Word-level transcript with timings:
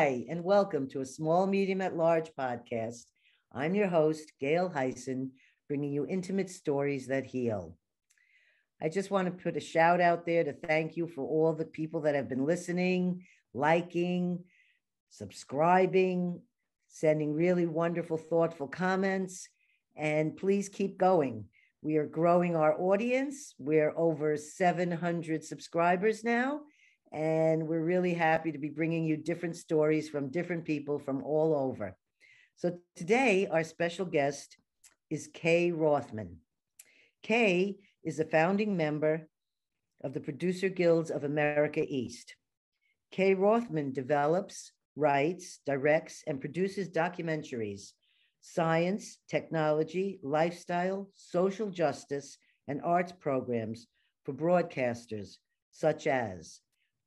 Hi, 0.00 0.24
and 0.30 0.42
welcome 0.42 0.88
to 0.88 1.02
a 1.02 1.04
small, 1.04 1.46
medium 1.46 1.82
at 1.82 1.94
large 1.94 2.30
podcast. 2.34 3.04
I'm 3.52 3.74
your 3.74 3.88
host, 3.88 4.32
Gail 4.40 4.72
Heisen, 4.74 5.28
bringing 5.68 5.92
you 5.92 6.06
intimate 6.06 6.48
stories 6.48 7.08
that 7.08 7.26
heal. 7.26 7.76
I 8.80 8.88
just 8.88 9.10
want 9.10 9.26
to 9.26 9.42
put 9.42 9.58
a 9.58 9.60
shout 9.60 10.00
out 10.00 10.24
there 10.24 10.42
to 10.42 10.54
thank 10.54 10.96
you 10.96 11.06
for 11.06 11.20
all 11.28 11.52
the 11.52 11.66
people 11.66 12.00
that 12.00 12.14
have 12.14 12.30
been 12.30 12.46
listening, 12.46 13.26
liking, 13.52 14.42
subscribing, 15.10 16.40
sending 16.88 17.34
really 17.34 17.66
wonderful, 17.66 18.16
thoughtful 18.16 18.68
comments. 18.68 19.50
And 19.96 20.34
please 20.34 20.70
keep 20.70 20.96
going. 20.96 21.44
We 21.82 21.98
are 21.98 22.06
growing 22.06 22.56
our 22.56 22.74
audience. 22.80 23.54
We're 23.58 23.92
over 23.94 24.38
700 24.38 25.44
subscribers 25.44 26.24
now. 26.24 26.62
And 27.12 27.66
we're 27.66 27.84
really 27.84 28.14
happy 28.14 28.52
to 28.52 28.58
be 28.58 28.68
bringing 28.68 29.04
you 29.04 29.16
different 29.16 29.56
stories 29.56 30.08
from 30.08 30.30
different 30.30 30.64
people 30.64 30.98
from 30.98 31.22
all 31.22 31.54
over. 31.54 31.96
So 32.56 32.78
today, 32.94 33.48
our 33.50 33.64
special 33.64 34.06
guest 34.06 34.56
is 35.08 35.28
Kay 35.32 35.72
Rothman. 35.72 36.36
Kay 37.22 37.78
is 38.04 38.20
a 38.20 38.24
founding 38.24 38.76
member 38.76 39.28
of 40.02 40.14
the 40.14 40.20
Producer 40.20 40.68
Guilds 40.68 41.10
of 41.10 41.24
America 41.24 41.84
East. 41.86 42.36
Kay 43.10 43.34
Rothman 43.34 43.92
develops, 43.92 44.72
writes, 44.94 45.60
directs, 45.66 46.22
and 46.26 46.40
produces 46.40 46.88
documentaries, 46.88 47.92
science, 48.40 49.18
technology, 49.28 50.20
lifestyle, 50.22 51.08
social 51.14 51.70
justice, 51.70 52.38
and 52.68 52.80
arts 52.82 53.12
programs 53.12 53.86
for 54.24 54.32
broadcasters 54.32 55.36
such 55.72 56.06
as 56.06 56.60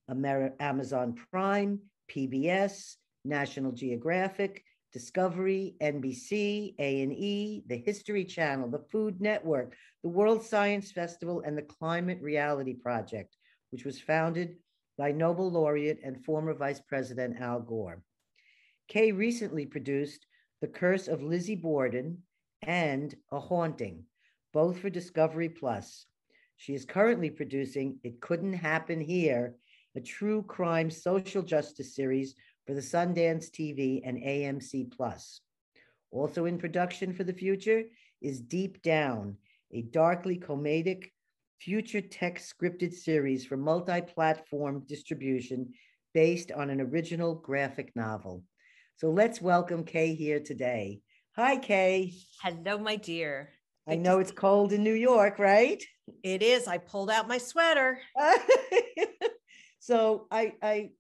Amazon 0.10 1.16
Prime, 1.32 1.80
PBS, 2.10 2.96
National 3.26 3.72
Geographic, 3.72 4.64
Discovery, 4.92 5.76
NBC, 5.82 6.76
A&E, 6.78 7.64
the 7.68 7.78
History 7.78 8.26
Channel, 8.26 8.70
the 8.70 8.86
Food 8.92 9.20
Network, 9.22 9.76
the 10.04 10.10
World 10.10 10.44
Science 10.44 10.92
Festival, 10.92 11.42
and 11.46 11.58
the 11.58 11.64
Climate 11.64 12.20
Reality 12.22 12.76
Project, 12.76 13.36
which 13.72 13.86
was 13.86 14.00
founded 14.00 14.58
by 14.98 15.12
Nobel 15.12 15.50
laureate 15.50 16.00
and 16.04 16.24
former 16.24 16.54
Vice 16.54 16.80
President 16.80 17.42
Al 17.42 17.62
Gore. 17.62 18.04
Kay 18.88 19.12
recently 19.12 19.66
produced 19.66 20.28
The 20.62 20.68
Curse 20.68 21.08
of 21.08 21.24
Lizzie 21.24 21.56
Borden 21.56 22.20
and 22.62 23.16
A 23.32 23.40
Haunting, 23.40 24.04
both 24.54 24.78
for 24.78 24.92
Discovery 24.92 25.50
Plus. 25.50 26.06
She 26.58 26.76
is 26.76 26.86
currently 26.86 27.32
producing 27.32 28.00
It 28.04 28.22
Couldn't 28.22 28.54
Happen 28.54 29.02
Here 29.02 29.56
a 29.96 30.02
true 30.02 30.44
crime 30.44 30.90
social 30.90 31.42
justice 31.42 31.96
series 31.96 32.36
for 32.66 32.74
the 32.74 32.82
Sundance 32.82 33.50
TV 33.50 34.02
and 34.04 34.18
AMC 34.18 34.92
Plus. 34.92 35.42
Also 36.12 36.46
in 36.46 36.58
production 36.58 37.14
for 37.14 37.24
the 37.24 37.34
future 37.34 37.84
is 38.22 38.42
Deep 38.42 38.82
Down, 38.82 39.38
a 39.72 39.82
darkly 39.82 40.38
comedic 40.38 41.10
future 41.60 42.02
tech 42.02 42.40
scripted 42.40 42.94
series 42.94 43.46
for 43.46 43.58
multi-platform 43.58 44.84
distribution 44.88 45.72
based 46.14 46.52
on 46.52 46.70
an 46.70 46.82
original 46.82 47.36
graphic 47.36 47.92
novel. 47.96 48.44
So 48.98 49.10
let's 49.10 49.42
welcome 49.42 49.84
Kay 49.84 50.14
here 50.14 50.40
today. 50.40 51.02
Hi, 51.36 51.58
Kay. 51.58 52.14
Hello, 52.42 52.78
my 52.78 52.96
dear. 52.96 53.50
I 53.88 53.96
know 53.96 54.20
it's 54.20 54.32
cold 54.32 54.72
in 54.72 54.84
New 54.84 54.94
York, 54.94 55.40
right? 55.40 55.84
It 56.24 56.42
is. 56.42 56.68
I 56.68 56.78
pulled 56.78 57.10
out 57.10 57.28
my 57.28 57.38
sweater. 57.38 58.00
So 59.84 60.28
I, 60.32 60.54
I, 60.62 60.92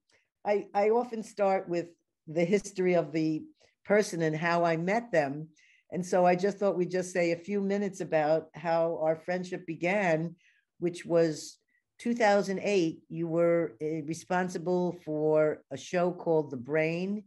I, 0.45 0.66
I 0.73 0.89
often 0.89 1.23
start 1.23 1.69
with 1.69 1.85
the 2.27 2.44
history 2.44 2.95
of 2.95 3.13
the 3.13 3.44
person 3.85 4.21
and 4.23 4.35
how 4.35 4.66
I 4.66 4.75
met 4.75 5.09
them. 5.09 5.47
And 5.94 6.05
so 6.05 6.25
I 6.25 6.35
just 6.35 6.57
thought 6.57 6.75
we'd 6.75 6.91
just 6.91 7.13
say 7.13 7.31
a 7.31 7.38
few 7.38 7.61
minutes 7.61 8.01
about 8.01 8.47
how 8.53 8.99
our 9.01 9.16
friendship 9.16 9.66
began, 9.66 10.35
which 10.81 11.05
was 11.05 11.59
2008. 11.99 13.03
You 13.07 13.27
were 13.29 13.77
eh, 13.79 14.01
responsible 14.03 14.97
for 15.05 15.63
a 15.71 15.77
show 15.77 16.11
called 16.11 16.51
The 16.51 16.57
Brain. 16.57 17.23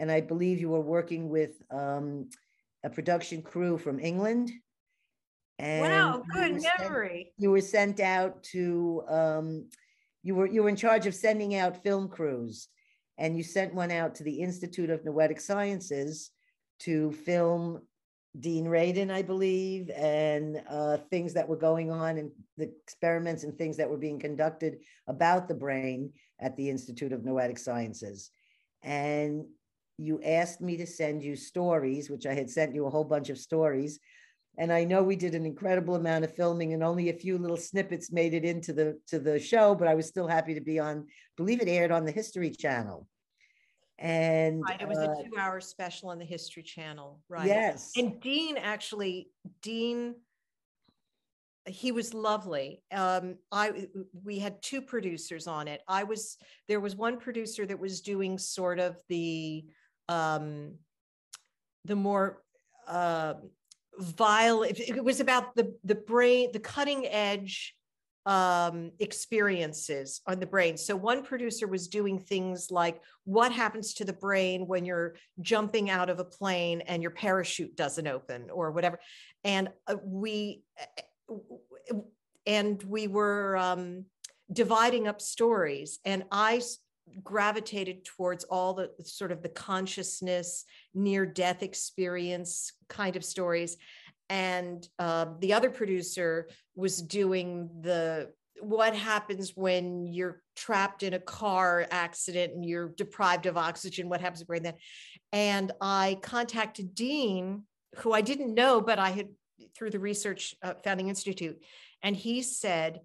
And 0.00 0.10
I 0.10 0.20
believe 0.20 0.58
you 0.58 0.70
were 0.70 0.80
working 0.80 1.28
with 1.28 1.52
um, 1.70 2.30
a 2.82 2.90
production 2.90 3.42
crew 3.42 3.78
from 3.78 4.00
England. 4.00 4.50
And 5.60 5.82
wow, 5.82 6.24
good 6.32 6.56
you 6.56 6.68
memory. 6.80 7.26
Sent, 7.26 7.34
you 7.38 7.50
were 7.52 7.60
sent 7.60 8.00
out 8.00 8.42
to 8.54 9.04
um, 9.08 9.66
you 10.26 10.34
were 10.34 10.48
you 10.48 10.64
were 10.64 10.68
in 10.68 10.74
charge 10.74 11.06
of 11.06 11.14
sending 11.14 11.54
out 11.54 11.84
film 11.84 12.08
crews 12.08 12.68
and 13.16 13.36
you 13.36 13.44
sent 13.44 13.72
one 13.72 13.92
out 13.92 14.16
to 14.16 14.24
the 14.24 14.40
Institute 14.42 14.90
of 14.90 15.04
Noetic 15.04 15.40
Sciences 15.40 16.32
to 16.80 17.12
film 17.12 17.80
Dean 18.38 18.66
Radin, 18.66 19.10
I 19.10 19.22
believe, 19.22 19.88
and 19.90 20.60
uh, 20.68 20.98
things 21.10 21.32
that 21.34 21.48
were 21.48 21.56
going 21.56 21.92
on 21.92 22.18
and 22.18 22.30
the 22.56 22.70
experiments 22.82 23.44
and 23.44 23.56
things 23.56 23.76
that 23.76 23.88
were 23.88 23.96
being 23.96 24.18
conducted 24.18 24.78
about 25.06 25.46
the 25.46 25.54
brain 25.54 26.12
at 26.40 26.56
the 26.56 26.68
Institute 26.68 27.12
of 27.12 27.24
Noetic 27.24 27.56
Sciences. 27.56 28.30
And 28.82 29.46
you 29.96 30.20
asked 30.22 30.60
me 30.60 30.76
to 30.76 30.86
send 30.86 31.22
you 31.22 31.36
stories, 31.36 32.10
which 32.10 32.26
I 32.26 32.34
had 32.34 32.50
sent 32.50 32.74
you 32.74 32.86
a 32.86 32.90
whole 32.90 33.04
bunch 33.04 33.30
of 33.30 33.38
stories 33.38 34.00
and 34.58 34.72
I 34.72 34.84
know 34.84 35.02
we 35.02 35.16
did 35.16 35.34
an 35.34 35.44
incredible 35.44 35.96
amount 35.96 36.24
of 36.24 36.34
filming 36.34 36.72
and 36.72 36.82
only 36.82 37.10
a 37.10 37.14
few 37.14 37.38
little 37.38 37.56
snippets 37.56 38.10
made 38.10 38.34
it 38.34 38.44
into 38.44 38.72
the 38.72 38.98
to 39.08 39.18
the 39.18 39.38
show, 39.38 39.74
but 39.74 39.88
I 39.88 39.94
was 39.94 40.06
still 40.06 40.26
happy 40.26 40.54
to 40.54 40.60
be 40.60 40.78
on, 40.78 41.06
believe 41.36 41.60
it 41.60 41.68
aired 41.68 41.90
on 41.90 42.04
the 42.04 42.12
History 42.12 42.50
Channel. 42.50 43.06
And 43.98 44.62
right, 44.62 44.80
it 44.80 44.88
was 44.88 44.98
uh, 44.98 45.10
a 45.10 45.24
two-hour 45.24 45.60
special 45.60 46.10
on 46.10 46.18
the 46.18 46.24
History 46.24 46.62
Channel, 46.62 47.20
right? 47.28 47.46
Yes. 47.46 47.92
And 47.96 48.20
Dean 48.20 48.56
actually, 48.58 49.30
Dean, 49.62 50.14
he 51.66 51.92
was 51.92 52.14
lovely. 52.14 52.82
Um, 52.92 53.36
I 53.52 53.88
we 54.24 54.38
had 54.38 54.62
two 54.62 54.80
producers 54.80 55.46
on 55.46 55.68
it. 55.68 55.82
I 55.88 56.04
was 56.04 56.36
there 56.68 56.80
was 56.80 56.96
one 56.96 57.18
producer 57.18 57.66
that 57.66 57.78
was 57.78 58.00
doing 58.00 58.38
sort 58.38 58.78
of 58.78 58.96
the 59.08 59.64
um 60.08 60.74
the 61.84 61.96
more 61.96 62.42
uh, 62.86 63.34
vile 63.98 64.62
it 64.62 65.02
was 65.02 65.20
about 65.20 65.54
the 65.56 65.74
the 65.84 65.94
brain 65.94 66.50
the 66.52 66.60
cutting 66.60 67.06
edge 67.06 67.76
um, 68.26 68.90
experiences 68.98 70.20
on 70.26 70.40
the 70.40 70.46
brain. 70.46 70.76
So 70.76 70.96
one 70.96 71.22
producer 71.22 71.68
was 71.68 71.86
doing 71.86 72.18
things 72.18 72.72
like 72.72 73.00
what 73.24 73.52
happens 73.52 73.94
to 73.94 74.04
the 74.04 74.12
brain 74.12 74.66
when 74.66 74.84
you're 74.84 75.14
jumping 75.40 75.90
out 75.90 76.10
of 76.10 76.18
a 76.18 76.24
plane 76.24 76.80
and 76.82 77.02
your 77.02 77.12
parachute 77.12 77.76
doesn't 77.76 78.06
open 78.06 78.50
or 78.50 78.72
whatever. 78.72 78.98
And 79.44 79.68
uh, 79.86 79.94
we 80.02 80.64
and 82.46 82.82
we 82.82 83.06
were 83.06 83.56
um, 83.56 84.06
dividing 84.52 85.06
up 85.06 85.20
stories. 85.20 86.00
And 86.04 86.24
i 86.32 86.60
gravitated 87.22 88.04
towards 88.04 88.44
all 88.44 88.74
the 88.74 88.90
sort 89.04 89.32
of 89.32 89.42
the 89.42 89.48
consciousness 89.48 90.64
near 90.94 91.24
death 91.24 91.62
experience 91.62 92.72
kind 92.88 93.16
of 93.16 93.24
stories. 93.24 93.76
And 94.28 94.86
uh, 94.98 95.26
the 95.38 95.52
other 95.52 95.70
producer 95.70 96.48
was 96.74 97.00
doing 97.00 97.70
the 97.80 98.32
what 98.60 98.94
happens 98.94 99.52
when 99.54 100.06
you're 100.06 100.42
trapped 100.54 101.02
in 101.02 101.12
a 101.12 101.18
car 101.18 101.86
accident 101.90 102.54
and 102.54 102.64
you're 102.64 102.88
deprived 102.88 103.44
of 103.44 103.58
oxygen 103.58 104.08
what 104.08 104.22
happens 104.22 104.40
to 104.40 104.46
brain 104.46 104.62
then? 104.62 104.74
And 105.30 105.72
i 105.78 106.18
contacted 106.22 106.94
dean 106.94 107.64
who 107.96 108.12
i 108.12 108.22
didn't 108.22 108.54
know 108.54 108.80
but 108.80 108.98
i 108.98 109.10
had 109.10 109.28
through 109.76 109.90
the 109.90 109.98
research 109.98 110.54
uh, 110.62 110.72
founding 110.82 111.10
institute 111.10 111.62
and 112.02 112.16
he 112.16 112.40
said 112.40 113.00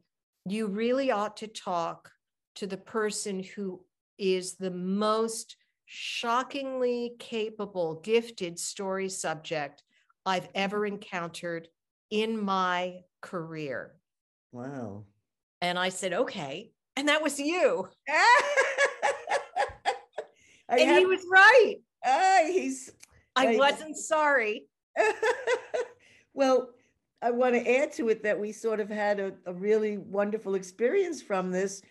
you 0.45 0.67
really 0.67 1.11
ought 1.11 1.37
to 1.37 1.47
talk 1.47 2.09
to 2.55 2.67
the 2.67 2.77
person 2.77 3.43
who 3.43 3.83
is 4.21 4.53
the 4.53 4.71
most 4.71 5.57
shockingly 5.85 7.15
capable, 7.17 7.95
gifted 7.95 8.59
story 8.59 9.09
subject 9.09 9.83
I've 10.25 10.47
ever 10.53 10.85
encountered 10.85 11.67
in 12.11 12.39
my 12.39 12.99
career. 13.21 13.95
Wow. 14.51 15.05
And 15.59 15.79
I 15.79 15.89
said, 15.89 16.13
okay. 16.13 16.71
And 16.95 17.09
that 17.09 17.23
was 17.23 17.39
you. 17.39 17.89
and 20.69 20.81
have, 20.81 20.99
he 20.99 21.05
was 21.05 21.25
right. 21.31 21.75
Uh, 22.05 22.45
he's 22.45 22.91
I, 23.35 23.55
I 23.55 23.57
wasn't 23.57 23.97
sorry. 23.97 24.67
well, 26.33 26.69
I 27.21 27.31
want 27.31 27.55
to 27.55 27.77
add 27.77 27.91
to 27.93 28.09
it 28.09 28.23
that 28.23 28.39
we 28.39 28.51
sort 28.51 28.79
of 28.79 28.89
had 28.89 29.19
a, 29.19 29.33
a 29.45 29.53
really 29.53 29.97
wonderful 29.97 30.55
experience 30.55 31.21
from 31.21 31.51
this 31.51 31.81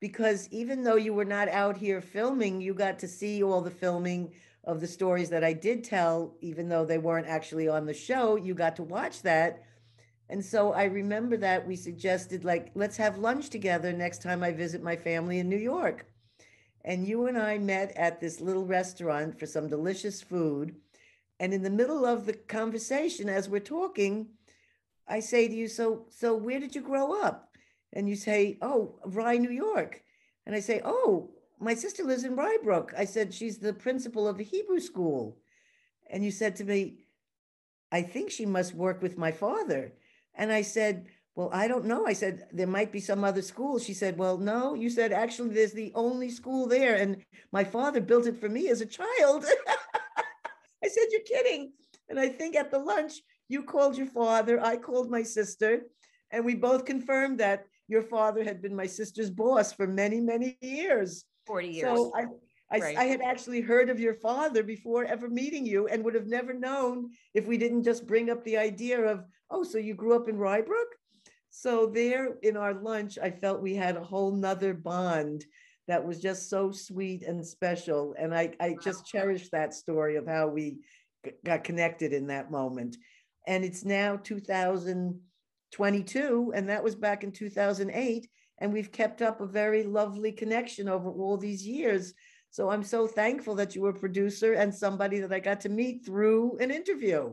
because 0.00 0.48
even 0.50 0.84
though 0.84 0.96
you 0.96 1.12
were 1.12 1.24
not 1.24 1.48
out 1.48 1.76
here 1.78 2.00
filming, 2.00 2.60
you 2.60 2.74
got 2.74 2.98
to 3.00 3.08
see 3.08 3.42
all 3.42 3.60
the 3.60 3.70
filming 3.70 4.32
of 4.64 4.80
the 4.80 4.86
stories 4.86 5.30
that 5.30 5.44
I 5.44 5.52
did 5.54 5.84
tell, 5.84 6.34
even 6.40 6.68
though 6.68 6.84
they 6.84 6.98
weren't 6.98 7.26
actually 7.26 7.68
on 7.68 7.86
the 7.86 7.94
show. 7.94 8.36
You 8.36 8.54
got 8.54 8.76
to 8.76 8.82
watch 8.82 9.22
that. 9.22 9.64
And 10.28 10.44
so 10.44 10.72
I 10.72 10.84
remember 10.84 11.36
that 11.38 11.66
we 11.66 11.76
suggested, 11.76 12.44
like, 12.44 12.70
let's 12.74 12.98
have 12.98 13.18
lunch 13.18 13.48
together 13.50 13.92
next 13.92 14.22
time 14.22 14.42
I 14.42 14.52
visit 14.52 14.82
my 14.82 14.96
family 14.96 15.38
in 15.38 15.48
New 15.48 15.56
York. 15.56 16.06
and 16.84 17.06
you 17.06 17.26
and 17.26 17.36
I 17.38 17.58
met 17.58 17.92
at 17.96 18.20
this 18.20 18.40
little 18.40 18.64
restaurant 18.64 19.38
for 19.38 19.46
some 19.46 19.68
delicious 19.68 20.22
food. 20.22 20.76
And 21.40 21.52
in 21.52 21.62
the 21.62 21.70
middle 21.70 22.04
of 22.06 22.26
the 22.26 22.32
conversation, 22.32 23.28
as 23.28 23.48
we're 23.48 23.60
talking, 23.60 24.28
I 25.06 25.20
say 25.20 25.48
to 25.48 25.54
you, 25.54 25.68
"So, 25.68 26.06
so 26.10 26.34
where 26.36 26.60
did 26.60 26.74
you 26.74 26.82
grow 26.82 27.20
up?" 27.20 27.47
And 27.92 28.08
you 28.08 28.16
say, 28.16 28.58
"Oh, 28.62 28.98
Rye, 29.04 29.38
New 29.38 29.50
York." 29.50 30.02
And 30.46 30.54
I 30.54 30.60
say, 30.60 30.80
"Oh, 30.84 31.30
my 31.58 31.74
sister 31.74 32.04
lives 32.04 32.24
in 32.24 32.36
Rye 32.36 32.58
Brook." 32.62 32.92
I 32.96 33.04
said, 33.04 33.34
"She's 33.34 33.58
the 33.58 33.72
principal 33.72 34.28
of 34.28 34.40
a 34.40 34.42
Hebrew 34.42 34.80
school." 34.80 35.38
And 36.10 36.24
you 36.24 36.30
said 36.30 36.56
to 36.56 36.64
me, 36.64 37.04
"I 37.90 38.02
think 38.02 38.30
she 38.30 38.46
must 38.46 38.74
work 38.74 39.02
with 39.02 39.18
my 39.18 39.32
father." 39.32 39.92
And 40.34 40.52
I 40.52 40.62
said, 40.62 41.08
well, 41.38 41.50
I 41.52 41.68
don't 41.68 41.84
know. 41.84 42.04
I 42.04 42.14
said, 42.14 42.48
there 42.50 42.66
might 42.66 42.90
be 42.90 42.98
some 42.98 43.22
other 43.22 43.42
school. 43.42 43.78
She 43.78 43.94
said, 43.94 44.18
well, 44.18 44.38
no. 44.38 44.74
You 44.74 44.90
said, 44.90 45.12
actually, 45.12 45.50
there's 45.50 45.72
the 45.72 45.92
only 45.94 46.30
school 46.30 46.66
there. 46.66 46.96
And 46.96 47.24
my 47.52 47.62
father 47.62 48.00
built 48.00 48.26
it 48.26 48.40
for 48.40 48.48
me 48.48 48.68
as 48.70 48.80
a 48.80 48.86
child. 48.86 49.44
I 50.84 50.88
said, 50.88 51.04
you're 51.12 51.20
kidding. 51.20 51.74
And 52.08 52.18
I 52.18 52.28
think 52.28 52.56
at 52.56 52.72
the 52.72 52.80
lunch, 52.80 53.20
you 53.46 53.62
called 53.62 53.96
your 53.96 54.08
father, 54.08 54.60
I 54.60 54.78
called 54.78 55.12
my 55.12 55.22
sister, 55.22 55.82
and 56.32 56.44
we 56.44 56.56
both 56.56 56.84
confirmed 56.84 57.38
that 57.38 57.67
your 57.88 58.02
father 58.02 58.44
had 58.44 58.62
been 58.62 58.76
my 58.76 58.86
sister's 58.86 59.30
boss 59.30 59.72
for 59.72 59.86
many, 59.86 60.20
many 60.20 60.56
years. 60.60 61.24
40 61.46 61.68
years. 61.68 61.88
So 61.88 62.12
I, 62.14 62.26
I, 62.70 62.78
Right. 62.78 62.98
I 62.98 63.04
had 63.04 63.22
actually 63.22 63.62
heard 63.62 63.88
of 63.88 63.98
your 63.98 64.14
father 64.14 64.62
before 64.62 65.04
ever 65.06 65.28
meeting 65.28 65.64
you 65.64 65.86
and 65.86 66.04
would 66.04 66.14
have 66.14 66.26
never 66.26 66.52
known 66.52 67.10
if 67.32 67.46
we 67.46 67.56
didn't 67.56 67.84
just 67.84 68.06
bring 68.06 68.28
up 68.28 68.44
the 68.44 68.58
idea 68.58 69.00
of, 69.00 69.24
oh, 69.50 69.62
so 69.62 69.78
you 69.78 69.94
grew 69.94 70.14
up 70.14 70.28
in 70.28 70.36
Rye 70.36 70.60
Brook? 70.60 70.88
So 71.48 71.86
there 71.86 72.36
in 72.42 72.58
our 72.58 72.74
lunch, 72.74 73.18
I 73.18 73.30
felt 73.30 73.62
we 73.62 73.74
had 73.74 73.96
a 73.96 74.04
whole 74.04 74.32
nother 74.32 74.74
bond 74.74 75.46
that 75.86 76.06
was 76.06 76.20
just 76.20 76.50
so 76.50 76.70
sweet 76.70 77.22
and 77.22 77.44
special. 77.44 78.14
And 78.18 78.34
I, 78.34 78.52
I 78.60 78.76
just 78.82 79.06
cherish 79.06 79.48
that 79.48 79.72
story 79.72 80.16
of 80.16 80.26
how 80.26 80.48
we 80.48 80.80
got 81.44 81.64
connected 81.64 82.12
in 82.12 82.26
that 82.26 82.50
moment. 82.50 82.98
And 83.46 83.64
it's 83.64 83.84
now 83.84 84.18
2022, 85.72 86.52
and 86.54 86.68
that 86.68 86.82
was 86.82 86.94
back 86.94 87.24
in 87.24 87.32
2008. 87.32 88.28
And 88.60 88.72
we've 88.72 88.90
kept 88.90 89.22
up 89.22 89.40
a 89.40 89.46
very 89.46 89.84
lovely 89.84 90.32
connection 90.32 90.88
over 90.88 91.10
all 91.10 91.36
these 91.36 91.66
years. 91.66 92.14
So 92.50 92.70
I'm 92.70 92.82
so 92.82 93.06
thankful 93.06 93.54
that 93.56 93.74
you 93.74 93.82
were 93.82 93.90
a 93.90 93.94
producer 93.94 94.54
and 94.54 94.74
somebody 94.74 95.20
that 95.20 95.32
I 95.32 95.38
got 95.38 95.60
to 95.60 95.68
meet 95.68 96.04
through 96.04 96.58
an 96.58 96.70
interview. 96.70 97.32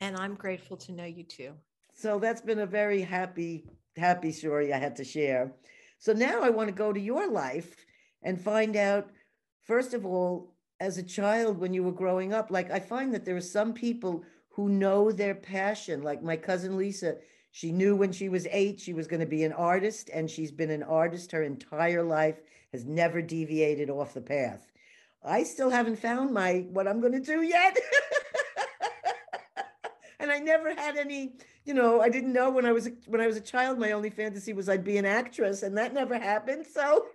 and 0.00 0.16
I'm 0.16 0.34
grateful 0.34 0.76
to 0.78 0.92
know 0.92 1.04
you 1.04 1.22
too. 1.24 1.52
So 1.94 2.18
that's 2.18 2.40
been 2.40 2.60
a 2.60 2.66
very 2.66 3.00
happy, 3.02 3.64
happy 3.96 4.32
story 4.32 4.72
I 4.72 4.78
had 4.78 4.96
to 4.96 5.04
share. 5.04 5.52
So 5.98 6.12
now 6.12 6.42
I 6.42 6.50
want 6.50 6.68
to 6.68 6.74
go 6.74 6.92
to 6.92 7.00
your 7.00 7.30
life 7.30 7.76
and 8.22 8.40
find 8.40 8.76
out, 8.76 9.10
first 9.62 9.94
of 9.94 10.04
all, 10.04 10.54
as 10.80 10.98
a 10.98 11.02
child 11.02 11.58
when 11.58 11.72
you 11.72 11.84
were 11.84 11.92
growing 11.92 12.34
up, 12.34 12.50
like 12.50 12.70
I 12.70 12.80
find 12.80 13.14
that 13.14 13.24
there 13.24 13.36
are 13.36 13.40
some 13.40 13.72
people 13.72 14.24
who 14.48 14.68
know 14.68 15.12
their 15.12 15.34
passion, 15.36 16.02
like 16.02 16.22
my 16.22 16.36
cousin 16.36 16.76
Lisa. 16.76 17.16
She 17.52 17.70
knew 17.70 17.94
when 17.94 18.12
she 18.12 18.30
was 18.30 18.46
eight 18.50 18.80
she 18.80 18.94
was 18.94 19.06
going 19.06 19.20
to 19.20 19.26
be 19.26 19.44
an 19.44 19.52
artist, 19.52 20.10
and 20.12 20.28
she's 20.28 20.50
been 20.50 20.70
an 20.70 20.82
artist 20.82 21.32
her 21.32 21.42
entire 21.42 22.02
life, 22.02 22.40
has 22.72 22.86
never 22.86 23.20
deviated 23.20 23.90
off 23.90 24.14
the 24.14 24.22
path. 24.22 24.72
I 25.22 25.44
still 25.44 25.68
haven't 25.68 25.98
found 25.98 26.32
my 26.32 26.66
what 26.70 26.88
I'm 26.88 27.00
going 27.00 27.12
to 27.12 27.20
do 27.20 27.42
yet. 27.42 27.78
and 30.18 30.32
I 30.32 30.38
never 30.38 30.74
had 30.74 30.96
any, 30.96 31.34
you 31.66 31.74
know, 31.74 32.00
I 32.00 32.08
didn't 32.08 32.32
know 32.32 32.50
when 32.50 32.64
I 32.64 32.72
was 32.72 32.88
when 33.06 33.20
I 33.20 33.26
was 33.26 33.36
a 33.36 33.40
child 33.40 33.78
my 33.78 33.92
only 33.92 34.10
fantasy 34.10 34.54
was 34.54 34.70
I'd 34.70 34.82
be 34.82 34.96
an 34.96 35.04
actress 35.04 35.62
and 35.62 35.76
that 35.76 35.92
never 35.92 36.18
happened. 36.18 36.66
So 36.66 37.06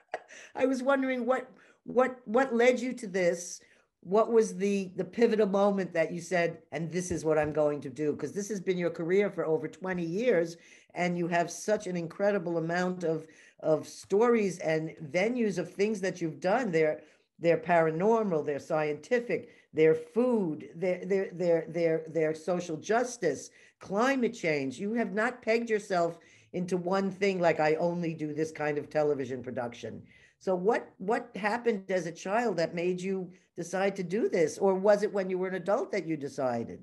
I 0.56 0.66
was 0.66 0.82
wondering 0.82 1.24
what 1.24 1.48
what 1.84 2.18
what 2.24 2.52
led 2.54 2.80
you 2.80 2.92
to 2.94 3.06
this? 3.06 3.60
What 4.04 4.30
was 4.30 4.56
the 4.56 4.90
the 4.96 5.04
pivotal 5.04 5.46
moment 5.46 5.92
that 5.94 6.12
you 6.12 6.20
said 6.20 6.58
and 6.72 6.90
this 6.92 7.10
is 7.10 7.24
what 7.24 7.38
I'm 7.38 7.52
going 7.52 7.80
to 7.82 7.90
do? 7.90 8.12
Because 8.12 8.32
this 8.32 8.48
has 8.50 8.60
been 8.60 8.78
your 8.78 8.90
career 8.90 9.30
for 9.30 9.44
over 9.44 9.66
20 9.66 10.04
years 10.04 10.56
and 10.94 11.18
you 11.18 11.26
have 11.28 11.50
such 11.50 11.86
an 11.86 11.96
incredible 11.96 12.58
amount 12.58 13.02
of 13.02 13.26
of 13.60 13.88
stories 13.88 14.58
and 14.58 14.94
venues 15.10 15.58
of 15.58 15.72
things 15.72 16.00
that 16.02 16.20
you've 16.20 16.40
done. 16.40 16.70
They're 16.70 17.00
they're 17.38 17.58
paranormal 17.58 18.44
they're 18.46 18.60
scientific 18.60 19.48
they're 19.72 19.94
food 19.94 20.68
they're 20.76 21.04
they're 21.04 21.30
they're 21.32 21.66
they're, 21.68 22.04
they're 22.08 22.34
social 22.34 22.76
justice 22.76 23.50
climate 23.80 24.34
change. 24.34 24.78
You 24.78 24.94
have 24.94 25.12
not 25.12 25.42
pegged 25.42 25.68
yourself 25.68 26.18
into 26.54 26.76
one 26.76 27.10
thing 27.10 27.40
like 27.40 27.60
i 27.60 27.74
only 27.74 28.14
do 28.14 28.32
this 28.32 28.50
kind 28.50 28.78
of 28.78 28.88
television 28.88 29.42
production 29.42 30.02
so 30.44 30.54
what 30.54 30.82
what 30.98 31.30
happened 31.34 31.90
as 31.90 32.06
a 32.06 32.12
child 32.12 32.58
that 32.58 32.74
made 32.74 33.00
you 33.00 33.32
decide 33.56 33.96
to 33.96 34.02
do 34.02 34.28
this 34.28 34.58
or 34.58 34.74
was 34.74 35.02
it 35.02 35.12
when 35.12 35.30
you 35.30 35.38
were 35.38 35.48
an 35.48 35.54
adult 35.54 35.90
that 35.92 36.06
you 36.06 36.16
decided 36.16 36.80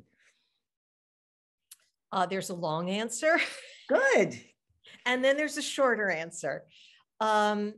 Uh, 2.11 2.25
there's 2.25 2.49
a 2.49 2.55
long 2.55 2.89
answer 2.89 3.39
good 3.87 4.39
and 5.05 5.23
then 5.23 5.37
there's 5.37 5.57
a 5.57 5.61
shorter 5.61 6.09
answer. 6.09 6.63
Um, 7.19 7.73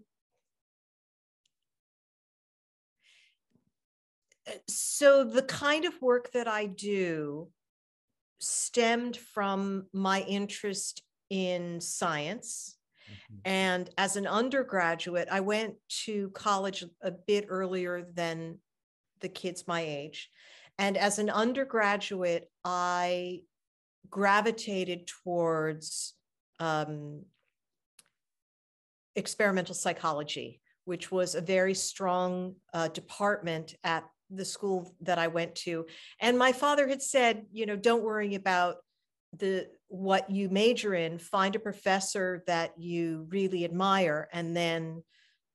so 4.67 5.23
the 5.23 5.43
kind 5.43 5.85
of 5.85 6.01
work 6.01 6.31
that 6.33 6.47
I 6.47 6.65
do 6.65 7.49
stemmed 8.39 9.15
from 9.15 9.87
my 9.93 10.21
interest 10.21 11.01
in 11.29 11.79
science. 11.79 12.77
And 13.45 13.89
as 13.97 14.15
an 14.15 14.27
undergraduate, 14.27 15.27
I 15.31 15.41
went 15.41 15.75
to 16.05 16.29
college 16.29 16.83
a 17.01 17.11
bit 17.11 17.45
earlier 17.49 18.07
than 18.13 18.59
the 19.21 19.29
kids 19.29 19.67
my 19.67 19.81
age. 19.81 20.29
And 20.77 20.97
as 20.97 21.19
an 21.19 21.29
undergraduate, 21.29 22.49
I 22.63 23.41
gravitated 24.09 25.07
towards 25.07 26.13
um, 26.59 27.23
experimental 29.15 29.75
psychology, 29.75 30.61
which 30.85 31.11
was 31.11 31.35
a 31.35 31.41
very 31.41 31.73
strong 31.73 32.55
uh, 32.73 32.87
department 32.89 33.75
at 33.83 34.03
the 34.29 34.45
school 34.45 34.95
that 35.01 35.19
I 35.19 35.27
went 35.27 35.55
to. 35.55 35.85
And 36.19 36.37
my 36.37 36.51
father 36.51 36.87
had 36.87 37.01
said, 37.01 37.45
you 37.51 37.65
know, 37.65 37.75
don't 37.75 38.03
worry 38.03 38.35
about 38.35 38.77
the 39.37 39.67
what 39.87 40.29
you 40.29 40.49
major 40.49 40.93
in 40.93 41.17
find 41.17 41.55
a 41.55 41.59
professor 41.59 42.43
that 42.47 42.73
you 42.77 43.27
really 43.29 43.63
admire 43.63 44.27
and 44.33 44.55
then 44.55 45.03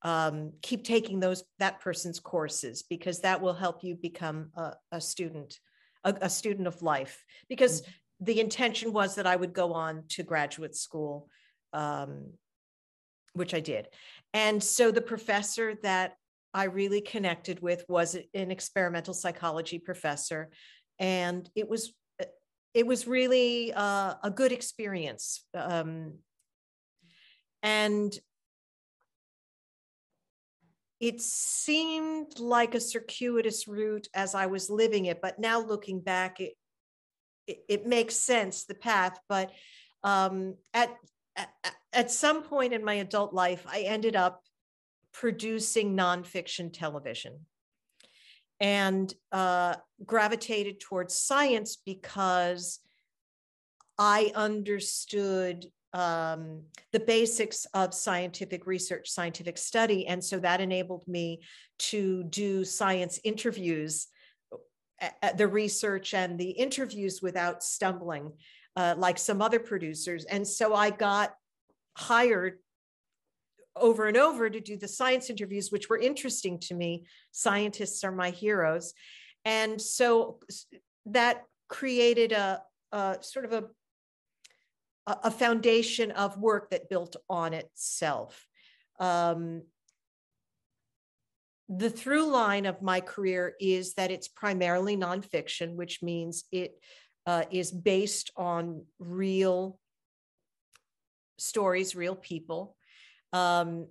um, 0.03 0.53
keep 0.63 0.85
taking 0.85 1.19
those 1.19 1.43
that 1.59 1.81
person's 1.81 2.21
courses 2.21 2.85
because 2.89 3.21
that 3.21 3.41
will 3.41 3.55
help 3.55 3.83
you 3.83 3.97
become 3.97 4.51
a, 4.57 4.75
a 4.93 5.01
student 5.01 5.59
a, 6.05 6.15
a 6.23 6.31
student 6.31 6.69
of 6.69 6.83
life. 6.83 7.25
Because 7.49 7.83
the 8.21 8.41
intention 8.41 8.93
was 8.93 9.15
that 9.15 9.27
i 9.27 9.37
would 9.37 9.53
go 9.53 9.73
on 9.73 10.03
to 10.09 10.23
graduate 10.23 10.75
school 10.75 11.29
um, 11.73 12.33
which 13.35 13.55
i 13.55 13.61
did. 13.61 13.89
And 14.35 14.63
so 14.63 14.91
the 14.91 15.01
professor 15.01 15.75
that 15.83 16.15
i 16.55 16.65
really 16.65 17.01
connected 17.01 17.61
with 17.61 17.85
was 17.89 18.17
an 18.35 18.51
experimental 18.51 19.15
psychology 19.15 19.79
professor 19.79 20.51
and 20.99 21.49
it 21.55 21.69
was 21.69 21.93
it 22.75 22.87
was 22.87 23.07
really 23.07 23.73
uh, 23.73 24.15
a 24.23 24.31
good 24.31 24.53
experience. 24.53 25.45
Um, 25.55 26.19
and 27.63 28.17
it 31.01 31.21
seemed 31.21 32.39
like 32.39 32.75
a 32.75 32.81
circuitous 32.81 33.69
route 33.69 34.09
as 34.15 34.35
I 34.35 34.47
was 34.47 34.71
living 34.71 35.07
it, 35.07 35.21
but 35.23 35.39
now 35.39 35.61
looking 35.61 36.01
back, 36.01 36.41
it 36.41 36.55
it, 37.47 37.65
it 37.69 37.87
makes 37.87 38.15
sense 38.15 38.65
the 38.65 38.75
path. 38.75 39.19
But 39.29 39.51
um, 40.05 40.57
at, 40.75 40.95
at 41.37 41.49
at 41.93 42.11
some 42.11 42.43
point 42.43 42.73
in 42.73 42.85
my 42.85 42.95
adult 42.95 43.33
life, 43.33 43.65
I 43.67 43.81
ended 43.81 44.15
up 44.15 44.43
producing 45.13 45.97
nonfiction 45.97 46.73
television 46.73 47.47
and 48.61 49.13
uh, 49.33 49.77
gravitated 50.05 50.81
towards 50.81 51.15
science 51.15 51.77
because 51.85 52.81
I 53.99 54.33
understood 54.35 55.67
um, 55.93 56.63
the 56.93 57.01
basics 57.01 57.67
of 57.75 57.95
scientific 57.95 58.67
research, 58.67 59.09
scientific 59.09 59.59
study. 59.59 60.07
And 60.07 60.23
so 60.23 60.39
that 60.41 60.61
enabled 60.61 61.07
me 61.09 61.41
to 61.79 62.25
do 62.25 62.65
science 62.65 63.19
interviews, 63.25 64.09
the 65.37 65.49
research 65.49 66.15
and 66.15 66.39
the 66.39 66.51
interviews 66.51 67.23
without 67.23 67.63
stumbling, 67.63 68.33
uh, 68.77 68.95
like 68.99 69.19
some 69.19 69.41
other 69.41 69.61
producers. 69.61 70.25
And 70.25 70.47
so 70.47 70.75
I 70.75 70.91
got 70.91 71.35
hired 71.97 72.59
over 73.81 74.07
and 74.07 74.17
over 74.17 74.51
to 74.51 74.61
do 74.61 74.77
the 74.77 74.89
science 74.89 75.31
interviews, 75.31 75.71
which 75.71 75.89
were 75.89 75.99
interesting 75.99 76.59
to 76.61 76.75
me. 76.75 77.07
Scientists 77.33 78.05
are 78.05 78.13
my 78.13 78.31
heroes. 78.31 78.95
And 79.45 79.81
so 79.81 80.41
that 81.07 81.45
created 81.69 82.33
a, 82.33 82.63
a 82.93 83.19
sort 83.21 83.45
of 83.45 83.53
a, 83.53 83.65
a 85.07 85.31
foundation 85.31 86.11
of 86.11 86.39
work 86.39 86.71
that 86.71 86.89
built 86.89 87.17
on 87.29 87.55
itself. 87.55 88.47
Um, 89.01 89.63
the 91.69 91.91
through 91.91 92.31
line 92.31 92.67
of 92.67 92.81
my 92.83 93.01
career 93.01 93.55
is 93.61 93.95
that 93.95 94.11
it's 94.11 94.29
primarily 94.29 94.97
nonfiction, 94.97 95.77
which 95.77 96.03
means 96.03 96.45
it 96.51 96.73
uh, 97.27 97.45
is 97.51 97.71
based 97.71 98.31
on 98.37 98.85
real 98.99 99.79
stories, 101.37 101.95
real 101.95 102.17
people. 102.17 102.75
Um, 103.33 103.89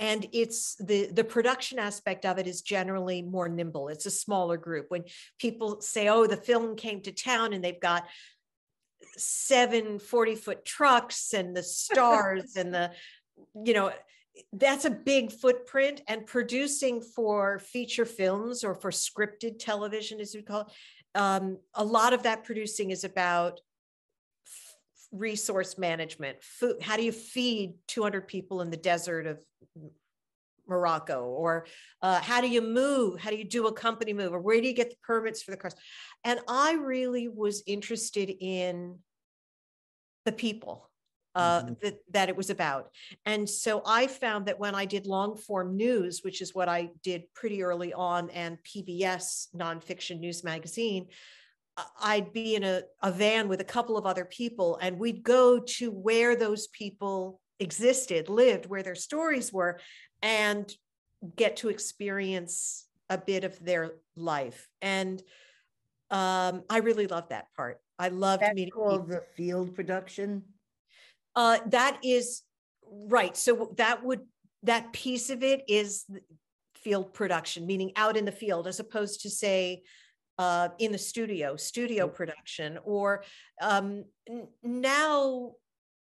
and 0.00 0.26
it's 0.32 0.74
the 0.76 1.06
the 1.12 1.24
production 1.24 1.78
aspect 1.78 2.26
of 2.26 2.38
it 2.38 2.46
is 2.46 2.62
generally 2.62 3.22
more 3.22 3.48
nimble. 3.48 3.88
It's 3.88 4.06
a 4.06 4.10
smaller 4.10 4.56
group. 4.56 4.86
When 4.88 5.04
people 5.38 5.80
say 5.80 6.08
oh 6.08 6.26
the 6.26 6.36
film 6.36 6.76
came 6.76 7.00
to 7.02 7.12
town 7.12 7.52
and 7.52 7.64
they've 7.64 7.80
got 7.80 8.04
seven 9.16 9.98
40 9.98 10.34
foot 10.34 10.64
trucks 10.64 11.32
and 11.32 11.56
the 11.56 11.62
stars 11.62 12.56
and 12.56 12.74
the 12.74 12.90
you 13.64 13.74
know 13.74 13.92
that's 14.52 14.84
a 14.84 14.90
big 14.90 15.30
footprint 15.30 16.02
and 16.08 16.26
producing 16.26 17.00
for 17.00 17.58
feature 17.60 18.04
films 18.04 18.64
or 18.64 18.74
for 18.74 18.90
scripted 18.90 19.58
television 19.58 20.20
as 20.20 20.34
we 20.34 20.42
call 20.42 20.62
it 20.62 20.66
um, 21.14 21.58
a 21.74 21.84
lot 21.84 22.12
of 22.12 22.24
that 22.24 22.42
producing 22.42 22.90
is 22.90 23.04
about 23.04 23.60
resource 25.14 25.78
management 25.78 26.42
food 26.42 26.76
how 26.82 26.96
do 26.96 27.04
you 27.04 27.12
feed 27.12 27.74
200 27.88 28.26
people 28.26 28.60
in 28.60 28.70
the 28.70 28.76
desert 28.76 29.26
of 29.26 29.42
morocco 30.66 31.24
or 31.24 31.66
uh, 32.02 32.20
how 32.20 32.40
do 32.40 32.48
you 32.48 32.60
move 32.60 33.20
how 33.20 33.30
do 33.30 33.36
you 33.36 33.44
do 33.44 33.66
a 33.66 33.72
company 33.72 34.12
move 34.12 34.32
or 34.32 34.40
where 34.40 34.60
do 34.60 34.66
you 34.66 34.74
get 34.74 34.90
the 34.90 34.96
permits 35.02 35.42
for 35.42 35.50
the 35.50 35.56
cars 35.56 35.74
and 36.24 36.40
i 36.48 36.72
really 36.72 37.28
was 37.28 37.62
interested 37.66 38.30
in 38.40 38.98
the 40.24 40.32
people 40.32 40.90
uh, 41.34 41.62
mm-hmm. 41.62 41.72
that, 41.82 41.98
that 42.10 42.28
it 42.28 42.36
was 42.36 42.50
about. 42.50 42.90
And 43.26 43.48
so 43.48 43.82
I 43.84 44.06
found 44.06 44.46
that 44.46 44.58
when 44.58 44.74
I 44.74 44.84
did 44.84 45.06
long 45.06 45.36
form 45.36 45.76
news, 45.76 46.20
which 46.22 46.40
is 46.40 46.54
what 46.54 46.68
I 46.68 46.90
did 47.02 47.24
pretty 47.34 47.62
early 47.62 47.92
on, 47.92 48.30
and 48.30 48.58
PBS 48.62 49.48
nonfiction 49.54 50.20
news 50.20 50.44
magazine, 50.44 51.08
I'd 52.00 52.32
be 52.32 52.54
in 52.54 52.64
a, 52.64 52.82
a 53.02 53.10
van 53.10 53.48
with 53.48 53.60
a 53.60 53.64
couple 53.64 53.96
of 53.96 54.06
other 54.06 54.24
people, 54.24 54.78
and 54.80 54.98
we'd 54.98 55.22
go 55.22 55.58
to 55.58 55.90
where 55.90 56.36
those 56.36 56.68
people 56.68 57.40
existed, 57.58 58.28
lived, 58.28 58.66
where 58.66 58.82
their 58.82 58.94
stories 58.94 59.52
were, 59.52 59.80
and 60.22 60.72
get 61.36 61.56
to 61.58 61.68
experience 61.68 62.86
a 63.10 63.18
bit 63.18 63.44
of 63.44 63.58
their 63.64 63.92
life. 64.16 64.68
And 64.82 65.22
um, 66.10 66.62
I 66.70 66.78
really 66.78 67.06
loved 67.06 67.30
that 67.30 67.46
part. 67.56 67.80
I 67.98 68.08
loved 68.08 68.42
That's 68.42 68.54
meeting 68.54 68.72
called 68.72 69.06
people. 69.06 69.20
the 69.20 69.36
field 69.36 69.74
production. 69.74 70.42
Uh, 71.34 71.58
that 71.66 71.98
is 72.04 72.42
right. 72.90 73.36
So 73.36 73.72
that 73.76 74.04
would 74.04 74.20
that 74.62 74.92
piece 74.92 75.28
of 75.30 75.42
it 75.42 75.62
is 75.68 76.04
field 76.76 77.12
production, 77.12 77.66
meaning 77.66 77.92
out 77.96 78.16
in 78.16 78.24
the 78.24 78.32
field, 78.32 78.66
as 78.66 78.80
opposed 78.80 79.22
to 79.22 79.30
say 79.30 79.82
uh, 80.38 80.68
in 80.78 80.92
the 80.92 80.98
studio, 80.98 81.56
studio 81.56 82.08
production, 82.08 82.78
or 82.84 83.24
um, 83.60 84.04
n- 84.28 84.48
now 84.62 85.52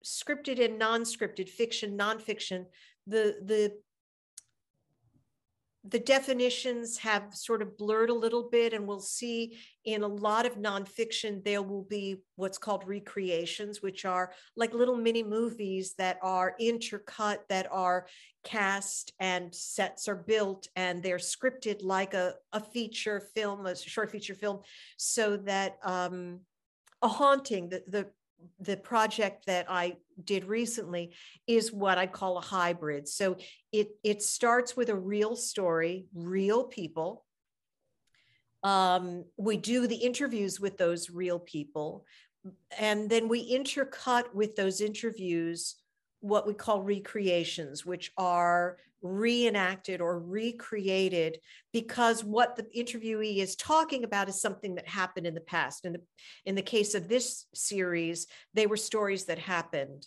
scripted 0.04 0.64
and 0.64 0.78
non-scripted 0.78 1.49
fiction, 1.49 1.96
nonfiction. 1.99 2.66
The 3.06 3.37
the 3.44 3.72
the 5.84 5.99
definitions 5.99 6.99
have 6.99 7.34
sort 7.34 7.62
of 7.62 7.78
blurred 7.78 8.10
a 8.10 8.14
little 8.14 8.50
bit, 8.50 8.75
and 8.75 8.87
we'll 8.87 9.00
see 9.00 9.58
in 9.84 10.02
a 10.02 10.06
lot 10.06 10.44
of 10.44 10.56
nonfiction, 10.56 11.42
there 11.42 11.62
will 11.62 11.84
be 11.84 12.16
what's 12.37 12.58
called 12.58 12.87
recreations, 12.87 13.80
which 13.80 14.04
are 14.04 14.32
like 14.56 14.75
little 14.75 14.96
mini 14.96 15.22
movies 15.22 15.94
that 15.96 16.18
are 16.20 16.54
intercut, 16.60 17.38
that 17.49 17.66
are 17.72 18.06
cast 18.44 19.12
and 19.20 19.54
sets 19.54 20.06
are 20.06 20.16
built 20.16 20.68
and 20.76 21.02
they're 21.02 21.16
scripted 21.16 21.82
like 21.82 22.12
a, 22.12 22.34
a 22.52 22.60
feature 22.60 23.20
film, 23.34 23.64
a 23.64 23.75
short 23.75 24.10
feature 24.10 24.34
film, 24.34 24.60
so 24.99 25.38
that 25.38 25.78
um, 25.82 26.40
a 27.00 27.08
haunting, 27.08 27.70
the, 27.70 27.82
the 27.88 28.06
the 28.59 28.76
project 28.76 29.47
that 29.47 29.66
I 29.68 29.97
did 30.25 30.44
recently 30.44 31.14
is 31.47 31.73
what 31.73 31.99
I 31.99 32.06
call 32.06 32.38
a 32.38 32.42
hybrid. 32.42 33.09
So 33.09 33.37
it 33.73 33.88
it 34.04 34.23
starts 34.23 34.76
with 34.76 34.88
a 34.88 34.94
real 34.94 35.37
story, 35.37 36.06
real 36.14 36.64
people. 36.64 37.25
Um, 38.62 39.25
we 39.37 39.56
do 39.56 39.87
the 39.87 39.97
interviews 39.97 40.61
with 40.61 40.76
those 40.76 41.11
real 41.11 41.38
people, 41.38 42.04
and 42.78 43.09
then 43.09 43.28
we 43.28 43.52
intercut 43.52 44.35
with 44.35 44.56
those 44.56 44.80
interviews 44.80 45.76
what 46.20 46.47
we 46.47 46.52
call 46.52 46.82
recreations, 46.82 47.87
which 47.87 48.12
are 48.16 48.76
reenacted 49.02 50.00
or 50.00 50.19
recreated 50.19 51.38
because 51.73 52.25
what 52.25 52.57
the 52.57 52.64
interviewee 52.76 53.38
is 53.38 53.57
talking 53.57 54.04
about 54.04 54.28
is 54.28 54.40
something 54.40 54.75
that 54.75 54.88
happened 54.88 55.26
in 55.26 55.35
the 55.35 55.40
past. 55.40 55.85
In 55.85 55.92
the, 55.95 56.00
in 56.45 56.54
the 56.54 56.62
case 56.62 56.95
of 56.95 57.09
this 57.09 57.47
series, 57.54 58.26
they 58.54 58.66
were 58.66 58.76
stories 58.76 59.25
that 59.26 59.38
happened. 59.38 60.07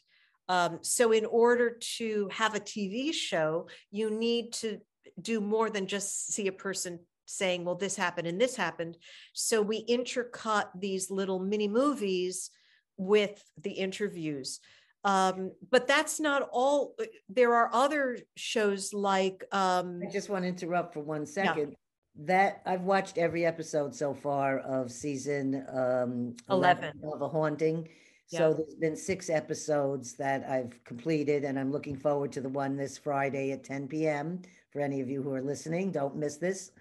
Um, 0.50 0.80
so, 0.82 1.12
in 1.12 1.26
order 1.26 1.78
to 1.98 2.30
have 2.32 2.54
a 2.54 2.60
TV 2.60 3.14
show, 3.14 3.68
you 3.92 4.10
need 4.10 4.54
to 4.54 4.80
do 5.22 5.40
more 5.40 5.70
than 5.70 5.88
just 5.88 6.34
see 6.34 6.48
a 6.48 6.52
person 6.52 7.00
saying, 7.26 7.64
Well, 7.64 7.76
this 7.76 7.96
happened 7.96 8.28
and 8.28 8.40
this 8.40 8.56
happened. 8.56 8.98
So, 9.32 9.62
we 9.62 9.86
intercut 9.86 10.66
these 10.76 11.10
little 11.10 11.40
mini 11.40 11.70
movies 11.70 12.50
with 12.98 13.42
the 13.62 13.72
interviews 13.72 14.60
um, 15.04 15.52
but 15.70 15.88
that's 15.88 16.20
not 16.20 16.48
all 16.52 16.96
uh, 17.00 17.06
there 17.30 17.54
are 17.54 17.70
other 17.74 18.18
shows 18.36 18.94
like 18.94 19.44
um, 19.52 20.02
i 20.08 20.12
just 20.12 20.30
want 20.30 20.44
to 20.44 20.48
interrupt 20.48 20.94
for 20.94 21.02
one 21.02 21.26
second. 21.26 21.70
Yeah. 21.70 22.26
that 22.26 22.62
i've 22.66 22.84
watched 22.84 23.18
every 23.18 23.46
episode 23.46 23.96
so 23.96 24.14
far 24.14 24.60
of 24.60 24.92
season 24.92 25.66
um, 25.70 26.36
11, 26.50 26.94
11 27.02 27.02
of 27.14 27.22
a 27.22 27.28
haunting. 27.28 27.88
So 28.26 28.52
there's 28.52 28.74
been 28.74 28.96
six 28.96 29.30
episodes 29.30 30.16
that 30.16 30.44
i've 30.50 30.84
completed 30.86 31.44
and 31.44 31.60
i'm 31.60 31.72
looking 31.72 31.96
forward 31.96 32.32
to 32.32 32.42
the 32.42 32.50
one 32.50 32.76
this 32.76 32.98
friday 32.98 33.52
at 33.52 33.64
10 33.64 33.88
p.m 33.88 34.42
for 34.74 34.82
any 34.82 35.00
of 35.00 35.10
you 35.10 35.22
who 35.22 35.32
are 35.34 35.42
listening. 35.42 35.92
Don't 35.92 36.16
miss 36.16 36.38
this. 36.38 36.72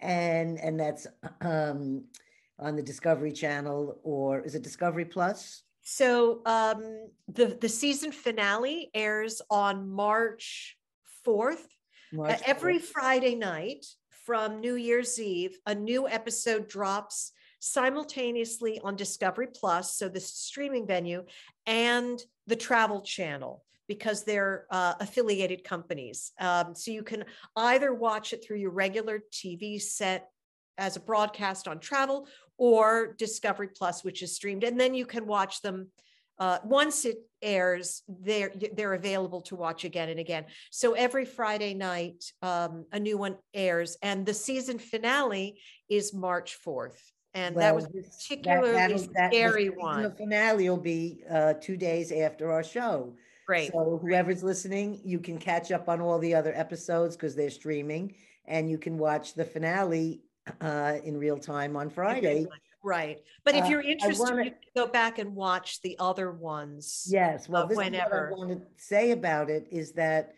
And 0.00 0.58
and 0.60 0.78
that's 0.78 1.06
um, 1.42 2.04
on 2.58 2.76
the 2.76 2.82
discovery 2.82 3.32
channel 3.32 3.98
or 4.04 4.40
is 4.40 4.54
it 4.54 4.62
discovery 4.62 5.04
plus 5.04 5.64
so 5.82 6.42
um, 6.46 7.08
the 7.28 7.58
the 7.60 7.68
season 7.68 8.12
finale 8.12 8.90
airs 8.94 9.42
on 9.50 9.88
March 9.90 10.76
fourth. 11.24 11.66
Uh, 12.18 12.36
every 12.44 12.78
Friday 12.78 13.34
night 13.34 13.86
from 14.26 14.60
New 14.60 14.74
Year's 14.74 15.18
Eve, 15.18 15.56
a 15.66 15.74
new 15.74 16.06
episode 16.06 16.68
drops 16.68 17.32
simultaneously 17.58 18.80
on 18.84 18.96
Discovery 18.96 19.48
Plus, 19.54 19.96
so 19.96 20.08
the 20.08 20.20
streaming 20.20 20.86
venue, 20.86 21.24
and 21.66 22.22
the 22.46 22.56
Travel 22.56 23.00
Channel 23.00 23.64
because 23.88 24.24
they're 24.24 24.66
uh, 24.70 24.94
affiliated 25.00 25.64
companies. 25.64 26.32
Um, 26.40 26.74
so 26.74 26.90
you 26.90 27.02
can 27.02 27.24
either 27.56 27.92
watch 27.92 28.32
it 28.32 28.44
through 28.44 28.58
your 28.58 28.70
regular 28.70 29.22
TV 29.32 29.80
set 29.80 30.28
as 30.78 30.96
a 30.96 31.00
broadcast 31.00 31.68
on 31.68 31.78
travel 31.78 32.26
or 32.58 33.14
Discovery 33.18 33.68
Plus, 33.68 34.04
which 34.04 34.22
is 34.22 34.34
streamed. 34.34 34.64
And 34.64 34.78
then 34.78 34.94
you 34.94 35.06
can 35.06 35.26
watch 35.26 35.62
them 35.62 35.88
uh, 36.38 36.58
once 36.64 37.04
it 37.04 37.18
airs, 37.40 38.02
they're 38.08 38.50
they're 38.74 38.94
available 38.94 39.40
to 39.42 39.54
watch 39.54 39.84
again 39.84 40.08
and 40.08 40.18
again. 40.18 40.44
So 40.70 40.94
every 40.94 41.24
Friday 41.24 41.74
night, 41.74 42.24
um, 42.42 42.84
a 42.90 42.98
new 42.98 43.18
one 43.18 43.36
airs, 43.54 43.96
and 44.02 44.24
the 44.26 44.34
season 44.34 44.78
finale 44.78 45.60
is 45.88 46.12
March 46.12 46.54
fourth. 46.54 47.00
And 47.34 47.54
well, 47.54 47.62
that 47.64 47.74
was 47.74 47.86
particularly 47.86 48.72
that, 48.72 48.90
that, 49.14 49.32
scary 49.32 49.68
the, 49.68 49.76
one. 49.76 50.02
The 50.02 50.10
finale 50.10 50.68
will 50.68 50.76
be 50.76 51.22
uh, 51.30 51.54
two 51.60 51.76
days 51.76 52.10
after 52.10 52.50
our 52.50 52.64
show. 52.64 53.14
Great. 53.46 53.72
So 53.72 53.98
whoever's 54.02 54.42
listening, 54.42 55.00
you 55.04 55.18
can 55.18 55.38
catch 55.38 55.72
up 55.72 55.88
on 55.88 56.00
all 56.00 56.18
the 56.18 56.34
other 56.34 56.52
episodes 56.54 57.16
because 57.16 57.34
they're 57.34 57.50
streaming, 57.50 58.14
and 58.46 58.70
you 58.70 58.78
can 58.78 58.98
watch 58.98 59.34
the 59.34 59.44
finale 59.44 60.22
uh, 60.60 60.94
in 61.04 61.16
real 61.16 61.38
time 61.38 61.76
on 61.76 61.90
Friday. 61.90 62.46
Right. 62.84 63.22
But 63.44 63.54
if 63.54 63.64
uh, 63.64 63.68
you're 63.68 63.80
interested, 63.80 64.24
wanna, 64.24 64.44
you 64.44 64.50
can 64.50 64.60
go 64.74 64.86
back 64.86 65.18
and 65.18 65.36
watch 65.36 65.80
the 65.82 65.96
other 66.00 66.32
ones. 66.32 67.06
Yes. 67.08 67.48
Well, 67.48 67.66
this 67.66 67.76
whenever. 67.76 68.26
Is 68.26 68.30
what 68.32 68.44
I 68.44 68.46
want 68.48 68.60
to 68.60 68.82
say 68.82 69.12
about 69.12 69.50
it 69.50 69.68
is 69.70 69.92
that 69.92 70.34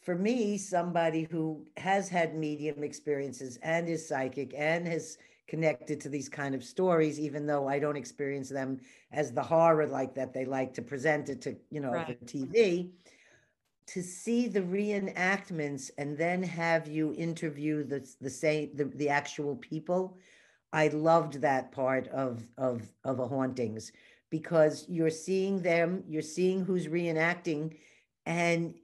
for 0.00 0.14
me, 0.14 0.56
somebody 0.56 1.26
who 1.30 1.66
has 1.76 2.08
had 2.08 2.36
medium 2.36 2.84
experiences 2.84 3.58
and 3.62 3.88
is 3.88 4.06
psychic 4.06 4.54
and 4.56 4.86
has 4.86 5.18
connected 5.48 6.00
to 6.00 6.08
these 6.08 6.28
kind 6.28 6.54
of 6.54 6.62
stories, 6.62 7.18
even 7.18 7.44
though 7.44 7.68
I 7.68 7.80
don't 7.80 7.96
experience 7.96 8.48
them 8.48 8.80
as 9.10 9.32
the 9.32 9.42
horror 9.42 9.88
like 9.88 10.14
that 10.14 10.32
they 10.32 10.44
like 10.44 10.72
to 10.74 10.82
present 10.82 11.28
it 11.28 11.42
to, 11.42 11.56
you 11.70 11.80
know, 11.80 11.90
right. 11.90 12.24
TV 12.24 12.90
to 13.92 14.02
see 14.02 14.46
the 14.46 14.60
reenactments 14.60 15.90
and 15.98 16.16
then 16.16 16.42
have 16.42 16.86
you 16.86 17.14
interview 17.14 17.84
the 17.84 18.08
the 18.20 18.30
same 18.30 18.70
the, 18.74 18.84
the 18.84 19.08
actual 19.08 19.56
people 19.56 20.16
i 20.72 20.88
loved 20.88 21.40
that 21.40 21.72
part 21.72 22.06
of 22.08 22.46
of 22.58 22.82
of 23.04 23.18
a 23.18 23.26
hauntings 23.26 23.92
because 24.30 24.86
you're 24.88 25.10
seeing 25.10 25.60
them 25.62 26.04
you're 26.06 26.22
seeing 26.22 26.64
who's 26.64 26.86
reenacting 26.86 27.76
and 28.26 28.74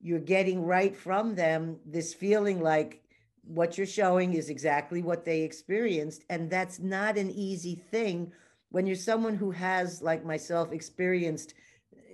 you're 0.00 0.18
getting 0.18 0.64
right 0.64 0.96
from 0.96 1.34
them 1.34 1.78
this 1.86 2.12
feeling 2.12 2.60
like 2.60 3.02
what 3.44 3.76
you're 3.76 3.86
showing 3.86 4.34
is 4.34 4.50
exactly 4.50 5.02
what 5.02 5.24
they 5.24 5.42
experienced. 5.42 6.24
And 6.30 6.50
that's 6.50 6.78
not 6.78 7.18
an 7.18 7.30
easy 7.30 7.74
thing 7.74 8.32
when 8.70 8.86
you're 8.86 8.96
someone 8.96 9.34
who 9.36 9.50
has, 9.50 10.00
like 10.00 10.24
myself, 10.24 10.72
experienced, 10.72 11.54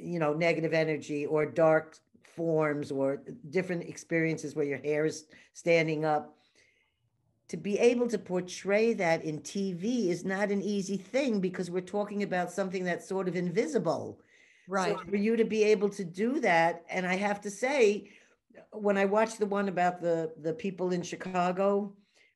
you 0.00 0.18
know, 0.18 0.32
negative 0.32 0.72
energy 0.72 1.26
or 1.26 1.46
dark 1.46 1.98
forms 2.38 2.90
or 2.90 3.20
different 3.50 3.82
experiences 3.82 4.54
where 4.54 4.64
your 4.72 4.78
hair 4.78 5.04
is 5.04 5.26
standing 5.52 6.04
up. 6.04 6.24
To 7.48 7.56
be 7.56 7.78
able 7.78 8.08
to 8.08 8.18
portray 8.18 8.92
that 8.94 9.24
in 9.24 9.40
TV 9.40 10.08
is 10.08 10.24
not 10.24 10.50
an 10.50 10.62
easy 10.62 10.98
thing 10.98 11.40
because 11.40 11.70
we're 11.70 11.92
talking 11.98 12.22
about 12.22 12.52
something 12.52 12.84
that's 12.84 13.08
sort 13.08 13.26
of 13.26 13.36
invisible. 13.36 14.20
Right. 14.68 14.96
So 14.96 15.10
for 15.10 15.16
you 15.16 15.34
to 15.36 15.44
be 15.44 15.64
able 15.64 15.88
to 15.90 16.04
do 16.04 16.40
that, 16.40 16.84
and 16.90 17.06
I 17.06 17.16
have 17.16 17.40
to 17.46 17.50
say, 17.50 18.10
when 18.72 18.98
I 18.98 19.06
watched 19.06 19.38
the 19.38 19.46
one 19.46 19.68
about 19.68 20.00
the 20.00 20.32
the 20.42 20.52
people 20.52 20.92
in 20.92 21.02
Chicago, 21.02 21.94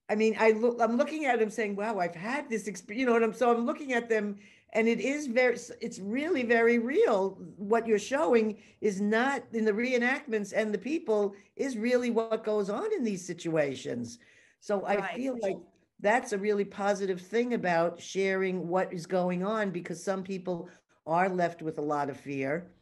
I 0.08 0.14
mean, 0.16 0.36
I 0.38 0.50
look, 0.52 0.78
I'm 0.80 0.96
looking 0.96 1.24
at 1.26 1.38
them 1.38 1.50
saying, 1.50 1.76
"Wow, 1.76 1.98
I've 1.98 2.14
had 2.14 2.48
this 2.48 2.66
experience." 2.66 3.00
You 3.00 3.06
know, 3.06 3.16
and 3.16 3.24
I'm 3.24 3.32
so 3.32 3.54
I'm 3.54 3.64
looking 3.66 3.92
at 3.92 4.08
them, 4.08 4.38
and 4.72 4.88
it 4.88 5.00
is 5.00 5.26
very, 5.26 5.56
it's 5.80 5.98
really 6.00 6.42
very 6.42 6.78
real. 6.78 7.36
What 7.56 7.86
you're 7.86 7.98
showing 7.98 8.58
is 8.80 9.00
not 9.00 9.44
in 9.52 9.64
the 9.64 9.72
reenactments, 9.72 10.52
and 10.54 10.72
the 10.74 10.78
people 10.78 11.34
is 11.56 11.78
really 11.78 12.10
what 12.10 12.44
goes 12.44 12.68
on 12.68 12.92
in 12.92 13.04
these 13.04 13.24
situations. 13.26 14.18
So 14.60 14.84
I 14.84 14.96
Right. 14.96 15.14
feel 15.14 15.38
like 15.40 15.56
that's 16.00 16.32
a 16.32 16.38
really 16.38 16.64
positive 16.64 17.20
thing 17.20 17.54
about 17.54 18.00
sharing 18.00 18.68
what 18.68 18.92
is 18.92 19.06
going 19.06 19.44
on 19.44 19.70
because 19.70 20.02
some 20.02 20.22
people 20.24 20.68
are 21.06 21.28
left 21.28 21.62
with 21.62 21.78
a 21.78 21.82
lot 21.82 22.10
of 22.10 22.16
fear. 22.18 22.72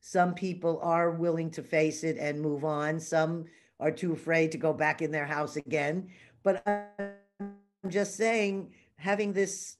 Some 0.00 0.34
people 0.34 0.80
are 0.82 1.10
willing 1.10 1.50
to 1.52 1.62
face 1.62 2.04
it 2.04 2.16
and 2.18 2.40
move 2.40 2.64
on. 2.64 3.00
Some 3.00 3.46
are 3.80 3.90
too 3.90 4.12
afraid 4.12 4.52
to 4.52 4.58
go 4.58 4.72
back 4.72 5.02
in 5.02 5.10
their 5.10 5.26
house 5.26 5.56
again. 5.56 6.10
But 6.48 6.62
I'm 6.66 7.90
just 7.90 8.16
saying, 8.16 8.72
having 8.96 9.34
this, 9.34 9.76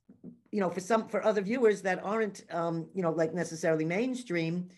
you 0.50 0.60
know, 0.60 0.68
for 0.68 0.80
some, 0.80 1.08
for 1.08 1.24
other 1.24 1.40
viewers 1.40 1.80
that 1.80 2.04
aren't, 2.04 2.44
um, 2.50 2.88
you 2.94 3.00
know, 3.00 3.10
like 3.10 3.32
necessarily 3.32 3.86
mainstream, 3.86 4.68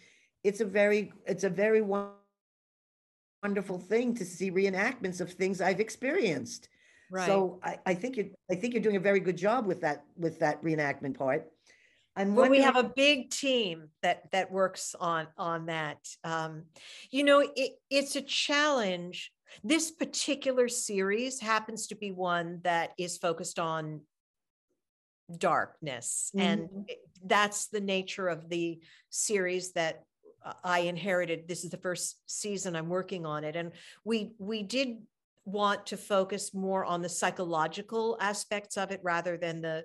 it's 0.44 0.60
a 0.60 0.64
very, 0.64 1.12
it's 1.26 1.42
a 1.42 1.50
very 1.50 1.82
wonderful 3.42 3.80
thing 3.80 4.14
to 4.14 4.24
see 4.24 4.52
reenactments 4.52 5.20
of 5.20 5.32
things 5.32 5.60
I've 5.60 5.80
experienced. 5.80 6.68
Right. 7.10 7.26
So 7.26 7.58
I, 7.64 7.78
I 7.84 7.94
think 7.94 8.16
you're, 8.16 8.26
I 8.48 8.54
think 8.54 8.72
you're 8.72 8.84
doing 8.84 8.94
a 8.94 9.00
very 9.00 9.18
good 9.18 9.36
job 9.36 9.66
with 9.66 9.80
that, 9.80 10.04
with 10.16 10.38
that 10.38 10.62
reenactment 10.62 11.18
part. 11.18 11.50
I'm 12.14 12.36
Well, 12.36 12.50
we 12.50 12.62
have 12.62 12.76
a 12.76 12.84
big 12.84 13.30
team 13.30 13.88
that 14.02 14.30
that 14.30 14.52
works 14.52 14.94
on 14.98 15.26
on 15.38 15.66
that. 15.66 15.98
Um, 16.22 16.64
you 17.10 17.24
know, 17.24 17.40
it, 17.40 17.72
it's 17.88 18.14
a 18.14 18.22
challenge. 18.22 19.32
This 19.62 19.90
particular 19.90 20.68
series 20.68 21.40
happens 21.40 21.86
to 21.88 21.94
be 21.94 22.12
one 22.12 22.60
that 22.64 22.92
is 22.98 23.18
focused 23.18 23.58
on 23.58 24.02
darkness, 25.38 26.32
and 26.36 26.68
Mhm. 26.68 26.84
it- 26.88 27.08
that's 27.24 27.68
the 27.68 27.80
nature 27.80 28.28
of 28.28 28.48
the 28.48 28.80
series 29.10 29.72
that 29.72 30.04
uh, 30.42 30.54
I 30.64 30.80
inherited. 30.80 31.46
This 31.46 31.64
is 31.64 31.70
the 31.70 31.76
first 31.76 32.16
season 32.26 32.74
I'm 32.74 32.88
working 32.88 33.26
on 33.26 33.44
it, 33.44 33.56
and 33.56 33.72
we 34.04 34.32
we 34.38 34.62
did 34.62 35.06
want 35.44 35.86
to 35.86 35.96
focus 35.96 36.54
more 36.54 36.84
on 36.84 37.02
the 37.02 37.08
psychological 37.08 38.16
aspects 38.20 38.76
of 38.78 38.90
it 38.90 39.00
rather 39.02 39.36
than 39.36 39.60
the 39.60 39.84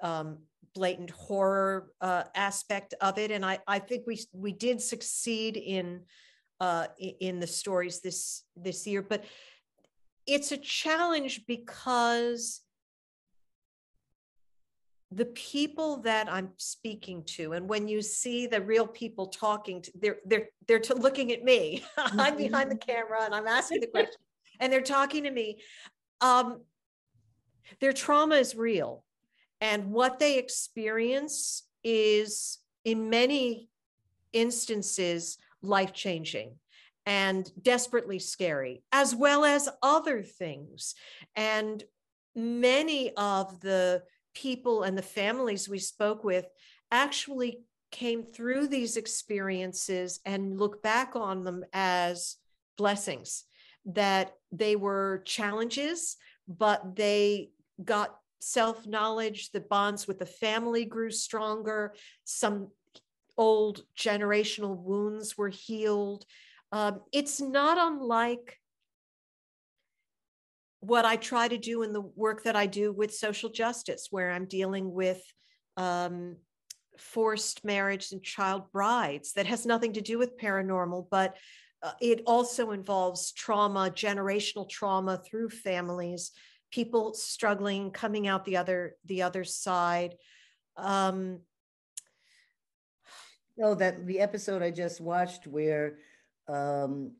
um, 0.00 0.38
blatant 0.74 1.10
horror 1.10 1.92
uh, 2.00 2.24
aspect 2.34 2.94
of 3.00 3.18
it. 3.18 3.30
And 3.30 3.44
I, 3.44 3.58
I 3.66 3.78
think 3.78 4.06
we 4.06 4.18
we 4.32 4.52
did 4.52 4.80
succeed 4.80 5.56
in 5.56 6.06
uh, 6.60 6.86
in 6.98 7.40
the 7.40 7.46
stories 7.46 8.00
this 8.00 8.44
this 8.56 8.86
year, 8.86 9.02
but 9.02 9.24
it's 10.26 10.52
a 10.52 10.56
challenge 10.56 11.46
because 11.46 12.60
the 15.12 15.24
people 15.24 15.96
that 16.02 16.32
I'm 16.32 16.50
speaking 16.56 17.24
to, 17.24 17.54
and 17.54 17.68
when 17.68 17.88
you 17.88 18.00
see 18.00 18.46
the 18.46 18.60
real 18.60 18.86
people 18.86 19.26
talking, 19.26 19.82
to, 19.82 19.90
they're 20.00 20.18
they're 20.26 20.48
they're 20.68 20.82
looking 20.96 21.32
at 21.32 21.42
me. 21.42 21.84
I'm 21.96 22.36
behind 22.36 22.70
the 22.70 22.76
camera 22.76 23.24
and 23.24 23.34
I'm 23.34 23.46
asking 23.46 23.80
the 23.80 23.86
question, 23.94 24.20
and 24.60 24.72
they're 24.72 24.82
talking 24.82 25.24
to 25.24 25.30
me. 25.30 25.60
Um, 26.20 26.60
their 27.80 27.92
trauma 27.92 28.36
is 28.36 28.54
real, 28.54 29.04
and 29.60 29.90
what 29.90 30.18
they 30.18 30.38
experience 30.38 31.64
is, 31.82 32.58
in 32.84 33.10
many 33.10 33.68
instances, 34.32 35.38
life 35.62 35.92
changing 35.92 36.56
and 37.06 37.50
desperately 37.60 38.18
scary, 38.18 38.82
as 38.92 39.14
well 39.14 39.44
as 39.44 39.68
other 39.82 40.22
things. 40.22 40.94
And 41.34 41.82
many 42.34 43.12
of 43.16 43.60
the 43.60 44.02
people 44.34 44.82
and 44.82 44.96
the 44.96 45.02
families 45.02 45.68
we 45.68 45.78
spoke 45.78 46.24
with 46.24 46.46
actually 46.90 47.60
came 47.90 48.22
through 48.22 48.68
these 48.68 48.96
experiences 48.96 50.20
and 50.24 50.58
look 50.58 50.82
back 50.82 51.16
on 51.16 51.44
them 51.44 51.64
as 51.72 52.36
blessings 52.78 53.44
that 53.84 54.32
they 54.52 54.76
were 54.76 55.22
challenges 55.24 56.16
but 56.46 56.96
they 56.96 57.50
got 57.84 58.16
self 58.40 58.86
knowledge 58.86 59.50
the 59.50 59.60
bonds 59.60 60.06
with 60.06 60.18
the 60.18 60.26
family 60.26 60.84
grew 60.84 61.10
stronger 61.10 61.94
some 62.24 62.68
old 63.40 63.82
generational 63.96 64.76
wounds 64.76 65.36
were 65.36 65.48
healed 65.48 66.24
um, 66.72 67.00
it's 67.12 67.40
not 67.40 67.78
unlike 67.78 68.58
what 70.80 71.04
I 71.04 71.16
try 71.16 71.48
to 71.48 71.58
do 71.58 71.82
in 71.82 71.92
the 71.92 72.00
work 72.00 72.44
that 72.44 72.56
I 72.56 72.66
do 72.66 72.92
with 72.92 73.14
social 73.14 73.50
justice, 73.50 74.08
where 74.10 74.30
I'm 74.30 74.46
dealing 74.46 74.92
with 74.92 75.20
um, 75.76 76.36
forced 76.96 77.64
marriage 77.64 78.12
and 78.12 78.22
child 78.22 78.70
brides 78.72 79.32
that 79.32 79.46
has 79.46 79.66
nothing 79.66 79.94
to 79.94 80.00
do 80.00 80.18
with 80.18 80.38
paranormal, 80.38 81.06
but 81.10 81.36
uh, 81.82 81.92
it 82.00 82.22
also 82.26 82.70
involves 82.70 83.32
trauma, 83.32 83.90
generational 83.90 84.68
trauma 84.68 85.20
through 85.24 85.48
families, 85.50 86.30
people 86.70 87.14
struggling, 87.14 87.90
coming 87.90 88.28
out 88.28 88.44
the 88.44 88.56
other 88.56 88.94
the 89.06 89.22
other 89.22 89.44
side. 89.44 90.14
Um, 90.76 91.40
No, 93.60 93.74
that 93.74 94.06
the 94.06 94.20
episode 94.20 94.62
I 94.62 94.70
just 94.70 95.02
watched 95.02 95.46
where 95.46 95.98
um 96.48 97.12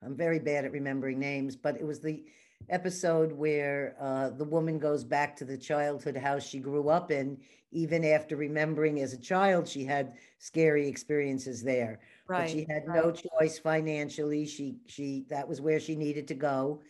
I'm 0.00 0.16
very 0.16 0.38
bad 0.38 0.64
at 0.64 0.70
remembering 0.70 1.18
names, 1.18 1.56
but 1.56 1.76
it 1.76 1.84
was 1.84 1.98
the 2.00 2.24
episode 2.68 3.32
where 3.32 3.96
uh 4.00 4.30
the 4.30 4.44
woman 4.44 4.78
goes 4.78 5.02
back 5.02 5.36
to 5.36 5.44
the 5.44 5.58
childhood 5.58 6.16
house 6.16 6.46
she 6.46 6.60
grew 6.60 6.88
up 6.88 7.10
in, 7.10 7.36
even 7.72 8.04
after 8.04 8.36
remembering 8.36 9.00
as 9.00 9.12
a 9.12 9.18
child 9.18 9.66
she 9.66 9.84
had 9.84 10.14
scary 10.38 10.86
experiences 10.86 11.64
there. 11.64 11.98
But 12.28 12.48
she 12.48 12.58
right. 12.58 12.70
had 12.70 12.86
no 12.86 13.10
choice 13.10 13.58
financially. 13.58 14.46
She 14.46 14.76
she 14.86 15.26
that 15.30 15.48
was 15.48 15.60
where 15.60 15.80
she 15.80 15.96
needed 15.96 16.28
to 16.28 16.34
go. 16.34 16.80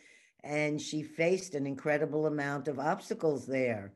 And 0.45 0.79
she 0.81 1.03
faced 1.03 1.55
an 1.55 1.67
incredible 1.67 2.27
amount 2.27 2.69
of 2.69 2.79
obstacles 2.79 3.47
there. 3.47 3.95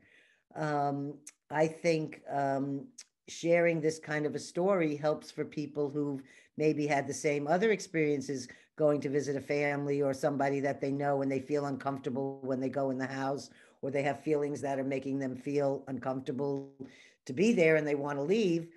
Um, 0.55 1.19
I 1.51 1.67
think 1.67 2.21
um, 2.29 2.87
sharing 3.27 3.79
this 3.79 3.99
kind 3.99 4.25
of 4.25 4.35
a 4.35 4.39
story 4.39 4.95
helps 4.95 5.31
for 5.31 5.45
people 5.45 5.89
who've 5.89 6.21
maybe 6.57 6.85
had 6.85 7.07
the 7.07 7.13
same 7.13 7.47
other 7.47 7.71
experiences 7.71 8.47
going 8.75 8.99
to 9.01 9.09
visit 9.09 9.35
a 9.35 9.41
family 9.41 10.01
or 10.01 10.13
somebody 10.13 10.59
that 10.59 10.81
they 10.81 10.91
know 10.91 11.21
and 11.21 11.31
they 11.31 11.39
feel 11.39 11.65
uncomfortable 11.65 12.39
when 12.43 12.59
they 12.59 12.69
go 12.69 12.89
in 12.89 12.97
the 12.97 13.05
house 13.05 13.49
or 13.81 13.91
they 13.91 14.01
have 14.01 14.23
feelings 14.23 14.61
that 14.61 14.79
are 14.79 14.83
making 14.83 15.19
them 15.19 15.35
feel 15.35 15.83
uncomfortable 15.87 16.71
to 17.25 17.33
be 17.33 17.53
there 17.53 17.75
and 17.75 17.87
they 17.87 17.95
want 17.95 18.17
to 18.17 18.23
leave. 18.23 18.67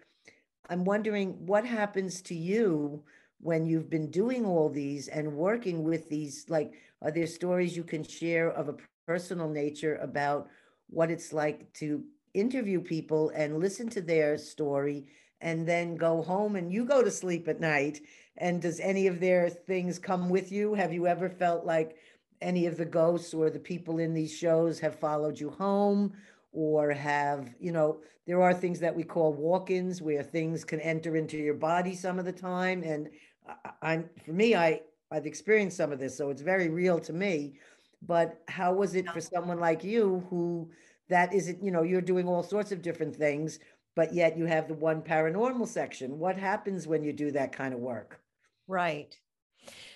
I'm 0.68 0.84
wondering 0.84 1.46
what 1.46 1.64
happens 1.64 2.20
to 2.22 2.34
you 2.34 3.02
when 3.40 3.66
you've 3.66 3.90
been 3.90 4.10
doing 4.10 4.44
all 4.44 4.68
these 4.68 5.08
and 5.08 5.32
working 5.32 5.82
with 5.84 6.08
these 6.08 6.46
like 6.48 6.72
are 7.02 7.10
there 7.10 7.26
stories 7.26 7.76
you 7.76 7.84
can 7.84 8.02
share 8.02 8.50
of 8.50 8.68
a 8.68 8.76
personal 9.06 9.48
nature 9.48 9.96
about 9.96 10.48
what 10.88 11.10
it's 11.10 11.32
like 11.32 11.72
to 11.74 12.02
interview 12.36 12.80
people 12.80 13.30
and 13.34 13.58
listen 13.58 13.88
to 13.90 14.00
their 14.00 14.38
story 14.38 15.06
and 15.40 15.66
then 15.66 15.96
go 15.96 16.22
home 16.22 16.56
and 16.56 16.72
you 16.72 16.84
go 16.84 17.02
to 17.02 17.10
sleep 17.10 17.48
at 17.48 17.60
night. 17.60 18.00
And 18.38 18.60
does 18.60 18.80
any 18.80 19.06
of 19.06 19.20
their 19.20 19.48
things 19.48 19.98
come 19.98 20.28
with 20.28 20.52
you? 20.52 20.74
Have 20.74 20.92
you 20.92 21.06
ever 21.06 21.28
felt 21.28 21.64
like 21.64 21.96
any 22.40 22.66
of 22.66 22.76
the 22.76 22.84
ghosts 22.84 23.32
or 23.32 23.50
the 23.50 23.58
people 23.58 23.98
in 23.98 24.12
these 24.12 24.34
shows 24.34 24.78
have 24.80 24.98
followed 24.98 25.38
you 25.38 25.50
home? 25.50 26.12
Or 26.52 26.90
have 26.90 27.54
you 27.60 27.72
know 27.72 27.98
there 28.26 28.42
are 28.42 28.54
things 28.54 28.80
that 28.80 28.94
we 28.94 29.04
call 29.04 29.32
walk-ins 29.34 30.00
where 30.00 30.22
things 30.22 30.64
can 30.64 30.80
enter 30.80 31.16
into 31.16 31.36
your 31.36 31.54
body 31.54 31.94
some 31.94 32.18
of 32.18 32.24
the 32.24 32.32
time. 32.32 32.82
And 32.82 33.10
I, 33.46 33.70
i'm 33.82 34.10
for 34.24 34.32
me 34.32 34.54
i 34.54 34.80
i've 35.12 35.26
experienced 35.26 35.76
some 35.76 35.92
of 35.92 35.98
this 35.98 36.16
so 36.16 36.30
it's 36.30 36.42
very 36.42 36.68
real 36.68 36.98
to 37.00 37.12
me. 37.12 37.58
But 38.02 38.40
how 38.48 38.72
was 38.72 38.94
it 38.94 39.08
for 39.10 39.20
someone 39.20 39.58
like 39.58 39.82
you 39.82 40.26
who 40.30 40.70
that 41.08 41.32
isn't 41.32 41.62
you 41.62 41.70
know 41.70 41.82
you're 41.82 42.00
doing 42.00 42.26
all 42.28 42.42
sorts 42.42 42.72
of 42.72 42.82
different 42.82 43.14
things 43.14 43.58
but 43.94 44.12
yet 44.12 44.36
you 44.36 44.44
have 44.44 44.68
the 44.68 44.74
one 44.74 45.00
paranormal 45.00 45.66
section 45.66 46.18
what 46.18 46.36
happens 46.36 46.86
when 46.86 47.02
you 47.02 47.12
do 47.12 47.30
that 47.30 47.52
kind 47.52 47.72
of 47.72 47.80
work 47.80 48.20
Right. 48.68 49.16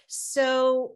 So 0.07 0.93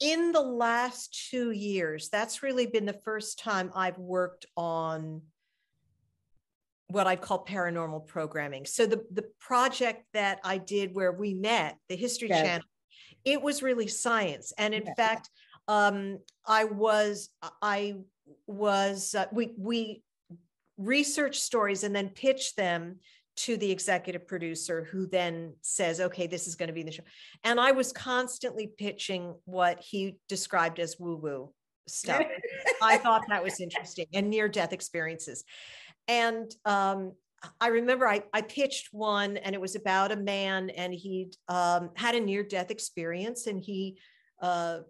in 0.00 0.32
the 0.32 0.42
last 0.42 1.28
two 1.30 1.50
years, 1.50 2.08
that's 2.08 2.42
really 2.42 2.66
been 2.66 2.86
the 2.86 2.92
first 2.92 3.38
time 3.38 3.70
I've 3.74 3.98
worked 3.98 4.46
on 4.56 5.22
what 6.88 7.06
I 7.06 7.16
call 7.16 7.44
paranormal 7.44 8.06
programming. 8.06 8.66
So 8.66 8.86
the 8.86 9.04
the 9.10 9.24
project 9.40 10.04
that 10.12 10.38
I 10.44 10.58
did 10.58 10.94
where 10.94 11.12
we 11.12 11.34
met, 11.34 11.78
the 11.88 11.96
History 11.96 12.28
yes. 12.28 12.42
Channel, 12.42 12.66
it 13.24 13.42
was 13.42 13.62
really 13.62 13.88
science, 13.88 14.52
and 14.56 14.72
in 14.72 14.84
yes. 14.84 14.96
fact, 14.96 15.30
um, 15.68 16.18
I 16.46 16.64
was 16.64 17.30
I 17.62 17.96
was 18.46 19.14
uh, 19.14 19.26
we 19.32 19.54
we 19.58 20.02
research 20.78 21.40
stories 21.40 21.84
and 21.84 21.94
then 21.94 22.08
pitch 22.10 22.54
them 22.54 22.96
to 23.36 23.56
the 23.56 23.70
executive 23.70 24.26
producer 24.26 24.84
who 24.90 25.06
then 25.06 25.54
says 25.60 26.00
okay 26.00 26.26
this 26.26 26.46
is 26.46 26.54
going 26.54 26.68
to 26.68 26.72
be 26.72 26.82
the 26.82 26.92
show. 26.92 27.02
And 27.44 27.60
i 27.60 27.72
was 27.72 27.92
constantly 27.92 28.66
pitching 28.66 29.34
what 29.44 29.80
he 29.80 30.16
described 30.28 30.78
as 30.78 30.96
woo 30.98 31.16
woo 31.16 31.52
stuff. 31.86 32.22
I 32.82 32.98
thought 32.98 33.22
that 33.28 33.42
was 33.42 33.60
interesting 33.60 34.06
and 34.12 34.30
near 34.30 34.48
death 34.48 34.72
experiences. 34.72 35.44
And 36.08 36.50
um, 36.64 37.12
I 37.60 37.68
remember 37.68 38.08
I, 38.08 38.22
I 38.32 38.42
pitched 38.42 38.88
one 38.92 39.36
and 39.36 39.54
it 39.54 39.60
was 39.60 39.76
about 39.76 40.12
a 40.12 40.16
man 40.16 40.70
and 40.70 40.92
he 40.92 41.32
um, 41.48 41.90
had 41.96 42.14
a 42.14 42.20
near 42.20 42.42
death 42.42 42.70
experience 42.70 43.46
and 43.46 43.60
he 43.60 43.98
uh, 44.40 44.80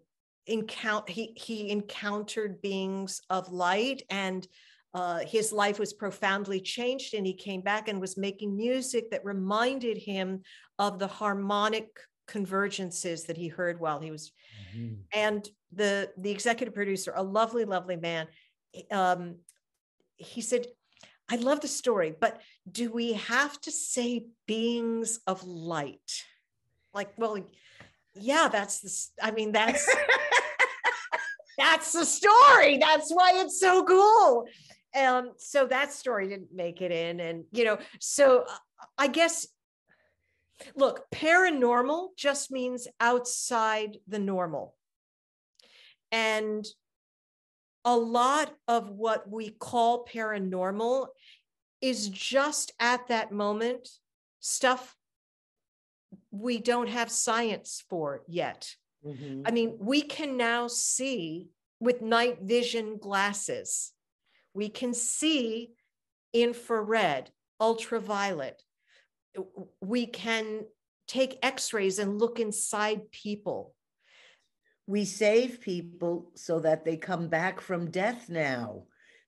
encounter 0.46 1.12
he 1.12 1.32
he 1.36 1.70
encountered 1.70 2.62
beings 2.62 3.20
of 3.30 3.50
light 3.50 4.02
and 4.10 4.46
uh, 4.94 5.18
his 5.26 5.52
life 5.52 5.78
was 5.78 5.92
profoundly 5.92 6.58
changed 6.58 7.12
and 7.12 7.26
he 7.26 7.34
came 7.34 7.60
back 7.60 7.86
and 7.88 8.00
was 8.00 8.16
making 8.16 8.56
music 8.56 9.10
that 9.10 9.24
reminded 9.24 9.98
him 9.98 10.40
of 10.78 10.98
the 10.98 11.06
harmonic 11.06 11.88
convergences 12.26 13.26
that 13.26 13.36
he 13.36 13.48
heard 13.48 13.78
while 13.78 14.00
he 14.00 14.10
was 14.10 14.32
mm-hmm. 14.74 14.94
and 15.12 15.48
the 15.72 16.10
the 16.16 16.30
executive 16.30 16.74
producer 16.74 17.12
a 17.16 17.22
lovely 17.22 17.64
lovely 17.64 17.96
man 17.96 18.26
um, 18.90 19.36
he 20.16 20.40
said 20.40 20.66
i 21.28 21.36
love 21.36 21.60
the 21.60 21.68
story 21.68 22.14
but 22.18 22.40
do 22.70 22.90
we 22.90 23.12
have 23.12 23.60
to 23.60 23.70
say 23.70 24.26
beings 24.46 25.20
of 25.26 25.44
light 25.44 26.24
like 26.94 27.10
well 27.16 27.36
yeah 28.14 28.48
that's 28.50 28.80
the 28.80 29.26
i 29.26 29.30
mean 29.30 29.52
that's 29.52 29.86
that's 31.58 31.92
the 31.92 32.04
story. 32.04 32.78
That's 32.78 33.10
why 33.10 33.32
it's 33.36 33.60
so 33.60 33.84
cool. 33.84 34.46
Um, 34.96 35.32
so 35.38 35.66
that 35.66 35.92
story 35.92 36.28
didn't 36.28 36.54
make 36.54 36.80
it 36.80 36.90
in. 36.90 37.20
And, 37.20 37.44
you 37.52 37.64
know, 37.64 37.78
so 38.00 38.44
uh, 38.48 38.54
I 38.96 39.08
guess, 39.08 39.46
look, 40.74 41.04
paranormal 41.14 42.16
just 42.16 42.50
means 42.50 42.88
outside 43.00 43.98
the 44.08 44.18
normal. 44.18 44.74
And 46.12 46.66
a 47.84 47.96
lot 47.96 48.52
of 48.66 48.90
what 48.90 49.30
we 49.30 49.50
call 49.50 50.06
paranormal 50.06 51.08
is 51.80 52.08
just 52.08 52.72
at 52.80 53.08
that 53.08 53.32
moment 53.32 53.88
stuff 54.40 54.96
we 56.30 56.58
don't 56.58 56.88
have 56.88 57.10
science 57.10 57.84
for 57.88 58.22
yet. 58.26 58.74
Mm-hmm. 59.04 59.42
I 59.46 59.50
mean, 59.50 59.76
we 59.78 60.02
can 60.02 60.36
now 60.36 60.68
see 60.68 61.48
with 61.80 62.02
night 62.02 62.38
vision 62.42 62.98
glasses, 62.98 63.92
we 64.54 64.68
can 64.68 64.94
see 64.94 65.70
infrared, 66.32 67.30
ultraviolet. 67.60 68.62
We 69.80 70.06
can 70.06 70.64
take 71.06 71.38
x 71.42 71.72
rays 71.72 71.98
and 71.98 72.18
look 72.18 72.40
inside 72.40 73.10
people. 73.10 73.74
We 74.86 75.04
save 75.04 75.60
people 75.60 76.30
so 76.34 76.60
that 76.60 76.84
they 76.84 76.96
come 76.96 77.28
back 77.28 77.60
from 77.60 77.90
death 77.90 78.28
now. 78.28 78.84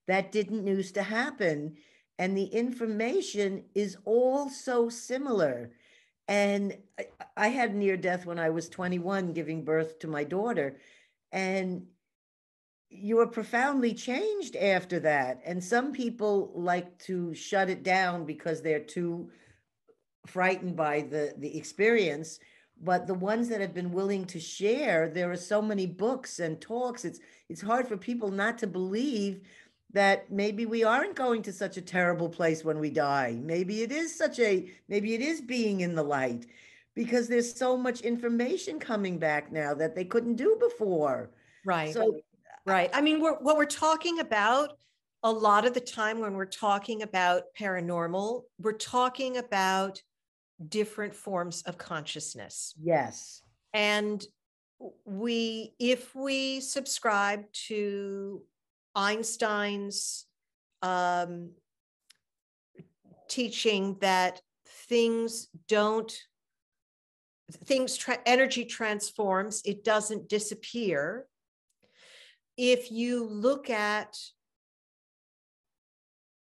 That 0.06 0.32
didn't 0.32 0.66
used 0.66 0.94
to 0.94 1.02
happen. 1.02 1.76
And 2.18 2.36
the 2.36 2.46
information 2.46 3.64
is 3.74 3.96
all 4.04 4.48
so 4.48 4.88
similar. 4.88 5.72
And 6.28 6.76
I 7.36 7.48
had 7.48 7.74
near 7.74 7.96
death 7.96 8.26
when 8.26 8.38
I 8.38 8.50
was 8.50 8.68
21, 8.68 9.32
giving 9.32 9.64
birth 9.64 9.98
to 10.00 10.06
my 10.06 10.24
daughter. 10.24 10.76
And 11.32 11.86
you 12.90 13.16
were 13.16 13.26
profoundly 13.26 13.94
changed 13.94 14.54
after 14.56 15.00
that. 15.00 15.40
And 15.44 15.62
some 15.62 15.92
people 15.92 16.52
like 16.54 16.98
to 17.04 17.34
shut 17.34 17.70
it 17.70 17.82
down 17.82 18.26
because 18.26 18.60
they're 18.60 18.78
too 18.80 19.30
frightened 20.26 20.76
by 20.76 21.02
the, 21.02 21.34
the 21.38 21.56
experience. 21.56 22.38
But 22.80 23.06
the 23.06 23.14
ones 23.14 23.48
that 23.48 23.60
have 23.60 23.74
been 23.74 23.92
willing 23.92 24.24
to 24.26 24.38
share, 24.38 25.08
there 25.08 25.30
are 25.30 25.36
so 25.36 25.60
many 25.60 25.86
books 25.86 26.38
and 26.38 26.60
talks. 26.60 27.04
It's 27.04 27.18
it's 27.48 27.60
hard 27.60 27.88
for 27.88 27.96
people 27.96 28.30
not 28.30 28.58
to 28.58 28.66
believe 28.66 29.40
that 29.92 30.30
maybe 30.30 30.66
we 30.66 30.84
aren't 30.84 31.14
going 31.14 31.42
to 31.42 31.52
such 31.52 31.76
a 31.76 31.82
terrible 31.82 32.28
place 32.28 32.64
when 32.64 32.78
we 32.78 32.90
die. 32.90 33.38
Maybe 33.42 33.82
it 33.82 33.90
is 33.90 34.14
such 34.14 34.38
a, 34.38 34.70
maybe 34.88 35.14
it 35.14 35.20
is 35.20 35.40
being 35.40 35.80
in 35.80 35.94
the 35.94 36.02
light 36.02 36.46
because 36.94 37.28
there's 37.28 37.54
so 37.54 37.76
much 37.76 38.02
information 38.02 38.78
coming 38.78 39.18
back 39.18 39.50
now 39.50 39.72
that 39.74 39.94
they 39.94 40.04
couldn't 40.04 40.36
do 40.36 40.56
before. 40.60 41.30
Right. 41.64 41.94
So, 41.94 42.16
uh, 42.16 42.18
right. 42.66 42.90
I 42.92 43.00
mean, 43.00 43.20
we're, 43.20 43.38
what 43.38 43.56
we're 43.56 43.64
talking 43.64 44.20
about 44.20 44.78
a 45.22 45.32
lot 45.32 45.66
of 45.66 45.74
the 45.74 45.80
time 45.80 46.20
when 46.20 46.34
we're 46.34 46.44
talking 46.44 47.02
about 47.02 47.44
paranormal, 47.58 48.42
we're 48.60 48.72
talking 48.72 49.38
about 49.38 50.02
different 50.68 51.14
forms 51.14 51.62
of 51.62 51.78
consciousness. 51.78 52.74
Yes. 52.80 53.42
And 53.72 54.24
we, 55.04 55.74
if 55.78 56.14
we 56.14 56.60
subscribe 56.60 57.50
to 57.66 58.42
Einstein's 58.98 60.26
um, 60.82 61.50
teaching 63.28 63.96
that 64.00 64.42
things 64.88 65.46
don't 65.68 66.12
things 67.64 67.96
tra- 67.96 68.18
energy 68.26 68.64
transforms 68.64 69.62
it 69.64 69.84
doesn't 69.84 70.28
disappear. 70.28 71.26
If 72.56 72.90
you 72.90 73.24
look 73.24 73.70
at 73.70 74.16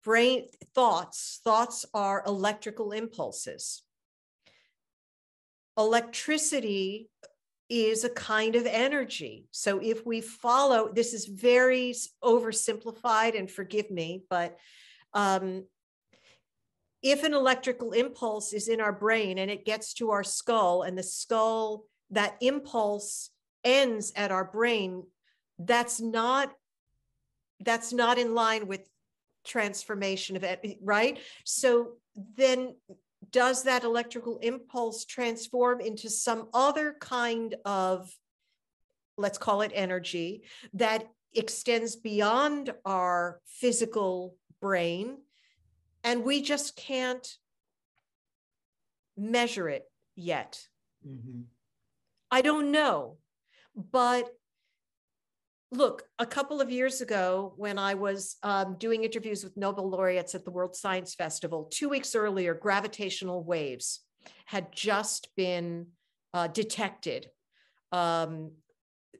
brain 0.03 0.47
thoughts 0.73 1.41
thoughts 1.43 1.85
are 1.93 2.23
electrical 2.25 2.93
impulses. 2.93 3.83
Electricity 5.77 7.09
is 7.69 8.03
a 8.03 8.09
kind 8.09 8.55
of 8.55 8.65
energy. 8.65 9.45
So 9.51 9.79
if 9.79 10.05
we 10.05 10.21
follow, 10.21 10.91
this 10.91 11.13
is 11.13 11.25
very 11.25 11.93
oversimplified 12.23 13.37
and 13.37 13.49
forgive 13.49 13.91
me, 13.91 14.23
but 14.29 14.57
um, 15.13 15.65
if 17.01 17.23
an 17.23 17.33
electrical 17.33 17.91
impulse 17.91 18.53
is 18.53 18.67
in 18.67 18.81
our 18.81 18.91
brain 18.91 19.37
and 19.37 19.49
it 19.49 19.65
gets 19.65 19.93
to 19.95 20.11
our 20.11 20.23
skull 20.23 20.81
and 20.81 20.97
the 20.97 21.03
skull, 21.03 21.85
that 22.11 22.35
impulse 22.41 23.29
ends 23.63 24.11
at 24.15 24.31
our 24.31 24.45
brain, 24.45 25.03
that's 25.59 26.01
not 26.01 26.51
that's 27.61 27.91
not 27.91 28.17
in 28.17 28.33
line 28.33 28.67
with 28.67 28.87
transformation 29.45 30.37
of 30.37 30.43
it, 30.43 30.77
right? 30.81 31.19
So 31.43 31.93
then 32.37 32.75
does 33.31 33.63
that 33.63 33.83
electrical 33.83 34.37
impulse 34.39 35.05
transform 35.05 35.81
into 35.81 36.09
some 36.09 36.47
other 36.53 36.95
kind 36.99 37.55
of, 37.65 38.09
let's 39.17 39.37
call 39.37 39.61
it 39.61 39.71
energy, 39.73 40.43
that 40.73 41.07
extends 41.33 41.95
beyond 41.95 42.73
our 42.85 43.39
physical 43.45 44.35
brain? 44.61 45.17
And 46.03 46.23
we 46.23 46.41
just 46.41 46.75
can't 46.75 47.27
measure 49.17 49.67
it 49.67 49.83
yet. 50.15 50.61
Mm-hmm. 51.07 51.41
I 52.31 52.41
don't 52.41 52.71
know. 52.71 53.17
But 53.75 54.29
look, 55.71 56.03
a 56.17 56.25
couple 56.25 56.61
of 56.61 56.71
years 56.71 57.01
ago, 57.01 57.53
when 57.57 57.77
I 57.77 57.93
was 57.93 58.37
um, 58.43 58.75
doing 58.79 59.03
interviews 59.03 59.43
with 59.43 59.55
Nobel 59.55 59.89
laureates 59.89 60.33
at 60.35 60.45
the 60.45 60.51
World 60.51 60.75
Science 60.75 61.13
Festival, 61.13 61.69
two 61.71 61.89
weeks 61.89 62.15
earlier, 62.15 62.53
gravitational 62.53 63.43
waves 63.43 64.01
had 64.45 64.71
just 64.71 65.29
been 65.35 65.87
uh, 66.33 66.47
detected. 66.47 67.29
Um, 67.91 68.51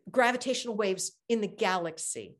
gravitational 0.10 0.76
waves 0.76 1.12
in 1.28 1.42
the 1.42 1.48
galaxy. 1.48 2.36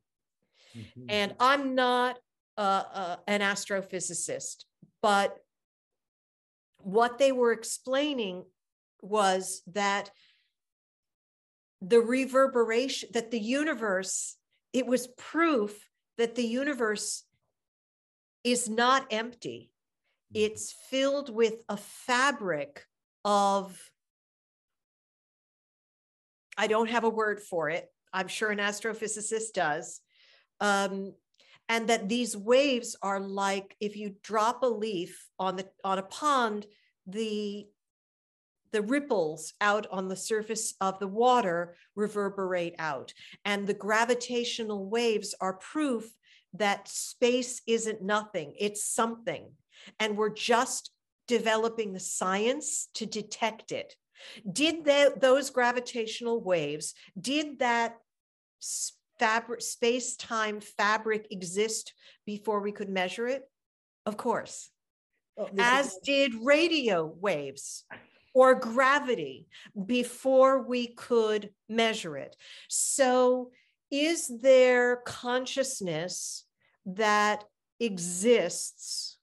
Mm-hmm. 0.76 1.06
And 1.08 1.34
I'm 1.38 1.74
not 1.74 2.18
uh, 2.58 2.82
uh, 2.92 3.16
an 3.26 3.40
astrophysicist, 3.40 4.64
but 5.02 5.36
what 6.78 7.18
they 7.18 7.32
were 7.32 7.52
explaining 7.52 8.44
was 9.02 9.62
that 9.72 10.10
the 11.82 12.00
reverberation 12.00 13.08
that 13.12 13.30
the 13.30 13.40
universe 13.40 14.36
it 14.72 14.86
was 14.86 15.06
proof 15.18 15.88
that 16.18 16.34
the 16.34 16.44
universe 16.44 17.24
is 18.44 18.68
not 18.68 19.06
empty 19.10 19.70
mm-hmm. 20.34 20.44
it's 20.44 20.74
filled 20.90 21.34
with 21.34 21.54
a 21.68 21.76
fabric 21.76 22.84
of 23.24 23.78
I 26.60 26.66
don't 26.66 26.90
have 26.90 27.04
a 27.04 27.08
word 27.08 27.40
for 27.40 27.70
it. 27.70 27.88
I'm 28.12 28.28
sure 28.28 28.50
an 28.50 28.58
astrophysicist 28.58 29.54
does. 29.54 30.02
Um, 30.60 31.14
and 31.70 31.88
that 31.88 32.06
these 32.06 32.36
waves 32.36 32.96
are 33.00 33.18
like 33.18 33.76
if 33.80 33.96
you 33.96 34.16
drop 34.22 34.62
a 34.62 34.66
leaf 34.66 35.26
on 35.38 35.56
the 35.56 35.66
on 35.84 35.98
a 35.98 36.02
pond, 36.02 36.66
the 37.06 37.66
the 38.72 38.82
ripples 38.82 39.52
out 39.60 39.86
on 39.90 40.08
the 40.08 40.16
surface 40.16 40.74
of 40.80 40.98
the 40.98 41.08
water 41.08 41.76
reverberate 41.96 42.74
out. 42.78 43.12
And 43.44 43.66
the 43.66 43.74
gravitational 43.74 44.88
waves 44.88 45.34
are 45.40 45.54
proof 45.54 46.12
that 46.54 46.88
space 46.88 47.62
isn't 47.66 48.02
nothing, 48.02 48.54
it's 48.58 48.84
something. 48.84 49.52
And 49.98 50.16
we're 50.16 50.34
just 50.34 50.90
developing 51.28 51.92
the 51.92 52.00
science 52.00 52.88
to 52.94 53.06
detect 53.06 53.72
it. 53.72 53.94
Did 54.50 54.84
that, 54.84 55.20
those 55.20 55.50
gravitational 55.50 56.42
waves, 56.42 56.94
did 57.18 57.60
that 57.60 57.96
fabric, 59.18 59.62
space 59.62 60.16
time 60.16 60.60
fabric 60.60 61.28
exist 61.30 61.94
before 62.26 62.60
we 62.60 62.72
could 62.72 62.88
measure 62.88 63.28
it? 63.28 63.42
Of 64.04 64.16
course. 64.16 64.70
Oh, 65.38 65.48
As 65.58 65.98
did 66.04 66.32
radio 66.42 67.06
waves 67.06 67.84
or 68.32 68.54
gravity 68.54 69.46
before 69.86 70.62
we 70.62 70.88
could 70.88 71.50
measure 71.68 72.16
it. 72.16 72.36
So, 72.68 73.50
is 73.90 74.30
there 74.40 74.96
consciousness 75.04 76.44
that 76.86 77.44
exists 77.80 79.18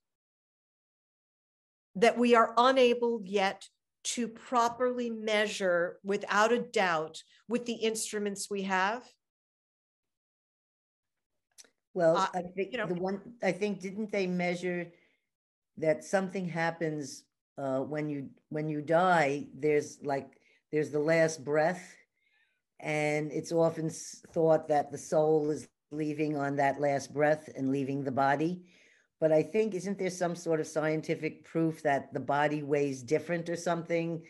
that 1.96 2.18
we 2.18 2.36
are 2.36 2.54
unable 2.58 3.22
yet 3.24 3.70
to 4.04 4.28
properly 4.28 5.10
measure 5.10 5.98
without 6.04 6.52
a 6.52 6.60
doubt 6.60 7.24
with 7.48 7.66
the 7.66 7.74
instruments 7.74 8.50
we 8.50 8.64
have? 8.64 9.04
Well, 11.94 12.18
uh, 12.18 12.28
I 12.34 12.42
think 12.56 12.72
you 12.72 12.78
know, 12.78 12.88
the 12.88 12.94
one, 12.94 13.20
I 13.42 13.52
think, 13.52 13.80
didn't 13.80 14.12
they 14.12 14.28
measure 14.28 14.92
that 15.78 16.04
something 16.04 16.48
happens 16.48 17.24
uh, 17.58 17.80
when 17.80 18.10
you 18.10 18.30
when 18.50 18.70
you 18.70 18.82
die? 18.82 19.48
There's 19.54 20.00
like 20.04 20.40
there's 20.72 20.92
the 20.92 21.00
last 21.00 21.44
breath, 21.44 21.96
and 22.80 23.32
it's 23.32 23.52
often 23.52 23.90
thought 24.34 24.68
that 24.68 24.92
the 24.92 24.98
soul 24.98 25.50
is 25.50 25.68
leaving 25.92 26.38
on 26.38 26.58
that 26.58 26.80
last 26.80 27.14
breath 27.14 27.50
and 27.56 27.72
leaving 27.72 28.04
the 28.04 28.12
body. 28.12 28.64
But 29.20 29.32
I 29.32 29.42
think, 29.42 29.74
isn't 29.74 29.98
there 29.98 30.12
some 30.12 30.36
sort 30.36 30.60
of 30.60 30.68
scientific 30.68 31.44
proof 31.44 31.82
that 31.84 32.14
the 32.14 32.20
body 32.20 32.62
weighs 32.62 33.02
different 33.02 33.50
or 33.50 33.56
something? 33.56 34.22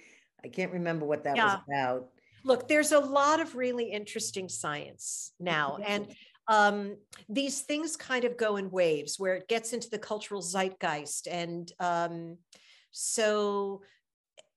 I 0.44 0.48
can't 0.48 0.72
remember 0.72 1.06
what 1.06 1.24
that 1.26 1.36
yeah. 1.36 1.46
was 1.46 1.60
about. 1.68 2.10
Look, 2.44 2.68
there's 2.68 2.94
a 2.94 3.00
lot 3.00 3.42
of 3.42 3.56
really 3.56 3.92
interesting 3.92 4.48
science 4.48 5.34
now. 5.40 5.80
And 5.86 6.16
um, 6.50 6.96
these 7.28 7.60
things 7.62 7.98
kind 7.98 8.24
of 8.24 8.38
go 8.38 8.56
in 8.56 8.72
waves 8.72 9.20
where 9.20 9.36
it 9.36 9.50
gets 9.50 9.74
into 9.74 9.90
the 9.90 10.00
cultural 10.00 10.42
zeitgeist. 10.42 11.28
And 11.30 11.70
um, 11.82 12.38
so 12.97 13.81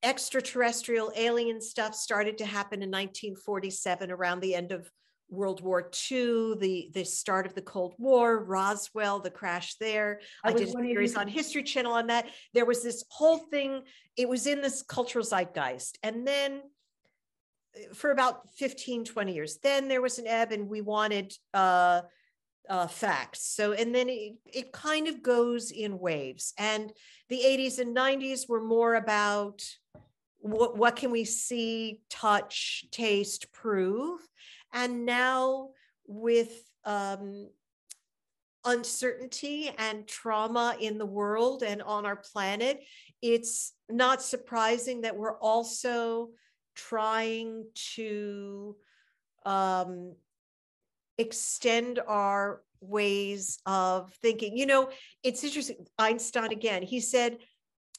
extraterrestrial 0.03 1.13
alien 1.15 1.61
stuff 1.61 1.95
started 1.95 2.39
to 2.39 2.47
happen 2.47 2.83
in 2.83 2.89
1947 2.89 4.11
around 4.11 4.41
the 4.41 4.55
end 4.55 4.73
of 4.73 4.91
World 5.29 5.61
War 5.61 5.91
II, 6.11 6.57
the 6.59 6.91
the 6.93 7.05
start 7.05 7.47
of 7.47 7.55
the 7.55 7.63
Cold 7.63 7.95
War, 7.99 8.43
Roswell, 8.43 9.21
the 9.21 9.31
crash 9.31 9.77
there. 9.77 10.21
I, 10.43 10.49
I 10.49 10.53
did 10.53 10.69
a 10.69 10.73
series 10.73 11.17
on 11.17 11.29
History 11.29 11.63
Channel 11.63 11.93
on 11.93 12.09
that. 12.09 12.27
There 12.53 12.65
was 12.65 12.83
this 12.83 13.05
whole 13.11 13.39
thing. 13.39 13.83
It 14.17 14.29
was 14.29 14.47
in 14.47 14.61
this 14.61 14.83
cultural 14.83 15.25
zeitgeist, 15.25 15.99
and 16.03 16.27
then 16.27 16.63
uh, 17.77 17.95
for 17.95 18.11
about 18.11 18.51
15, 18.57 19.05
20 19.05 19.33
years, 19.33 19.59
then 19.63 19.87
there 19.87 20.03
was 20.03 20.19
an 20.19 20.27
ebb, 20.27 20.51
and 20.51 20.69
we 20.69 20.81
wanted 20.81 21.33
uh, 21.55 22.03
uh, 22.71 22.87
facts. 22.87 23.43
So, 23.43 23.73
and 23.73 23.95
then 23.95 24.09
it, 24.09 24.37
it 24.47 24.73
kind 24.73 25.09
of 25.09 25.23
goes 25.23 25.71
in 25.71 25.99
waves. 25.99 26.55
And 26.57 26.91
the 27.29 27.43
80s 27.45 27.79
and 27.79 27.95
90s 27.95 28.49
were 28.49 28.63
more 28.63 28.95
about 28.95 29.63
what 30.39 30.79
what 30.79 30.97
can 30.97 31.11
we 31.11 31.27
see, 31.27 32.01
touch, 32.09 32.87
taste, 32.91 33.53
prove 33.53 34.21
and 34.73 35.05
now, 35.05 35.71
with 36.07 36.65
um, 36.85 37.49
uncertainty 38.65 39.71
and 39.79 40.07
trauma 40.07 40.77
in 40.81 40.99
the 40.99 41.07
world 41.07 41.63
and 41.63 41.83
on 41.83 42.07
our 42.07 42.17
planet, 42.17 42.81
it's 43.23 43.73
not 43.89 44.23
surprising 44.23 45.03
that 45.03 45.17
we're 45.17 45.39
also 45.39 46.31
trying 46.75 47.67
to 47.95 48.77
um, 49.45 50.15
extend 51.21 52.01
our 52.07 52.63
ways 52.81 53.59
of 53.67 54.13
thinking. 54.23 54.57
You 54.57 54.67
know, 54.67 54.91
it's 55.23 55.45
interesting. 55.45 55.87
Einstein 55.99 56.53
again, 56.53 56.83
he 56.83 57.01
said, 57.01 57.39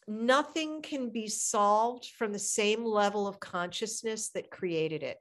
nothing 0.08 0.82
can 0.82 1.10
be 1.10 1.28
solved 1.28 2.08
from 2.18 2.34
the 2.34 2.40
same 2.40 2.84
level 2.84 3.28
of 3.28 3.40
consciousness 3.40 4.30
that 4.30 4.50
created 4.50 5.04
it. 5.04 5.18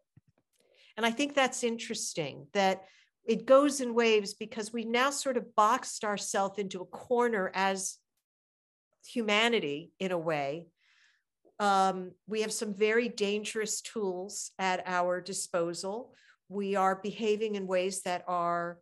And 0.97 1.07
I 1.07 1.11
think 1.11 1.35
that's 1.35 1.63
interesting 1.63 2.47
that 2.53 2.85
it 3.25 3.47
goes 3.47 3.81
in 3.81 3.95
waves 3.95 4.35
because 4.35 4.73
we've 4.73 4.87
now 4.89 5.11
sort 5.11 5.37
of 5.37 5.55
boxed 5.55 6.05
ourselves 6.05 6.59
into 6.59 6.81
a 6.81 6.87
corner 6.87 7.51
as 7.55 7.99
humanity 9.07 9.93
in 9.99 10.11
a 10.11 10.19
way. 10.19 10.67
Um, 11.59 12.13
we 12.27 12.41
have 12.41 12.53
some 12.53 12.75
very 12.75 13.09
dangerous 13.09 13.83
tools 13.83 14.53
at 14.59 14.83
our 14.87 15.21
disposal. 15.21 16.15
We 16.51 16.77
are 16.77 16.97
behaving 16.97 17.55
in 17.55 17.67
ways 17.67 18.03
that 18.03 18.25
are 18.27 18.79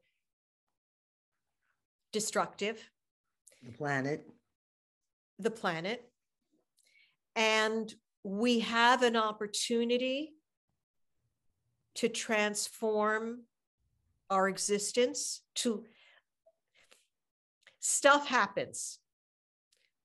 destructive. 2.13 2.91
The 3.63 3.73
planet. 3.73 4.27
The 5.39 5.51
planet. 5.51 6.11
And 7.37 7.95
we 8.25 8.59
have 8.61 9.03
an 9.03 9.15
opportunity 9.15 10.33
to 11.97 12.09
transform 12.09 13.43
our 14.31 14.49
existence 14.49 15.43
to 15.57 15.85
stuff 17.81 18.27
happens 18.27 18.99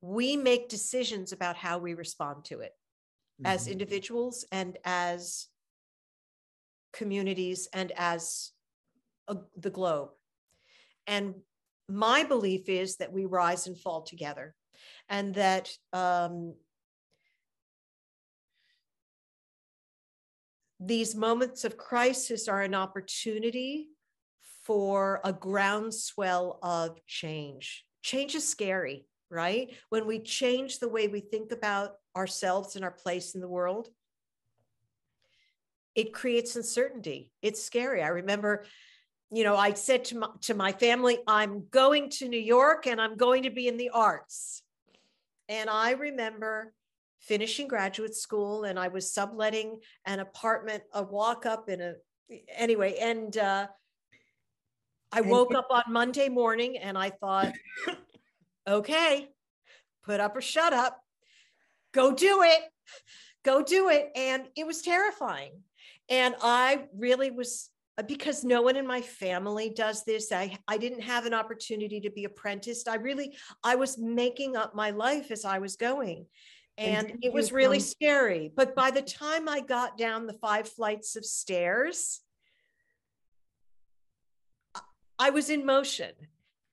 we 0.04 0.36
make 0.36 0.68
decisions 0.68 1.32
about 1.32 1.56
how 1.56 1.78
we 1.78 1.94
respond 1.94 2.44
to 2.44 2.60
it 2.60 2.74
mm-hmm. 3.42 3.46
as 3.46 3.70
individuals 3.70 4.46
and 4.52 4.78
as 4.84 5.48
communities 6.94 7.68
and 7.74 7.92
as 7.98 8.52
a, 9.28 9.38
the 9.58 9.70
globe 9.70 10.10
and 11.08 11.36
my 11.90 12.24
belief 12.24 12.70
is 12.70 12.98
that 12.98 13.12
we 13.12 13.26
rise 13.26 13.68
and 13.68 13.78
fall 13.78 14.02
together 14.04 14.56
and 15.10 15.36
that 15.36 15.70
um, 15.92 16.56
these 20.80 21.16
moments 21.16 21.64
of 21.64 21.78
crisis 21.78 22.48
are 22.48 22.62
an 22.62 22.76
opportunity 22.76 23.90
for 24.66 25.20
a 25.24 25.34
groundswell 25.34 26.60
of 26.64 26.98
change. 27.06 27.86
Change 28.02 28.36
is 28.36 28.48
scary, 28.48 29.06
right? 29.30 29.72
When 29.90 30.08
we 30.08 30.20
change 30.20 30.80
the 30.80 30.90
way 30.90 31.08
we 31.08 31.20
think 31.20 31.52
about 31.52 31.96
ourselves 32.16 32.76
and 32.76 32.84
our 32.84 32.92
place 32.92 33.36
in 33.36 33.42
the 33.42 33.48
world, 33.48 33.90
it 35.96 36.14
creates 36.14 36.56
uncertainty. 36.56 37.32
It's 37.42 37.64
scary. 37.64 38.02
I 38.02 38.08
remember, 38.08 38.66
you 39.32 39.44
know, 39.44 39.56
I 39.56 39.74
said 39.74 40.06
to 40.06 40.18
my, 40.18 40.28
to 40.42 40.54
my 40.54 40.72
family, 40.72 41.20
I'm 41.28 41.66
going 41.70 42.10
to 42.12 42.28
New 42.28 42.40
York 42.40 42.88
and 42.88 43.00
I'm 43.00 43.16
going 43.16 43.44
to 43.44 43.52
be 43.52 43.68
in 43.68 43.78
the 43.78 43.90
arts. 43.90 44.64
And 45.50 45.70
I 45.70 45.92
remember 45.92 46.74
finishing 47.20 47.68
graduate 47.68 48.16
school 48.16 48.64
and 48.64 48.80
I 48.80 48.88
was 48.90 49.14
subletting 49.14 49.80
an 50.06 50.20
apartment, 50.20 50.84
a 50.94 51.04
walk 51.04 51.46
up 51.46 51.70
in 51.70 51.82
a, 51.82 51.94
anyway, 52.56 52.98
and 53.00 53.38
uh, 53.38 53.68
I 55.12 55.22
woke 55.22 55.54
up 55.54 55.68
on 55.70 55.84
Monday 55.90 56.28
morning 56.28 56.78
and 56.80 56.98
I 56.98 57.12
thought, 57.12 57.54
okay, 58.68 59.30
put 60.04 60.20
up 60.20 60.36
or 60.36 60.42
shut 60.42 60.74
up, 60.74 61.00
go 61.94 62.12
do 62.12 62.42
it, 62.42 62.62
go 63.44 63.62
do 63.62 63.90
it. 63.90 64.10
And 64.16 64.48
it 64.56 64.66
was 64.66 64.82
terrifying. 64.82 65.52
And 66.14 66.36
I 66.42 66.86
really 66.96 67.32
was 67.32 67.70
uh, 67.98 68.04
because 68.04 68.44
no 68.44 68.62
one 68.62 68.76
in 68.76 68.88
my 68.88 69.02
family 69.02 69.70
does 69.70 70.04
this 70.04 70.32
i 70.32 70.58
i 70.68 70.80
didn't 70.80 71.02
have 71.02 71.28
an 71.28 71.34
opportunity 71.42 72.00
to 72.00 72.10
be 72.10 72.24
apprenticed 72.24 72.88
i 72.88 72.96
really 72.96 73.38
i 73.64 73.76
was 73.76 74.00
making 74.00 74.56
up 74.56 74.74
my 74.74 74.90
life 74.90 75.30
as 75.30 75.46
i 75.46 75.60
was 75.60 75.76
going 75.76 76.26
and 76.78 77.20
it 77.22 77.32
was 77.32 77.52
really 77.52 77.80
scary. 77.80 78.52
But 78.56 78.76
by 78.76 78.92
the 78.92 79.02
time 79.02 79.48
I 79.48 79.62
got 79.62 79.98
down 79.98 80.26
the 80.26 80.34
five 80.34 80.68
flights 80.68 81.16
of 81.16 81.26
stairs, 81.26 82.22
I 85.20 85.30
was 85.30 85.50
in 85.50 85.66
motion 85.66 86.12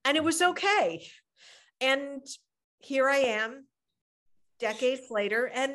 and 0.05 0.17
it 0.17 0.25
was 0.25 0.41
okay. 0.41 1.07
And 1.81 2.23
here 2.79 3.09
I 3.09 3.19
am 3.19 3.67
decades 4.59 5.11
later. 5.11 5.51
And 5.53 5.75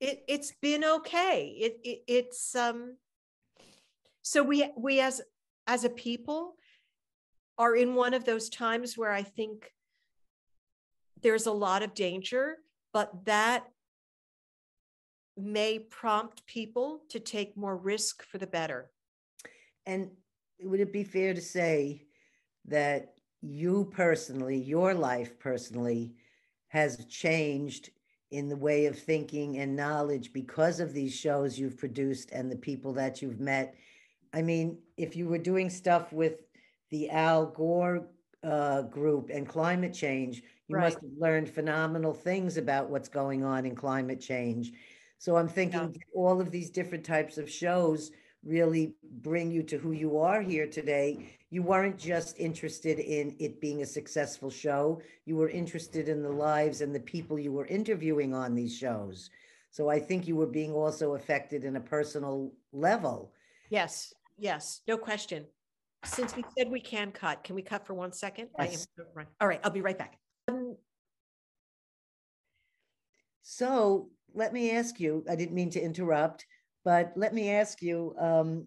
it 0.00 0.24
it's 0.28 0.52
been 0.60 0.84
okay. 0.84 1.54
It, 1.58 1.78
it 1.84 2.02
it's 2.06 2.54
um 2.54 2.96
so 4.22 4.42
we 4.42 4.70
we 4.76 5.00
as 5.00 5.22
as 5.66 5.84
a 5.84 5.90
people 5.90 6.56
are 7.56 7.76
in 7.76 7.94
one 7.94 8.14
of 8.14 8.24
those 8.24 8.48
times 8.48 8.98
where 8.98 9.12
I 9.12 9.22
think 9.22 9.70
there's 11.22 11.46
a 11.46 11.52
lot 11.52 11.82
of 11.82 11.94
danger, 11.94 12.56
but 12.92 13.24
that 13.24 13.64
may 15.36 15.78
prompt 15.78 16.46
people 16.46 17.00
to 17.08 17.18
take 17.18 17.56
more 17.56 17.76
risk 17.76 18.24
for 18.24 18.38
the 18.38 18.46
better. 18.46 18.90
And 19.86 20.10
would 20.62 20.80
it 20.80 20.92
be 20.92 21.04
fair 21.04 21.34
to 21.34 21.40
say 21.40 22.06
that 22.66 23.14
you 23.40 23.90
personally, 23.92 24.56
your 24.56 24.94
life 24.94 25.38
personally, 25.38 26.14
has 26.68 27.04
changed 27.06 27.90
in 28.34 28.48
the 28.48 28.56
way 28.56 28.86
of 28.86 28.98
thinking 28.98 29.58
and 29.58 29.76
knowledge 29.76 30.32
because 30.32 30.80
of 30.80 30.92
these 30.92 31.14
shows 31.14 31.58
you've 31.58 31.78
produced 31.78 32.32
and 32.32 32.50
the 32.50 32.56
people 32.56 32.92
that 32.94 33.22
you've 33.22 33.38
met? 33.40 33.76
I 34.32 34.42
mean, 34.42 34.78
if 34.96 35.14
you 35.14 35.28
were 35.28 35.38
doing 35.38 35.70
stuff 35.70 36.12
with 36.12 36.42
the 36.90 37.10
Al 37.10 37.46
Gore 37.46 38.08
uh, 38.42 38.82
group 38.82 39.30
and 39.32 39.48
climate 39.48 39.94
change, 39.94 40.42
you 40.66 40.76
Right. 40.76 40.82
must 40.84 40.96
have 41.00 41.10
learned 41.16 41.48
phenomenal 41.48 42.12
things 42.12 42.56
about 42.56 42.90
what's 42.90 43.08
going 43.08 43.44
on 43.44 43.66
in 43.66 43.76
climate 43.76 44.20
change. 44.20 44.72
So 45.18 45.36
I'm 45.36 45.48
thinking 45.48 45.94
all 46.14 46.40
of 46.40 46.50
these 46.50 46.70
different 46.70 47.04
types 47.04 47.38
of 47.38 47.48
shows 47.48 48.10
really 48.44 48.94
bring 49.22 49.50
you 49.50 49.62
to 49.62 49.78
who 49.78 49.92
you 49.92 50.18
are 50.18 50.40
here 50.42 50.66
today. 50.66 51.36
You 51.50 51.62
weren't 51.62 51.98
just 51.98 52.38
interested 52.38 52.98
in 52.98 53.34
it 53.38 53.60
being 53.60 53.82
a 53.82 53.86
successful 53.86 54.50
show, 54.50 55.00
you 55.24 55.36
were 55.36 55.48
interested 55.48 56.08
in 56.08 56.22
the 56.22 56.28
lives 56.30 56.80
and 56.80 56.94
the 56.94 57.00
people 57.00 57.38
you 57.38 57.52
were 57.52 57.66
interviewing 57.66 58.34
on 58.34 58.54
these 58.54 58.76
shows. 58.76 59.30
So 59.70 59.88
I 59.88 59.98
think 59.98 60.26
you 60.28 60.36
were 60.36 60.46
being 60.46 60.72
also 60.72 61.14
affected 61.14 61.64
in 61.64 61.76
a 61.76 61.80
personal 61.80 62.52
level. 62.72 63.32
Yes, 63.70 64.12
yes, 64.36 64.82
no 64.86 64.96
question. 64.96 65.46
Since 66.04 66.36
we 66.36 66.44
said 66.56 66.70
we 66.70 66.80
can 66.80 67.10
cut, 67.12 67.42
can 67.44 67.54
we 67.54 67.62
cut 67.62 67.86
for 67.86 67.94
one 67.94 68.12
second? 68.12 68.50
I 68.58 68.66
am 68.66 68.70
Yes. 68.72 68.86
run- 69.14 69.26
All 69.40 69.48
right, 69.48 69.60
I'll 69.64 69.70
be 69.70 69.80
right 69.80 69.96
back. 69.96 70.18
Um, 70.48 70.76
So 73.42 74.10
let 74.34 74.52
me 74.52 74.70
ask 74.72 75.00
you, 75.00 75.24
I 75.28 75.36
didn't 75.36 75.54
mean 75.54 75.70
to 75.70 75.80
interrupt, 75.80 76.46
but 76.84 77.12
let 77.16 77.34
me 77.34 77.50
ask 77.50 77.80
you, 77.82 78.14
um, 78.18 78.66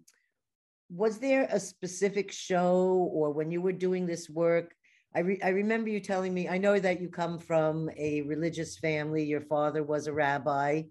was 0.89 1.19
there 1.19 1.47
a 1.51 1.59
specific 1.59 2.31
show 2.31 3.09
or 3.13 3.31
when 3.31 3.51
you 3.51 3.61
were 3.61 3.73
doing 3.73 4.05
this 4.05 4.29
work? 4.29 4.73
I, 5.15 5.19
re- 5.19 5.41
I 5.43 5.49
remember 5.49 5.89
you 5.89 5.99
telling 5.99 6.33
me, 6.33 6.47
I 6.47 6.57
know 6.57 6.79
that 6.79 7.01
you 7.01 7.09
come 7.09 7.39
from 7.39 7.89
a 7.97 8.21
religious 8.21 8.77
family, 8.77 9.23
your 9.23 9.41
father 9.41 9.83
was 9.83 10.07
a 10.07 10.13
rabbi, 10.13 10.83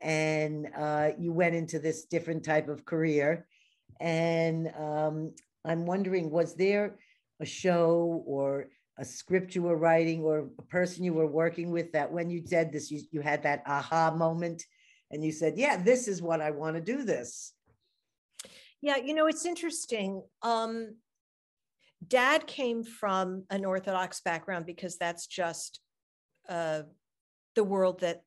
and 0.00 0.68
uh, 0.76 1.10
you 1.18 1.32
went 1.32 1.54
into 1.54 1.78
this 1.78 2.04
different 2.04 2.44
type 2.44 2.68
of 2.68 2.84
career. 2.84 3.46
And 4.00 4.72
um, 4.78 5.32
I'm 5.64 5.86
wondering, 5.86 6.30
was 6.30 6.54
there 6.54 6.96
a 7.40 7.46
show 7.46 8.22
or 8.26 8.68
a 8.98 9.04
script 9.04 9.54
you 9.54 9.62
were 9.62 9.76
writing 9.76 10.22
or 10.22 10.50
a 10.58 10.62
person 10.62 11.04
you 11.04 11.14
were 11.14 11.26
working 11.26 11.70
with 11.70 11.92
that 11.92 12.12
when 12.12 12.30
you 12.30 12.42
said 12.46 12.72
this, 12.72 12.90
you, 12.90 13.00
you 13.10 13.20
had 13.20 13.42
that 13.42 13.62
aha 13.66 14.10
moment 14.14 14.64
and 15.12 15.22
you 15.22 15.30
said, 15.30 15.58
yeah, 15.58 15.76
this 15.76 16.08
is 16.08 16.22
what 16.22 16.40
I 16.40 16.50
want 16.50 16.76
to 16.76 16.82
do 16.82 17.04
this. 17.04 17.52
Yeah, 18.80 18.96
you 18.96 19.14
know, 19.14 19.26
it's 19.26 19.46
interesting. 19.46 20.22
Um, 20.42 20.96
Dad 22.06 22.46
came 22.46 22.82
from 22.82 23.44
an 23.50 23.64
Orthodox 23.64 24.20
background 24.22 24.66
because 24.66 24.96
that's 24.96 25.26
just 25.26 25.80
uh, 26.48 26.82
the 27.54 27.62
world 27.62 28.00
that 28.00 28.22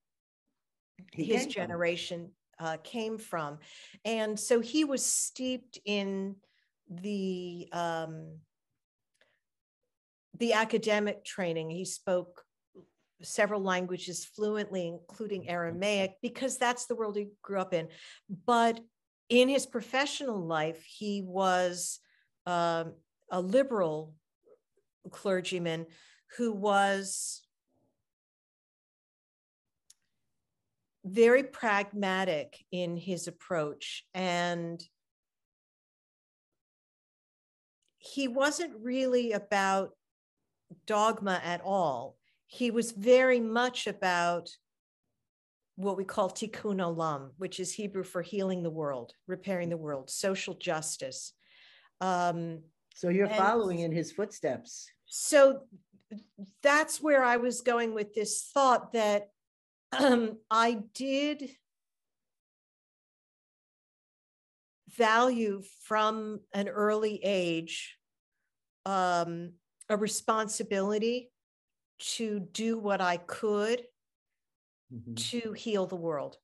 He 1.11 1.25
his 1.25 1.41
came 1.41 1.43
from. 1.45 1.53
generation 1.53 2.31
uh, 2.59 2.77
came 2.83 3.17
from. 3.17 3.57
And 4.05 4.39
so 4.39 4.61
he 4.61 4.85
was 4.85 5.03
steeped 5.03 5.77
in 5.83 6.37
the 6.89 7.67
um, 7.73 8.37
the 10.37 10.53
academic 10.53 11.25
training. 11.25 11.69
He 11.69 11.83
spoke 11.83 12.44
several 13.21 13.61
languages 13.61 14.25
fluently, 14.25 14.87
including 14.87 15.49
Aramaic, 15.49 16.15
because 16.21 16.57
that's 16.57 16.85
the 16.85 16.95
world 16.95 17.15
he 17.15 17.29
grew 17.41 17.59
up 17.59 17.73
in. 17.73 17.87
But 18.45 18.79
in 19.29 19.49
his 19.49 19.65
professional 19.65 20.45
life, 20.45 20.83
he 20.83 21.21
was 21.21 21.99
um, 22.45 22.93
a 23.31 23.41
liberal 23.41 24.13
clergyman 25.11 25.85
who 26.37 26.51
was 26.51 27.41
very 31.05 31.43
pragmatic 31.43 32.65
in 32.71 32.97
his 32.97 33.27
approach 33.27 34.03
and 34.15 34.83
he 37.99 38.27
wasn't 38.27 38.73
really 38.81 39.31
about 39.31 39.91
dogma 40.87 41.39
at 41.43 41.61
all 41.63 42.17
he 42.47 42.71
was 42.71 42.91
very 42.91 43.39
much 43.39 43.87
about 43.87 44.49
what 45.75 45.97
we 45.97 46.05
call 46.05 46.29
tikkun 46.29 46.77
olam 46.77 47.31
which 47.37 47.59
is 47.59 47.73
hebrew 47.73 48.03
for 48.03 48.21
healing 48.21 48.63
the 48.63 48.69
world 48.69 49.13
repairing 49.27 49.69
the 49.69 49.77
world 49.77 50.09
social 50.09 50.53
justice 50.53 51.33
um, 52.01 52.61
So 52.93 53.09
you're 53.09 53.29
following 53.29 53.79
in 53.79 53.91
his 53.91 54.11
footsteps. 54.11 54.89
so 55.05 55.61
that's 56.61 57.01
where 57.01 57.23
I 57.23 57.37
was 57.37 57.61
going 57.61 57.93
with 57.93 58.13
this 58.13 58.49
thought 58.53 58.93
that 58.93 59.29
um, 59.97 60.37
I 60.51 60.79
did 60.93 61.49
value 64.95 65.61
from 65.83 66.39
an 66.53 66.67
early 66.67 67.19
age 67.23 67.97
um, 68.85 69.53
a 69.89 69.97
responsibility 69.97 71.31
to 72.05 72.39
do 72.39 72.77
what 72.77 73.01
I 73.01 73.17
could 73.17 73.85
Mhm. 74.91 75.15
to 75.15 75.53
heal 75.53 75.87
the 75.87 75.95
world. 75.95 76.37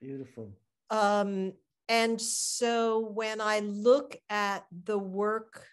Beautiful. 0.00 0.52
Um, 0.90 1.54
and 1.88 2.20
so 2.20 3.00
when 3.00 3.40
I 3.40 3.60
look 3.60 4.16
at 4.28 4.66
the 4.70 4.98
work 4.98 5.66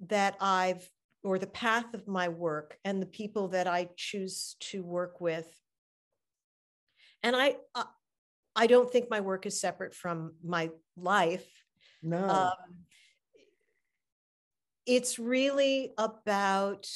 that 0.00 0.36
I've, 0.40 0.88
or 1.22 1.38
the 1.38 1.46
path 1.46 1.94
of 1.94 2.06
my 2.06 2.28
work 2.28 2.78
and 2.84 3.00
the 3.00 3.06
people 3.06 3.48
that 3.48 3.66
I 3.66 3.88
choose 3.96 4.56
to 4.60 4.82
work 4.82 5.20
with, 5.20 5.48
and 7.22 7.34
I, 7.34 7.56
I, 7.74 7.86
I 8.54 8.66
don't 8.66 8.90
think 8.90 9.08
my 9.10 9.20
work 9.20 9.46
is 9.46 9.60
separate 9.60 9.94
from 9.94 10.34
my 10.44 10.70
life. 10.96 11.64
No, 12.02 12.28
Um, 12.28 12.84
it's 14.86 15.18
really 15.18 15.94
about 15.96 16.86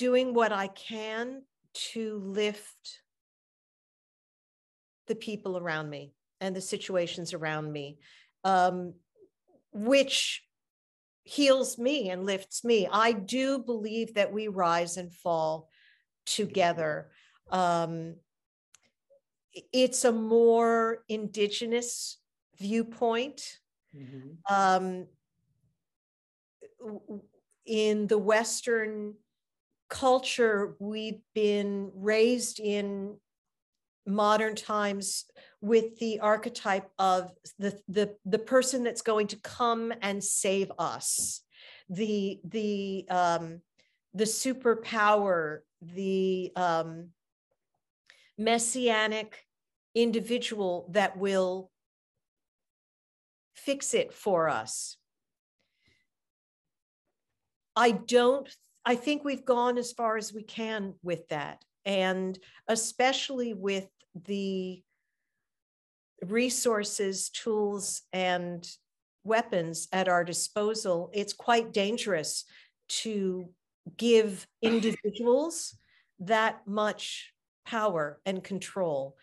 doing 0.00 0.32
what 0.32 0.50
I 0.50 0.66
can 0.68 1.42
to 1.74 2.16
lift 2.24 3.02
the 5.08 5.14
people 5.14 5.58
around 5.58 5.90
me 5.90 6.14
and 6.40 6.56
the 6.56 6.60
situations 6.62 7.34
around 7.34 7.70
me, 7.70 7.98
um, 8.42 8.94
which 9.72 10.42
heals 11.22 11.76
me 11.76 12.08
and 12.08 12.24
lifts 12.24 12.64
me. 12.64 12.88
I 12.90 13.12
do 13.12 13.58
believe 13.58 14.14
that 14.14 14.32
we 14.32 14.48
rise 14.48 14.96
and 14.96 15.12
fall 15.12 15.68
together. 16.24 17.10
Um, 17.50 18.14
it's 19.70 20.06
a 20.06 20.12
more 20.12 21.04
indigenous 21.10 22.16
viewpoint 22.58 23.58
Mhm. 23.94 24.38
um, 24.48 25.08
in 27.66 28.06
the 28.06 28.16
Western 28.18 29.16
culture, 29.90 30.76
we've 30.78 31.20
been 31.34 31.90
raised 31.94 32.60
in 32.60 33.16
modern 34.06 34.54
times 34.54 35.26
with 35.60 35.98
the 35.98 36.20
archetype 36.20 36.88
of 36.98 37.30
the, 37.58 37.78
the, 37.88 38.14
the 38.24 38.38
person 38.38 38.82
that's 38.82 39.02
going 39.02 39.26
to 39.26 39.36
come 39.36 39.92
and 40.00 40.24
save 40.24 40.72
us, 40.78 41.42
the, 41.90 42.40
the, 42.44 43.04
um, 43.10 43.60
the 44.14 44.24
superpower, 44.24 45.58
the 45.82 46.50
um, 46.56 47.08
messianic 48.38 49.44
individual 49.94 50.88
that 50.92 51.16
will 51.16 51.70
fix 53.54 53.92
it 53.92 54.14
for 54.14 54.48
us. 54.48 54.96
I 57.76 57.90
don't, 57.92 58.48
I 58.84 58.94
think 58.94 59.24
we've 59.24 59.44
gone 59.44 59.78
as 59.78 59.92
far 59.92 60.16
as 60.16 60.32
we 60.32 60.42
can 60.42 60.94
with 61.02 61.28
that. 61.28 61.62
And 61.84 62.38
especially 62.68 63.54
with 63.54 63.88
the 64.26 64.82
resources, 66.22 67.30
tools, 67.30 68.02
and 68.12 68.66
weapons 69.24 69.88
at 69.92 70.08
our 70.08 70.24
disposal, 70.24 71.10
it's 71.12 71.32
quite 71.32 71.72
dangerous 71.72 72.44
to 72.88 73.48
give 73.96 74.46
individuals 74.62 75.76
that 76.20 76.66
much 76.66 77.32
power 77.66 78.20
and 78.26 78.42
control. 78.42 79.16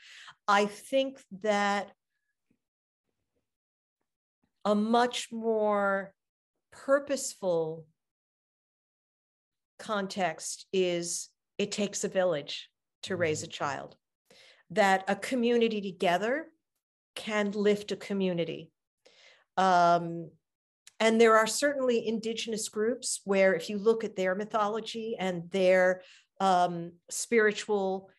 I 0.47 0.65
think 0.65 1.19
that 1.41 1.91
a 4.65 4.75
much 4.75 5.29
more 5.31 6.13
purposeful 6.71 7.85
context 9.77 10.65
is 10.71 11.29
it 11.57 11.71
takes 11.71 12.03
a 12.03 12.09
village 12.09 12.69
to 13.03 13.15
raise 13.15 13.43
a 13.43 13.45
mm-hmm. 13.45 13.51
child, 13.51 13.95
that 14.71 15.03
a 15.07 15.15
community 15.15 15.81
together 15.81 16.47
can 17.15 17.51
lift 17.51 17.91
a 17.91 17.95
community. 17.95 18.71
Um, 19.55 20.29
and 20.99 21.21
there 21.21 21.37
are 21.37 21.47
certainly 21.47 22.07
indigenous 22.07 22.69
groups 22.69 23.21
where, 23.23 23.53
if 23.53 23.69
you 23.69 23.77
look 23.77 24.03
at 24.03 24.15
their 24.15 24.35
mythology 24.35 25.15
and 25.17 25.49
their 25.51 26.01
um, 26.39 26.93
spiritual 27.09 28.09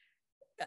uh, 0.61 0.65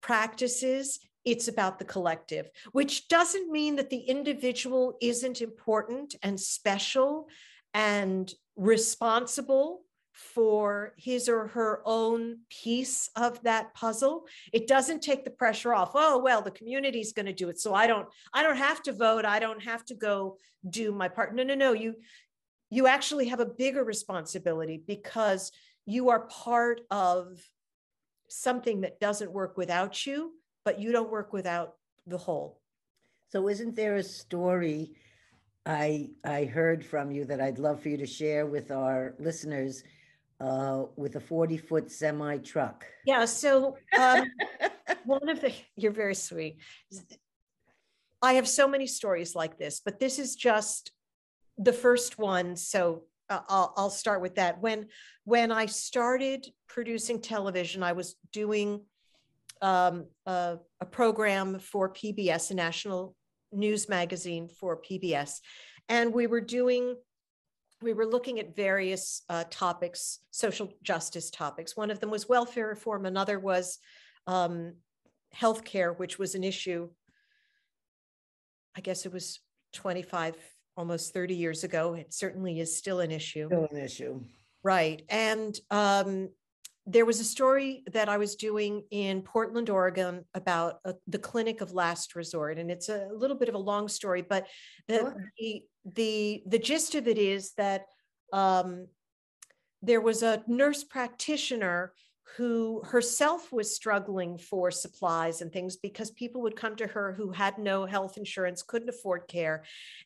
practices, 0.00 1.00
it's 1.24 1.48
about 1.48 1.78
the 1.78 1.84
collective, 1.84 2.48
which 2.72 3.08
doesn't 3.08 3.50
mean 3.50 3.76
that 3.76 3.90
the 3.90 3.98
individual 3.98 4.96
isn't 5.00 5.40
important 5.42 6.14
and 6.22 6.38
special 6.38 7.28
and 7.74 8.32
responsible 8.56 9.82
for 10.18 10.94
his 10.96 11.28
or 11.28 11.46
her 11.46 11.80
own 11.84 12.38
piece 12.50 13.08
of 13.14 13.40
that 13.44 13.72
puzzle. 13.72 14.24
It 14.52 14.66
doesn't 14.66 15.00
take 15.00 15.24
the 15.24 15.30
pressure 15.30 15.72
off 15.72 15.92
oh 15.94 16.18
well 16.18 16.42
the 16.42 16.50
community's 16.50 17.12
going 17.12 17.26
to 17.26 17.32
do 17.32 17.48
it 17.48 17.60
so 17.60 17.72
i 17.72 17.86
don't 17.86 18.08
i 18.32 18.42
don't 18.42 18.56
have 18.56 18.82
to 18.82 18.92
vote 18.92 19.24
i 19.24 19.38
don't 19.38 19.62
have 19.62 19.84
to 19.86 19.94
go 19.94 20.36
do 20.68 20.90
my 20.90 21.08
part. 21.08 21.34
No 21.34 21.44
no 21.44 21.54
no 21.54 21.72
you 21.72 21.94
you 22.68 22.86
actually 22.88 23.28
have 23.28 23.40
a 23.40 23.46
bigger 23.46 23.84
responsibility 23.84 24.82
because 24.86 25.52
you 25.86 26.10
are 26.10 26.26
part 26.26 26.80
of 26.90 27.40
something 28.28 28.80
that 28.80 29.00
doesn't 29.00 29.32
work 29.32 29.56
without 29.56 30.04
you 30.04 30.32
but 30.64 30.80
you 30.80 30.90
don't 30.90 31.10
work 31.10 31.32
without 31.32 31.74
the 32.06 32.18
whole. 32.18 32.60
So 33.30 33.48
isn't 33.48 33.76
there 33.76 33.96
a 33.96 34.02
story 34.02 34.92
i 35.66 36.08
i 36.24 36.44
heard 36.44 36.84
from 36.84 37.10
you 37.10 37.24
that 37.26 37.40
i'd 37.40 37.58
love 37.58 37.80
for 37.82 37.90
you 37.90 37.96
to 37.98 38.06
share 38.06 38.46
with 38.46 38.70
our 38.70 39.14
listeners 39.18 39.84
uh, 40.40 40.84
with 40.96 41.16
a 41.16 41.20
40 41.20 41.56
foot 41.56 41.90
semi 41.90 42.38
truck. 42.38 42.86
Yeah. 43.04 43.24
So 43.24 43.76
um, 43.98 44.30
one 45.04 45.28
of 45.28 45.40
the, 45.40 45.52
you're 45.76 45.92
very 45.92 46.14
sweet. 46.14 46.58
I 48.22 48.34
have 48.34 48.48
so 48.48 48.68
many 48.68 48.86
stories 48.86 49.34
like 49.34 49.58
this, 49.58 49.80
but 49.84 50.00
this 50.00 50.18
is 50.18 50.36
just 50.36 50.92
the 51.56 51.72
first 51.72 52.18
one. 52.18 52.56
So 52.56 53.04
uh, 53.28 53.40
I'll, 53.48 53.74
I'll 53.76 53.90
start 53.90 54.20
with 54.20 54.36
that. 54.36 54.60
When, 54.60 54.86
when 55.24 55.52
I 55.52 55.66
started 55.66 56.46
producing 56.68 57.20
television, 57.20 57.82
I 57.82 57.92
was 57.92 58.16
doing 58.32 58.82
um, 59.60 60.06
a, 60.26 60.58
a 60.80 60.86
program 60.86 61.58
for 61.58 61.92
PBS, 61.92 62.50
a 62.50 62.54
national 62.54 63.14
news 63.52 63.88
magazine 63.88 64.48
for 64.48 64.80
PBS. 64.80 65.40
And 65.88 66.12
we 66.12 66.26
were 66.26 66.40
doing 66.40 66.96
we 67.80 67.92
were 67.92 68.06
looking 68.06 68.40
at 68.40 68.56
various 68.56 69.22
uh, 69.28 69.44
topics, 69.50 70.20
social 70.30 70.72
justice 70.82 71.30
topics. 71.30 71.76
One 71.76 71.90
of 71.90 72.00
them 72.00 72.10
was 72.10 72.28
welfare 72.28 72.68
reform. 72.68 73.06
Another 73.06 73.38
was 73.38 73.78
um, 74.26 74.74
healthcare, 75.34 75.96
which 75.96 76.18
was 76.18 76.34
an 76.34 76.42
issue. 76.42 76.88
I 78.76 78.80
guess 78.80 79.06
it 79.06 79.12
was 79.12 79.40
25, 79.74 80.36
almost 80.76 81.12
30 81.12 81.34
years 81.34 81.64
ago. 81.64 81.94
It 81.94 82.12
certainly 82.12 82.60
is 82.60 82.76
still 82.76 83.00
an 83.00 83.10
issue. 83.10 83.46
Still 83.46 83.68
an 83.70 83.78
issue. 83.78 84.20
Right. 84.64 85.02
And 85.08 85.58
um, 85.70 86.30
there 86.84 87.04
was 87.04 87.20
a 87.20 87.24
story 87.24 87.82
that 87.92 88.08
I 88.08 88.16
was 88.16 88.34
doing 88.34 88.82
in 88.90 89.22
Portland, 89.22 89.68
Oregon 89.68 90.24
about 90.34 90.78
uh, 90.84 90.94
the 91.06 91.18
clinic 91.18 91.60
of 91.60 91.72
last 91.72 92.16
resort. 92.16 92.58
And 92.58 92.70
it's 92.70 92.88
a 92.88 93.08
little 93.12 93.36
bit 93.36 93.48
of 93.48 93.54
a 93.54 93.58
long 93.58 93.88
story, 93.88 94.22
but 94.22 94.46
the, 94.88 94.96
sure. 94.96 95.32
the, 95.38 95.62
the, 95.94 96.42
the 96.46 96.58
gist 96.58 96.94
of 96.94 97.08
it 97.08 97.18
is 97.18 97.52
that 97.56 97.86
um, 98.32 98.86
there 99.82 100.00
was 100.00 100.22
a 100.22 100.42
nurse 100.46 100.84
practitioner 100.84 101.92
who 102.36 102.82
herself 102.84 103.52
was 103.52 103.74
struggling 103.74 104.36
for 104.36 104.70
supplies 104.70 105.40
and 105.40 105.52
things 105.52 105.76
because 105.76 106.10
people 106.10 106.42
would 106.42 106.56
come 106.56 106.76
to 106.76 106.86
her 106.86 107.12
who 107.14 107.30
had 107.30 107.58
no 107.58 107.86
health 107.86 108.18
insurance, 108.18 108.62
couldn't 108.62 108.90
afford 108.90 109.26
care. 109.28 109.64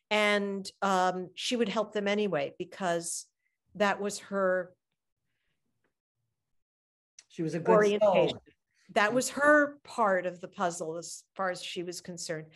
And 0.09 0.69
um, 0.81 1.29
she 1.35 1.55
would 1.55 1.69
help 1.69 1.93
them 1.93 2.07
anyway 2.07 2.53
because 2.57 3.25
that 3.75 3.99
was 3.99 4.19
her 4.19 4.71
she 7.33 7.41
was 7.41 7.55
a 7.55 7.59
good 7.59 7.73
orientation. 7.73 8.29
Soul. 8.29 8.52
That 8.93 9.13
was 9.13 9.29
her 9.31 9.77
part 9.83 10.25
of 10.25 10.39
the 10.39 10.47
puzzle 10.47 10.97
as 10.97 11.23
far 11.35 11.49
as 11.49 11.63
she 11.63 11.83
was 11.83 12.01
concerned. 12.01 12.47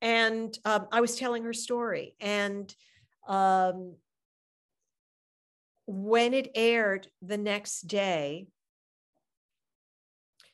And 0.00 0.56
um, 0.64 0.88
I 0.92 1.00
was 1.00 1.16
telling 1.16 1.44
her 1.44 1.52
story. 1.52 2.14
And 2.20 2.74
um, 3.28 3.94
when 5.86 6.34
it 6.34 6.50
aired 6.54 7.08
the 7.22 7.38
next 7.38 7.82
day, 7.82 8.48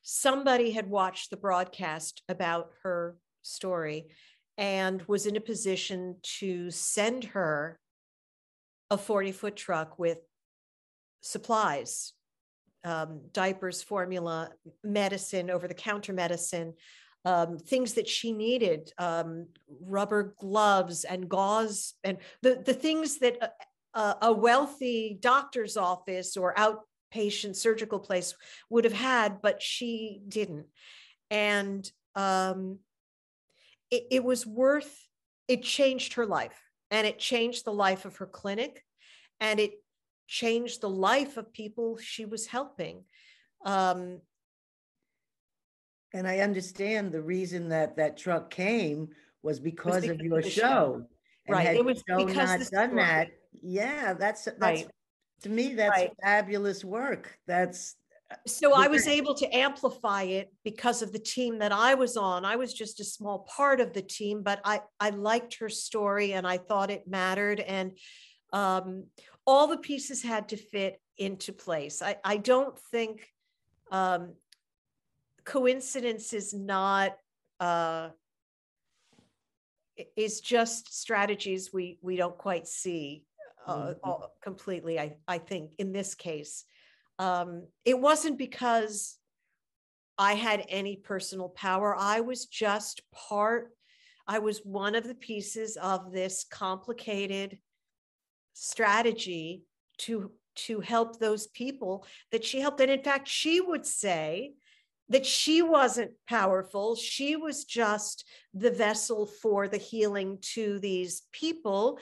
somebody 0.02 0.72
had 0.72 0.90
watched 0.90 1.30
the 1.30 1.36
broadcast 1.36 2.22
about 2.28 2.70
her 2.82 3.16
story 3.42 4.08
and 4.58 5.02
was 5.02 5.26
in 5.26 5.36
a 5.36 5.40
position 5.40 6.16
to 6.22 6.70
send 6.70 7.24
her 7.24 7.78
a 8.90 8.98
40 8.98 9.32
foot 9.32 9.56
truck 9.56 9.98
with 9.98 10.18
supplies 11.22 12.12
um, 12.84 13.20
diapers, 13.32 13.82
formula, 13.82 14.50
medicine, 14.82 15.50
over 15.50 15.68
the 15.68 15.74
counter 15.74 16.12
medicine, 16.12 16.74
um, 17.24 17.58
things 17.58 17.94
that 17.94 18.08
she 18.08 18.32
needed, 18.32 18.92
um, 18.98 19.46
rubber 19.80 20.34
gloves 20.40 21.04
and 21.04 21.28
gauze, 21.28 21.94
and 22.02 22.18
the, 22.42 22.62
the 22.64 22.74
things 22.74 23.18
that 23.18 23.54
a, 23.94 24.16
a 24.22 24.32
wealthy 24.32 25.16
doctor's 25.20 25.76
office 25.76 26.36
or 26.36 26.54
outpatient 26.54 27.56
surgical 27.56 28.00
place 28.00 28.34
would 28.70 28.84
have 28.84 28.92
had, 28.92 29.40
but 29.42 29.62
she 29.62 30.20
didn't. 30.26 30.66
And 31.30 31.90
um, 32.14 32.78
it, 33.90 34.04
it 34.10 34.24
was 34.24 34.46
worth, 34.46 34.92
it 35.48 35.62
changed 35.62 36.14
her 36.14 36.26
life 36.26 36.60
and 36.90 37.06
it 37.06 37.18
changed 37.18 37.64
the 37.64 37.72
life 37.72 38.04
of 38.04 38.16
her 38.16 38.26
clinic 38.26 38.84
and 39.40 39.60
it 39.60 39.72
changed 40.26 40.80
the 40.80 40.88
life 40.88 41.36
of 41.36 41.52
people 41.52 41.98
she 41.98 42.24
was 42.24 42.46
helping. 42.46 43.04
Um, 43.64 44.20
and 46.14 46.26
I 46.26 46.40
understand 46.40 47.12
the 47.12 47.22
reason 47.22 47.68
that 47.70 47.96
that 47.96 48.16
truck 48.16 48.50
came 48.50 49.08
was 49.42 49.58
because, 49.58 49.94
was 49.94 50.02
because 50.02 50.20
of 50.20 50.24
your 50.24 50.38
of 50.38 50.44
show. 50.44 50.60
show. 50.60 51.06
And 51.46 51.56
right. 51.56 51.76
it 51.76 51.84
was 51.84 52.02
because 52.06 52.36
not 52.36 52.70
done 52.70 52.96
that. 52.96 53.28
Yeah, 53.62 54.14
that's 54.14 54.44
that's 54.44 54.60
right. 54.60 54.90
to 55.42 55.48
me 55.48 55.74
that's 55.74 55.90
right. 55.90 56.12
fabulous 56.22 56.84
work. 56.84 57.36
That's 57.46 57.96
so 58.46 58.74
I 58.74 58.88
was 58.88 59.06
able 59.06 59.34
to 59.34 59.56
amplify 59.56 60.22
it 60.22 60.52
because 60.64 61.02
of 61.02 61.12
the 61.12 61.18
team 61.18 61.58
that 61.58 61.72
I 61.72 61.94
was 61.94 62.16
on. 62.16 62.44
I 62.44 62.56
was 62.56 62.72
just 62.72 63.00
a 63.00 63.04
small 63.04 63.40
part 63.40 63.80
of 63.80 63.92
the 63.92 64.02
team, 64.02 64.42
but 64.42 64.60
I 64.64 64.80
I 65.00 65.10
liked 65.10 65.58
her 65.58 65.68
story 65.68 66.32
and 66.32 66.46
I 66.46 66.58
thought 66.58 66.90
it 66.90 67.08
mattered. 67.08 67.60
And 67.60 67.98
um, 68.52 69.06
all 69.46 69.66
the 69.66 69.78
pieces 69.78 70.22
had 70.22 70.48
to 70.48 70.56
fit 70.56 71.00
into 71.18 71.52
place. 71.52 72.02
I, 72.02 72.16
I 72.24 72.36
don't 72.36 72.78
think 72.78 73.28
um, 73.90 74.34
coincidence 75.44 76.32
is 76.32 76.54
not 76.54 77.12
uh, 77.60 78.10
is 80.16 80.40
just 80.40 80.98
strategies 80.98 81.72
we 81.72 81.98
we 82.02 82.16
don't 82.16 82.36
quite 82.36 82.66
see 82.66 83.24
uh, 83.66 83.94
mm-hmm. 84.04 84.24
completely. 84.42 84.98
I 84.98 85.16
I 85.28 85.38
think 85.38 85.72
in 85.78 85.92
this 85.92 86.14
case, 86.14 86.64
um, 87.18 87.66
it 87.84 87.98
wasn't 87.98 88.38
because 88.38 89.18
I 90.18 90.34
had 90.34 90.64
any 90.68 90.96
personal 90.96 91.48
power. 91.48 91.96
I 91.96 92.20
was 92.20 92.46
just 92.46 93.02
part. 93.12 93.72
I 94.26 94.38
was 94.38 94.60
one 94.60 94.94
of 94.94 95.04
the 95.04 95.14
pieces 95.14 95.76
of 95.76 96.12
this 96.12 96.44
complicated 96.44 97.58
strategy 98.54 99.62
to 99.98 100.32
to 100.54 100.80
help 100.80 101.18
those 101.18 101.46
people 101.46 102.04
that 102.30 102.44
she 102.44 102.60
helped. 102.60 102.80
And 102.80 102.90
in 102.90 103.02
fact 103.02 103.28
she 103.28 103.60
would 103.60 103.86
say 103.86 104.52
that 105.08 105.26
she 105.26 105.62
wasn't 105.62 106.12
powerful. 106.28 106.96
She 106.96 107.36
was 107.36 107.64
just 107.64 108.24
the 108.54 108.70
vessel 108.70 109.26
for 109.26 109.68
the 109.68 109.78
healing 109.78 110.38
to 110.54 110.78
these 110.78 111.22
people. 111.32 111.98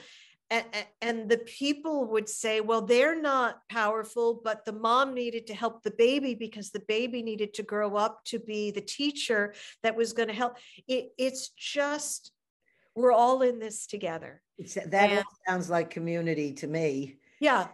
And, 1.01 1.29
the 1.29 1.37
people 1.37 2.07
would 2.07 2.27
say 2.27 2.59
well 2.59 2.81
they're 2.81 3.19
not 3.19 3.59
powerful 3.69 4.41
but 4.43 4.65
the 4.65 4.73
mom 4.73 5.13
needed 5.13 5.47
to 5.47 5.53
help 5.53 5.81
the 5.81 5.91
baby 5.91 6.35
because 6.35 6.71
the 6.71 6.83
baby 6.87 7.23
needed 7.23 7.53
to 7.53 7.63
grow 7.63 7.95
up 7.95 8.23
to 8.25 8.39
be 8.39 8.69
the 8.71 8.81
teacher 8.81 9.53
that 9.81 9.95
was 9.95 10.11
going 10.11 10.27
to 10.27 10.33
help. 10.33 10.57
It, 10.89 11.13
it's 11.17 11.49
just 11.57 12.33
we're 12.95 13.11
all 13.11 13.41
in 13.41 13.59
this 13.59 13.87
together 13.87 14.41
it's, 14.57 14.75
that 14.75 15.09
and, 15.09 15.23
sounds 15.47 15.69
like 15.69 15.89
community 15.89 16.53
to 16.53 16.67
me. 16.67 17.17
Yeah. 17.39 17.67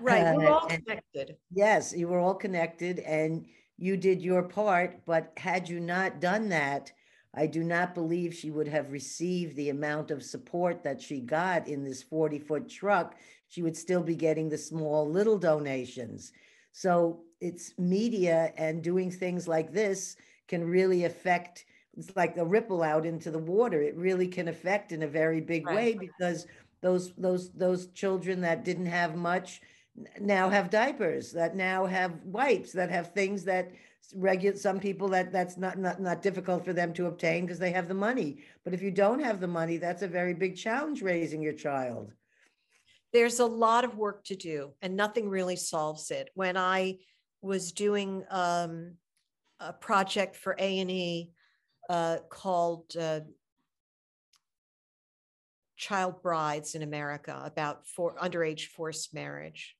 Right, 0.00 0.36
we're 0.36 0.46
Uh, 0.46 0.52
all 0.52 0.66
connected. 0.66 1.36
Yes, 1.50 1.94
you 1.96 2.08
were 2.08 2.18
all 2.18 2.34
connected 2.34 2.98
and 3.00 3.46
you 3.76 3.96
did 3.96 4.20
your 4.20 4.42
part, 4.42 5.04
but 5.06 5.32
had 5.36 5.68
you 5.68 5.80
not 5.80 6.20
done 6.20 6.48
that, 6.48 6.92
I 7.34 7.46
do 7.46 7.62
not 7.62 7.94
believe 7.94 8.34
she 8.34 8.50
would 8.50 8.68
have 8.68 8.90
received 8.90 9.54
the 9.54 9.70
amount 9.70 10.10
of 10.10 10.24
support 10.24 10.82
that 10.82 11.00
she 11.00 11.20
got 11.20 11.68
in 11.68 11.84
this 11.84 12.02
40-foot 12.02 12.68
truck. 12.68 13.14
She 13.48 13.62
would 13.62 13.76
still 13.76 14.02
be 14.02 14.16
getting 14.16 14.48
the 14.48 14.58
small 14.58 15.08
little 15.08 15.38
donations. 15.38 16.32
So 16.72 17.22
it's 17.40 17.74
media 17.78 18.52
and 18.56 18.82
doing 18.82 19.10
things 19.10 19.46
like 19.46 19.72
this 19.72 20.16
can 20.48 20.64
really 20.64 21.04
affect, 21.04 21.64
it's 21.98 22.14
like 22.14 22.36
a 22.36 22.44
ripple 22.44 22.82
out 22.82 23.04
into 23.04 23.30
the 23.30 23.38
water. 23.38 23.82
It 23.82 23.96
really 23.96 24.28
can 24.28 24.48
affect 24.48 24.92
in 24.92 25.02
a 25.02 25.08
very 25.08 25.40
big 25.40 25.66
way 25.66 25.94
because 25.94 26.46
those, 26.80 27.12
those, 27.18 27.50
those 27.50 27.88
children 27.88 28.40
that 28.42 28.64
didn't 28.64 28.86
have 28.86 29.16
much 29.16 29.60
now 30.20 30.48
have 30.48 30.70
diapers, 30.70 31.32
that 31.32 31.56
now 31.56 31.84
have 31.86 32.12
wipes, 32.22 32.70
that 32.72 32.90
have 32.90 33.12
things 33.12 33.42
that 33.44 33.72
regular, 34.14 34.56
some 34.56 34.78
people 34.78 35.08
that, 35.08 35.32
that's 35.32 35.56
not, 35.56 35.76
not, 35.76 36.00
not 36.00 36.22
difficult 36.22 36.64
for 36.64 36.72
them 36.72 36.92
to 36.92 37.06
obtain 37.06 37.44
because 37.44 37.58
they 37.58 37.72
have 37.72 37.88
the 37.88 37.94
money. 37.94 38.44
But 38.64 38.74
if 38.74 38.80
you 38.80 38.92
don't 38.92 39.22
have 39.22 39.40
the 39.40 39.48
money, 39.48 39.76
that's 39.76 40.02
a 40.02 40.08
very 40.08 40.34
big 40.34 40.56
challenge 40.56 41.02
raising 41.02 41.42
your 41.42 41.52
child. 41.52 42.12
There's 43.12 43.40
a 43.40 43.46
lot 43.46 43.84
of 43.84 43.96
work 43.96 44.22
to 44.26 44.36
do 44.36 44.72
and 44.82 44.96
nothing 44.96 45.28
really 45.28 45.56
solves 45.56 46.12
it. 46.12 46.28
When 46.34 46.56
I 46.56 46.98
was 47.42 47.72
doing 47.72 48.24
um, 48.30 48.92
a 49.58 49.72
project 49.72 50.36
for 50.36 50.54
A 50.60 50.78
and 50.78 50.90
E 50.90 51.32
uh, 51.88 52.18
called 52.28 52.96
uh, 52.98 53.20
Child 55.76 56.22
Brides 56.22 56.74
in 56.74 56.82
America 56.82 57.40
about 57.44 57.86
for 57.86 58.16
underage 58.16 58.66
forced 58.66 59.14
marriage. 59.14 59.76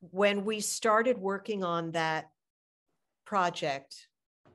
When 0.00 0.44
we 0.44 0.60
started 0.60 1.18
working 1.18 1.64
on 1.64 1.92
that 1.92 2.30
project, 3.24 4.06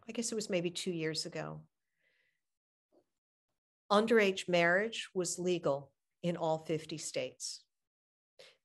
I 0.08 0.12
guess 0.12 0.32
it 0.32 0.36
was 0.36 0.50
maybe 0.50 0.70
two 0.70 0.92
years 0.92 1.26
ago. 1.26 1.62
Underage 3.92 4.48
marriage 4.48 5.10
was 5.14 5.40
legal 5.40 5.92
in 6.24 6.38
all 6.38 6.60
50 6.60 6.98
states. 6.98 7.64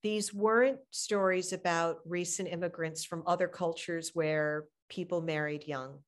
These 0.02 0.34
weren't 0.34 0.80
stories 0.90 1.52
about 1.54 1.98
recent 2.04 2.48
immigrants 2.50 3.04
from 3.04 3.22
other 3.26 3.48
cultures 3.48 4.10
where 4.12 4.66
people 4.90 5.22
married 5.22 5.66
young. 5.66 6.04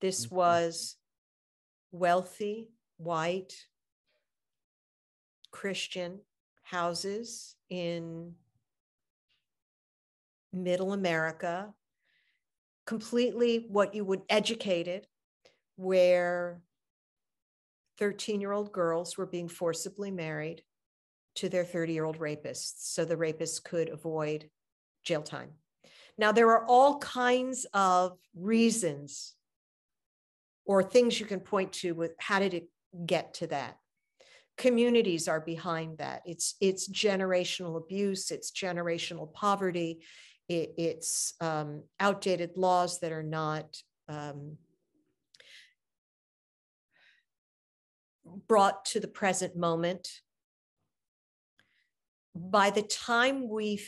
This 0.00 0.26
Mhm. 0.26 0.32
was 0.32 0.96
wealthy, 1.94 2.68
white, 2.96 3.54
Christian 5.52 6.18
houses 6.64 7.54
in 7.70 8.34
middle 10.52 10.92
America, 10.92 11.72
completely 12.84 13.66
what 13.68 13.94
you 13.94 14.04
would 14.04 14.22
educated, 14.28 15.06
where 15.76 16.60
13 17.98 18.40
year 18.40 18.50
old 18.50 18.72
girls 18.72 19.16
were 19.16 19.26
being 19.26 19.48
forcibly 19.48 20.10
married 20.10 20.62
to 21.36 21.48
their 21.48 21.64
30 21.64 21.92
year 21.92 22.04
old 22.04 22.18
rapists 22.18 22.92
so 22.92 23.04
the 23.04 23.16
rapists 23.16 23.62
could 23.62 23.88
avoid 23.88 24.50
jail 25.04 25.22
time. 25.22 25.50
Now, 26.18 26.32
there 26.32 26.50
are 26.50 26.66
all 26.66 26.98
kinds 26.98 27.66
of 27.72 28.18
reasons 28.34 29.34
or 30.64 30.82
things 30.82 31.18
you 31.20 31.26
can 31.26 31.40
point 31.40 31.72
to 31.72 31.92
with 31.92 32.12
how 32.18 32.38
did 32.38 32.54
it 32.54 32.68
get 33.06 33.34
to 33.34 33.46
that? 33.48 33.78
Communities 34.56 35.28
are 35.28 35.40
behind 35.40 35.98
that. 35.98 36.22
It's 36.24 36.54
it's 36.60 36.88
generational 36.88 37.76
abuse 37.76 38.30
it's 38.30 38.52
generational 38.52 39.32
poverty 39.32 40.00
it, 40.48 40.74
it's 40.76 41.34
um, 41.40 41.82
outdated 41.98 42.56
laws 42.56 43.00
that 43.00 43.12
are 43.12 43.22
not 43.22 43.76
um, 44.08 44.58
brought 48.46 48.84
to 48.86 49.00
the 49.00 49.08
present 49.08 49.56
moment. 49.56 50.08
By 52.34 52.70
the 52.70 52.82
time 52.82 53.48
we 53.48 53.80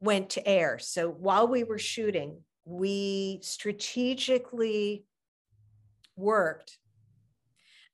went 0.00 0.30
to 0.30 0.46
air 0.46 0.78
so 0.78 1.08
while 1.10 1.48
we 1.48 1.64
were 1.64 1.78
shooting 1.78 2.38
we 2.64 3.40
strategically 3.42 5.04
worked 6.18 6.78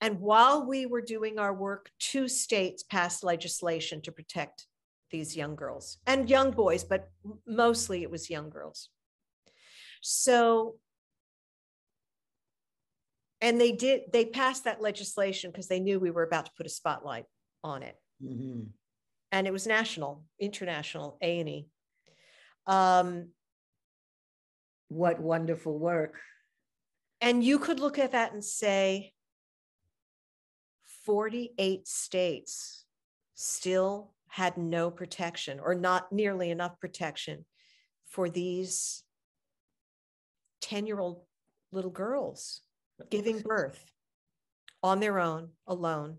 and 0.05 0.20
while 0.20 0.66
we 0.66 0.85
were 0.85 1.01
doing 1.01 1.39
our 1.39 1.55
work, 1.55 1.91
two 1.99 2.29
states 2.29 2.83
passed 2.83 3.25
legislation 3.25 4.03
to 4.03 4.12
protect 4.12 4.66
these 5.11 5.35
young 5.35 5.57
girls 5.57 5.97
and 6.07 6.29
young 6.29 6.51
boys, 6.51 6.85
but 6.85 7.11
mostly 7.47 8.03
it 8.03 8.11
was 8.11 8.29
young 8.29 8.51
girls. 8.51 8.91
So, 10.03 10.77
and 13.41 13.59
they 13.59 13.72
did, 13.72 14.12
they 14.12 14.27
passed 14.27 14.64
that 14.64 14.83
legislation 14.83 15.51
because 15.51 15.68
they 15.68 15.81
knew 15.81 15.99
we 15.99 16.11
were 16.11 16.25
about 16.25 16.47
to 16.47 16.53
put 16.55 16.66
a 16.66 16.70
spotlight 16.70 17.25
on 17.62 17.83
it. 17.83 17.97
Mhm. 18.22 18.68
And 19.33 19.47
it 19.47 19.53
was 19.53 19.66
national, 19.66 20.27
international, 20.39 21.16
A 21.22 21.41
and 21.41 21.49
E. 21.49 21.68
Um, 22.66 23.33
What 24.89 25.18
wonderful 25.18 25.79
work. 25.79 26.20
And 27.20 27.42
you 27.42 27.58
could 27.58 27.80
look 27.80 27.98
at 27.98 28.12
that 28.12 28.32
and 28.32 28.44
say 28.44 29.12
48 31.04 31.86
states 31.86 32.84
still 33.34 34.12
had 34.28 34.56
no 34.56 34.90
protection 34.90 35.60
or 35.60 35.74
not 35.74 36.12
nearly 36.12 36.50
enough 36.50 36.78
protection 36.80 37.44
for 38.06 38.28
these 38.28 39.02
10 40.62 40.86
year 40.86 40.98
old 40.98 41.22
little 41.72 41.90
girls 41.90 42.62
giving 43.10 43.40
birth 43.40 43.84
on 44.82 45.00
their 45.00 45.18
own, 45.18 45.50
alone, 45.66 46.18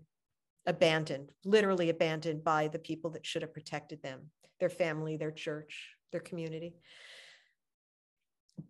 abandoned, 0.66 1.30
literally 1.44 1.90
abandoned 1.90 2.44
by 2.44 2.68
the 2.68 2.78
people 2.78 3.10
that 3.10 3.24
should 3.24 3.42
have 3.42 3.54
protected 3.54 4.02
them 4.02 4.30
their 4.58 4.70
family, 4.70 5.16
their 5.16 5.30
church, 5.30 5.90
their 6.12 6.20
community. 6.20 6.74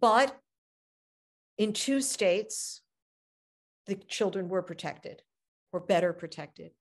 But 0.00 0.36
in 1.58 1.72
two 1.72 2.00
states, 2.00 2.82
the 3.86 3.94
children 3.94 4.48
were 4.48 4.62
protected 4.62 5.22
or 5.72 5.80
better 5.80 6.12
protected. 6.12 6.72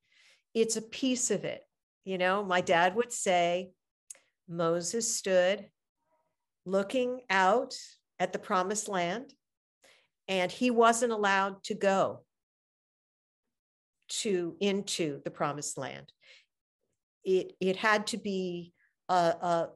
It's 0.54 0.76
a 0.76 0.82
piece 0.82 1.32
of 1.32 1.46
it. 1.46 1.62
You 2.04 2.18
know, 2.18 2.44
my 2.44 2.62
dad 2.62 2.96
would 2.96 3.12
say 3.12 3.72
Moses 4.48 5.16
stood 5.16 5.66
looking 6.66 7.22
out 7.30 7.76
at 8.20 8.34
the 8.34 8.40
promised 8.40 8.88
land 8.88 9.34
and 10.28 10.52
he 10.52 10.72
wasn't 10.72 11.12
allowed 11.12 11.64
to 11.64 11.76
go 11.76 12.22
to 14.08 14.56
into 14.60 15.22
the 15.24 15.32
promised 15.32 15.78
land. 15.78 16.12
It, 17.24 17.54
it 17.60 17.76
had 17.76 18.08
to 18.08 18.18
be 18.18 18.74
a, 19.10 19.14
a 19.14 19.70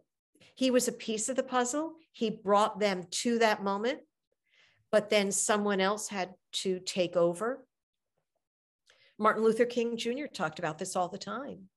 he 0.56 0.72
was 0.72 0.88
a 0.88 0.93
piece 0.93 1.30
of 1.30 1.36
the 1.36 1.43
puzzle. 1.43 1.93
He 2.12 2.30
brought 2.30 2.80
them 2.80 3.04
to 3.12 3.39
that 3.39 3.64
moment, 3.64 4.00
but 4.92 5.10
then 5.10 5.32
someone 5.32 5.82
else 5.82 6.08
had 6.08 6.34
to 6.52 6.80
take 6.80 7.16
over. 7.16 7.66
Martin 9.18 9.44
Luther 9.44 9.66
King 9.66 9.98
Jr. 9.98 10.26
talked 10.32 10.60
about 10.60 10.78
this 10.78 10.96
all 10.96 11.10
the 11.10 11.18
time. 11.18 11.70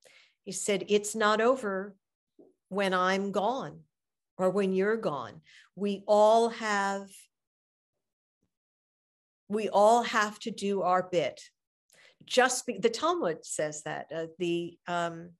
He 0.44 0.52
said, 0.52 0.84
It's 0.88 1.14
not 1.14 1.40
over 1.40 1.94
when 2.68 2.94
I'm 2.94 3.32
gone 3.32 3.80
or 4.38 4.50
when 4.50 4.72
you're 4.72 4.96
gone. 4.96 5.40
We 5.76 6.04
all 6.06 6.48
have 6.50 7.08
we 9.48 9.68
all 9.68 10.02
have 10.02 10.38
to 10.40 10.50
do 10.50 10.80
our 10.80 11.02
bit. 11.02 11.42
Just 12.24 12.66
be, 12.66 12.78
the 12.78 12.88
Talmud 12.88 13.44
says 13.44 13.82
that 13.82 14.06
uh, 14.14 14.26
the 14.38 14.78
um, 14.86 15.30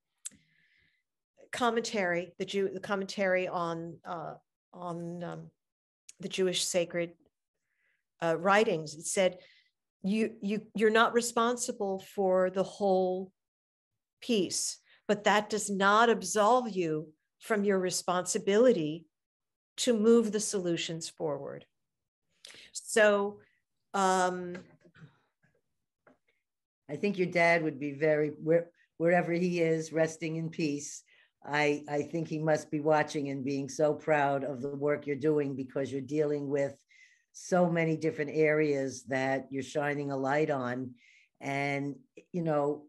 commentary, 1.51 2.33
the 2.37 2.45
Jew, 2.45 2.69
the 2.71 2.79
commentary 2.79 3.47
on 3.47 3.97
uh, 4.05 4.33
on 4.73 5.23
um, 5.23 5.49
the 6.19 6.27
Jewish 6.27 6.63
sacred 6.63 7.11
uh, 8.21 8.35
writings, 8.37 8.95
it 8.95 9.05
said 9.05 9.37
you 10.03 10.35
you 10.41 10.61
you're 10.75 10.89
not 10.89 11.13
responsible 11.13 11.99
for 12.15 12.49
the 12.49 12.63
whole 12.63 13.31
piece, 14.21 14.77
but 15.07 15.23
that 15.23 15.49
does 15.49 15.69
not 15.69 16.09
absolve 16.09 16.69
you 16.69 17.09
from 17.39 17.63
your 17.63 17.79
responsibility 17.79 19.05
to 19.75 19.93
move 19.97 20.31
the 20.31 20.39
solutions 20.39 21.09
forward. 21.09 21.65
So. 22.71 23.39
Um, 23.95 24.57
I 26.89 26.95
think 26.95 27.17
your 27.17 27.27
dad 27.27 27.63
would 27.63 27.79
be 27.79 27.91
very 27.91 28.29
where 28.43 28.69
wherever 28.97 29.31
he 29.31 29.61
is, 29.61 29.91
resting 29.91 30.35
in 30.35 30.49
peace. 30.49 31.03
I 31.43 31.83
I 31.89 32.03
think 32.03 32.27
he 32.27 32.39
must 32.39 32.69
be 32.69 32.79
watching 32.79 33.29
and 33.29 33.43
being 33.43 33.67
so 33.67 33.93
proud 33.93 34.43
of 34.43 34.61
the 34.61 34.75
work 34.75 35.07
you're 35.07 35.15
doing 35.15 35.55
because 35.55 35.91
you're 35.91 36.01
dealing 36.01 36.47
with 36.47 36.75
so 37.33 37.69
many 37.69 37.97
different 37.97 38.31
areas 38.33 39.03
that 39.09 39.47
you're 39.51 39.63
shining 39.63 40.11
a 40.11 40.17
light 40.17 40.49
on. 40.49 40.91
And 41.41 41.95
you 42.31 42.43
know, 42.43 42.83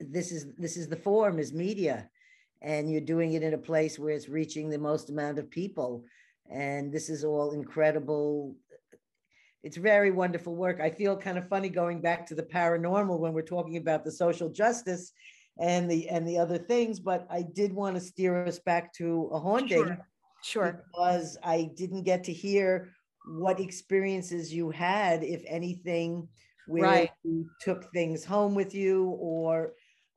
this 0.00 0.32
is 0.32 0.46
this 0.58 0.76
is 0.76 0.88
the 0.88 0.96
form 0.96 1.38
is 1.38 1.52
media. 1.52 2.08
and 2.62 2.90
you're 2.90 3.00
doing 3.00 3.32
it 3.32 3.42
in 3.42 3.54
a 3.54 3.58
place 3.58 3.98
where 3.98 4.14
it's 4.14 4.28
reaching 4.28 4.68
the 4.68 4.78
most 4.78 5.10
amount 5.10 5.38
of 5.38 5.50
people. 5.50 6.04
And 6.50 6.92
this 6.92 7.08
is 7.08 7.24
all 7.24 7.52
incredible. 7.52 8.56
It's 9.62 9.76
very 9.76 10.10
wonderful 10.10 10.54
work. 10.56 10.80
I 10.80 10.90
feel 10.90 11.16
kind 11.16 11.38
of 11.38 11.48
funny 11.48 11.68
going 11.68 12.00
back 12.00 12.26
to 12.26 12.34
the 12.34 12.42
paranormal 12.42 13.18
when 13.18 13.32
we're 13.32 13.42
talking 13.42 13.76
about 13.76 14.04
the 14.04 14.12
social 14.12 14.48
justice 14.48 15.12
and 15.58 15.90
the 15.90 16.08
and 16.08 16.26
the 16.26 16.38
other 16.38 16.58
things, 16.58 17.00
but 17.00 17.26
I 17.30 17.42
did 17.42 17.72
want 17.72 17.96
to 17.96 18.00
steer 18.00 18.44
us 18.46 18.58
back 18.58 18.92
to 18.94 19.30
a 19.32 19.38
haunting. 19.38 19.84
Sure. 19.84 20.06
Sure. 20.42 20.84
Because 20.92 21.36
I 21.42 21.70
didn't 21.76 22.04
get 22.04 22.24
to 22.24 22.32
hear 22.32 22.92
what 23.26 23.60
experiences 23.60 24.52
you 24.52 24.70
had, 24.70 25.22
if 25.22 25.42
anything, 25.46 26.28
where 26.66 26.84
Right. 26.84 27.10
you 27.24 27.50
took 27.60 27.90
things 27.92 28.24
home 28.24 28.54
with 28.54 28.74
you 28.74 29.16
or 29.20 29.72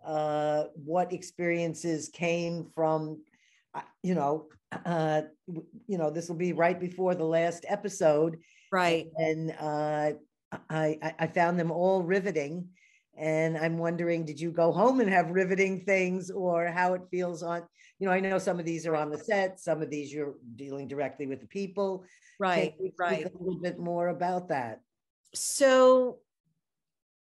uh, 0.06 0.66
what 0.76 1.14
experiences 1.14 2.10
came 2.10 2.66
from, 2.76 3.22
uh, 3.74 3.82
you 4.02 4.16
know, 4.16 4.48
uh, 4.86 5.22
you 5.88 5.98
know, 5.98 6.10
this 6.10 6.30
will 6.30 6.36
be 6.36 6.54
right 6.54 6.80
before 6.80 7.16
the 7.16 7.24
last 7.24 7.66
episode. 7.68 8.40
Right. 8.72 9.08
And 9.18 9.52
uh, 9.60 10.12
I, 10.70 10.98
I, 11.02 11.16
I 11.20 11.28
found 11.28 11.60
them 11.60 11.72
all 11.72 12.04
riveting. 12.04 12.70
And 13.18 13.58
I'm 13.58 13.78
wondering, 13.78 14.26
did 14.26 14.40
you 14.40 14.52
go 14.52 14.72
home 14.72 15.00
and 15.00 15.10
have 15.10 15.30
riveting 15.30 15.86
things 15.86 16.32
or 16.32 16.68
how 16.68 16.96
it 16.96 17.02
feels 17.12 17.44
on, 17.44 17.64
you 18.00 18.08
know, 18.08 18.14
I 18.14 18.20
know 18.20 18.40
some 18.40 18.60
of 18.60 18.66
these 18.66 18.88
are 18.88 18.96
on 18.96 19.12
the 19.12 19.18
set, 19.18 19.60
some 19.60 19.82
of 19.82 19.90
these 19.90 20.12
you're 20.12 20.36
dealing 20.56 20.88
directly 20.88 21.28
with 21.28 21.40
the 21.40 21.48
people. 21.48 22.06
Right. 22.40 22.74
Right. 22.98 23.26
A 23.26 23.38
little 23.38 23.62
bit 23.62 23.78
more 23.78 24.08
about 24.08 24.50
that. 24.50 24.82
So 25.36 26.20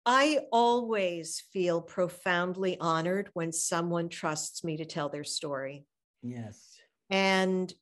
I 0.05 0.41
always 0.51 1.43
feel 1.51 1.81
profoundly 1.81 2.77
honored 2.79 3.29
when 3.33 3.51
someone 3.51 4.09
trusts 4.09 4.63
me 4.63 4.77
to 4.77 4.85
tell 4.85 5.09
their 5.09 5.23
story. 5.23 5.85
Yes. 6.21 6.77
And 7.09 7.73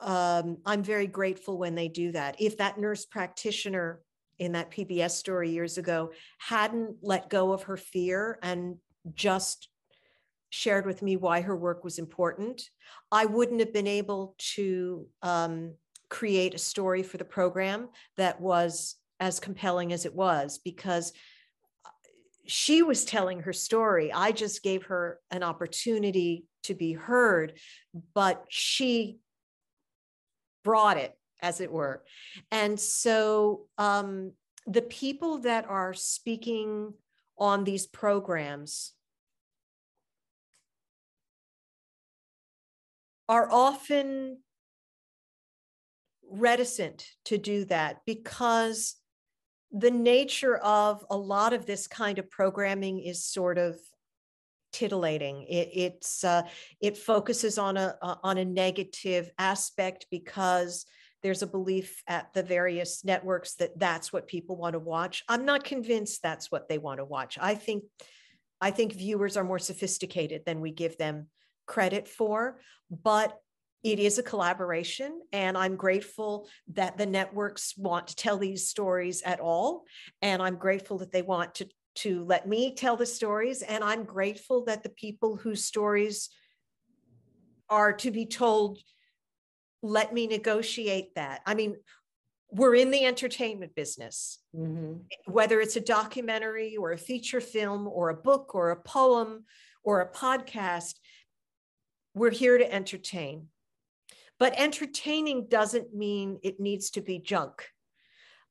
um, 0.00 0.58
I'm 0.66 0.82
very 0.82 1.06
grateful 1.06 1.58
when 1.58 1.74
they 1.74 1.88
do 1.88 2.12
that. 2.12 2.36
If 2.40 2.58
that 2.58 2.78
nurse 2.78 3.04
practitioner 3.04 4.00
in 4.42 4.52
that 4.52 4.72
PBS 4.72 5.12
story 5.12 5.50
years 5.50 5.78
ago 5.78 6.10
hadn't 6.38 6.96
let 7.00 7.30
go 7.30 7.52
of 7.52 7.62
her 7.62 7.76
fear 7.76 8.40
and 8.42 8.76
just 9.14 9.68
shared 10.50 10.84
with 10.84 11.00
me 11.00 11.14
why 11.16 11.40
her 11.42 11.56
work 11.56 11.84
was 11.84 12.00
important, 12.00 12.60
I 13.12 13.26
wouldn't 13.26 13.60
have 13.60 13.72
been 13.72 13.86
able 13.86 14.34
to 14.54 15.06
um, 15.22 15.74
create 16.08 16.54
a 16.54 16.58
story 16.58 17.04
for 17.04 17.18
the 17.18 17.24
program 17.24 17.88
that 18.16 18.40
was 18.40 18.96
as 19.20 19.38
compelling 19.38 19.92
as 19.92 20.06
it 20.06 20.14
was 20.14 20.58
because 20.58 21.12
uh, 21.86 21.90
she 22.46 22.82
was 22.82 23.04
telling 23.04 23.40
her 23.42 23.52
story. 23.52 24.12
I 24.12 24.32
just 24.32 24.64
gave 24.64 24.86
her 24.86 25.20
an 25.30 25.44
opportunity 25.44 26.46
to 26.64 26.74
be 26.74 26.94
heard, 26.94 27.52
but 28.12 28.44
she 28.48 29.20
brought 30.64 30.96
it, 30.96 31.16
as 31.42 31.60
it 31.60 31.70
were. 31.70 32.02
And 32.50 32.78
so 32.78 33.66
um, 33.76 34.32
the 34.66 34.82
people 34.82 35.38
that 35.40 35.68
are 35.68 35.92
speaking 35.92 36.94
on 37.36 37.64
these 37.64 37.86
programs 37.86 38.92
are 43.28 43.48
often 43.50 44.38
reticent 46.30 47.06
to 47.24 47.36
do 47.36 47.64
that 47.66 47.98
because 48.06 48.96
the 49.72 49.90
nature 49.90 50.56
of 50.58 51.04
a 51.10 51.16
lot 51.16 51.52
of 51.52 51.66
this 51.66 51.86
kind 51.86 52.18
of 52.18 52.30
programming 52.30 53.00
is 53.00 53.24
sort 53.24 53.58
of 53.58 53.76
titillating. 54.72 55.46
It, 55.48 55.70
it's 55.72 56.24
uh, 56.24 56.42
it 56.80 56.96
focuses 56.96 57.58
on 57.58 57.76
a 57.76 57.96
uh, 58.02 58.16
on 58.22 58.38
a 58.38 58.44
negative 58.44 59.30
aspect 59.38 60.06
because 60.10 60.84
there's 61.22 61.42
a 61.42 61.46
belief 61.46 62.02
at 62.06 62.32
the 62.34 62.42
various 62.42 63.04
networks 63.04 63.54
that 63.54 63.78
that's 63.78 64.12
what 64.12 64.26
people 64.26 64.56
want 64.56 64.74
to 64.74 64.78
watch. 64.78 65.22
I'm 65.28 65.44
not 65.44 65.64
convinced 65.64 66.22
that's 66.22 66.50
what 66.50 66.68
they 66.68 66.78
want 66.78 66.98
to 66.98 67.04
watch. 67.04 67.38
I 67.40 67.54
think 67.54 67.84
I 68.60 68.70
think 68.70 68.92
viewers 68.92 69.36
are 69.36 69.44
more 69.44 69.58
sophisticated 69.58 70.42
than 70.46 70.60
we 70.60 70.70
give 70.70 70.96
them 70.96 71.26
credit 71.66 72.06
for, 72.06 72.60
but 72.90 73.36
it 73.82 73.98
is 73.98 74.18
a 74.18 74.22
collaboration 74.22 75.20
and 75.32 75.58
i'm 75.58 75.76
grateful 75.76 76.48
that 76.72 76.96
the 76.96 77.06
networks 77.06 77.76
want 77.76 78.06
to 78.06 78.16
tell 78.16 78.38
these 78.38 78.68
stories 78.68 79.22
at 79.22 79.40
all 79.40 79.84
and 80.20 80.40
i'm 80.40 80.56
grateful 80.56 80.98
that 80.98 81.12
they 81.12 81.22
want 81.22 81.54
to 81.54 81.68
to 81.94 82.24
let 82.24 82.48
me 82.48 82.74
tell 82.74 82.96
the 82.96 83.06
stories 83.06 83.62
and 83.62 83.82
i'm 83.82 84.04
grateful 84.04 84.64
that 84.64 84.82
the 84.82 84.88
people 84.90 85.36
whose 85.36 85.64
stories 85.64 86.28
are 87.68 87.92
to 87.92 88.10
be 88.10 88.26
told 88.26 88.78
let 89.82 90.12
me 90.14 90.26
negotiate 90.26 91.14
that 91.14 91.40
i 91.46 91.54
mean 91.54 91.76
we're 92.50 92.74
in 92.74 92.90
the 92.90 93.04
entertainment 93.04 93.74
business 93.74 94.38
Mhm. 94.54 95.04
whether 95.26 95.60
it's 95.60 95.76
a 95.76 95.80
documentary 95.80 96.76
or 96.76 96.92
a 96.92 96.98
feature 96.98 97.40
film 97.40 97.88
or 97.88 98.10
a 98.10 98.14
book 98.14 98.54
or 98.54 98.70
a 98.70 98.80
poem 98.82 99.44
or 99.84 100.00
a 100.00 100.12
podcast, 100.12 100.94
we're 102.14 102.30
here 102.30 102.56
to 102.58 102.72
entertain. 102.72 103.48
But 104.38 104.54
entertaining 104.56 105.48
doesn't 105.48 105.92
mean 105.94 106.38
it 106.44 106.60
needs 106.60 106.90
to 106.90 107.00
be 107.00 107.18
junk. 107.18 107.68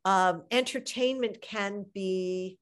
Um, 0.03 0.43
entertainment 0.51 1.41
can 1.41 1.85
be 1.93 2.57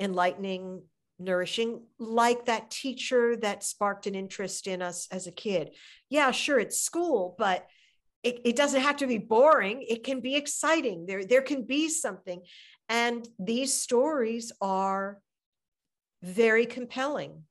enlightening, 0.00 0.84
nourishing, 1.18 1.86
like 1.98 2.46
that 2.46 2.70
teacher 2.70 3.36
that 3.36 3.62
sparked 3.64 4.06
an 4.06 4.14
interest 4.14 4.66
in 4.66 4.80
us 4.80 5.08
as 5.10 5.26
a 5.26 5.32
kid. 5.32 5.74
Yeah, 6.08 6.30
sure, 6.30 6.58
it's 6.60 6.80
school, 6.80 7.34
but 7.36 7.66
it, 8.24 8.40
it 8.44 8.56
doesn't 8.56 8.80
have 8.80 8.96
to 8.96 9.06
be 9.06 9.18
boring. 9.18 9.84
It 9.86 10.02
can 10.02 10.20
be 10.20 10.34
exciting. 10.34 11.06
There, 11.06 11.24
there 11.24 11.42
can 11.42 11.62
be 11.62 11.88
something. 11.88 12.42
And 12.88 13.28
these 13.38 13.74
stories 13.74 14.50
are 14.60 15.20
very 16.22 16.64
compelling. 16.66 17.42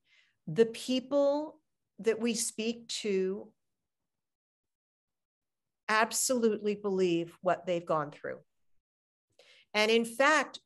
The 0.47 0.65
people 0.65 1.59
that 1.99 2.19
we 2.19 2.33
speak 2.33 2.87
to 2.87 3.49
absolutely 5.87 6.75
believe 6.75 7.37
what 7.41 7.65
they've 7.65 7.85
gone 7.85 8.09
through. 8.09 8.39
And 9.75 9.91
in 9.91 10.05
fact, 10.05 10.59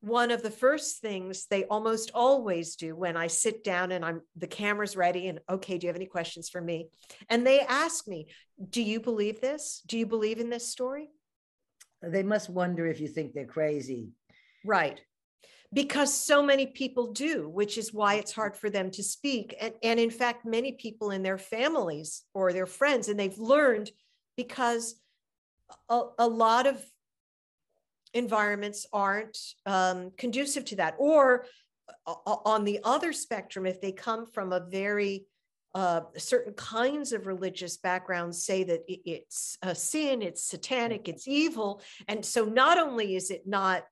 one 0.00 0.30
of 0.30 0.42
the 0.42 0.50
first 0.50 1.00
things 1.00 1.46
they 1.46 1.64
almost 1.64 2.10
always 2.14 2.76
do 2.76 2.96
when 2.96 3.16
I 3.16 3.26
sit 3.26 3.62
down 3.62 3.92
and 3.92 4.04
I'm 4.04 4.22
the 4.36 4.46
camera's 4.46 4.96
ready 4.96 5.28
and 5.28 5.40
okay, 5.48 5.76
do 5.76 5.86
you 5.86 5.88
have 5.88 5.96
any 5.96 6.06
questions 6.06 6.48
for 6.48 6.60
me? 6.60 6.88
And 7.28 7.46
they 7.46 7.60
ask 7.60 8.08
me, 8.08 8.28
do 8.70 8.82
you 8.82 9.00
believe 9.00 9.40
this? 9.40 9.82
Do 9.86 9.98
you 9.98 10.06
believe 10.06 10.38
in 10.38 10.48
this 10.48 10.68
story? 10.68 11.10
They 12.02 12.22
must 12.22 12.48
wonder 12.48 12.86
if 12.86 12.98
you 13.00 13.08
think 13.08 13.34
they're 13.34 13.44
crazy. 13.44 14.08
Right. 14.64 15.00
Because 15.72 16.12
so 16.12 16.42
many 16.42 16.66
people 16.66 17.12
do, 17.12 17.48
which 17.48 17.76
is 17.76 17.92
why 17.92 18.14
it's 18.14 18.32
hard 18.32 18.56
for 18.56 18.70
them 18.70 18.90
to 18.92 19.02
speak. 19.02 19.54
And, 19.60 19.74
and 19.82 20.00
in 20.00 20.10
fact, 20.10 20.46
many 20.46 20.72
people 20.72 21.10
in 21.10 21.22
their 21.22 21.38
families 21.38 22.22
or 22.34 22.52
their 22.52 22.66
friends, 22.66 23.08
and 23.08 23.20
they've 23.20 23.38
learned 23.38 23.90
because 24.36 24.94
a, 25.88 26.02
a 26.18 26.26
lot 26.26 26.66
of 26.66 26.82
environments 28.14 28.86
aren't 28.92 29.38
um, 29.66 30.10
conducive 30.16 30.64
to 30.66 30.76
that. 30.76 30.94
Or 30.98 31.46
uh, 32.06 32.14
on 32.24 32.64
the 32.64 32.80
other 32.84 33.12
spectrum, 33.12 33.66
if 33.66 33.80
they 33.80 33.92
come 33.92 34.26
from 34.26 34.52
a 34.52 34.60
very 34.60 35.26
uh, 35.74 36.00
certain 36.16 36.52
kinds 36.54 37.12
of 37.12 37.26
religious 37.26 37.76
backgrounds 37.76 38.44
say 38.44 38.64
that 38.64 38.80
it- 38.88 39.02
it's 39.04 39.56
a 39.62 39.74
sin, 39.74 40.20
it's 40.20 40.42
satanic, 40.42 41.08
it's 41.08 41.28
evil. 41.28 41.80
And 42.08 42.24
so 42.24 42.44
not 42.44 42.78
only 42.78 43.14
is 43.14 43.30
it 43.30 43.46
not 43.46 43.84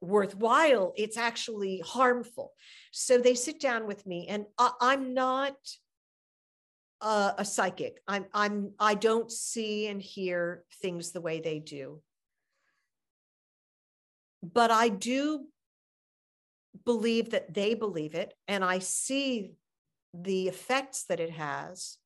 worthwhile, 0.00 0.94
it's 0.96 1.16
actually 1.18 1.82
harmful. 1.84 2.52
So 2.92 3.18
they 3.18 3.34
sit 3.34 3.60
down 3.60 3.86
with 3.86 4.06
me, 4.06 4.28
and 4.28 4.46
I, 4.56 4.70
I'm 4.80 5.12
not 5.12 5.56
a, 7.00 7.34
a 7.38 7.44
psychic. 7.44 8.00
I'm 8.06 8.26
I'm 8.32 8.72
I 8.78 8.94
don't 8.94 9.30
see 9.30 9.86
and 9.88 10.00
hear 10.00 10.64
things 10.80 11.12
the 11.12 11.20
way 11.20 11.40
they 11.40 11.58
do. 11.58 12.00
But 14.42 14.70
I 14.70 14.88
do 14.88 15.46
believe 16.84 17.30
that 17.30 17.52
they 17.52 17.74
believe 17.74 18.14
it, 18.14 18.34
and 18.46 18.64
I 18.64 18.78
see 18.78 19.52
the 20.14 20.48
effects 20.48 21.04
that 21.04 21.20
it 21.20 21.30
has. 21.30 21.98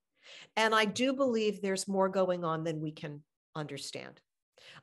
And 0.56 0.74
I 0.74 0.84
do 0.84 1.12
believe 1.12 1.60
there's 1.60 1.88
more 1.88 2.08
going 2.08 2.44
on 2.44 2.64
than 2.64 2.80
we 2.80 2.92
can 2.92 3.22
understand. 3.54 4.20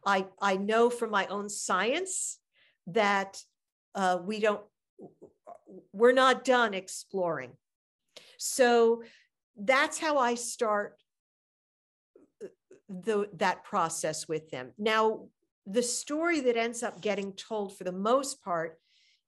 I, 0.06 0.28
I 0.41 0.58
know 0.58 0.89
from 0.89 1.10
my 1.12 1.26
own 1.28 1.50
science 1.50 2.38
that 2.88 3.41
uh, 3.95 4.20
we 4.24 4.39
don't, 4.39 4.62
we're 5.91 6.12
not 6.14 6.43
done 6.43 6.74
exploring. 6.74 7.52
So 8.38 9.04
that's 9.58 9.97
how 9.97 10.18
I 10.18 10.36
start 10.36 10.97
uh, 12.43 12.47
the, 12.89 13.30
that 13.38 13.64
process 13.64 14.28
with 14.28 14.50
them. 14.50 14.72
Now, 14.78 15.28
the 15.70 15.84
story 15.84 16.42
that 16.42 16.58
ends 16.58 16.82
up 16.82 17.00
getting 17.00 17.34
told 17.34 17.78
for 17.78 17.84
the 17.84 17.92
most 17.92 18.44
part 18.44 18.80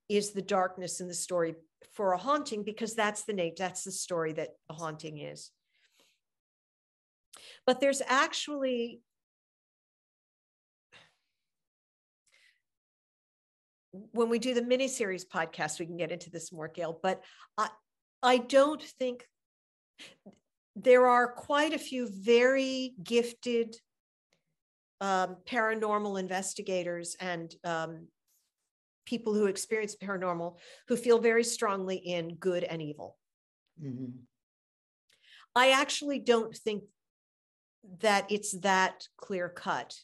is 0.09 0.31
the 0.31 0.41
darkness 0.41 0.99
in 0.99 1.07
the 1.07 1.13
story 1.13 1.53
for 1.93 2.13
a 2.13 2.17
haunting 2.17 2.63
because 2.63 2.95
that's 2.95 3.23
the 3.23 3.33
Nate, 3.33 3.57
that's 3.57 3.83
the 3.83 3.91
story 3.91 4.33
that 4.33 4.49
a 4.69 4.73
haunting 4.73 5.19
is. 5.19 5.51
But 7.65 7.79
there's 7.79 8.01
actually 8.05 9.01
when 13.91 14.29
we 14.29 14.39
do 14.39 14.53
the 14.53 14.61
miniseries 14.61 15.27
podcast, 15.27 15.79
we 15.79 15.85
can 15.85 15.97
get 15.97 16.13
into 16.13 16.29
this 16.29 16.51
more, 16.51 16.69
Gail. 16.69 16.97
But 17.03 17.21
I, 17.57 17.69
I 18.23 18.37
don't 18.37 18.81
think 18.81 19.27
there 20.77 21.07
are 21.07 21.33
quite 21.33 21.73
a 21.73 21.77
few 21.77 22.09
very 22.09 22.93
gifted 23.03 23.75
um, 25.01 25.37
paranormal 25.45 26.19
investigators 26.19 27.17
and 27.19 27.53
um, 27.65 28.07
people 29.05 29.33
who 29.33 29.47
experience 29.47 29.95
paranormal 30.01 30.57
who 30.87 30.95
feel 30.95 31.19
very 31.19 31.43
strongly 31.43 31.97
in 31.97 32.35
good 32.35 32.63
and 32.63 32.81
evil. 32.81 33.17
Mm-hmm. 33.83 34.11
I 35.55 35.71
actually 35.71 36.19
don't 36.19 36.55
think 36.55 36.83
that 37.99 38.31
it's 38.31 38.51
that 38.59 39.07
clear 39.17 39.49
cut. 39.49 39.95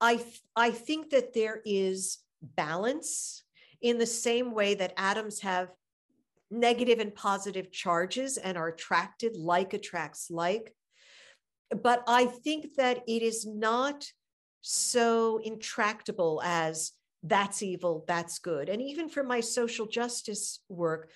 I 0.00 0.16
th- 0.16 0.42
I 0.54 0.70
think 0.70 1.10
that 1.10 1.32
there 1.32 1.62
is 1.64 2.18
balance 2.42 3.42
in 3.80 3.98
the 3.98 4.06
same 4.06 4.52
way 4.52 4.74
that 4.74 4.92
atoms 4.96 5.40
have 5.40 5.70
negative 6.50 6.98
and 6.98 7.14
positive 7.14 7.72
charges 7.72 8.36
and 8.36 8.56
are 8.56 8.68
attracted 8.68 9.36
like 9.36 9.72
attracts 9.72 10.30
like. 10.30 10.74
But 11.82 12.04
I 12.06 12.26
think 12.26 12.74
that 12.76 13.02
it 13.08 13.22
is 13.22 13.46
not 13.46 14.06
so 14.68 15.38
intractable 15.44 16.42
as 16.44 16.90
that's 17.22 17.62
evil, 17.62 18.04
that's 18.08 18.40
good. 18.40 18.68
And 18.68 18.82
even 18.82 19.08
for 19.08 19.22
my 19.22 19.40
social 19.40 19.86
justice 19.86 20.60
work, 20.68 21.10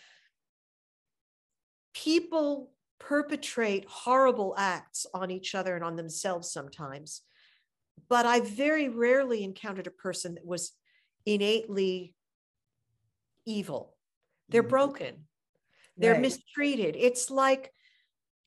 people 1.92 2.70
perpetrate 3.00 3.86
horrible 3.88 4.54
acts 4.56 5.04
on 5.12 5.32
each 5.32 5.56
other 5.56 5.74
and 5.74 5.84
on 5.84 5.96
themselves 5.96 6.52
sometimes. 6.52 7.22
But 8.08 8.24
I 8.24 8.40
very 8.40 8.88
rarely 8.88 9.42
encountered 9.42 9.88
a 9.88 9.92
person 9.92 10.34
that 10.34 10.46
was 10.46 10.72
innately 11.26 12.14
evil. 13.46 13.96
They're 14.48 14.62
mm-hmm. 14.62 14.70
broken. 14.70 15.14
They're 15.96 16.12
right. 16.12 16.22
mistreated. 16.22 16.94
It's 16.96 17.30
like 17.30 17.72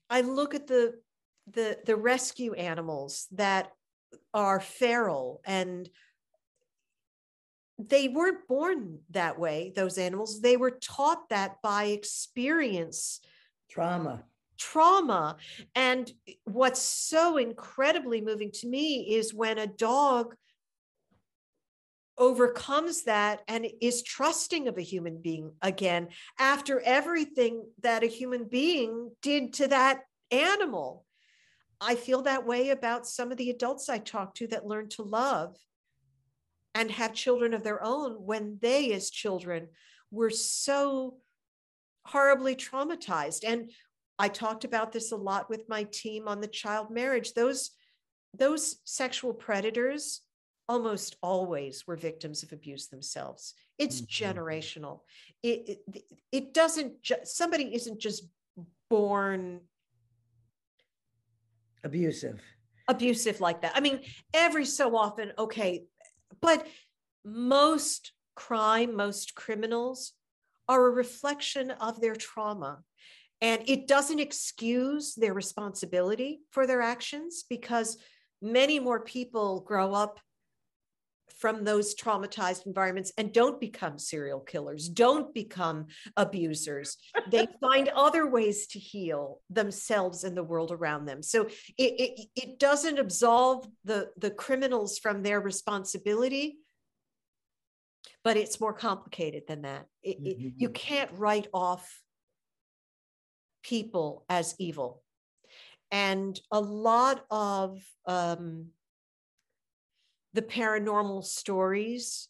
I 0.09 0.21
look 0.21 0.55
at 0.55 0.67
the 0.67 0.95
the 1.51 1.77
the 1.85 1.97
rescue 1.97 2.53
animals 2.53 3.27
that 3.33 3.71
are 4.33 4.59
feral 4.59 5.41
and 5.45 5.89
they 7.79 8.07
weren't 8.07 8.47
born 8.47 8.99
that 9.09 9.39
way 9.39 9.73
those 9.75 9.97
animals. 9.97 10.41
They 10.41 10.57
were 10.57 10.71
taught 10.71 11.29
that 11.29 11.61
by 11.61 11.85
experience. 11.85 13.19
Trauma. 13.69 14.23
Trauma. 14.57 15.37
And 15.75 16.11
what's 16.45 16.81
so 16.81 17.37
incredibly 17.37 18.21
moving 18.21 18.51
to 18.55 18.67
me 18.67 19.15
is 19.15 19.33
when 19.33 19.57
a 19.57 19.67
dog 19.67 20.35
overcomes 22.17 23.03
that 23.03 23.41
and 23.47 23.67
is 23.81 24.03
trusting 24.03 24.67
of 24.67 24.77
a 24.77 24.81
human 24.81 25.17
being 25.17 25.51
again 25.63 26.07
after 26.39 26.79
everything 26.81 27.65
that 27.81 28.03
a 28.03 28.07
human 28.07 28.45
being 28.47 29.09
did 29.23 29.53
to 29.53 29.67
that 29.67 30.01
animal 30.29 31.05
I 31.83 31.95
feel 31.95 32.21
that 32.23 32.45
way 32.45 32.69
about 32.69 33.05
some 33.05 33.31
of 33.31 33.37
the 33.37 33.49
adults 33.49 33.89
I 33.89 33.97
talk 33.97 34.35
to 34.35 34.47
that 34.47 34.65
learn 34.65 34.89
to 34.89 35.03
love 35.03 35.55
and 36.73 36.89
have 36.89 37.13
children 37.13 37.53
of 37.53 37.63
their 37.63 37.83
own 37.83 38.13
when 38.13 38.57
they, 38.61 38.93
as 38.93 39.09
children, 39.09 39.67
were 40.09 40.29
so 40.29 41.17
horribly 42.05 42.55
traumatized. 42.55 43.43
And 43.45 43.71
I 44.17 44.29
talked 44.29 44.63
about 44.63 44.91
this 44.91 45.11
a 45.11 45.15
lot 45.15 45.49
with 45.49 45.67
my 45.67 45.83
team 45.83 46.27
on 46.27 46.41
the 46.41 46.47
child 46.47 46.89
marriage. 46.89 47.33
Those, 47.33 47.71
those 48.33 48.77
sexual 48.85 49.33
predators 49.33 50.21
almost 50.69 51.17
always 51.21 51.85
were 51.85 51.97
victims 51.97 52.43
of 52.43 52.53
abuse 52.53 52.87
themselves. 52.87 53.53
It's 53.77 54.01
mm-hmm. 54.01 54.39
generational. 54.39 55.01
It, 55.41 55.79
it, 55.93 56.03
it 56.31 56.53
doesn't, 56.53 57.01
ju- 57.01 57.15
somebody 57.23 57.75
isn't 57.75 57.99
just 57.99 58.23
born 58.89 59.61
abusive. 61.83 62.41
Abusive 62.87 63.39
like 63.41 63.61
that. 63.61 63.73
I 63.75 63.79
mean 63.79 64.01
every 64.33 64.65
so 64.65 64.95
often 64.95 65.31
okay 65.37 65.83
but 66.41 66.67
most 67.23 68.11
crime 68.35 68.95
most 68.95 69.35
criminals 69.35 70.13
are 70.67 70.87
a 70.87 70.91
reflection 70.91 71.71
of 71.71 71.99
their 71.99 72.15
trauma. 72.15 72.79
And 73.41 73.61
it 73.67 73.87
doesn't 73.87 74.19
excuse 74.19 75.15
their 75.15 75.33
responsibility 75.33 76.39
for 76.51 76.65
their 76.65 76.81
actions 76.81 77.43
because 77.49 77.97
many 78.41 78.79
more 78.79 79.01
people 79.01 79.59
grow 79.61 79.93
up 79.93 80.19
from 81.37 81.63
those 81.63 81.95
traumatized 81.95 82.65
environments 82.65 83.11
and 83.17 83.33
don't 83.33 83.59
become 83.59 83.97
serial 83.97 84.39
killers, 84.39 84.87
don't 84.87 85.33
become 85.33 85.87
abusers. 86.17 86.97
they 87.29 87.47
find 87.61 87.89
other 87.89 88.27
ways 88.27 88.67
to 88.67 88.79
heal 88.79 89.41
themselves 89.49 90.23
and 90.23 90.37
the 90.37 90.43
world 90.43 90.71
around 90.71 91.05
them. 91.05 91.21
So 91.21 91.45
it, 91.77 91.99
it, 91.99 92.27
it 92.35 92.59
doesn't 92.59 92.99
absolve 92.99 93.67
the, 93.83 94.09
the 94.17 94.31
criminals 94.31 94.99
from 94.99 95.23
their 95.23 95.41
responsibility, 95.41 96.59
but 98.23 98.37
it's 98.37 98.59
more 98.59 98.73
complicated 98.73 99.43
than 99.47 99.63
that. 99.63 99.85
It, 100.01 100.23
mm-hmm. 100.23 100.49
you 100.57 100.69
can't 100.69 101.11
write 101.13 101.47
off 101.53 102.01
people 103.63 104.25
as 104.29 104.55
evil. 104.59 105.01
And 105.91 106.39
a 106.51 106.59
lot 106.59 107.23
of 107.29 107.79
um, 108.05 108.67
the 110.33 110.41
paranormal 110.41 111.23
stories 111.23 112.27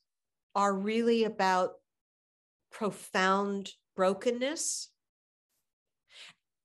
are 0.56 0.74
really 0.74 1.24
about 1.24 1.72
profound 2.72 3.72
brokenness 3.96 4.90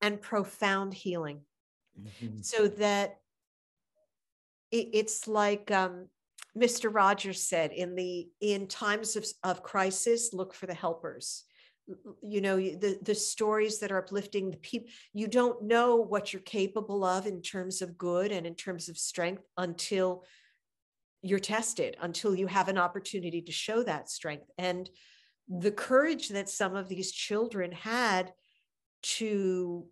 and 0.00 0.20
profound 0.20 0.94
healing. 0.94 1.40
Mm-hmm. 2.00 2.40
So 2.42 2.68
that 2.68 3.18
it, 4.70 4.88
it's 4.92 5.26
like 5.26 5.70
um, 5.70 6.08
Mr. 6.56 6.92
Rogers 6.92 7.42
said 7.42 7.72
in 7.72 7.94
the 7.94 8.28
in 8.40 8.66
times 8.66 9.16
of, 9.16 9.26
of 9.42 9.62
crisis, 9.62 10.32
look 10.32 10.54
for 10.54 10.66
the 10.66 10.74
helpers. 10.74 11.44
You 12.20 12.42
know, 12.42 12.56
the, 12.56 12.98
the 13.00 13.14
stories 13.14 13.78
that 13.78 13.90
are 13.90 13.98
uplifting 13.98 14.50
the 14.50 14.58
people, 14.58 14.90
you 15.14 15.26
don't 15.26 15.62
know 15.62 15.96
what 15.96 16.32
you're 16.32 16.42
capable 16.42 17.02
of 17.02 17.26
in 17.26 17.40
terms 17.40 17.80
of 17.80 17.96
good 17.96 18.30
and 18.30 18.46
in 18.46 18.54
terms 18.54 18.90
of 18.90 18.98
strength 18.98 19.42
until 19.56 20.24
you're 21.22 21.38
tested 21.38 21.96
until 22.00 22.34
you 22.34 22.46
have 22.46 22.68
an 22.68 22.78
opportunity 22.78 23.42
to 23.42 23.52
show 23.52 23.82
that 23.82 24.08
strength. 24.08 24.50
And 24.56 24.88
the 25.48 25.72
courage 25.72 26.28
that 26.28 26.48
some 26.48 26.76
of 26.76 26.88
these 26.88 27.10
children 27.10 27.72
had 27.72 28.32
to 29.02 29.86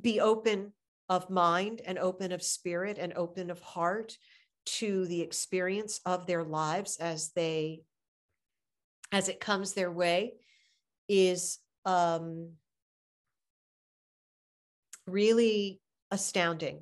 be 0.00 0.20
open 0.20 0.72
of 1.08 1.30
mind 1.30 1.80
and 1.84 1.98
open 1.98 2.32
of 2.32 2.42
spirit 2.42 2.98
and 2.98 3.12
open 3.14 3.50
of 3.50 3.60
heart 3.60 4.16
to 4.64 5.06
the 5.06 5.20
experience 5.20 6.00
of 6.04 6.26
their 6.26 6.42
lives 6.42 6.96
as 6.96 7.30
they 7.32 7.82
as 9.12 9.28
it 9.28 9.38
comes 9.38 9.72
their 9.72 9.92
way 9.92 10.32
is 11.08 11.60
um, 11.84 12.50
really 15.06 15.80
astounding. 16.10 16.80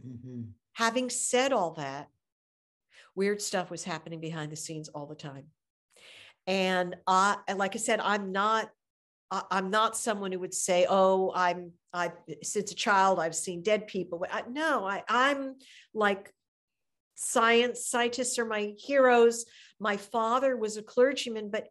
Mm-hmm 0.00 0.52
having 0.72 1.10
said 1.10 1.52
all 1.52 1.72
that, 1.72 2.08
weird 3.14 3.42
stuff 3.42 3.70
was 3.70 3.84
happening 3.84 4.20
behind 4.20 4.50
the 4.52 4.56
scenes 4.56 4.88
all 4.88 5.06
the 5.06 5.14
time. 5.14 5.44
And 6.46 6.96
I, 7.06 7.36
like 7.54 7.74
I 7.74 7.78
said, 7.78 8.00
I'm 8.00 8.32
not, 8.32 8.70
I'm 9.50 9.70
not 9.70 9.96
someone 9.96 10.30
who 10.32 10.40
would 10.40 10.52
say, 10.52 10.86
"Oh, 10.88 11.32
I'm, 11.34 11.72
I 11.94 12.12
since 12.42 12.70
a 12.70 12.74
child 12.74 13.18
I've 13.18 13.34
seen 13.34 13.62
dead 13.62 13.86
people." 13.86 14.26
I, 14.30 14.42
no, 14.46 14.84
I, 14.86 15.04
I'm 15.08 15.54
like 15.94 16.30
science 17.14 17.86
scientists 17.86 18.38
are 18.38 18.44
my 18.44 18.74
heroes. 18.78 19.46
My 19.80 19.96
father 19.96 20.54
was 20.56 20.76
a 20.76 20.82
clergyman, 20.82 21.48
but 21.50 21.68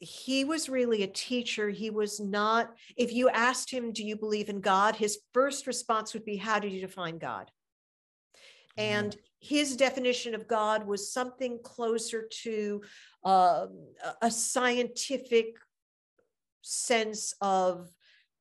he 0.00 0.44
was 0.44 0.68
really 0.68 1.02
a 1.02 1.06
teacher. 1.06 1.70
He 1.70 1.90
was 1.90 2.18
not, 2.18 2.74
if 2.96 3.12
you 3.12 3.28
asked 3.28 3.70
him, 3.70 3.92
Do 3.92 4.04
you 4.04 4.16
believe 4.16 4.48
in 4.48 4.60
God? 4.60 4.96
His 4.96 5.18
first 5.32 5.66
response 5.66 6.12
would 6.12 6.24
be, 6.24 6.36
How 6.36 6.58
did 6.58 6.72
you 6.72 6.80
define 6.80 7.18
God? 7.18 7.50
And 8.76 9.16
his 9.40 9.76
definition 9.76 10.34
of 10.34 10.48
God 10.48 10.86
was 10.86 11.12
something 11.12 11.58
closer 11.62 12.28
to 12.42 12.82
uh, 13.24 13.66
a 14.20 14.30
scientific 14.30 15.56
sense 16.62 17.34
of 17.40 17.90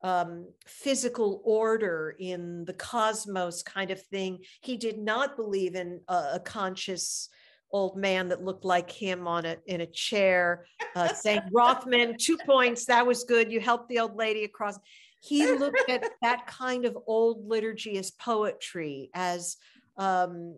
um, 0.04 0.48
physical 0.66 1.42
order 1.44 2.16
in 2.20 2.66
the 2.66 2.74
cosmos 2.74 3.62
kind 3.64 3.92
of 3.92 4.02
thing. 4.04 4.40
He 4.62 4.78
did 4.78 4.98
not 4.98 5.36
believe 5.36 5.76
in 5.76 6.02
a, 6.08 6.32
a 6.34 6.40
conscious 6.40 7.30
old 7.72 7.98
man 7.98 8.28
that 8.30 8.44
looked 8.44 8.66
like 8.66 8.92
him 8.92 9.28
on 9.28 9.46
a 9.46 9.58
in 9.66 9.82
a 9.82 9.86
chair, 9.86 10.66
uh, 10.96 11.14
saying 11.14 11.42
Rothman 11.54 12.18
two 12.18 12.38
points. 12.46 12.86
That 12.86 13.06
was 13.06 13.24
good. 13.24 13.52
You 13.52 13.60
helped 13.60 13.90
the 13.90 14.00
old 14.00 14.16
lady 14.16 14.44
across. 14.44 14.78
He 15.22 15.52
looked 15.52 15.90
at 15.90 16.04
that 16.22 16.48
kind 16.48 16.86
of 16.86 16.98
old 17.06 17.48
liturgy 17.48 17.98
as 17.98 18.12
poetry, 18.12 19.10
as 19.14 19.58
um, 19.98 20.58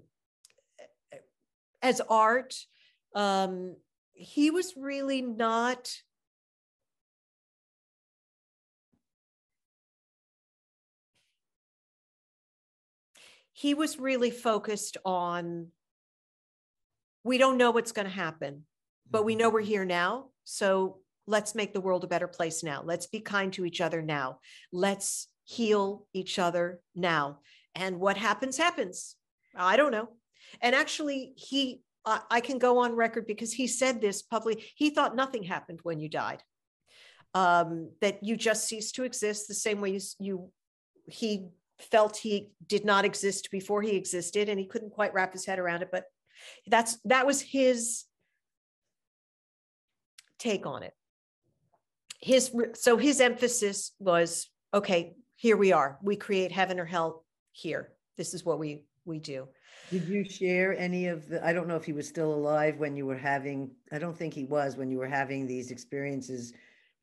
as 1.82 2.02
art. 2.02 2.56
Um, 3.16 3.76
he 4.14 4.52
was 4.52 4.74
really 4.78 5.22
not 5.22 5.92
he 13.54 13.74
was 13.74 14.00
really 14.00 14.32
focused 14.32 14.98
on 15.06 15.68
we 17.24 17.38
don't 17.38 17.58
know 17.58 17.72
what's 17.72 17.94
going 17.94 18.08
to 18.08 18.14
happen, 18.14 18.64
but 19.10 19.24
we 19.24 19.36
know 19.36 19.50
we're 19.50 19.62
here 19.62 19.86
now. 19.86 20.26
So 20.44 20.98
let's 21.28 21.56
make 21.56 21.74
the 21.74 21.80
world 21.80 22.04
a 22.04 22.08
better 22.08 22.28
place 22.28 22.64
now. 22.64 22.82
Let's 22.84 23.08
be 23.08 23.22
kind 23.22 23.54
to 23.54 23.64
each 23.64 23.80
other 23.80 24.02
now. 24.02 24.40
Let's 24.74 25.30
heal 25.46 26.06
each 26.14 26.40
other 26.40 26.82
now. 26.96 27.40
And 27.76 28.00
what 28.00 28.18
happens, 28.18 28.58
happens. 28.58 29.16
I 29.56 29.78
don't 29.78 29.92
know. 29.92 30.10
And 30.62 30.76
actually, 30.76 31.34
he, 31.36 31.82
uh, 32.06 32.20
I 32.30 32.42
can 32.42 32.58
go 32.58 32.80
on 32.80 32.96
record 32.96 33.28
because 33.28 33.54
he 33.54 33.68
said 33.68 34.02
this 34.02 34.22
publicly. 34.22 34.66
He 34.76 34.90
thought 34.90 35.16
nothing 35.16 35.44
happened 35.44 35.80
when 35.84 36.00
you 36.00 36.10
died, 36.10 36.44
um, 37.34 37.92
that 38.02 38.24
you 38.24 38.36
just 38.36 38.68
ceased 38.68 38.96
to 38.96 39.04
exist 39.04 39.48
the 39.48 39.54
same 39.54 39.82
way 39.82 39.92
you, 39.92 40.00
you 40.20 40.52
he 41.08 41.48
felt 41.80 42.18
he 42.18 42.52
did 42.68 42.86
not 42.86 43.06
exist 43.06 43.50
before 43.52 43.82
he 43.82 43.96
existed 43.96 44.50
and 44.50 44.60
he 44.60 44.66
couldn't 44.66 44.92
quite 44.92 45.14
wrap 45.14 45.34
his 45.34 45.46
head 45.46 45.60
around 45.60 45.82
it 45.82 45.90
but 45.92 46.06
that's 46.68 46.98
that 47.06 47.26
was 47.26 47.42
his 47.42 48.06
take 50.40 50.66
on 50.66 50.84
it 50.84 50.94
his 52.22 52.56
so 52.74 52.98
his 52.98 53.20
emphasis 53.20 53.92
was 54.00 54.50
okay 54.74 55.14
here 55.36 55.58
we 55.58 55.72
are 55.72 55.98
we 56.02 56.16
create 56.16 56.52
heaven 56.52 56.80
or 56.80 56.86
hell 56.86 57.26
here 57.52 57.92
this 58.18 58.34
is 58.34 58.46
what 58.46 58.60
we 58.60 58.84
we 59.06 59.20
do 59.20 59.48
did 59.92 60.08
you 60.08 60.24
share 60.24 60.78
any 60.78 61.08
of 61.08 61.28
the 61.30 61.46
i 61.46 61.54
don't 61.54 61.68
know 61.68 61.76
if 61.76 61.84
he 61.84 61.94
was 61.94 62.08
still 62.08 62.34
alive 62.34 62.78
when 62.78 62.96
you 62.96 63.06
were 63.06 63.18
having 63.18 63.72
i 63.92 64.00
don't 64.00 64.18
think 64.18 64.34
he 64.34 64.46
was 64.46 64.76
when 64.76 64.90
you 64.90 64.98
were 64.98 65.08
having 65.08 65.46
these 65.46 65.72
experiences 65.72 66.54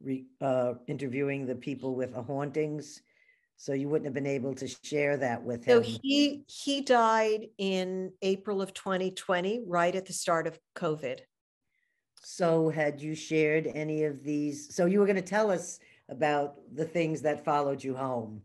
re, 0.01 0.25
uh, 0.41 0.75
interviewing 0.87 1.47
the 1.47 1.55
people 1.55 1.95
with 1.95 2.15
the 2.15 2.23
hauntings 2.23 3.03
so 3.61 3.75
you 3.75 3.91
wouldn't 3.91 4.07
have 4.07 4.15
been 4.15 4.27
able 4.27 4.55
to 4.55 4.67
share 4.67 5.19
that 5.19 5.43
with 5.43 5.67
him. 5.67 5.85
So 5.85 5.91
he 6.03 6.45
he 6.47 6.81
died 6.81 7.49
in 7.59 8.11
April 8.23 8.63
of 8.63 8.73
2020, 8.73 9.65
right 9.67 9.95
at 9.95 10.07
the 10.07 10.15
start 10.15 10.47
of 10.47 10.59
COVID. 10.75 11.19
So 12.23 12.71
had 12.71 13.03
you 13.03 13.15
shared 13.15 13.71
any 13.75 14.05
of 14.05 14.25
these? 14.25 14.75
So 14.75 14.87
you 14.87 14.99
were 14.99 15.05
going 15.05 15.17
to 15.17 15.23
tell 15.23 15.51
us 15.51 15.79
about 16.09 16.55
the 16.75 16.87
things 16.87 17.21
that 17.21 17.45
followed 17.45 17.85
you 17.85 17.95
home, 17.95 18.41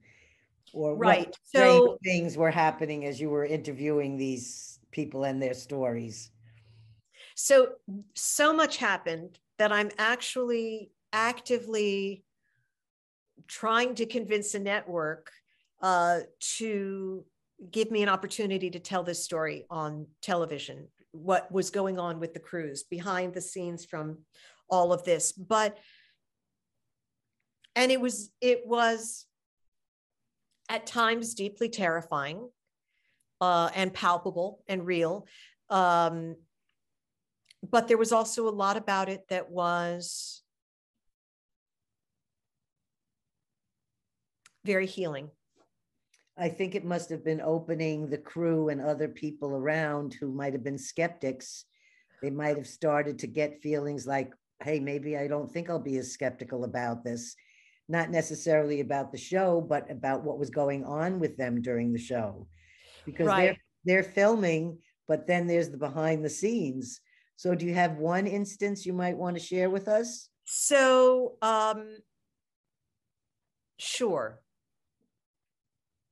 or 0.76 0.96
Right. 0.96 1.36
So 1.44 1.98
things 2.04 2.38
were 2.38 2.52
happening 2.52 3.06
as 3.06 3.20
you 3.20 3.30
were 3.30 3.46
interviewing 3.46 4.18
these 4.18 4.80
people 4.92 5.24
and 5.24 5.42
their 5.42 5.54
stories. 5.54 6.30
so 7.36 7.70
so 8.14 8.54
much 8.54 8.78
happened 8.78 9.40
that 9.58 9.72
I'm 9.72 9.90
actually 9.98 10.92
actively 11.12 12.24
trying 13.48 13.96
to 13.96 14.06
convince 14.06 14.54
a 14.54 14.60
network 14.60 15.32
uh, 15.82 16.20
to 16.58 17.26
give 17.72 17.90
me 17.92 18.04
an 18.04 18.10
opportunity 18.10 18.70
to 18.70 18.80
tell 18.80 19.04
this 19.04 19.24
story 19.24 19.66
on 19.70 20.08
television 20.22 20.88
what 21.12 21.50
was 21.52 21.70
going 21.70 21.98
on 22.00 22.20
with 22.20 22.34
the 22.34 22.40
crews 22.40 22.84
behind 22.84 23.34
the 23.34 23.42
scenes 23.42 23.86
from 23.86 24.18
all 24.70 24.92
of 24.92 25.04
this 25.06 25.32
but 25.32 25.78
and 27.76 27.92
it 27.92 28.02
was 28.02 28.32
it 28.42 28.64
was 28.66 29.26
at 30.70 30.86
times 30.86 31.34
deeply 31.34 31.70
terrifying 31.70 32.50
uh, 33.42 33.70
and 33.76 33.94
palpable 33.94 34.64
and 34.68 34.86
real 34.86 35.28
um, 35.70 36.36
but 37.72 37.88
there 37.88 37.98
was 37.98 38.12
also 38.12 38.48
a 38.48 38.50
lot 38.50 38.78
about 38.78 39.10
it 39.10 39.28
that 39.30 39.50
was 39.50 40.44
very 44.64 44.86
healing. 44.86 45.30
I 46.38 46.50
think 46.50 46.76
it 46.76 46.84
must 46.84 47.10
have 47.10 47.24
been 47.24 47.40
opening 47.40 48.10
the 48.10 48.18
crew 48.18 48.70
and 48.70 48.82
other 48.82 49.08
people 49.08 49.56
around 49.56 50.14
who 50.14 50.32
might 50.32 50.54
have 50.54 50.64
been 50.64 50.78
skeptics. 50.78 51.66
They 52.22 52.30
might 52.30 52.58
have 52.58 52.68
started 52.68 53.20
to 53.20 53.28
get 53.28 53.62
feelings 53.62 54.06
like, 54.06 54.34
hey, 54.62 54.80
maybe 54.80 55.18
I 55.18 55.28
don't 55.28 55.52
think 55.52 55.70
I'll 55.70 55.80
be 55.80 55.98
as 55.98 56.12
skeptical 56.12 56.66
about 56.66 57.04
this. 57.04 57.36
Not 57.88 58.10
necessarily 58.10 58.80
about 58.80 59.12
the 59.12 59.18
show, 59.18 59.62
but 59.62 59.90
about 59.92 60.24
what 60.24 60.40
was 60.40 60.50
going 60.50 60.84
on 60.84 61.20
with 61.20 61.38
them 61.38 61.62
during 61.62 61.94
the 61.94 62.00
show. 62.00 62.48
Because 63.06 63.28
they're 63.28 63.58
they're 63.86 64.04
filming, 64.04 64.80
but 65.08 65.28
then 65.28 65.46
there's 65.46 65.70
the 65.70 65.78
behind 65.78 66.26
the 66.26 66.30
scenes. 66.30 67.00
So 67.36 67.54
do 67.54 67.66
you 67.66 67.74
have 67.74 67.98
one 67.98 68.28
instance 68.28 68.86
you 68.86 68.94
might 68.94 69.18
want 69.18 69.38
to 69.38 69.44
share 69.44 69.70
with 69.70 69.88
us? 69.88 70.30
So, 70.46 71.38
um, 71.42 71.98
sure. 73.78 74.42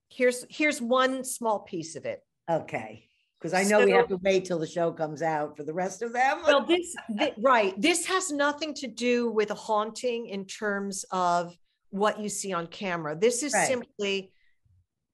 Here's 0.09 0.45
here's 0.49 0.81
one 0.81 1.23
small 1.23 1.59
piece 1.59 1.95
of 1.95 2.05
it. 2.05 2.21
Okay. 2.49 3.07
Because 3.39 3.53
I 3.53 3.63
know 3.63 3.83
we 3.83 3.91
have 3.91 4.07
to 4.07 4.19
wait 4.23 4.45
till 4.45 4.59
the 4.59 4.67
show 4.67 4.91
comes 4.93 5.21
out 5.21 5.57
for 5.57 5.63
the 5.63 5.73
rest 5.73 6.01
of 6.01 6.13
them. 6.13 6.43
Well, 6.45 6.65
this 6.65 6.95
thi- 7.17 7.33
right. 7.39 7.73
This 7.81 8.05
has 8.05 8.31
nothing 8.31 8.73
to 8.75 8.87
do 8.87 9.31
with 9.31 9.51
a 9.51 9.55
haunting 9.55 10.27
in 10.27 10.45
terms 10.45 11.03
of 11.11 11.53
what 11.93 12.19
you 12.19 12.27
see 12.27 12.51
on 12.51 12.65
camera. 12.65 13.15
This 13.15 13.43
is 13.43 13.53
Right. 13.53 13.67
simply 13.67 14.33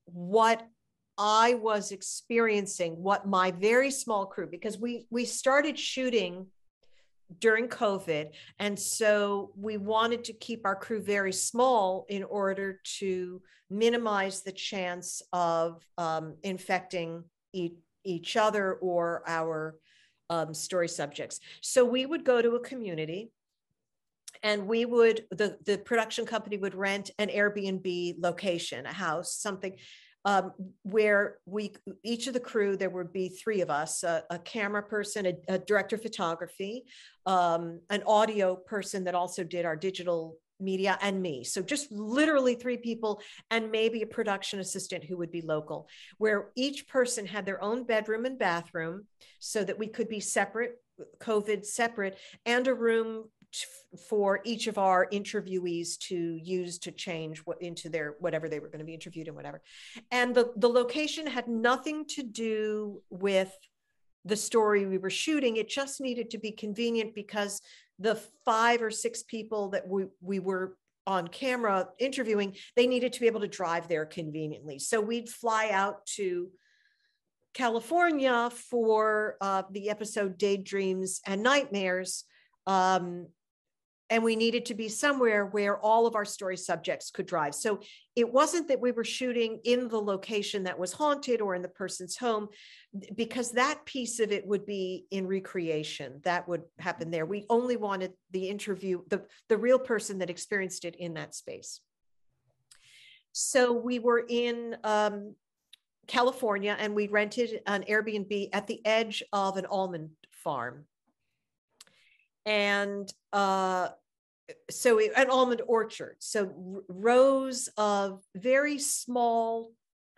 what 0.06 0.66
I 1.18 1.52
was 1.54 1.92
experiencing, 1.92 3.02
what 3.02 3.28
my 3.28 3.50
very 3.50 3.90
small 3.90 4.24
crew, 4.24 4.46
because 4.50 4.78
we 4.78 5.06
we 5.10 5.26
started 5.26 5.78
shooting 5.78 6.46
during 7.38 7.68
COVID, 7.68 8.32
and 8.58 8.78
so 8.78 9.52
we 9.56 9.76
wanted 9.76 10.24
to 10.24 10.32
keep 10.32 10.64
our 10.64 10.74
crew 10.74 11.02
very 11.02 11.34
small 11.34 12.06
in 12.08 12.24
order 12.24 12.80
to 12.98 13.42
minimize 13.68 14.40
the 14.40 14.52
chance 14.52 15.20
of 15.34 15.84
um, 15.98 16.36
infecting 16.42 17.24
e- 17.52 17.74
each 18.04 18.38
other 18.38 18.72
or 18.76 19.22
our 19.26 19.76
um, 20.30 20.54
story 20.54 20.88
subjects. 20.88 21.40
So 21.60 21.84
we 21.84 22.06
would 22.06 22.24
go 22.24 22.40
to 22.40 22.56
a 22.56 22.60
community 22.60 23.30
and 24.42 24.66
we 24.66 24.84
would, 24.84 25.24
the, 25.30 25.58
the 25.66 25.78
production 25.78 26.26
company 26.26 26.56
would 26.56 26.74
rent 26.74 27.10
an 27.18 27.28
Airbnb 27.28 28.16
location, 28.18 28.86
a 28.86 28.92
house, 28.92 29.34
something 29.34 29.76
um, 30.24 30.52
where 30.82 31.38
we, 31.46 31.72
each 32.04 32.26
of 32.26 32.34
the 32.34 32.40
crew, 32.40 32.76
there 32.76 32.90
would 32.90 33.12
be 33.12 33.30
three 33.30 33.62
of 33.62 33.70
us, 33.70 34.02
a, 34.02 34.22
a 34.30 34.38
camera 34.38 34.82
person, 34.82 35.26
a, 35.26 35.34
a 35.48 35.58
director 35.58 35.96
of 35.96 36.02
photography, 36.02 36.84
um, 37.26 37.80
an 37.88 38.02
audio 38.06 38.54
person 38.54 39.04
that 39.04 39.14
also 39.14 39.44
did 39.44 39.64
our 39.64 39.76
digital 39.76 40.36
media 40.60 40.98
and 41.00 41.22
me. 41.22 41.42
So 41.42 41.62
just 41.62 41.90
literally 41.90 42.54
three 42.54 42.76
people 42.76 43.22
and 43.50 43.70
maybe 43.70 44.02
a 44.02 44.06
production 44.06 44.60
assistant 44.60 45.04
who 45.04 45.16
would 45.16 45.30
be 45.30 45.40
local, 45.40 45.88
where 46.18 46.50
each 46.54 46.86
person 46.86 47.26
had 47.26 47.46
their 47.46 47.62
own 47.62 47.84
bedroom 47.84 48.26
and 48.26 48.38
bathroom 48.38 49.06
so 49.38 49.64
that 49.64 49.78
we 49.78 49.86
could 49.86 50.08
be 50.08 50.20
separate, 50.20 50.76
COVID 51.18 51.64
separate, 51.64 52.18
and 52.44 52.68
a 52.68 52.74
room 52.74 53.24
for 54.08 54.40
each 54.44 54.66
of 54.66 54.78
our 54.78 55.08
interviewees 55.10 55.98
to 55.98 56.38
use 56.42 56.78
to 56.78 56.92
change 56.92 57.38
what 57.40 57.60
into 57.60 57.88
their 57.88 58.14
whatever 58.20 58.48
they 58.48 58.60
were 58.60 58.68
going 58.68 58.78
to 58.78 58.84
be 58.84 58.94
interviewed 58.94 59.28
in 59.28 59.34
whatever. 59.34 59.60
And 60.10 60.34
the, 60.34 60.52
the 60.56 60.68
location 60.68 61.26
had 61.26 61.48
nothing 61.48 62.06
to 62.10 62.22
do 62.22 63.02
with 63.10 63.52
the 64.24 64.36
story 64.36 64.86
we 64.86 64.98
were 64.98 65.10
shooting. 65.10 65.56
It 65.56 65.68
just 65.68 66.00
needed 66.00 66.30
to 66.30 66.38
be 66.38 66.52
convenient 66.52 67.14
because 67.14 67.60
the 67.98 68.20
five 68.44 68.82
or 68.82 68.90
six 68.90 69.22
people 69.22 69.70
that 69.70 69.86
we, 69.88 70.04
we 70.20 70.38
were 70.38 70.76
on 71.06 71.26
camera 71.26 71.88
interviewing, 71.98 72.54
they 72.76 72.86
needed 72.86 73.12
to 73.14 73.20
be 73.20 73.26
able 73.26 73.40
to 73.40 73.48
drive 73.48 73.88
there 73.88 74.06
conveniently. 74.06 74.78
So 74.78 75.00
we'd 75.00 75.28
fly 75.28 75.70
out 75.72 76.06
to 76.16 76.50
California 77.54 78.50
for 78.50 79.36
uh, 79.40 79.64
the 79.70 79.90
episode 79.90 80.38
Daydreams 80.38 81.20
and 81.26 81.42
Nightmares. 81.42 82.24
Um, 82.66 83.26
and 84.10 84.24
we 84.24 84.34
needed 84.34 84.66
to 84.66 84.74
be 84.74 84.88
somewhere 84.88 85.46
where 85.46 85.78
all 85.78 86.06
of 86.06 86.16
our 86.16 86.24
story 86.24 86.56
subjects 86.56 87.12
could 87.12 87.26
drive. 87.26 87.54
So 87.54 87.80
it 88.16 88.30
wasn't 88.30 88.66
that 88.68 88.80
we 88.80 88.90
were 88.90 89.04
shooting 89.04 89.60
in 89.64 89.86
the 89.86 90.00
location 90.00 90.64
that 90.64 90.78
was 90.78 90.92
haunted 90.92 91.40
or 91.40 91.54
in 91.54 91.62
the 91.62 91.68
person's 91.68 92.16
home, 92.16 92.48
because 93.14 93.52
that 93.52 93.86
piece 93.86 94.18
of 94.18 94.32
it 94.32 94.44
would 94.44 94.66
be 94.66 95.06
in 95.12 95.28
recreation. 95.28 96.20
That 96.24 96.48
would 96.48 96.62
happen 96.80 97.12
there. 97.12 97.24
We 97.24 97.46
only 97.48 97.76
wanted 97.76 98.12
the 98.32 98.48
interview, 98.48 99.02
the, 99.08 99.22
the 99.48 99.56
real 99.56 99.78
person 99.78 100.18
that 100.18 100.28
experienced 100.28 100.84
it 100.84 100.96
in 100.96 101.14
that 101.14 101.36
space. 101.36 101.80
So 103.32 103.72
we 103.72 104.00
were 104.00 104.24
in 104.28 104.76
um, 104.82 105.36
California 106.08 106.76
and 106.76 106.96
we 106.96 107.06
rented 107.06 107.60
an 107.68 107.84
Airbnb 107.88 108.48
at 108.52 108.66
the 108.66 108.84
edge 108.84 109.22
of 109.32 109.56
an 109.56 109.66
almond 109.66 110.10
farm. 110.30 110.86
And 112.46 113.12
uh, 113.32 113.88
so 114.70 114.98
it, 114.98 115.12
an 115.16 115.30
almond 115.30 115.62
orchard. 115.66 116.16
So 116.18 116.44
r- 116.44 116.82
rows 116.88 117.68
of 117.76 118.22
very 118.34 118.78
small 118.78 119.72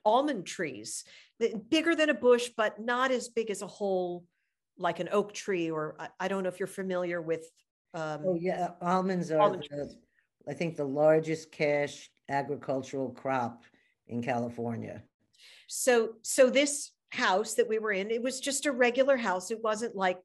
almond 0.04 0.46
trees, 0.46 1.04
bigger 1.68 1.94
than 1.94 2.10
a 2.10 2.14
bush, 2.14 2.50
but 2.56 2.80
not 2.80 3.10
as 3.10 3.28
big 3.28 3.50
as 3.50 3.62
a 3.62 3.66
whole, 3.66 4.24
like 4.78 5.00
an 5.00 5.08
oak 5.12 5.32
tree. 5.32 5.70
Or 5.70 5.96
I, 5.98 6.08
I 6.20 6.28
don't 6.28 6.42
know 6.42 6.48
if 6.48 6.60
you're 6.60 6.66
familiar 6.66 7.20
with. 7.20 7.44
Um, 7.94 8.22
Oh, 8.24 8.38
yeah, 8.40 8.70
almonds 8.80 9.30
are, 9.30 9.40
Almond 9.40 9.66
the- 9.70 9.94
I 10.48 10.54
think, 10.54 10.76
the 10.76 10.84
largest 10.84 11.52
cash 11.52 12.10
agricultural 12.28 13.10
crop 13.10 13.64
in 14.08 14.22
California. 14.22 15.02
So, 15.68 16.14
so 16.22 16.50
this 16.50 16.90
house 17.10 17.54
that 17.54 17.68
we 17.68 17.78
were 17.78 17.92
in, 17.92 18.10
it 18.10 18.22
was 18.22 18.40
just 18.40 18.66
a 18.66 18.72
regular 18.72 19.16
house. 19.16 19.50
It 19.50 19.62
wasn't 19.62 19.94
like 19.94 20.18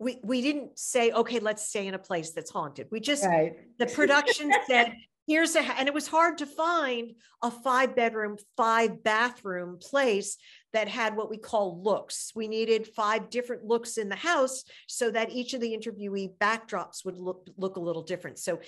we 0.00 0.18
we 0.24 0.40
didn't 0.40 0.78
say, 0.78 1.12
okay, 1.12 1.38
let's 1.38 1.68
stay 1.68 1.86
in 1.86 1.94
a 1.94 1.98
place 1.98 2.30
that's 2.32 2.50
haunted. 2.50 2.88
We 2.90 3.00
just 3.00 3.24
Right. 3.24 3.54
the 3.78 3.86
production 3.86 4.50
said, 4.66 4.96
here's 5.26 5.54
a, 5.54 5.60
and 5.78 5.86
it 5.86 5.94
was 5.94 6.08
hard 6.08 6.38
to 6.38 6.46
find 6.46 7.12
a 7.42 7.50
five 7.50 7.94
bedroom, 7.94 8.36
five 8.56 9.02
bathroom 9.02 9.78
place 9.78 10.38
that 10.72 10.88
had 10.88 11.16
what 11.16 11.28
we 11.28 11.36
call 11.36 11.82
looks. 11.82 12.32
We 12.34 12.48
needed 12.48 12.88
five 12.88 13.28
different 13.28 13.64
looks 13.64 13.98
in 13.98 14.08
the 14.08 14.16
house 14.16 14.64
so 14.88 15.10
that 15.10 15.30
each 15.30 15.52
of 15.52 15.60
the 15.60 15.76
interviewee 15.76 16.36
backdrops 16.38 17.04
would 17.04 17.18
look, 17.18 17.48
look 17.56 17.76
a 17.76 17.80
little 17.80 18.02
different. 18.02 18.38
So 18.38 18.60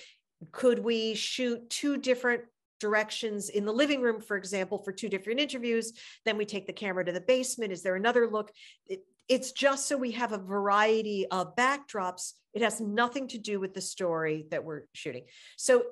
could 0.51 0.79
we 0.79 1.15
shoot 1.15 1.69
two 1.69 1.97
different 1.97 2.43
directions 2.79 3.49
in 3.49 3.65
the 3.65 3.71
living 3.71 4.01
room, 4.01 4.21
for 4.21 4.37
example, 4.37 4.77
for 4.77 4.91
two 4.91 5.09
different 5.09 5.39
interviews? 5.39 5.93
Then 6.25 6.37
we 6.37 6.45
take 6.45 6.67
the 6.67 6.73
camera 6.73 7.03
to 7.05 7.11
the 7.11 7.21
basement. 7.21 7.71
Is 7.71 7.81
there 7.81 7.95
another 7.95 8.29
look? 8.29 8.51
It, 8.87 9.03
it's 9.27 9.51
just 9.51 9.87
so 9.87 9.97
we 9.97 10.11
have 10.11 10.31
a 10.31 10.37
variety 10.37 11.25
of 11.29 11.55
backdrops. 11.55 12.33
It 12.53 12.61
has 12.61 12.81
nothing 12.81 13.27
to 13.29 13.37
do 13.37 13.59
with 13.59 13.73
the 13.73 13.81
story 13.81 14.45
that 14.51 14.63
we're 14.63 14.83
shooting. 14.93 15.25
So 15.57 15.83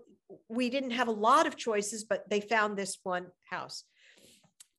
we 0.47 0.69
didn't 0.69 0.91
have 0.91 1.07
a 1.07 1.11
lot 1.11 1.47
of 1.47 1.57
choices, 1.57 2.03
but 2.03 2.29
they 2.29 2.41
found 2.41 2.77
this 2.77 2.97
one 3.03 3.27
house. 3.49 3.83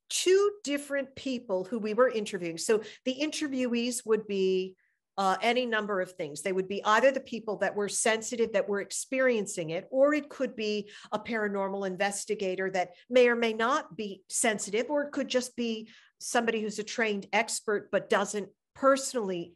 Two 0.09 0.51
different 0.63 1.15
people 1.15 1.63
who 1.63 1.79
we 1.79 1.93
were 1.93 2.09
interviewing. 2.09 2.57
So 2.57 2.81
the 3.05 3.17
interviewees 3.19 4.05
would 4.05 4.27
be 4.27 4.75
uh, 5.17 5.37
any 5.41 5.65
number 5.65 6.01
of 6.01 6.11
things. 6.13 6.41
They 6.41 6.51
would 6.51 6.67
be 6.67 6.83
either 6.83 7.11
the 7.11 7.19
people 7.19 7.57
that 7.57 7.75
were 7.75 7.89
sensitive, 7.89 8.53
that 8.53 8.67
were 8.67 8.81
experiencing 8.81 9.69
it, 9.69 9.87
or 9.91 10.13
it 10.13 10.29
could 10.29 10.55
be 10.55 10.89
a 11.11 11.19
paranormal 11.19 11.85
investigator 11.85 12.69
that 12.71 12.91
may 13.09 13.27
or 13.27 13.35
may 13.35 13.53
not 13.53 13.95
be 13.95 14.23
sensitive, 14.29 14.87
or 14.89 15.03
it 15.03 15.11
could 15.11 15.27
just 15.27 15.55
be 15.55 15.89
somebody 16.23 16.61
who's 16.61 16.79
a 16.79 16.83
trained 16.83 17.27
expert 17.33 17.89
but 17.91 18.09
doesn't 18.09 18.49
personally 18.75 19.53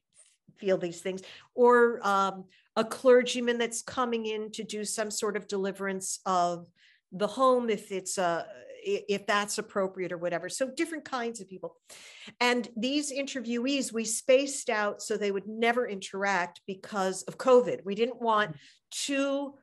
feel 0.57 0.77
these 0.77 1.01
things, 1.01 1.21
or 1.55 1.99
um, 2.05 2.45
a 2.75 2.83
clergyman 2.83 3.57
that's 3.57 3.81
coming 3.81 4.25
in 4.25 4.51
to 4.51 4.63
do 4.63 4.83
some 4.83 5.11
sort 5.11 5.37
of 5.37 5.47
deliverance 5.47 6.19
of 6.25 6.67
the 7.11 7.27
home 7.27 7.69
if 7.69 7.91
it's 7.91 8.17
a 8.17 8.45
if 8.83 9.25
that's 9.27 9.57
appropriate 9.57 10.13
or 10.13 10.17
whatever. 10.17 10.47
So 10.47 10.69
different 10.69 11.03
kinds 11.03 11.41
of 11.41 11.49
people. 11.49 11.75
And 12.39 12.69
these 12.77 13.11
interviewees, 13.11 13.91
we 13.91 14.05
spaced 14.05 14.69
out 14.69 15.01
so 15.01 15.17
they 15.17 15.31
would 15.31 15.47
never 15.47 15.85
interact 15.87 16.61
because 16.65 17.23
of 17.23 17.37
COVID. 17.37 17.83
We 17.83 17.95
didn't 17.95 18.21
want 18.21 18.55
two 18.91 19.55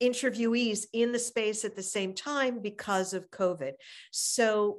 interviewees 0.00 0.86
in 0.92 1.10
the 1.10 1.18
space 1.18 1.64
at 1.64 1.74
the 1.74 1.82
same 1.82 2.14
time 2.14 2.60
because 2.62 3.14
of 3.14 3.30
COVID. 3.30 3.72
So 4.12 4.78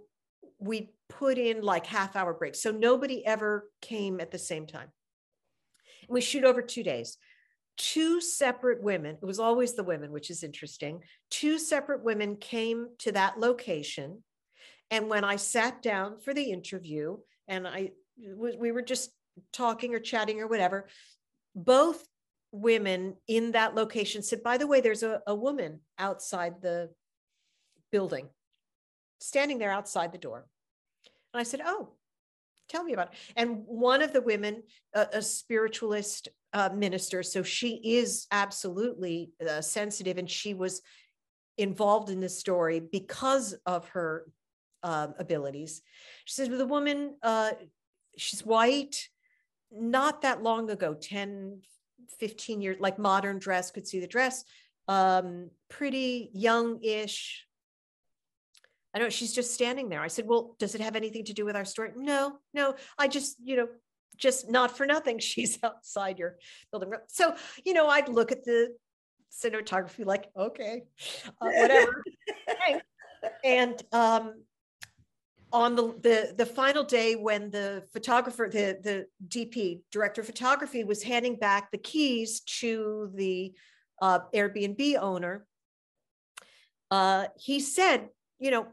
we 0.59 0.91
put 1.07 1.37
in 1.37 1.61
like 1.61 1.85
half 1.85 2.15
hour 2.15 2.33
breaks. 2.33 2.61
So 2.61 2.71
nobody 2.71 3.25
ever 3.25 3.69
came 3.81 4.19
at 4.19 4.31
the 4.31 4.37
same 4.37 4.67
time. 4.67 4.89
We 6.07 6.21
shoot 6.21 6.43
over 6.43 6.61
two 6.61 6.83
days 6.83 7.17
two 7.79 8.19
separate 8.19 8.83
women, 8.83 9.17
it 9.21 9.25
was 9.25 9.39
always 9.39 9.73
the 9.73 9.83
women, 9.83 10.11
which 10.11 10.29
is 10.29 10.43
interesting. 10.43 11.01
Two 11.31 11.57
separate 11.57 12.03
women 12.03 12.35
came 12.35 12.89
to 12.99 13.11
that 13.13 13.39
location. 13.39 14.21
And 14.91 15.09
when 15.09 15.23
I 15.23 15.37
sat 15.37 15.81
down 15.81 16.19
for 16.19 16.33
the 16.33 16.51
interview 16.51 17.17
and 17.47 17.65
I 17.65 17.91
we 18.35 18.73
were 18.73 18.81
just 18.81 19.11
talking 19.53 19.95
or 19.95 19.99
chatting 19.99 20.41
or 20.41 20.47
whatever, 20.47 20.89
both 21.55 22.05
women 22.51 23.15
in 23.27 23.53
that 23.53 23.75
location 23.75 24.21
said, 24.23 24.43
by 24.43 24.57
the 24.57 24.67
way, 24.67 24.81
there's 24.81 25.03
a, 25.03 25.21
a 25.25 25.33
woman 25.33 25.79
outside 25.97 26.61
the 26.61 26.89
building, 27.93 28.27
standing 29.19 29.57
there 29.57 29.71
outside 29.71 30.11
the 30.11 30.17
door. 30.17 30.47
And 31.33 31.39
I 31.39 31.43
said, 31.43 31.61
Oh, 31.65 31.93
tell 32.69 32.83
me 32.83 32.93
about 32.93 33.11
it. 33.13 33.19
And 33.35 33.63
one 33.65 34.01
of 34.01 34.13
the 34.13 34.21
women, 34.21 34.63
a, 34.93 35.07
a 35.13 35.21
spiritualist 35.21 36.29
uh, 36.53 36.69
minister, 36.73 37.23
so 37.23 37.43
she 37.43 37.79
is 37.83 38.27
absolutely 38.31 39.31
uh, 39.47 39.61
sensitive, 39.61 40.17
and 40.17 40.29
she 40.29 40.53
was 40.53 40.81
involved 41.57 42.09
in 42.09 42.19
this 42.19 42.39
story 42.39 42.79
because 42.79 43.53
of 43.65 43.87
her 43.89 44.25
um, 44.81 45.13
abilities. 45.19 45.81
She 46.25 46.35
says, 46.35 46.49
"The 46.49 46.65
woman, 46.65 47.15
uh, 47.21 47.51
she's 48.17 48.45
white, 48.45 49.09
not 49.71 50.21
that 50.21 50.41
long 50.41 50.71
ago, 50.71 50.95
10, 50.95 51.61
15 52.17 52.61
years, 52.61 52.77
like 52.79 52.97
modern 52.97 53.37
dress, 53.39 53.71
could 53.71 53.87
see 53.87 53.99
the 53.99 54.07
dress, 54.07 54.43
um, 54.87 55.49
pretty 55.69 56.31
young-ish." 56.33 57.45
I 58.93 58.99
know 58.99 59.09
she's 59.09 59.33
just 59.33 59.53
standing 59.53 59.89
there. 59.89 60.01
I 60.01 60.07
said, 60.07 60.25
Well, 60.27 60.55
does 60.59 60.75
it 60.75 60.81
have 60.81 60.95
anything 60.95 61.25
to 61.25 61.33
do 61.33 61.45
with 61.45 61.55
our 61.55 61.65
story? 61.65 61.91
No, 61.95 62.37
no. 62.53 62.75
I 62.97 63.07
just, 63.07 63.37
you 63.43 63.55
know, 63.55 63.67
just 64.17 64.49
not 64.49 64.75
for 64.75 64.85
nothing. 64.85 65.19
She's 65.29 65.57
outside 65.63 66.19
your 66.19 66.37
building. 66.71 66.91
So, 67.07 67.35
you 67.65 67.73
know, 67.73 67.87
I'd 67.87 68.09
look 68.09 68.31
at 68.31 68.43
the 68.43 68.75
cinematography 69.31 70.05
like, 70.05 70.29
okay, 70.37 70.83
uh, 71.41 71.49
whatever. 71.49 72.03
okay. 72.49 72.81
And 73.43 73.81
um, 73.91 74.43
on 75.51 75.75
the, 75.75 75.83
the 76.01 76.33
the 76.37 76.45
final 76.45 76.83
day 76.83 77.15
when 77.15 77.49
the 77.49 77.83
photographer, 77.91 78.49
the 78.51 78.77
the 78.81 79.05
DP, 79.27 79.81
director 79.91 80.21
of 80.21 80.27
photography, 80.27 80.83
was 80.83 81.03
handing 81.03 81.35
back 81.35 81.71
the 81.71 81.77
keys 81.77 82.41
to 82.41 83.11
the 83.15 83.53
uh, 84.01 84.19
Airbnb 84.33 84.97
owner, 84.99 85.45
uh, 86.91 87.25
he 87.37 87.59
said, 87.59 88.09
you 88.39 88.51
know, 88.51 88.67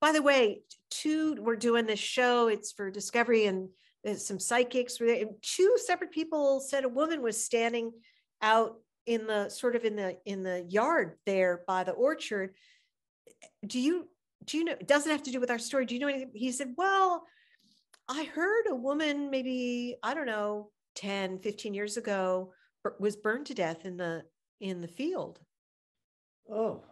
by 0.00 0.12
the 0.12 0.22
way, 0.22 0.62
two, 0.90 1.36
we're 1.40 1.56
doing 1.56 1.86
this 1.86 1.98
show, 1.98 2.48
it's 2.48 2.72
for 2.72 2.90
Discovery, 2.90 3.46
and 3.46 3.68
there's 4.04 4.26
some 4.26 4.38
psychics 4.38 5.00
were 5.00 5.06
there. 5.06 5.20
And 5.20 5.30
two 5.42 5.76
separate 5.84 6.12
people 6.12 6.60
said 6.60 6.84
a 6.84 6.88
woman 6.88 7.22
was 7.22 7.42
standing 7.42 7.92
out 8.40 8.76
in 9.06 9.26
the 9.26 9.48
sort 9.48 9.74
of 9.74 9.84
in 9.84 9.96
the 9.96 10.18
in 10.24 10.42
the 10.42 10.64
yard 10.68 11.16
there 11.26 11.62
by 11.66 11.82
the 11.82 11.92
orchard. 11.92 12.54
Do 13.66 13.80
you 13.80 14.08
do 14.44 14.58
you 14.58 14.64
know 14.64 14.72
it 14.72 14.86
doesn't 14.86 15.10
have 15.10 15.22
to 15.24 15.30
do 15.30 15.40
with 15.40 15.50
our 15.50 15.58
story? 15.58 15.86
Do 15.86 15.94
you 15.94 16.00
know 16.00 16.08
anything? 16.08 16.30
He 16.34 16.52
said, 16.52 16.74
Well, 16.76 17.24
I 18.08 18.24
heard 18.24 18.66
a 18.68 18.74
woman 18.74 19.30
maybe, 19.30 19.96
I 20.02 20.14
don't 20.14 20.26
know, 20.26 20.70
10, 20.96 21.40
15 21.40 21.74
years 21.74 21.96
ago 21.96 22.52
was 22.98 23.16
burned 23.16 23.46
to 23.46 23.54
death 23.54 23.84
in 23.84 23.96
the 23.96 24.22
in 24.60 24.80
the 24.80 24.88
field. 24.88 25.38
Oh, 26.50 26.82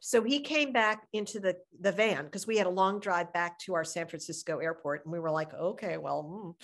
so 0.00 0.22
he 0.22 0.40
came 0.40 0.72
back 0.72 1.06
into 1.12 1.40
the 1.40 1.56
the 1.80 1.92
van 1.92 2.24
because 2.24 2.46
we 2.46 2.56
had 2.56 2.66
a 2.66 2.70
long 2.70 3.00
drive 3.00 3.32
back 3.32 3.58
to 3.60 3.74
our 3.74 3.84
San 3.84 4.06
Francisco 4.06 4.58
airport, 4.58 5.04
and 5.04 5.12
we 5.12 5.18
were 5.18 5.30
like, 5.30 5.52
okay, 5.54 5.96
well, 5.96 6.56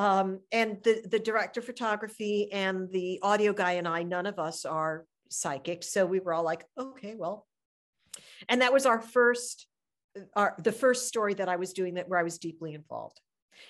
mm. 0.00 0.04
um, 0.04 0.40
and 0.50 0.78
the 0.82 1.02
the 1.10 1.18
director 1.18 1.60
of 1.60 1.66
photography 1.66 2.50
and 2.52 2.90
the 2.90 3.18
audio 3.22 3.52
guy 3.52 3.72
and 3.72 3.88
I, 3.88 4.02
none 4.02 4.26
of 4.26 4.38
us 4.38 4.64
are 4.64 5.04
psychic. 5.28 5.82
so 5.82 6.04
we 6.06 6.20
were 6.20 6.34
all 6.34 6.44
like, 6.44 6.64
okay, 6.78 7.14
well, 7.16 7.46
and 8.48 8.62
that 8.62 8.72
was 8.72 8.86
our 8.86 9.00
first, 9.00 9.66
our 10.36 10.54
the 10.58 10.72
first 10.72 11.08
story 11.08 11.34
that 11.34 11.48
I 11.48 11.56
was 11.56 11.72
doing 11.72 11.94
that 11.94 12.08
where 12.08 12.18
I 12.18 12.24
was 12.24 12.38
deeply 12.38 12.74
involved. 12.74 13.20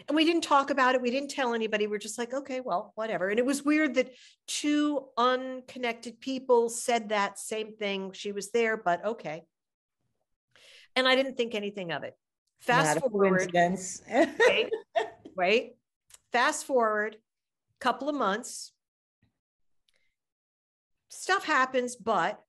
And 0.08 0.16
we 0.16 0.24
didn't 0.24 0.42
talk 0.42 0.70
about 0.70 0.94
it. 0.94 1.02
We 1.02 1.10
didn't 1.10 1.30
tell 1.30 1.54
anybody. 1.54 1.86
We're 1.86 1.98
just 1.98 2.18
like, 2.18 2.34
okay, 2.34 2.60
well, 2.60 2.92
whatever. 2.94 3.28
And 3.28 3.38
it 3.38 3.46
was 3.46 3.64
weird 3.64 3.94
that 3.94 4.10
two 4.46 5.06
unconnected 5.16 6.20
people 6.20 6.68
said 6.68 7.10
that 7.10 7.38
same 7.38 7.76
thing. 7.76 8.12
She 8.12 8.32
was 8.32 8.50
there, 8.50 8.76
but 8.76 9.04
okay. 9.04 9.42
And 10.96 11.08
I 11.08 11.16
didn't 11.16 11.36
think 11.36 11.54
anything 11.54 11.92
of 11.92 12.02
it. 12.02 12.14
Fast 12.60 13.00
not 13.00 13.10
forward. 13.10 13.50
wait. 15.36 15.72
Fast 16.32 16.64
forward, 16.64 17.16
couple 17.80 18.08
of 18.08 18.14
months. 18.14 18.72
Stuff 21.08 21.44
happens, 21.44 21.96
but 21.96 22.40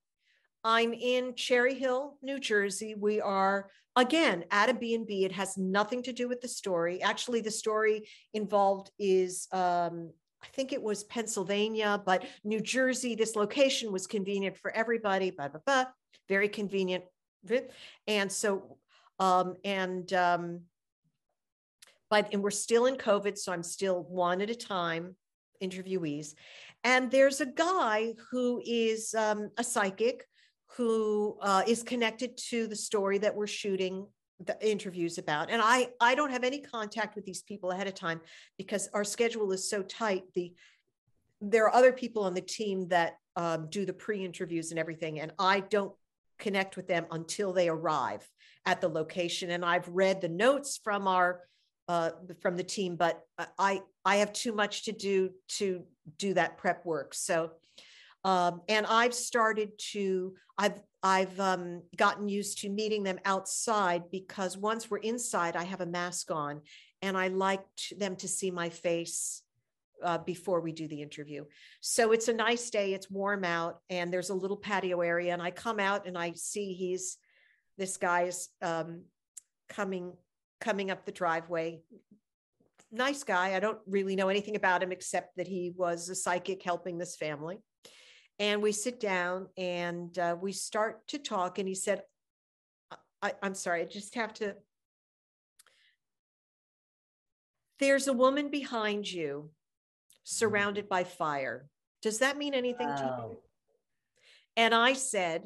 I'm 0.62 0.94
in 0.94 1.34
Cherry 1.34 1.74
Hill, 1.74 2.16
New 2.22 2.40
Jersey. 2.40 2.94
We 2.94 3.20
are 3.20 3.68
again 3.96 4.44
at 4.50 4.68
a 4.68 4.74
b&b 4.74 5.24
it 5.24 5.32
has 5.32 5.56
nothing 5.56 6.02
to 6.02 6.12
do 6.12 6.28
with 6.28 6.40
the 6.40 6.48
story 6.48 7.02
actually 7.02 7.40
the 7.40 7.50
story 7.50 8.08
involved 8.32 8.90
is 8.98 9.46
um, 9.52 10.10
i 10.42 10.46
think 10.48 10.72
it 10.72 10.82
was 10.82 11.04
pennsylvania 11.04 12.02
but 12.04 12.24
new 12.44 12.60
jersey 12.60 13.14
this 13.14 13.36
location 13.36 13.92
was 13.92 14.06
convenient 14.06 14.56
for 14.56 14.70
everybody 14.72 15.30
blah 15.30 15.48
blah 15.48 15.60
blah 15.66 15.84
very 16.28 16.48
convenient 16.48 17.04
and 18.06 18.32
so 18.32 18.78
um, 19.20 19.56
and 19.64 20.12
um, 20.12 20.60
but 22.10 22.28
and 22.32 22.42
we're 22.42 22.50
still 22.50 22.86
in 22.86 22.96
COVID, 22.96 23.36
so 23.38 23.52
I'm 23.52 23.62
still 23.62 24.04
one 24.04 24.40
at 24.40 24.50
a 24.50 24.54
time 24.54 25.16
interviewees. 25.62 26.34
And 26.82 27.10
there's 27.10 27.40
a 27.40 27.46
guy 27.46 28.14
who 28.30 28.62
is 28.64 29.14
um, 29.14 29.50
a 29.56 29.64
psychic 29.64 30.26
who 30.76 31.36
uh, 31.40 31.62
is 31.66 31.82
connected 31.82 32.36
to 32.36 32.66
the 32.66 32.76
story 32.76 33.18
that 33.18 33.34
we're 33.34 33.46
shooting 33.46 34.06
the 34.44 34.56
interviews 34.68 35.18
about. 35.18 35.50
And 35.50 35.62
i 35.64 35.88
i 36.00 36.14
don't 36.14 36.30
have 36.30 36.44
any 36.44 36.60
contact 36.60 37.14
with 37.14 37.24
these 37.24 37.42
people 37.42 37.70
ahead 37.70 37.86
of 37.86 37.94
time 37.94 38.20
because 38.58 38.88
our 38.92 39.04
schedule 39.04 39.52
is 39.52 39.70
so 39.70 39.82
tight. 39.82 40.24
The 40.34 40.52
there 41.40 41.64
are 41.64 41.74
other 41.74 41.92
people 41.92 42.24
on 42.24 42.34
the 42.34 42.40
team 42.40 42.88
that 42.88 43.14
um, 43.36 43.68
do 43.68 43.84
the 43.84 43.92
pre-interviews 43.92 44.70
and 44.70 44.78
everything 44.78 45.20
and 45.20 45.32
i 45.38 45.60
don't 45.60 45.92
connect 46.38 46.76
with 46.76 46.88
them 46.88 47.06
until 47.10 47.52
they 47.52 47.68
arrive 47.68 48.28
at 48.66 48.80
the 48.80 48.88
location. 48.88 49.50
And 49.50 49.64
i've 49.64 49.88
read 49.88 50.20
the 50.20 50.28
notes 50.28 50.80
from 50.82 51.06
our 51.06 51.40
uh, 51.86 52.10
from 52.40 52.56
the 52.56 52.64
team 52.64 52.96
but 52.96 53.20
i 53.58 53.80
i 54.04 54.16
have 54.16 54.32
too 54.32 54.52
much 54.52 54.84
to 54.86 54.92
do 54.92 55.30
to 55.58 55.84
do 56.18 56.34
that 56.34 56.58
prep 56.58 56.84
work. 56.84 57.14
So 57.14 57.52
um, 58.24 58.62
and 58.68 58.86
I've 58.86 59.14
started 59.14 59.72
to, 59.92 60.34
I've, 60.56 60.80
I've 61.02 61.38
um, 61.38 61.82
gotten 61.96 62.28
used 62.28 62.58
to 62.60 62.70
meeting 62.70 63.02
them 63.02 63.18
outside 63.24 64.04
because 64.10 64.56
once 64.56 64.90
we're 64.90 64.98
inside, 64.98 65.56
I 65.56 65.64
have 65.64 65.82
a 65.82 65.86
mask 65.86 66.30
on 66.30 66.62
and 67.02 67.16
I 67.16 67.28
like 67.28 67.62
to, 67.88 67.96
them 67.96 68.16
to 68.16 68.28
see 68.28 68.50
my 68.50 68.70
face 68.70 69.42
uh, 70.02 70.18
before 70.18 70.60
we 70.60 70.72
do 70.72 70.88
the 70.88 71.02
interview. 71.02 71.44
So 71.80 72.12
it's 72.12 72.28
a 72.28 72.32
nice 72.32 72.70
day, 72.70 72.94
it's 72.94 73.10
warm 73.10 73.44
out, 73.44 73.78
and 73.90 74.12
there's 74.12 74.30
a 74.30 74.34
little 74.34 74.56
patio 74.56 75.00
area. 75.02 75.32
And 75.32 75.42
I 75.42 75.50
come 75.50 75.78
out 75.78 76.06
and 76.06 76.16
I 76.16 76.32
see 76.34 76.72
he's, 76.72 77.18
this 77.76 77.96
guy's 77.96 78.48
um, 78.62 79.02
coming 79.68 80.12
coming 80.60 80.90
up 80.90 81.04
the 81.04 81.12
driveway 81.12 81.80
nice 82.90 83.24
guy 83.24 83.54
i 83.54 83.60
don't 83.60 83.78
really 83.86 84.16
know 84.16 84.28
anything 84.28 84.56
about 84.56 84.82
him 84.82 84.92
except 84.92 85.36
that 85.36 85.48
he 85.48 85.72
was 85.76 86.08
a 86.08 86.14
psychic 86.14 86.62
helping 86.62 86.96
this 86.96 87.16
family 87.16 87.58
and 88.38 88.62
we 88.62 88.72
sit 88.72 89.00
down 89.00 89.48
and 89.56 90.18
uh, 90.18 90.36
we 90.40 90.52
start 90.52 91.06
to 91.08 91.18
talk. 91.18 91.58
And 91.58 91.68
he 91.68 91.74
said, 91.74 92.02
I, 93.22 93.32
I'm 93.42 93.54
sorry, 93.54 93.82
I 93.82 93.84
just 93.84 94.14
have 94.16 94.34
to. 94.34 94.56
There's 97.78 98.08
a 98.08 98.12
woman 98.12 98.50
behind 98.50 99.10
you 99.10 99.50
surrounded 100.24 100.88
by 100.88 101.04
fire. 101.04 101.68
Does 102.02 102.18
that 102.18 102.36
mean 102.36 102.54
anything 102.54 102.88
wow. 102.88 102.96
to 102.96 103.04
you? 103.04 103.38
And 104.56 104.74
I 104.74 104.92
said, 104.94 105.42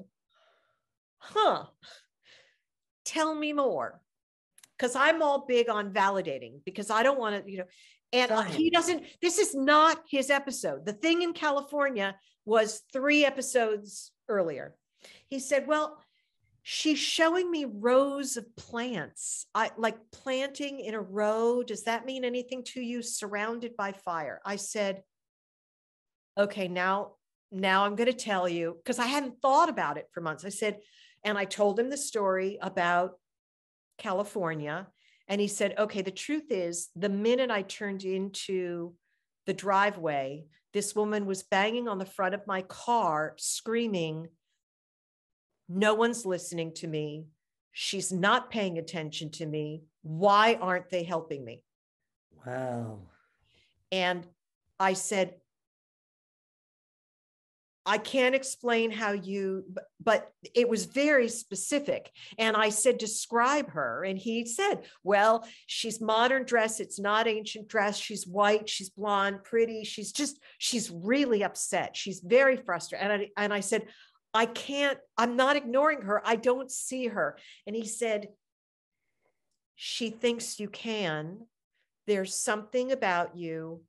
Huh, 1.19 1.65
tell 3.05 3.35
me 3.35 3.53
more. 3.53 4.01
Because 4.77 4.95
I'm 4.95 5.23
all 5.23 5.45
big 5.47 5.69
on 5.69 5.93
validating 5.93 6.61
because 6.65 6.89
I 6.89 7.03
don't 7.03 7.19
want 7.19 7.45
to, 7.45 7.51
you 7.51 7.59
know, 7.59 7.65
and 8.13 8.49
he 8.49 8.71
doesn't, 8.71 9.05
this 9.21 9.39
is 9.39 9.55
not 9.55 10.01
his 10.09 10.31
episode. 10.31 10.87
The 10.87 10.93
thing 10.93 11.23
in 11.23 11.33
California 11.33 12.15
was 12.49 12.81
three 12.95 13.27
episodes 13.27 14.11
earlier. 14.27 14.75
He 15.29 15.39
said, 15.39 15.67
Well, 15.67 16.03
she's 16.63 16.99
showing 16.99 17.51
me 17.51 17.67
rows 17.67 18.39
of 18.39 18.57
plants. 18.57 19.47
I 19.55 19.71
like 19.77 19.99
planting 20.13 20.81
in 20.81 20.95
a 20.95 21.01
row. 21.01 21.63
Does 21.63 21.85
that 21.85 22.07
mean 22.07 22.25
anything 22.25 22.65
to 22.69 22.81
you? 22.81 23.03
Surrounded 23.03 23.77
by 23.77 23.93
fire. 23.93 24.41
I 24.47 24.57
said, 24.57 25.03
Okay, 26.39 26.69
now, 26.69 27.17
now 27.53 27.85
I'm 27.85 27.97
going 27.97 28.11
to 28.11 28.17
tell 28.17 28.49
you 28.49 28.79
because 28.79 28.99
I 28.99 29.07
hadn't 29.07 29.43
thought 29.43 29.69
about 29.69 29.99
it 29.99 30.09
for 30.13 30.23
months. 30.23 30.47
I 30.47 30.49
said, 30.49 30.79
and 31.25 31.37
I 31.37 31.45
told 31.45 31.79
him 31.79 31.91
the 31.91 31.99
story 31.99 32.57
about 32.63 33.19
California. 33.99 34.87
And 35.29 35.39
he 35.39 35.49
said, 35.49 35.75
Okay, 35.79 36.01
the 36.01 36.11
truth 36.11 36.51
is, 36.51 36.89
the 36.97 37.11
minute 37.11 37.51
I 37.51 37.61
turned 37.61 38.05
into 38.05 38.95
the 39.45 39.53
driveway, 39.53 40.47
this 40.79 40.95
woman 40.95 41.27
was 41.27 41.43
banging 41.43 41.89
on 41.89 41.99
the 41.99 42.07
front 42.07 42.37
of 42.37 42.47
my 42.47 42.63
car, 42.63 43.35
screaming, 43.37 44.29
No 45.69 45.93
one's 45.95 46.25
listening 46.25 46.73
to 46.75 46.87
me. 46.87 47.27
She's 47.73 48.13
not 48.13 48.49
paying 48.49 48.79
attention 48.79 49.33
to 49.33 49.47
me. 49.47 49.83
Why 50.03 50.55
aren't 50.61 50.89
they 50.89 51.03
helping 51.03 51.45
me? 51.45 51.65
Wow. 52.47 53.01
And 53.91 54.25
I 54.79 54.93
said, 54.93 55.35
I 57.91 57.97
can't 57.97 58.35
explain 58.35 58.91
how 58.91 59.13
you, 59.13 59.65
but 60.05 60.31
it 60.55 60.69
was 60.69 60.85
very 60.85 61.27
specific. 61.31 62.11
And 62.37 62.55
I 62.55 62.69
said, 62.69 62.99
describe 62.99 63.71
her. 63.71 64.05
And 64.05 64.19
he 64.19 64.45
said, 64.45 64.83
well, 65.03 65.49
she's 65.67 65.99
modern 65.99 66.45
dress. 66.45 66.81
It's 66.81 67.01
not 67.01 67.27
ancient 67.27 67.67
dress. 67.67 67.97
She's 67.97 68.27
white. 68.27 68.69
She's 68.69 68.91
blonde, 68.91 69.43
pretty. 69.43 69.85
She's 69.85 70.13
just, 70.13 70.39
she's 70.59 70.91
really 70.91 71.43
upset. 71.43 71.97
She's 71.97 72.21
very 72.21 72.59
frustrated. 72.59 73.11
And 73.11 73.23
I, 73.23 73.43
and 73.43 73.55
I 73.55 73.61
said, 73.61 73.87
I 74.35 74.45
can't, 74.45 74.99
I'm 75.17 75.37
not 75.37 75.57
ignoring 75.57 76.03
her. 76.03 76.21
I 76.23 76.37
don't 76.37 76.71
see 76.71 77.07
her. 77.07 77.39
And 77.67 77.75
he 77.75 77.87
said, 77.87 78.29
she 79.77 80.11
thinks 80.11 80.61
you 80.61 80.69
can. 80.69 81.39
There's 82.07 82.35
something 82.35 82.93
about 82.93 83.35
you. 83.35 83.81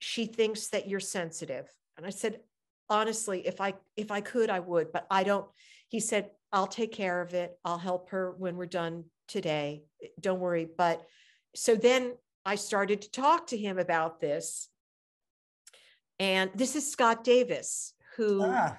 She 0.00 0.26
thinks 0.26 0.68
that 0.68 0.86
you're 0.86 1.00
sensitive. 1.00 1.66
And 1.96 2.04
I 2.04 2.10
said, 2.10 2.40
honestly, 2.88 3.46
if 3.46 3.60
I 3.60 3.74
if 3.96 4.10
I 4.10 4.20
could, 4.20 4.50
I 4.50 4.60
would, 4.60 4.92
but 4.92 5.06
I 5.10 5.24
don't. 5.24 5.46
He 5.88 6.00
said, 6.00 6.30
I'll 6.52 6.66
take 6.66 6.92
care 6.92 7.20
of 7.20 7.34
it. 7.34 7.58
I'll 7.64 7.78
help 7.78 8.10
her 8.10 8.34
when 8.38 8.56
we're 8.56 8.66
done 8.66 9.04
today. 9.28 9.84
Don't 10.20 10.40
worry. 10.40 10.66
But 10.76 11.02
so 11.54 11.76
then 11.76 12.14
I 12.44 12.56
started 12.56 13.02
to 13.02 13.10
talk 13.10 13.48
to 13.48 13.56
him 13.56 13.78
about 13.78 14.20
this. 14.20 14.68
And 16.18 16.50
this 16.54 16.76
is 16.76 16.90
Scott 16.90 17.24
Davis, 17.24 17.94
who 18.16 18.42
ah. 18.44 18.76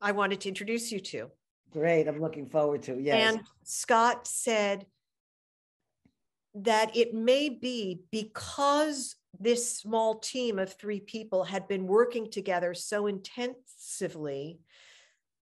I 0.00 0.12
wanted 0.12 0.40
to 0.42 0.48
introduce 0.48 0.90
you 0.90 1.00
to. 1.00 1.30
Great. 1.70 2.08
I'm 2.08 2.20
looking 2.20 2.46
forward 2.46 2.82
to. 2.84 2.98
Yes. 2.98 3.34
And 3.34 3.44
Scott 3.64 4.26
said 4.26 4.86
that 6.54 6.96
it 6.96 7.12
may 7.14 7.50
be 7.50 8.00
because 8.10 9.16
this 9.38 9.76
small 9.78 10.18
team 10.18 10.58
of 10.58 10.72
three 10.72 11.00
people 11.00 11.44
had 11.44 11.68
been 11.68 11.86
working 11.86 12.30
together 12.30 12.74
so 12.74 13.06
intensively 13.06 14.60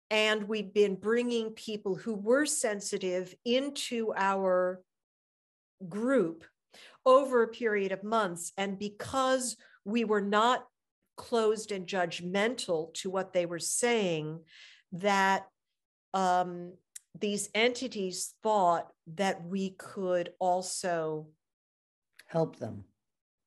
and 0.10 0.48
we'd 0.48 0.74
been 0.74 0.96
bringing 0.96 1.50
people 1.52 1.96
who 1.96 2.14
were 2.14 2.46
sensitive 2.46 3.34
into 3.46 4.14
our 4.16 4.82
group 5.90 6.44
over 7.06 7.44
a 7.44 7.48
period 7.48 7.92
of 7.92 8.04
months. 8.04 8.52
And 8.58 8.78
because 8.78 9.58
we 9.86 10.04
were 10.06 10.22
not 10.22 10.66
closed 11.18 11.72
and 11.72 11.88
judgmental 11.88 12.94
to 12.96 13.10
what 13.10 13.34
they 13.34 13.46
were 13.46 13.60
saying 13.60 14.40
that 14.92 15.48
um, 16.14 16.74
these 17.20 17.50
entities 17.56 18.36
thought 18.44 18.92
that 19.16 19.44
we 19.44 19.72
could 19.72 20.30
also 20.40 21.28
help 22.28 22.58
them 22.58 22.84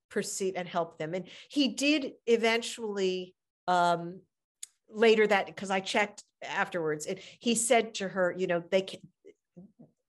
proceed 0.08 0.54
and 0.56 0.68
help 0.68 0.98
them. 0.98 1.14
And 1.14 1.26
he 1.48 1.68
did 1.68 2.12
eventually 2.26 3.34
um, 3.68 4.20
later 4.88 5.26
that 5.26 5.46
because 5.46 5.70
I 5.70 5.80
checked 5.80 6.22
afterwards, 6.42 7.06
and 7.06 7.18
he 7.40 7.54
said 7.54 7.94
to 7.94 8.08
her, 8.08 8.34
you 8.36 8.46
know, 8.46 8.62
they 8.70 8.82
can 8.82 9.00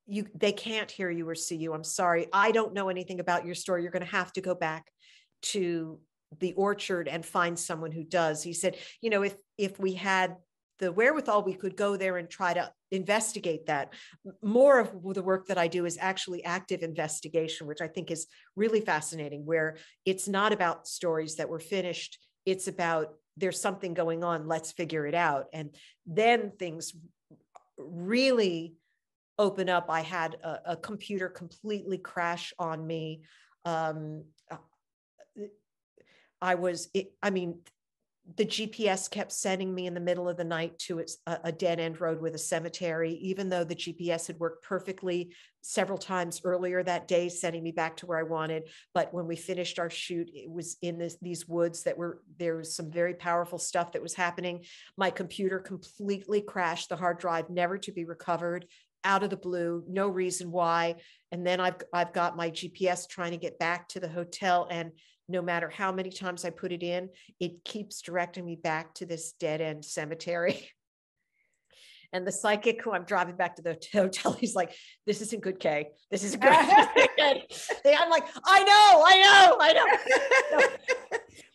you 0.07 0.25
they 0.33 0.53
can't 0.53 0.89
hear 0.89 1.11
you 1.11 1.27
or 1.27 1.35
see 1.35 1.57
you. 1.57 1.73
I'm 1.73 1.83
sorry. 1.83 2.27
I 2.31 2.51
don't 2.51 2.73
know 2.73 2.89
anything 2.89 3.19
about 3.19 3.45
your 3.45 3.55
story. 3.55 3.83
You're 3.83 3.91
going 3.91 4.05
to 4.05 4.11
have 4.11 4.31
to 4.33 4.41
go 4.41 4.55
back 4.55 4.89
to 5.43 5.99
the 6.39 6.53
orchard 6.53 7.07
and 7.07 7.25
find 7.25 7.57
someone 7.57 7.91
who 7.91 8.03
does. 8.03 8.41
He 8.41 8.53
said, 8.53 8.77
you 9.01 9.09
know, 9.09 9.23
if 9.23 9.35
if 9.57 9.79
we 9.79 9.93
had 9.93 10.37
the 10.79 10.91
wherewithal, 10.91 11.43
we 11.43 11.53
could 11.53 11.75
go 11.75 11.97
there 11.97 12.17
and 12.17 12.29
try 12.29 12.53
to 12.53 12.71
investigate 12.91 13.65
that. 13.65 13.93
More 14.41 14.79
of 14.79 15.13
the 15.13 15.23
work 15.23 15.47
that 15.47 15.57
I 15.57 15.67
do 15.67 15.85
is 15.85 15.97
actually 15.99 16.43
active 16.43 16.83
investigation, 16.83 17.67
which 17.67 17.81
I 17.81 17.87
think 17.87 18.11
is 18.11 18.27
really 18.55 18.81
fascinating, 18.81 19.45
where 19.45 19.77
it's 20.05 20.27
not 20.27 20.53
about 20.53 20.87
stories 20.87 21.35
that 21.35 21.49
were 21.49 21.59
finished, 21.59 22.19
it's 22.45 22.67
about 22.67 23.15
there's 23.35 23.59
something 23.59 23.93
going 23.93 24.23
on, 24.23 24.47
let's 24.47 24.71
figure 24.71 25.05
it 25.05 25.15
out. 25.15 25.45
And 25.53 25.75
then 26.05 26.51
things 26.57 26.93
really 27.77 28.75
open 29.37 29.69
up. 29.69 29.87
I 29.89 30.01
had 30.01 30.35
a, 30.43 30.71
a 30.73 30.77
computer 30.77 31.29
completely 31.29 31.97
crash 31.97 32.53
on 32.57 32.85
me. 32.85 33.21
Um, 33.65 34.23
uh, 34.49 34.57
I 36.41 36.55
was, 36.55 36.89
it, 36.93 37.11
I 37.21 37.29
mean, 37.29 37.59
the 38.35 38.45
GPS 38.45 39.09
kept 39.09 39.31
sending 39.31 39.73
me 39.73 39.87
in 39.87 39.93
the 39.93 40.01
middle 40.01 40.27
of 40.27 40.35
the 40.35 40.43
night 40.43 40.77
to 40.79 40.99
a, 40.99 41.37
a, 41.45 41.51
dead 41.51 41.79
end 41.79 42.01
road 42.01 42.19
with 42.19 42.35
a 42.35 42.39
cemetery, 42.39 43.13
even 43.21 43.47
though 43.47 43.63
the 43.63 43.75
GPS 43.75 44.27
had 44.27 44.37
worked 44.37 44.65
perfectly 44.65 45.33
several 45.61 45.97
times 45.97 46.41
earlier 46.43 46.83
that 46.83 47.07
day, 47.07 47.29
sending 47.29 47.63
me 47.63 47.71
back 47.71 47.95
to 47.97 48.05
where 48.05 48.17
I 48.17 48.23
wanted. 48.23 48.63
But 48.93 49.13
when 49.13 49.27
we 49.27 49.37
finished 49.37 49.79
our 49.79 49.89
shoot, 49.89 50.29
it 50.33 50.51
was 50.51 50.75
in 50.81 50.97
this, 50.97 51.15
these 51.21 51.47
woods 51.47 51.83
that 51.83 51.97
were, 51.97 52.21
there 52.37 52.57
was 52.57 52.75
some 52.75 52.91
very 52.91 53.13
powerful 53.13 53.57
stuff 53.57 53.93
that 53.93 54.01
was 54.01 54.13
happening. 54.13 54.65
My 54.97 55.09
computer 55.09 55.59
completely 55.59 56.41
crashed, 56.41 56.89
the 56.89 56.97
hard 56.97 57.19
drive 57.19 57.49
never 57.49 57.77
to 57.77 57.91
be 57.93 58.03
recovered. 58.03 58.65
out 59.05 59.23
of 59.23 59.29
the 59.29 59.37
blue, 59.37 59.85
no 59.87 60.09
reason 60.09 60.51
why. 60.51 60.95
And 61.31 61.47
then 61.47 61.61
I've 61.61 61.75
I've 61.93 62.11
got 62.11 62.35
my 62.35 62.49
GPS 62.51 63.07
trying 63.07 63.31
to 63.31 63.37
get 63.37 63.57
back 63.57 63.87
to 63.89 64.01
the 64.01 64.09
hotel, 64.09 64.67
and 64.69 64.91
no 65.27 65.41
matter 65.41 65.69
how 65.69 65.91
many 65.91 66.09
times 66.09 66.45
I 66.45 66.49
put 66.49 66.71
it 66.71 66.83
in, 66.83 67.09
it 67.39 67.63
keeps 67.63 68.01
directing 68.01 68.45
me 68.45 68.55
back 68.55 68.93
to 68.95 69.05
this 69.05 69.33
dead 69.33 69.61
end 69.61 69.85
cemetery. 69.85 70.69
And 72.13 72.25
the 72.25 72.31
psychic 72.31 72.81
who 72.81 72.93
I'm 72.93 73.03
driving 73.03 73.35
back 73.35 73.57
to 73.57 73.61
the 73.61 73.77
hotel, 73.91 74.31
he's 74.31 74.55
like, 74.55 74.73
"This 75.05 75.19
isn't 75.19 75.43
good, 75.43 75.59
Kay. 75.59 75.89
This 76.09 76.23
is 76.23 76.37
good." 76.37 76.49
I'm 76.49 78.09
like, 78.09 78.23
"I 78.45 78.63
know, 78.63 79.03
I 79.05 79.21
know, 79.21 79.57
I 79.59 79.73
know." 79.73 80.67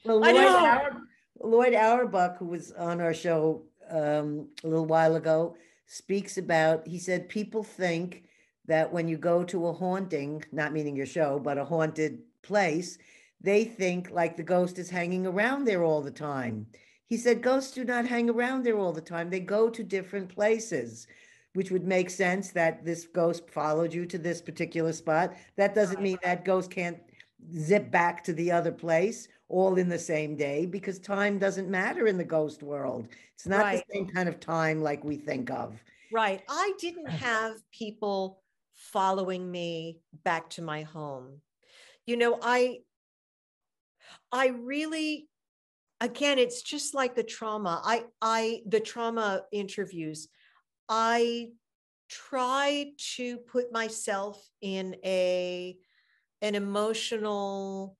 well, 0.05 0.20
Lloyd, 0.20 0.36
Auer, 0.36 1.03
Lloyd 1.40 1.74
Auerbach, 1.74 2.36
who 2.36 2.49
was 2.49 2.70
on 2.73 3.01
our 3.01 3.15
show 3.15 3.62
um, 3.90 4.49
a 4.62 4.69
little 4.69 4.85
while 4.85 5.16
ago, 5.16 5.57
speaks 5.86 6.36
about. 6.36 6.86
He 6.86 6.99
said 6.99 7.31
people 7.31 7.65
think 7.65 8.24
that 8.66 8.93
when 8.93 9.09
you 9.09 9.16
go 9.16 9.44
to 9.44 9.69
a 9.69 9.73
haunting, 9.73 10.44
not 10.53 10.74
meaning 10.74 10.97
your 10.97 11.07
show, 11.07 11.39
but 11.39 11.57
a 11.57 11.65
haunted 11.65 12.20
place, 12.43 12.99
they 13.43 13.64
think 13.64 14.10
like 14.10 14.36
the 14.36 14.43
ghost 14.43 14.78
is 14.78 14.89
hanging 14.90 15.27
around 15.27 15.64
there 15.64 15.82
all 15.82 16.01
the 16.01 16.10
time. 16.10 16.66
He 17.06 17.16
said 17.16 17.43
ghosts 17.43 17.73
do 17.73 17.85
not 17.85 18.06
hang 18.06 18.31
around 18.31 18.64
there 18.64 18.78
all 18.78 18.93
the 18.93 19.01
time. 19.01 19.28
They 19.28 19.40
go 19.40 19.69
to 19.69 19.82
different 19.82 20.28
places, 20.28 21.06
which 21.55 21.70
would 21.70 21.85
make 21.85 22.09
sense 22.09 22.51
that 22.52 22.85
this 22.85 23.06
ghost 23.06 23.51
followed 23.51 23.93
you 23.93 24.06
to 24.06 24.19
this 24.19 24.40
particular 24.40 24.93
spot. 24.93 25.35
That 25.56 25.74
doesn't 25.74 26.01
mean 26.01 26.19
that 26.23 26.44
ghost 26.44 26.70
can't 26.70 26.98
zip 27.59 27.90
back 27.90 28.24
to 28.24 28.32
the 28.32 28.51
other 28.51 28.73
place 28.73 29.28
all 29.48 29.77
in 29.77 29.89
the 29.89 29.98
same 29.98 30.36
day 30.36 30.64
because 30.64 30.98
time 30.98 31.39
doesn't 31.39 31.69
matter 31.69 32.06
in 32.06 32.16
the 32.16 32.24
ghost 32.24 32.62
world. 32.62 33.09
It's 33.35 33.47
not 33.47 33.64
right. 33.64 33.85
the 33.86 33.94
same 33.94 34.09
kind 34.09 34.28
of 34.28 34.40
time 34.40 34.81
like 34.81 35.05
we 35.05 35.16
think 35.16 35.51
of. 35.51 35.82
Right. 36.12 36.43
I 36.48 36.73
didn't 36.78 37.09
have 37.09 37.56
people 37.73 38.40
following 38.74 39.51
me 39.51 40.01
back 40.24 40.48
to 40.51 40.62
my 40.62 40.82
home. 40.82 41.40
You 42.06 42.16
know, 42.16 42.39
I 42.43 42.78
I 44.33 44.49
really 44.49 45.29
again 46.01 46.39
it's 46.39 46.63
just 46.63 46.95
like 46.95 47.15
the 47.15 47.23
trauma. 47.23 47.81
I 47.85 48.05
I 48.21 48.63
the 48.67 48.81
trauma 48.81 49.43
interviews. 49.53 50.29
I 50.89 51.51
try 52.09 52.93
to 53.17 53.39
put 53.39 53.73
myself 53.73 54.43
in 54.61 54.97
a 55.05 55.77
an 56.41 56.55
emotional 56.55 57.97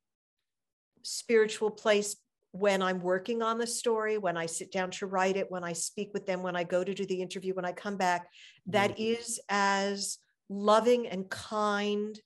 spiritual 1.03 1.71
place 1.71 2.17
when 2.53 2.83
I'm 2.83 3.01
working 3.01 3.41
on 3.41 3.57
the 3.57 3.67
story, 3.67 4.19
when 4.19 4.37
I 4.37 4.45
sit 4.45 4.71
down 4.71 4.91
to 4.93 5.07
write 5.07 5.37
it, 5.37 5.51
when 5.51 5.65
I 5.65 5.73
speak 5.73 6.11
with 6.13 6.27
them, 6.27 6.43
when 6.43 6.55
I 6.55 6.65
go 6.65 6.85
to 6.85 6.93
do 6.93 7.07
the 7.07 7.23
interview, 7.23 7.55
when 7.55 7.65
I 7.65 7.73
come 7.73 7.97
back, 7.97 8.29
that 8.67 8.93
mm-hmm. 8.93 9.15
is 9.15 9.41
as 9.49 10.19
loving 10.51 11.07
and 11.07 11.31
kind 11.31 12.19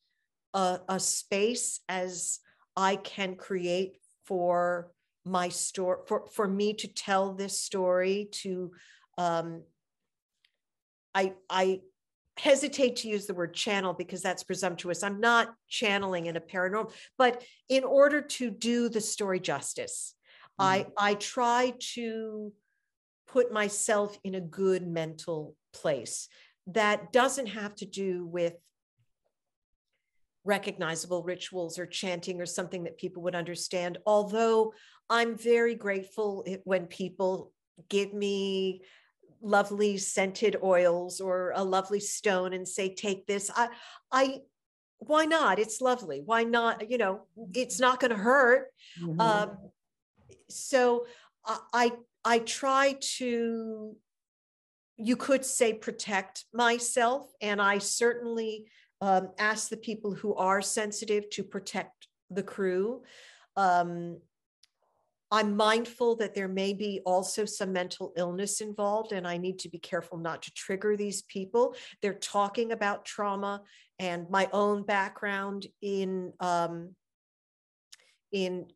a, 0.52 0.80
a 0.88 0.98
space 0.98 1.80
as 1.88 2.40
I 2.76 2.96
can 2.96 3.36
create 3.36 3.96
for 4.24 4.92
my 5.24 5.48
story, 5.48 5.98
for, 6.06 6.26
for 6.30 6.46
me 6.46 6.74
to 6.74 6.88
tell 6.88 7.34
this 7.34 7.60
story, 7.60 8.28
to 8.32 8.72
um, 9.18 9.62
I, 11.14 11.32
I 11.48 11.80
hesitate 12.36 12.96
to 12.96 13.08
use 13.08 13.26
the 13.26 13.34
word 13.34 13.54
channel 13.54 13.94
because 13.94 14.22
that's 14.22 14.44
presumptuous. 14.44 15.02
I'm 15.02 15.20
not 15.20 15.54
channeling 15.68 16.26
in 16.26 16.36
a 16.36 16.40
paranormal, 16.40 16.92
but 17.16 17.42
in 17.68 17.84
order 17.84 18.20
to 18.20 18.50
do 18.50 18.88
the 18.88 19.00
story 19.00 19.40
justice, 19.40 20.14
mm-hmm. 20.60 20.64
I 20.98 21.10
I 21.10 21.14
try 21.14 21.72
to 21.94 22.52
put 23.26 23.52
myself 23.52 24.18
in 24.22 24.34
a 24.34 24.40
good 24.40 24.86
mental 24.86 25.56
place 25.72 26.28
that 26.68 27.12
doesn't 27.12 27.46
have 27.46 27.74
to 27.76 27.86
do 27.86 28.26
with 28.26 28.54
recognizable 30.46 31.22
rituals 31.22 31.78
or 31.78 31.86
chanting 31.86 32.40
or 32.40 32.46
something 32.46 32.84
that 32.84 32.96
people 32.96 33.22
would 33.24 33.34
understand. 33.34 33.98
Although 34.06 34.72
I'm 35.10 35.36
very 35.36 35.74
grateful 35.74 36.46
when 36.64 36.86
people 36.86 37.52
give 37.88 38.14
me 38.14 38.82
lovely 39.42 39.98
scented 39.98 40.56
oils 40.62 41.20
or 41.20 41.52
a 41.54 41.62
lovely 41.62 42.00
stone 42.00 42.52
and 42.52 42.66
say, 42.66 42.94
take 42.94 43.26
this. 43.26 43.50
I, 43.54 43.68
I, 44.10 44.38
why 44.98 45.26
not? 45.26 45.58
It's 45.58 45.80
lovely. 45.80 46.22
Why 46.24 46.44
not? 46.44 46.90
You 46.90 46.98
know, 46.98 47.26
it's 47.54 47.78
not 47.78 48.00
going 48.00 48.12
to 48.12 48.16
hurt. 48.16 48.68
Mm-hmm. 49.02 49.20
Um, 49.20 49.58
so 50.48 51.06
I, 51.72 51.92
I 52.24 52.38
try 52.38 52.96
to, 53.18 53.94
you 54.96 55.16
could 55.16 55.44
say 55.44 55.74
protect 55.74 56.44
myself. 56.52 57.30
And 57.42 57.60
I 57.60 57.78
certainly 57.78 58.66
um, 59.00 59.30
ask 59.38 59.68
the 59.68 59.76
people 59.76 60.14
who 60.14 60.34
are 60.34 60.62
sensitive 60.62 61.28
to 61.30 61.42
protect 61.42 62.08
the 62.30 62.42
crew. 62.42 63.02
Um, 63.56 64.18
I'm 65.30 65.56
mindful 65.56 66.16
that 66.16 66.34
there 66.34 66.48
may 66.48 66.72
be 66.72 67.00
also 67.04 67.44
some 67.44 67.72
mental 67.72 68.12
illness 68.16 68.60
involved, 68.60 69.12
and 69.12 69.26
I 69.26 69.38
need 69.38 69.58
to 69.60 69.68
be 69.68 69.78
careful 69.78 70.18
not 70.18 70.42
to 70.42 70.52
trigger 70.52 70.96
these 70.96 71.22
people. 71.22 71.74
They're 72.00 72.14
talking 72.14 72.70
about 72.70 73.04
trauma 73.04 73.62
and 73.98 74.30
my 74.30 74.48
own 74.52 74.84
background 74.84 75.66
in 75.82 76.32
um, 76.40 76.94
in 78.30 78.66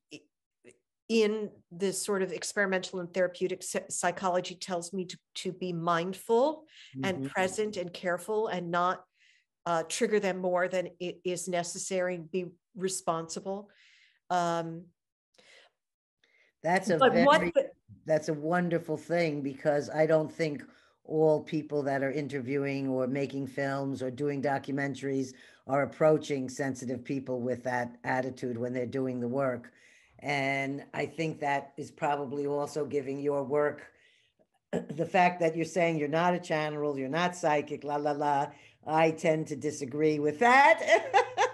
in 1.09 1.51
this 1.73 2.05
sort 2.05 2.23
of 2.23 2.33
experimental 2.33 3.01
and 3.01 3.13
therapeutic 3.13 3.65
psychology 3.89 4.55
tells 4.55 4.93
me 4.93 5.05
to, 5.05 5.19
to 5.35 5.53
be 5.53 5.73
mindful 5.73 6.65
mm-hmm. 6.97 7.05
and 7.05 7.29
present 7.29 7.77
and 7.77 7.93
careful 7.93 8.47
and 8.47 8.71
not 8.71 9.03
uh, 9.71 9.85
trigger 9.85 10.19
them 10.19 10.39
more 10.39 10.67
than 10.67 10.91
it 10.99 11.21
is 11.25 11.47
necessary 11.47 12.17
and 12.17 12.29
be 12.29 12.47
responsible. 12.75 13.71
Um, 14.29 14.87
that's 16.65 16.91
a 16.91 16.99
very, 16.99 17.53
the, 17.55 17.71
that's 18.05 18.29
a 18.29 18.35
wonderful 18.35 18.97
thing 18.97 19.43
because 19.43 19.89
I 19.89 20.07
don't 20.07 20.31
think 20.31 20.65
all 21.05 21.41
people 21.41 21.85
that 21.85 22.03
are 22.03 22.11
interviewing 22.11 22.89
or 22.89 23.07
making 23.07 23.47
films 23.47 24.03
or 24.03 24.11
doing 24.11 24.43
documentaries 24.43 25.35
are 25.69 25.83
approaching 25.83 26.49
sensitive 26.49 27.05
people 27.05 27.41
with 27.41 27.63
that 27.63 27.97
attitude 28.03 28.59
when 28.59 28.73
they're 28.73 28.87
doing 28.87 29.21
the 29.21 29.29
work. 29.29 29.71
And 30.19 30.85
I 30.93 31.07
think 31.07 31.39
that 31.41 31.75
is 31.77 31.93
probably 31.93 32.45
also 32.49 32.85
giving 32.85 33.21
your 33.21 33.45
work 33.45 33.87
the 34.73 35.07
fact 35.07 35.41
that 35.41 35.57
you're 35.57 35.65
saying 35.65 35.99
you're 35.99 36.09
not 36.09 36.35
a 36.35 36.39
channel, 36.39 36.99
you're 36.99 37.09
not 37.09 37.37
psychic, 37.37 37.85
la 37.85 37.97
la 37.97 38.13
la. 38.13 38.47
I 38.87 39.11
tend 39.11 39.49
to 39.49 39.57
disagree 39.57 40.19
with 40.19 40.39
that. 40.41 40.81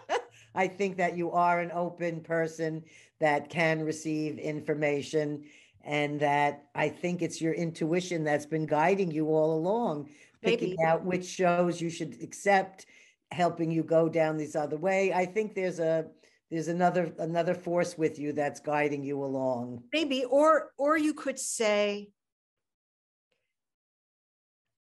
I 0.55 0.69
think 0.69 0.97
that 0.97 1.17
you 1.17 1.33
are 1.33 1.61
an 1.61 1.71
open 1.73 2.21
person 2.23 2.83
that 3.21 3.51
can 3.51 3.83
receive 3.83 4.39
information 4.39 5.45
and 5.85 6.19
that 6.21 6.65
I 6.75 6.89
think 6.89 7.23
it's 7.23 7.41
your 7.41 7.53
intuition 7.53 8.25
that's 8.25 8.47
been 8.47 8.67
guiding 8.67 9.11
you 9.11 9.29
all 9.29 9.57
along, 9.57 10.09
picking 10.43 10.77
out 10.85 11.05
which 11.05 11.25
shows 11.25 11.81
you 11.81 11.91
should 11.91 12.17
accept, 12.23 12.87
helping 13.31 13.71
you 13.71 13.83
go 13.83 14.09
down 14.09 14.37
this 14.37 14.57
other 14.57 14.77
way. 14.77 15.13
I 15.13 15.27
think 15.27 15.55
there's 15.55 15.79
a 15.79 16.07
there's 16.51 16.69
another 16.69 17.13
another 17.19 17.55
force 17.55 17.97
with 17.97 18.19
you 18.19 18.33
that's 18.33 18.61
guiding 18.61 19.05
you 19.05 19.23
along. 19.23 19.85
Maybe 19.93 20.25
or 20.25 20.73
or 20.77 20.97
you 20.97 21.15
could 21.15 21.39
say 21.39 22.11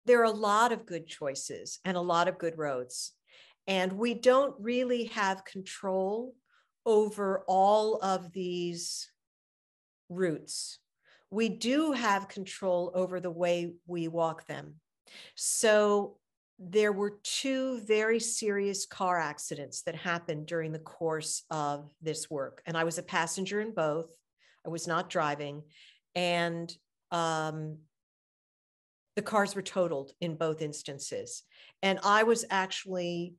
there 0.06 0.20
are 0.20 0.24
a 0.24 0.30
lot 0.30 0.72
of 0.72 0.86
good 0.86 1.06
choices 1.06 1.78
and 1.84 1.96
a 1.96 2.00
lot 2.00 2.28
of 2.28 2.38
good 2.38 2.58
roads. 2.58 3.12
And 3.66 3.94
we 3.94 4.14
don't 4.14 4.54
really 4.58 5.04
have 5.04 5.44
control 5.44 6.34
over 6.84 7.44
all 7.48 7.96
of 7.96 8.32
these 8.32 9.10
routes. 10.10 10.78
We 11.30 11.48
do 11.48 11.92
have 11.92 12.28
control 12.28 12.92
over 12.94 13.20
the 13.20 13.30
way 13.30 13.74
we 13.86 14.08
walk 14.08 14.46
them. 14.46 14.74
So 15.34 16.18
there 16.58 16.92
were 16.92 17.18
two 17.22 17.80
very 17.80 18.20
serious 18.20 18.86
car 18.86 19.18
accidents 19.18 19.82
that 19.82 19.96
happened 19.96 20.46
during 20.46 20.70
the 20.70 20.78
course 20.78 21.42
of 21.50 21.90
this 22.00 22.30
work. 22.30 22.62
And 22.66 22.76
I 22.76 22.84
was 22.84 22.98
a 22.98 23.02
passenger 23.02 23.60
in 23.60 23.72
both. 23.72 24.10
I 24.64 24.68
was 24.68 24.86
not 24.86 25.10
driving. 25.10 25.62
And 26.14 26.72
um, 27.10 27.78
the 29.16 29.22
cars 29.22 29.54
were 29.54 29.62
totaled 29.62 30.12
in 30.20 30.36
both 30.36 30.60
instances. 30.62 31.42
And 31.82 31.98
I 32.04 32.24
was 32.24 32.44
actually 32.50 33.34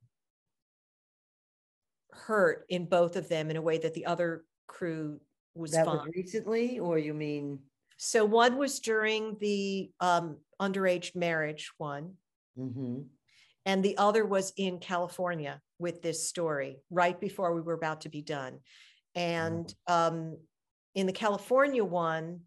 hurt 2.12 2.66
in 2.70 2.86
both 2.86 3.16
of 3.16 3.28
them 3.28 3.50
in 3.50 3.58
a 3.58 3.62
way 3.62 3.78
that 3.78 3.94
the 3.94 4.06
other 4.06 4.46
crew 4.68 5.20
was 5.54 5.72
that 5.72 5.86
fine. 5.86 5.98
was 5.98 6.08
recently, 6.16 6.80
or 6.80 6.98
you 6.98 7.14
mean? 7.14 7.60
So 7.98 8.26
one 8.26 8.58
was 8.58 8.80
during 8.80 9.38
the 9.40 9.92
um, 10.00 10.38
underage 10.62 11.16
marriage 11.16 11.72
one, 11.78 12.14
mm-hmm. 12.58 13.02
and 13.66 13.84
the 13.84 13.98
other 13.98 14.26
was 14.26 14.54
in 14.58 14.80
California 14.80 15.62
with 15.80 16.02
this 16.02 16.28
story 16.28 16.78
right 16.90 17.20
before 17.20 17.54
we 17.54 17.62
were 17.62 17.74
about 17.74 18.02
to 18.02 18.10
be 18.10 18.22
done. 18.22 18.60
And 19.14 19.74
um, 19.88 20.38
in 20.94 21.06
the 21.06 21.14
California 21.14 21.84
one, 21.84 22.42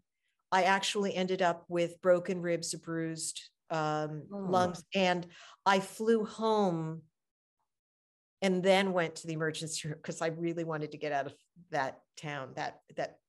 I 0.51 0.63
actually 0.63 1.15
ended 1.15 1.41
up 1.41 1.65
with 1.67 2.01
broken 2.01 2.41
ribs, 2.41 2.73
bruised 2.75 3.41
um, 3.69 4.23
Oh. 4.33 4.37
lungs, 4.37 4.83
and 4.95 5.27
I 5.65 5.79
flew 5.79 6.25
home 6.25 7.03
and 8.41 8.63
then 8.63 8.93
went 8.93 9.17
to 9.17 9.27
the 9.27 9.33
emergency 9.33 9.87
room 9.87 9.97
because 10.01 10.21
I 10.21 10.27
really 10.27 10.63
wanted 10.63 10.91
to 10.93 10.97
get 10.97 11.11
out 11.11 11.27
of 11.27 11.35
that 11.71 11.99
town. 12.17 12.53
That 12.55 12.81
that 12.95 13.19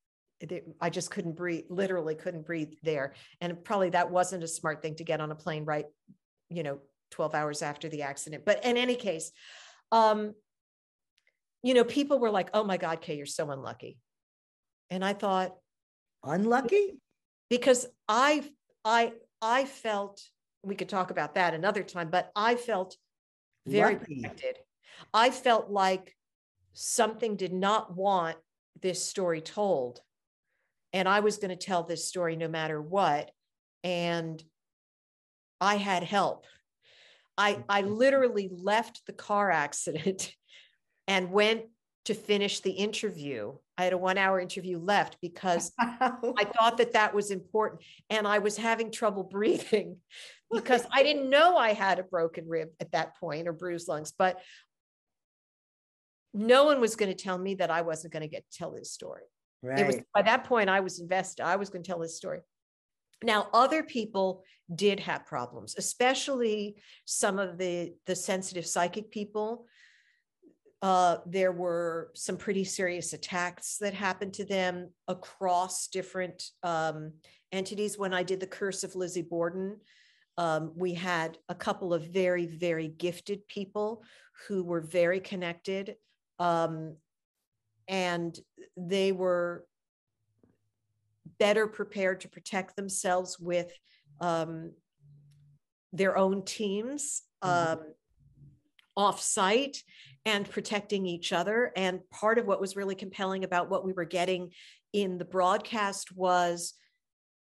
it- 0.41 0.67
I 0.81 0.89
just 0.89 1.11
couldn't 1.11 1.33
breathe, 1.35 1.65
literally 1.69 2.15
couldn't 2.15 2.47
breathe 2.47 2.73
there. 2.83 3.15
And 3.43 3.63
probably 3.63 3.91
that 3.91 4.11
wasn't 4.11 4.45
a 4.45 4.49
smart 4.49 4.81
thing 4.81 4.95
to 4.97 5.05
get 5.05 5.21
on 5.21 5.31
a 5.31 5.35
plane 5.35 5.67
right, 5.67 5.85
you 6.49 6.63
know, 6.63 6.81
12 7.11 7.35
hours 7.35 7.61
after 7.61 7.91
the 7.91 8.03
accident. 8.03 8.47
But 8.47 8.65
in 8.65 8.79
any 8.79 8.97
case, 8.97 9.33
um, 9.93 10.35
you 11.63 11.75
know, 11.75 11.85
people 11.85 12.19
were 12.19 12.31
like, 12.31 12.49
oh 12.55 12.65
my 12.65 12.79
God, 12.79 13.03
Kay, 13.03 13.17
you're 13.17 13.27
so 13.27 13.51
unlucky. 13.51 13.99
And 14.89 15.05
I 15.05 15.13
thought, 15.13 15.55
Unlucky? 16.23 16.99
Because 17.51 17.87
I 18.09 18.45
I 18.85 19.13
I 19.43 19.67
felt 19.67 20.23
we 20.63 20.75
could 20.75 20.89
talk 20.89 21.11
about 21.11 21.35
that 21.35 21.53
another 21.55 21.83
time, 21.83 22.09
but 22.11 22.31
I 22.35 22.55
felt 22.55 22.97
very 23.67 23.95
Lucky. 23.95 24.17
protected. 24.17 24.57
I 25.13 25.31
felt 25.31 25.71
like 25.71 26.17
something 26.73 27.37
did 27.37 27.53
not 27.53 27.95
want 27.95 28.37
this 28.81 29.05
story 29.05 29.41
told. 29.41 30.01
And 30.93 31.09
I 31.09 31.21
was 31.21 31.39
going 31.39 31.51
to 31.51 31.57
tell 31.57 31.83
this 31.83 32.07
story 32.07 32.37
no 32.37 32.49
matter 32.49 32.81
what. 32.81 33.31
And 33.85 34.43
I 35.61 35.77
had 35.77 36.03
help. 36.03 36.47
I, 37.39 37.63
I 37.69 37.83
mm-hmm. 37.83 37.95
literally 37.95 38.51
left 38.53 39.03
the 39.07 39.13
car 39.13 39.51
accident 39.51 40.33
and 41.09 41.31
went 41.31 41.63
to 42.11 42.15
finish 42.15 42.59
the 42.59 42.73
interview. 42.73 43.53
I 43.78 43.85
had 43.85 43.93
a 43.93 43.99
one 43.99 44.19
hour 44.19 44.41
interview 44.41 44.78
left 44.78 45.16
because 45.23 45.70
I 45.78 46.45
thought 46.59 46.78
that 46.78 46.95
that 46.95 47.15
was 47.15 47.31
important. 47.31 47.82
And 48.11 48.27
I 48.27 48.39
was 48.41 48.57
having 48.57 48.91
trouble 48.91 49.23
breathing 49.31 49.99
because 50.53 50.85
I 50.93 51.05
didn't 51.05 51.31
know 51.37 51.57
I 51.57 51.73
had 51.73 52.01
a 52.01 52.03
broken 52.03 52.49
rib 52.49 52.70
at 52.81 52.91
that 52.93 53.16
point 53.16 53.47
or 53.47 53.53
bruised 53.53 53.87
lungs, 53.87 54.12
but 54.19 54.41
no 56.35 56.65
one 56.65 56.81
was 56.81 56.97
going 56.97 57.15
to 57.15 57.23
tell 57.23 57.39
me 57.39 57.55
that 57.55 57.70
I 57.70 57.82
wasn't 57.82 58.12
going 58.12 58.23
to 58.23 58.28
get 58.28 58.45
to 58.51 58.59
tell 58.59 58.73
this 58.73 58.91
story. 58.93 59.23
It 59.62 59.87
was 59.87 59.97
Right. 59.97 60.05
by 60.15 60.23
that 60.23 60.45
point 60.45 60.69
I 60.69 60.81
was 60.81 61.01
invested. 61.01 61.45
I 61.45 61.57
was 61.57 61.70
going 61.70 61.82
to 61.85 61.89
tell 61.89 61.99
this 62.01 62.16
story. 62.16 62.41
Now, 63.23 63.49
other 63.53 63.82
people 63.85 64.43
did 64.74 64.99
have 65.01 65.27
problems, 65.27 65.74
especially 65.77 66.77
some 67.05 67.39
of 67.39 67.59
the 67.59 67.95
the 68.07 68.16
sensitive 68.16 68.66
psychic 68.66 69.11
people. 69.11 69.66
Uh, 70.82 71.19
there 71.27 71.52
were 71.52 72.11
some 72.15 72.36
pretty 72.39 72.65
serious 72.65 73.12
attacks 73.12 73.77
that 73.78 73.93
happened 73.93 74.32
to 74.32 74.44
them 74.44 74.89
across 75.09 75.89
different 75.89 76.43
um, 76.62 77.12
entities. 77.52 77.98
When 77.98 78.15
I 78.15 78.23
did 78.23 78.40
the 78.40 78.47
Curse 78.47 78.82
of 78.82 78.94
Lizzie 78.97 79.20
Borden, 79.23 79.77
um, 80.39 80.73
we 80.74 80.94
had 80.94 81.36
a 81.51 81.55
couple 81.55 81.93
of 81.93 82.05
very, 82.05 82.47
very 82.47 82.89
gifted 82.89 83.47
people 83.47 84.02
who 84.48 84.65
were 84.65 84.81
very 84.81 85.20
connected. 85.20 85.97
Um, 86.39 86.97
and 87.86 88.39
they 88.74 89.12
were 89.12 89.66
better 91.39 91.66
prepared 91.66 92.23
to 92.23 92.28
protect 92.28 92.77
themselves 92.77 93.39
with 93.39 93.70
um, 94.20 94.73
their 95.93 96.16
own 96.16 96.44
teams 96.44 97.23
Mhm. 97.43 97.73
um, 97.73 97.94
off 98.97 99.20
site 99.20 99.82
and 100.25 100.49
protecting 100.49 101.07
each 101.07 101.33
other. 101.33 101.73
And 101.77 102.01
part 102.11 102.39
of 102.39 102.47
what 102.47 102.61
was 102.61 102.77
really 102.77 102.95
compelling 102.95 103.45
about 103.45 103.71
what 103.71 103.85
we 103.85 103.93
were 103.93 104.05
getting 104.05 104.53
in 104.93 105.19
the 105.19 105.25
broadcast 105.25 106.15
was 106.15 106.75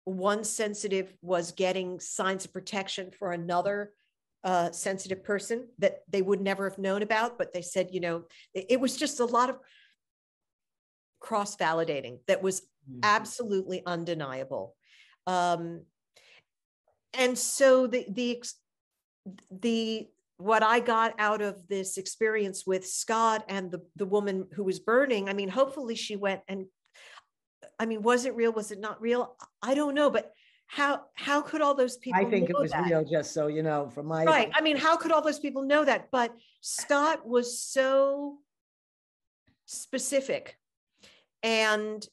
one 0.05 0.45
sensitive 0.45 1.13
was 1.21 1.53
getting 1.53 2.01
signs 2.01 2.45
of 2.45 2.53
protection 2.53 3.11
for 3.11 3.33
another 3.33 3.93
uh, 4.45 4.71
sensitive 4.71 5.25
person 5.25 5.69
that 5.79 6.03
they 6.09 6.23
would 6.23 6.41
never 6.41 6.69
have 6.69 6.79
known 6.79 7.03
about, 7.03 7.37
but 7.37 7.53
they 7.53 7.63
said, 7.63 7.89
you 7.93 8.01
know, 8.01 8.25
it, 8.55 8.67
it 8.71 8.81
was 8.81 8.97
just 8.97 9.21
a 9.21 9.25
lot 9.25 9.51
of 9.51 9.59
cross 11.21 11.57
validating 11.57 12.21
that 12.29 12.43
was 12.43 12.63
Mhm. 12.89 13.01
absolutely 13.03 13.83
undeniable. 13.85 14.77
Um, 15.27 15.85
and 17.13 17.37
so 17.37 17.87
the 17.87 18.07
the 18.09 18.43
the 19.51 20.09
what 20.39 20.63
I 20.63 20.81
got 20.81 21.15
out 21.19 21.43
of 21.43 21.67
this 21.69 21.99
experience 21.99 22.65
with 22.67 22.87
Scott 22.87 23.45
and 23.49 23.71
the 23.71 23.83
the 23.97 24.07
woman 24.07 24.47
who 24.55 24.65
was 24.65 24.79
burning, 24.79 25.29
I 25.29 25.33
mean, 25.35 25.49
hopefully 25.49 25.95
she 25.95 26.17
went 26.17 26.41
and 26.49 26.67
I 27.79 27.87
mean, 27.87 28.03
was 28.03 28.25
it 28.25 28.35
real? 28.35 28.53
Was 28.53 28.71
it 28.73 28.81
not 28.81 29.01
real? 29.01 29.37
I 29.63 29.75
don't 29.75 29.95
know, 29.95 30.11
but 30.11 30.33
how 30.67 31.03
how 31.15 31.43
could 31.43 31.61
all 31.61 31.75
those 31.75 31.97
people 31.97 32.21
I 32.21 32.25
think 32.25 32.51
it 32.51 32.59
was 32.59 32.71
that? 32.73 32.87
real, 32.89 33.05
just 33.05 33.33
so 33.33 33.47
you 33.49 33.63
know, 33.63 33.89
from 33.89 34.07
my. 34.07 34.25
Right. 34.25 34.51
I 34.55 34.61
mean, 34.61 34.77
how 34.77 34.97
could 34.97 35.13
all 35.13 35.23
those 35.23 35.39
people 35.39 35.63
know 35.63 35.85
that? 35.85 36.11
But 36.11 36.33
Scott 36.61 37.27
was 37.27 37.61
so 37.61 38.39
specific. 39.67 40.57
And 41.43 42.05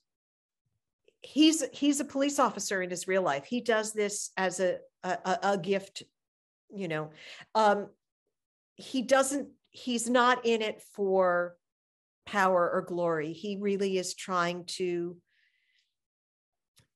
he's 1.22 1.64
he's 1.74 2.00
a 2.00 2.06
police 2.06 2.38
officer 2.40 2.82
in 2.82 2.90
his 2.90 3.08
real 3.08 3.24
life. 3.24 3.46
He 3.46 3.62
does 3.62 3.94
this 3.94 4.32
as 4.38 4.60
a 4.60 4.78
a, 5.04 5.18
a- 5.26 5.40
a 5.54 5.58
gift, 5.58 6.04
you 6.74 6.88
know. 6.88 7.10
Um, 7.56 7.90
he 8.76 9.02
doesn't, 9.02 9.50
he's 9.70 10.10
not 10.10 10.46
in 10.46 10.62
it 10.62 10.82
for 10.94 11.56
power 12.26 12.70
or 12.72 12.82
glory. 12.82 13.34
He 13.34 13.58
really 13.60 13.98
is 13.98 14.14
trying 14.16 14.66
to 14.78 15.18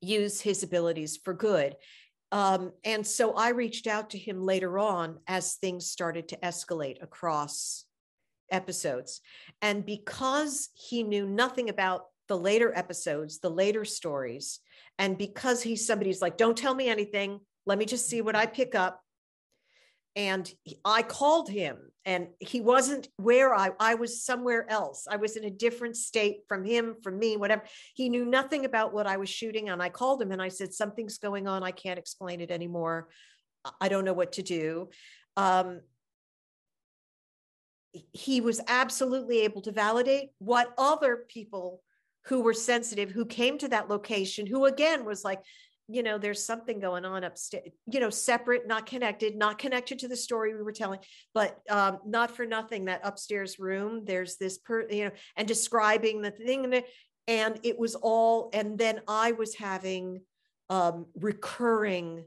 use 0.02 0.42
his 0.42 0.64
abilities 0.64 1.18
for 1.18 1.34
good. 1.34 1.76
Um, 2.32 2.72
and 2.84 3.06
so 3.06 3.34
I 3.34 3.50
reached 3.50 3.88
out 3.88 4.12
to 4.12 4.18
him 4.18 4.44
later 4.44 4.78
on 4.78 5.18
as 5.28 5.56
things 5.56 5.88
started 5.88 6.28
to 6.30 6.38
escalate 6.38 7.02
across 7.02 7.86
episodes. 8.52 9.22
And 9.62 9.86
because 9.86 10.70
he 10.74 11.04
knew 11.04 11.26
nothing 11.26 11.70
about 11.70 12.06
the 12.28 12.38
later 12.38 12.72
episodes, 12.76 13.40
the 13.40 13.50
later 13.50 13.84
stories, 13.86 14.60
and 14.98 15.18
because 15.18 15.64
he's 15.64 15.86
somebody 15.86 16.12
who's 16.12 16.22
like, 16.22 16.38
don't 16.38 16.58
tell 16.58 16.76
me 16.76 16.88
anything, 16.88 17.40
let 17.66 17.78
me 17.78 17.86
just 17.86 18.08
see 18.08 18.22
what 18.22 18.36
I 18.36 18.46
pick 18.46 18.76
up. 18.76 19.02
And 20.16 20.52
I 20.84 21.02
called 21.02 21.50
him 21.50 21.78
and 22.06 22.28
he 22.40 22.62
wasn't 22.62 23.08
where 23.18 23.54
I, 23.54 23.72
I 23.80 23.96
was 23.96 24.24
somewhere 24.24 24.70
else. 24.70 25.08
I 25.10 25.18
was 25.18 25.36
in 25.38 25.44
a 25.44 25.50
different 25.50 25.96
state 25.96 26.40
from 26.48 26.66
him, 26.66 26.96
from 27.04 27.20
me, 27.20 27.38
whatever. 27.38 27.64
He 27.94 28.10
knew 28.10 28.26
nothing 28.26 28.66
about 28.66 28.94
what 28.94 29.08
I 29.08 29.18
was 29.18 29.30
shooting. 29.30 29.70
And 29.70 29.82
I 29.82 29.90
called 29.90 30.22
him 30.22 30.32
and 30.32 30.42
I 30.42 30.48
said, 30.48 30.74
something's 30.74 31.20
going 31.20 31.48
on. 31.48 31.64
I 31.64 31.72
can't 31.72 32.00
explain 32.00 32.42
it 32.42 32.52
anymore. 32.52 33.10
I- 33.64 33.72
I 33.82 33.90
don't 33.90 34.06
know 34.06 34.14
what 34.14 34.34
to 34.34 34.44
do. 34.44 34.90
Um, 35.38 35.82
he 38.14 38.42
was 38.42 38.62
absolutely 38.68 39.42
able 39.42 39.62
to 39.64 39.72
validate 39.72 40.30
what 40.40 40.74
other 40.78 41.26
people 41.28 41.82
who 42.26 42.42
were 42.42 42.54
sensitive 42.54 43.10
who 43.10 43.26
came 43.26 43.58
to 43.58 43.68
that 43.70 43.90
location 43.90 44.46
who 44.46 44.66
again 44.66 45.06
was 45.06 45.24
like 45.24 45.40
you 45.90 46.04
know 46.04 46.18
there's 46.18 46.44
something 46.44 46.80
going 46.80 47.04
on 47.04 47.24
upstairs 47.24 47.70
you 47.92 48.00
know 48.00 48.10
separate 48.10 48.68
not 48.68 48.86
connected 48.86 49.36
not 49.36 49.58
connected 49.58 50.00
to 50.00 50.08
the 50.08 50.16
story 50.16 50.56
we 50.56 50.62
were 50.62 50.72
telling 50.72 51.00
but 51.34 51.60
um, 51.70 52.00
not 52.06 52.36
for 52.36 52.46
nothing 52.46 52.86
that 52.86 53.02
upstairs 53.04 53.60
room 53.60 54.04
there's 54.06 54.38
this 54.38 54.58
per 54.58 54.88
you 54.90 55.06
know 55.06 55.12
and 55.36 55.48
describing 55.48 56.22
the 56.22 56.32
thing 56.32 56.84
and, 57.28 57.60
it 57.64 57.78
was 57.78 57.96
all 57.96 58.50
and 58.54 58.78
then 58.78 59.02
i 59.08 59.32
was 59.32 59.56
having 59.56 60.22
um, 60.70 61.08
recurring 61.16 62.26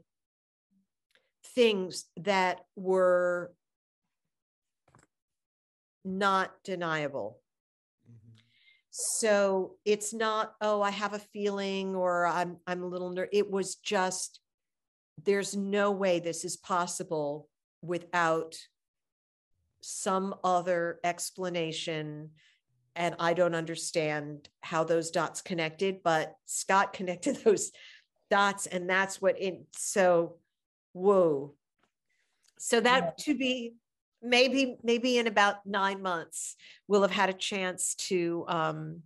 things 1.55 2.05
that 2.17 2.61
were 2.75 3.53
not 6.05 6.51
deniable. 6.63 7.39
So 8.95 9.71
it's 9.85 10.13
not 10.13 10.53
oh 10.61 10.79
i 10.79 10.91
have 10.91 11.13
a 11.13 11.19
feeling 11.19 11.95
or 11.95 12.27
i'm 12.27 12.57
i'm 12.67 12.83
a 12.83 12.87
little 12.87 13.09
ner-. 13.09 13.27
it 13.31 13.49
was 13.49 13.73
just 13.77 14.39
there's 15.25 15.57
no 15.57 15.89
way 15.89 16.19
this 16.19 16.45
is 16.45 16.57
possible 16.57 17.49
without 17.81 18.55
some 19.81 20.35
other 20.43 20.99
explanation 21.03 22.29
and 22.95 23.15
i 23.17 23.33
don't 23.33 23.55
understand 23.55 24.47
how 24.61 24.83
those 24.83 25.09
dots 25.09 25.41
connected 25.41 26.03
but 26.03 26.35
scott 26.45 26.93
connected 26.93 27.35
those 27.37 27.71
dots 28.29 28.67
and 28.67 28.87
that's 28.87 29.19
what 29.19 29.39
in 29.39 29.65
so 29.75 30.35
whoa 30.93 31.51
so 32.59 32.79
that 32.79 33.17
to 33.17 33.35
be 33.35 33.73
maybe 34.23 34.77
maybe 34.83 35.17
in 35.17 35.27
about 35.27 35.65
nine 35.65 36.01
months 36.01 36.55
we'll 36.87 37.01
have 37.01 37.11
had 37.11 37.29
a 37.29 37.33
chance 37.33 37.93
to 37.95 38.45
um 38.47 39.01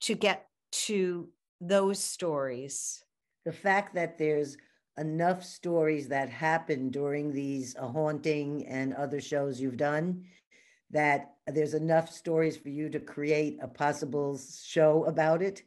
to 0.00 0.14
get 0.14 0.46
to 0.70 1.28
those 1.60 1.98
stories. 1.98 3.02
The 3.44 3.52
fact 3.52 3.94
that 3.94 4.18
there's 4.18 4.56
enough 4.98 5.44
stories 5.44 6.08
that 6.08 6.28
happen 6.28 6.90
during 6.90 7.32
these 7.32 7.76
uh, 7.76 7.86
haunting 7.86 8.66
and 8.66 8.94
other 8.94 9.20
shows 9.20 9.60
you've 9.60 9.76
done, 9.76 10.24
that 10.90 11.34
there's 11.46 11.74
enough 11.74 12.10
stories 12.10 12.56
for 12.56 12.68
you 12.68 12.88
to 12.90 13.00
create 13.00 13.58
a 13.62 13.68
possible 13.68 14.38
show 14.62 15.04
about 15.04 15.42
it 15.42 15.62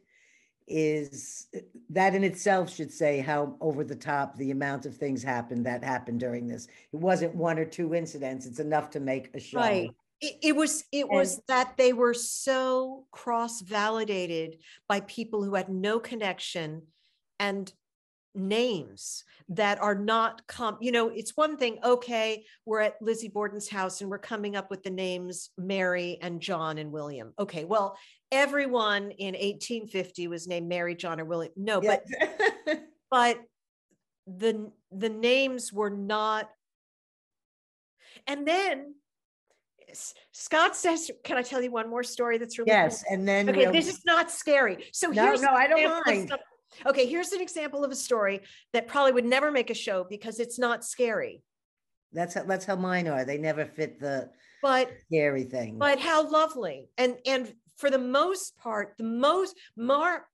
is 0.70 1.48
eh, 1.52 1.60
that 1.90 2.14
in 2.14 2.24
itself 2.24 2.74
should 2.74 2.92
say 2.92 3.18
how 3.20 3.56
over 3.60 3.84
the 3.84 3.96
top 3.96 4.36
the 4.36 4.52
amount 4.52 4.86
of 4.86 4.96
things 4.96 5.22
happened 5.22 5.66
that 5.66 5.84
happened 5.84 6.20
during 6.20 6.46
this. 6.46 6.68
It 6.92 7.00
wasn't 7.00 7.34
one 7.34 7.58
or 7.58 7.64
two 7.64 7.94
incidents. 7.94 8.46
It's 8.46 8.60
enough 8.60 8.90
to 8.90 9.00
make 9.00 9.30
a 9.34 9.40
show. 9.40 9.58
Right. 9.58 9.90
It, 10.20 10.36
it 10.42 10.56
was 10.56 10.84
it 10.92 11.08
was 11.08 11.40
that 11.48 11.76
they 11.76 11.92
were 11.92 12.14
so 12.14 13.06
cross 13.10 13.60
validated 13.62 14.58
by 14.88 15.00
people 15.00 15.42
who 15.42 15.54
had 15.54 15.68
no 15.68 15.98
connection 15.98 16.82
and 17.38 17.72
names 18.34 19.24
that 19.48 19.80
are 19.82 19.94
not 19.96 20.46
com 20.46 20.76
you 20.80 20.92
know 20.92 21.08
it's 21.08 21.36
one 21.36 21.56
thing 21.56 21.78
okay 21.82 22.44
we're 22.64 22.78
at 22.78 22.94
lizzie 23.00 23.28
borden's 23.28 23.68
house 23.68 24.00
and 24.00 24.08
we're 24.08 24.18
coming 24.18 24.54
up 24.54 24.70
with 24.70 24.84
the 24.84 24.90
names 24.90 25.50
mary 25.58 26.16
and 26.22 26.40
john 26.40 26.78
and 26.78 26.92
william 26.92 27.32
okay 27.40 27.64
well 27.64 27.98
everyone 28.32 29.10
in 29.12 29.34
1850 29.34 30.28
was 30.28 30.46
named 30.46 30.68
mary 30.68 30.94
john 30.94 31.20
or 31.20 31.24
william 31.24 31.52
no 31.56 31.80
Yeah. 31.82 31.96
but 32.68 32.80
but 33.10 33.38
the 34.26 34.70
the 34.92 35.08
names 35.08 35.72
were 35.72 35.90
not 35.90 36.48
and 38.26 38.46
then 38.46 38.94
scott 40.32 40.76
says 40.76 41.10
can 41.24 41.36
i 41.36 41.42
tell 41.42 41.60
you 41.60 41.70
one 41.72 41.90
more 41.90 42.04
story 42.04 42.38
that's 42.38 42.58
really 42.58 42.70
cool? 42.70 42.76
yes, 42.78 43.04
and 43.10 43.26
then 43.26 43.48
okay 43.50 43.58
we'll- 43.64 43.72
this 43.72 43.88
is 43.88 44.02
not 44.06 44.30
scary 44.30 44.84
so 44.92 45.08
no, 45.10 45.24
here's 45.24 45.42
no, 45.42 45.48
I 45.50 45.66
don't 45.66 46.06
mind. 46.06 46.32
Okay, 46.86 47.04
here's 47.04 47.32
an 47.32 47.40
example 47.40 47.82
of 47.84 47.90
a 47.90 47.96
story 47.96 48.42
that 48.72 48.86
probably 48.86 49.10
would 49.10 49.24
never 49.24 49.50
make 49.50 49.70
a 49.70 49.74
show 49.74 50.06
because 50.08 50.38
it's 50.38 50.56
not 50.56 50.84
scary. 50.84 51.42
That's 52.12 52.34
how, 52.34 52.44
that's 52.44 52.64
how 52.64 52.76
mine 52.76 53.08
are. 53.08 53.24
They 53.24 53.38
never 53.38 53.66
fit 53.66 53.98
the 53.98 54.30
But 54.62 54.88
scary 55.06 55.42
thing. 55.42 55.78
but 55.78 55.98
how 55.98 56.30
lovely. 56.30 56.88
And 56.96 57.16
and 57.26 57.52
for 57.80 57.90
the 57.90 57.98
most 57.98 58.56
part, 58.58 58.94
the 58.98 59.04
most 59.04 59.56
mar, 59.76 60.26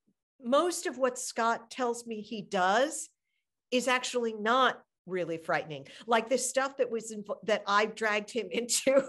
most 0.43 0.87
of 0.87 0.99
what 0.99 1.19
Scott 1.19 1.71
tells 1.71 2.07
me 2.07 2.21
he 2.21 2.43
does 2.43 3.09
is 3.71 3.89
actually 3.89 4.35
not 4.35 4.83
really 5.07 5.39
frightening. 5.39 5.87
Like 6.07 6.29
the 6.29 6.39
stuff 6.39 6.77
that 6.79 6.91
was 6.91 7.15
that 7.45 7.63
I 7.67 7.87
dragged 7.87 8.31
him 8.31 8.49
into. 8.53 9.03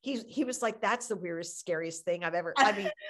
He 0.00 0.20
he 0.28 0.44
was 0.44 0.60
like, 0.60 0.80
that's 0.80 1.06
the 1.06 1.16
weirdest, 1.16 1.58
scariest 1.58 2.04
thing 2.04 2.24
I've 2.24 2.34
ever. 2.34 2.52
I 2.58 2.72
mean, 2.72 2.90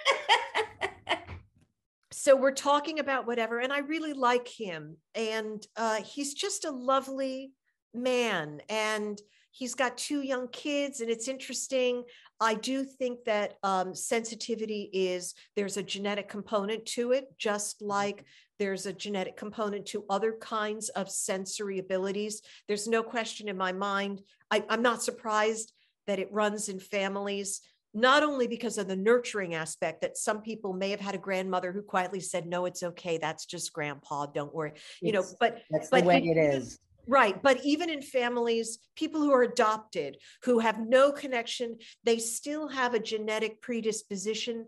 so 2.13 2.37
we're 2.37 2.53
talking 2.53 3.01
about 3.01 3.27
whatever 3.27 3.59
and 3.59 3.73
i 3.73 3.81
really 3.81 4.15
like 4.15 4.49
him 4.49 4.97
and 5.15 5.67
uh, 5.77 6.01
he's 6.01 6.33
just 6.33 6.65
a 6.65 6.71
lovely 6.71 7.53
man 7.93 8.63
and 8.71 9.21
he's 9.51 9.75
got 9.75 9.99
two 9.99 10.23
young 10.23 10.49
kids 10.49 11.01
and 11.01 11.11
it's 11.11 11.29
interesting 11.29 12.03
i 12.41 12.55
do 12.55 12.85
think 12.85 13.25
that 13.25 13.55
um, 13.63 13.95
sensitivity 13.95 14.91
is 14.93 15.35
there's 15.57 15.77
a 15.77 15.83
genetic 15.83 16.29
component 16.29 16.85
to 16.87 17.13
it 17.13 17.27
just 17.39 17.83
like 17.83 18.25
there's 18.59 18.87
a 18.87 18.93
genetic 18.93 19.37
component 19.37 19.87
to 19.87 20.05
other 20.09 20.37
kinds 20.41 20.89
of 20.91 21.11
sensory 21.11 21.81
abilities. 21.81 22.41
There's 22.69 22.87
no 22.87 23.03
question 23.03 23.49
in 23.49 23.57
my 23.57 23.73
mind 23.73 24.23
I, 24.51 24.65
i'm 24.69 24.83
not 24.83 25.03
surprised 25.03 25.73
that 26.07 26.19
it 26.19 26.33
runs 26.33 26.69
in 26.69 26.79
families 26.79 27.61
not 27.97 28.23
only 28.23 28.49
because 28.49 28.77
of 28.79 28.89
the 28.89 28.97
nurturing 28.97 29.55
aspect 29.55 30.01
that 30.03 30.17
some 30.17 30.43
people 30.43 30.73
may 30.73 30.91
have 30.91 31.01
had 31.01 31.15
a 31.15 31.19
grandmother 31.19 31.73
who 31.73 31.83
quietly 31.83 32.21
said 32.21 32.47
no 32.47 32.67
it's 32.67 32.83
okay 32.83 33.19
that's 33.19 33.47
just 33.47 33.73
grandpa 33.73 34.27
don't 34.27 34.55
worry 34.55 34.73
you 35.01 35.13
know 35.13 35.25
but 35.41 35.63
that's 35.71 35.91
but 35.91 36.03
the 36.03 36.07
way 36.07 36.19
it 36.19 36.37
is. 36.37 36.79
Right 37.07 37.43
but 37.43 37.59
even 37.65 37.91
in 37.91 38.01
families 38.01 38.79
people 38.97 39.21
who 39.21 39.33
are 39.33 39.43
adopted 39.43 40.17
who 40.45 40.59
have 40.59 40.81
no 40.81 41.13
connection 41.13 41.77
they 42.05 42.19
still 42.19 42.69
have 42.69 42.95
a 42.95 42.99
genetic 42.99 43.61
predisposition 43.61 44.67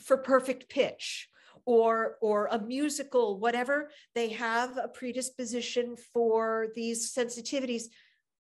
for 0.00 0.16
perfect 0.16 0.68
pitch 0.68 1.28
or 1.64 2.16
or 2.20 2.48
a 2.52 2.58
musical 2.58 3.38
whatever. 3.38 3.90
They 4.14 4.30
have 4.30 4.78
a 4.78 4.88
predisposition 4.88 5.96
for 6.12 6.68
these 6.74 7.12
sensitivities 7.12 7.84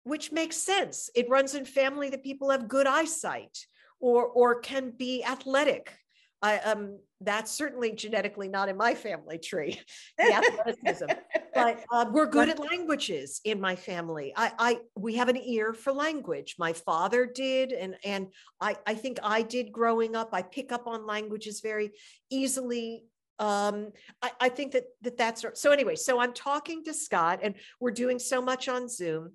which 0.02 0.32
makes 0.32 0.56
sense. 0.58 1.08
It 1.14 1.30
runs 1.30 1.54
in 1.54 1.64
family 1.64 2.10
that 2.10 2.22
people 2.22 2.50
have 2.50 2.68
good 2.68 2.86
eyesight 2.86 3.56
or 4.00 4.26
or 4.26 4.60
can 4.60 4.90
be 4.90 5.24
athletic 5.24 5.96
i 6.44 6.58
um 6.58 6.98
that's 7.20 7.50
certainly 7.50 7.90
genetically 7.92 8.48
not 8.48 8.68
in 8.68 8.76
my 8.76 8.94
family 8.94 9.38
tree 9.38 9.80
athleticism 10.20 11.06
but 11.54 11.84
uh, 11.92 12.06
we're 12.10 12.26
good 12.26 12.48
at 12.48 12.58
languages 12.58 13.40
in 13.44 13.60
my 13.60 13.76
family. 13.76 14.32
I, 14.36 14.52
I, 14.58 14.78
we 14.96 15.14
have 15.16 15.28
an 15.28 15.36
ear 15.36 15.72
for 15.72 15.92
language. 15.92 16.56
My 16.58 16.72
father 16.72 17.26
did, 17.26 17.72
and 17.72 17.96
and 18.04 18.28
I, 18.60 18.76
I 18.86 18.94
think 18.94 19.18
I 19.22 19.42
did 19.42 19.72
growing 19.72 20.16
up. 20.16 20.30
I 20.32 20.42
pick 20.42 20.72
up 20.72 20.86
on 20.86 21.06
languages 21.06 21.60
very 21.60 21.92
easily. 22.30 23.04
Um, 23.38 23.92
I, 24.20 24.32
I 24.40 24.48
think 24.48 24.72
that 24.72 24.84
that 25.02 25.16
that's 25.16 25.44
so. 25.54 25.70
Anyway, 25.70 25.96
so 25.96 26.20
I'm 26.20 26.32
talking 26.32 26.84
to 26.84 26.94
Scott, 26.94 27.40
and 27.42 27.54
we're 27.80 27.92
doing 27.92 28.18
so 28.18 28.42
much 28.42 28.68
on 28.68 28.88
Zoom, 28.88 29.32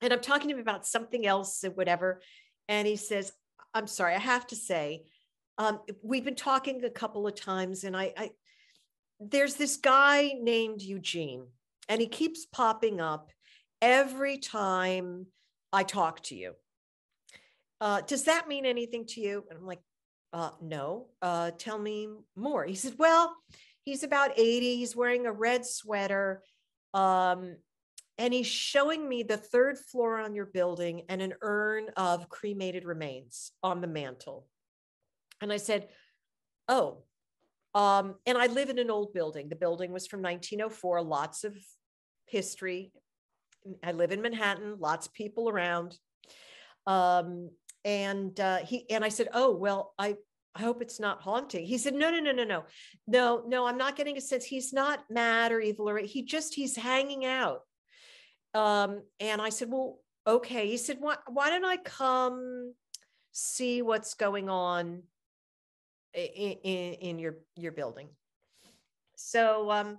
and 0.00 0.12
I'm 0.12 0.20
talking 0.20 0.48
to 0.48 0.54
him 0.54 0.60
about 0.60 0.86
something 0.86 1.26
else 1.26 1.64
or 1.64 1.70
whatever, 1.70 2.22
and 2.68 2.86
he 2.86 2.96
says, 2.96 3.32
"I'm 3.74 3.88
sorry, 3.88 4.14
I 4.14 4.20
have 4.20 4.46
to 4.48 4.56
say." 4.56 5.02
Um, 5.58 5.80
we've 6.02 6.24
been 6.24 6.34
talking 6.34 6.84
a 6.84 6.90
couple 6.90 7.26
of 7.26 7.34
times, 7.34 7.84
and 7.84 7.96
I, 7.96 8.12
I 8.16 8.30
there's 9.20 9.54
this 9.54 9.76
guy 9.76 10.32
named 10.40 10.82
Eugene, 10.82 11.46
and 11.88 12.00
he 12.00 12.08
keeps 12.08 12.46
popping 12.46 13.00
up 13.00 13.30
every 13.80 14.38
time 14.38 15.26
I 15.72 15.84
talk 15.84 16.22
to 16.24 16.34
you. 16.34 16.54
Uh, 17.80 18.00
does 18.00 18.24
that 18.24 18.48
mean 18.48 18.66
anything 18.66 19.06
to 19.06 19.20
you? 19.20 19.44
And 19.48 19.58
I'm 19.58 19.66
like, 19.66 19.82
uh, 20.32 20.50
no. 20.62 21.08
Uh, 21.22 21.50
tell 21.56 21.78
me 21.78 22.08
more. 22.34 22.64
He 22.64 22.74
said, 22.74 22.94
well, 22.98 23.36
he's 23.82 24.02
about 24.02 24.32
80. 24.38 24.76
He's 24.76 24.96
wearing 24.96 25.26
a 25.26 25.32
red 25.32 25.66
sweater. 25.66 26.42
Um, 26.92 27.56
and 28.18 28.32
he's 28.32 28.46
showing 28.46 29.08
me 29.08 29.22
the 29.22 29.36
third 29.36 29.78
floor 29.78 30.20
on 30.20 30.34
your 30.34 30.46
building 30.46 31.02
and 31.08 31.20
an 31.20 31.34
urn 31.42 31.88
of 31.96 32.28
cremated 32.28 32.84
remains 32.84 33.52
on 33.62 33.80
the 33.80 33.86
mantle. 33.86 34.46
And 35.40 35.52
I 35.52 35.56
said, 35.58 35.88
oh, 36.68 37.04
um, 37.74 38.14
and 38.24 38.38
I 38.38 38.46
live 38.46 38.70
in 38.70 38.78
an 38.78 38.90
old 38.90 39.12
building. 39.12 39.48
The 39.48 39.56
building 39.56 39.92
was 39.92 40.06
from 40.06 40.22
1904, 40.22 41.02
lots 41.02 41.44
of 41.44 41.56
history. 42.26 42.92
I 43.82 43.92
live 43.92 44.12
in 44.12 44.22
Manhattan, 44.22 44.76
lots 44.78 45.06
of 45.06 45.14
people 45.14 45.48
around. 45.48 45.98
Um, 46.86 47.50
and 47.84 48.38
uh, 48.38 48.58
he 48.58 48.88
and 48.90 49.04
I 49.04 49.08
said, 49.08 49.28
"Oh 49.32 49.54
well, 49.54 49.94
I 49.98 50.16
I 50.54 50.60
hope 50.60 50.82
it's 50.82 51.00
not 51.00 51.22
haunting." 51.22 51.66
He 51.66 51.78
said, 51.78 51.94
"No, 51.94 52.10
no, 52.10 52.20
no, 52.20 52.32
no, 52.32 52.44
no, 52.44 52.64
no, 53.06 53.44
no. 53.46 53.66
I'm 53.66 53.78
not 53.78 53.96
getting 53.96 54.16
a 54.16 54.20
sense. 54.20 54.44
He's 54.44 54.72
not 54.72 55.04
mad 55.10 55.52
or 55.52 55.60
evil 55.60 55.88
or 55.88 55.98
he 55.98 56.22
just 56.22 56.54
he's 56.54 56.76
hanging 56.76 57.24
out." 57.24 57.60
Um, 58.54 59.02
and 59.20 59.42
I 59.42 59.48
said, 59.48 59.70
"Well, 59.70 59.98
okay." 60.26 60.68
He 60.68 60.76
said, 60.76 60.98
"Why 61.00 61.16
why 61.26 61.50
don't 61.50 61.64
I 61.64 61.78
come 61.78 62.74
see 63.32 63.82
what's 63.82 64.14
going 64.14 64.48
on 64.48 65.02
in, 66.14 66.94
in, 66.94 67.18
your 67.18 67.36
your 67.56 67.72
building?" 67.72 68.08
So 69.16 69.70
um, 69.70 69.98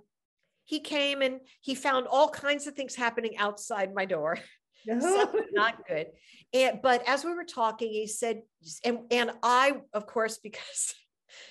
he 0.64 0.80
came 0.80 1.22
and 1.22 1.40
he 1.60 1.74
found 1.74 2.06
all 2.06 2.28
kinds 2.28 2.66
of 2.66 2.74
things 2.74 2.94
happening 2.94 3.36
outside 3.38 3.94
my 3.94 4.04
door 4.04 4.38
not 5.52 5.86
good. 5.86 6.06
And 6.54 6.80
but 6.82 7.06
as 7.08 7.24
we 7.24 7.34
were 7.34 7.44
talking, 7.44 7.90
he 7.90 8.06
said, 8.06 8.42
and 8.84 9.00
and 9.10 9.32
I, 9.42 9.74
of 9.92 10.06
course, 10.06 10.38
because 10.42 10.94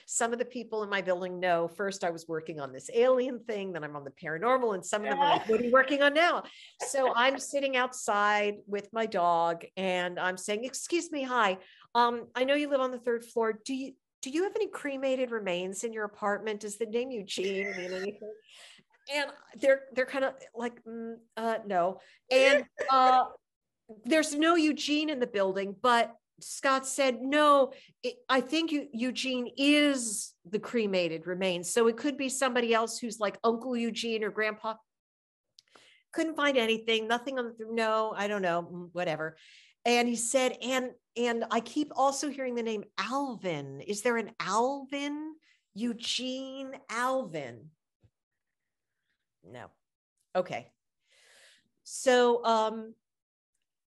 some 0.07 0.33
of 0.33 0.39
the 0.39 0.45
people 0.45 0.83
in 0.83 0.89
my 0.89 1.01
building 1.01 1.39
know 1.39 1.67
first 1.67 2.03
I 2.03 2.09
was 2.09 2.27
working 2.27 2.59
on 2.59 2.71
this 2.71 2.89
alien 2.93 3.39
thing, 3.39 3.73
then 3.73 3.83
I'm 3.83 3.95
on 3.95 4.03
the 4.03 4.11
paranormal, 4.11 4.73
and 4.73 4.85
some 4.85 5.03
of 5.03 5.09
them 5.09 5.19
are 5.19 5.37
like, 5.37 5.47
what 5.49 5.59
are 5.59 5.63
you 5.63 5.71
working 5.71 6.01
on 6.01 6.13
now? 6.13 6.43
So 6.87 7.13
I'm 7.15 7.37
sitting 7.37 7.75
outside 7.75 8.55
with 8.65 8.87
my 8.93 9.05
dog 9.05 9.63
and 9.77 10.19
I'm 10.19 10.37
saying, 10.37 10.63
excuse 10.63 11.11
me, 11.11 11.23
hi. 11.23 11.57
Um, 11.93 12.27
I 12.35 12.45
know 12.45 12.55
you 12.55 12.69
live 12.69 12.81
on 12.81 12.91
the 12.91 12.99
third 12.99 13.25
floor. 13.25 13.53
Do 13.63 13.75
you 13.75 13.93
do 14.25 14.31
you 14.31 14.41
have 14.41 14.55
any 14.55 14.67
cremated 14.67 15.29
remains 15.29 15.83
in 15.83 15.93
your 15.93 16.03
apartment? 16.03 16.61
Does 16.61 16.77
the 16.77 16.87
name 16.87 17.11
Eugene 17.11 17.77
mean 17.77 17.93
anything? 17.93 18.33
and 19.13 19.29
they're 19.61 19.81
they're 19.93 20.07
kind 20.07 20.25
of 20.25 20.33
like 20.55 20.83
mm, 20.83 21.13
uh 21.37 21.57
no 21.67 21.99
and 22.31 22.65
uh 22.89 23.25
there's 24.03 24.33
no 24.33 24.55
eugene 24.55 25.11
in 25.11 25.19
the 25.19 25.27
building 25.27 25.75
but 25.79 26.15
scott 26.39 26.87
said 26.87 27.21
no 27.21 27.71
it, 28.01 28.15
i 28.29 28.41
think 28.41 28.71
Eu- 28.71 28.87
eugene 28.91 29.47
is 29.57 30.33
the 30.49 30.57
cremated 30.57 31.27
remains 31.27 31.71
so 31.71 31.87
it 31.87 31.97
could 31.97 32.17
be 32.17 32.29
somebody 32.29 32.73
else 32.73 32.97
who's 32.97 33.19
like 33.19 33.37
uncle 33.43 33.77
eugene 33.77 34.23
or 34.23 34.31
grandpa 34.31 34.73
couldn't 36.11 36.35
find 36.35 36.57
anything 36.57 37.07
nothing 37.07 37.37
on 37.37 37.53
the 37.59 37.65
no 37.69 38.11
i 38.17 38.27
don't 38.27 38.41
know 38.41 38.67
mm, 38.71 38.89
whatever 38.91 39.37
and 39.85 40.07
he 40.07 40.15
said 40.15 40.57
and 40.61 40.91
and 41.15 41.45
i 41.51 41.59
keep 41.59 41.91
also 41.95 42.29
hearing 42.29 42.55
the 42.55 42.63
name 42.63 42.83
alvin 42.97 43.81
is 43.81 44.01
there 44.01 44.17
an 44.17 44.31
alvin 44.39 45.33
eugene 45.73 46.71
alvin 46.89 47.69
no. 49.51 49.67
Okay. 50.35 50.67
So 51.83 52.43
um 52.43 52.93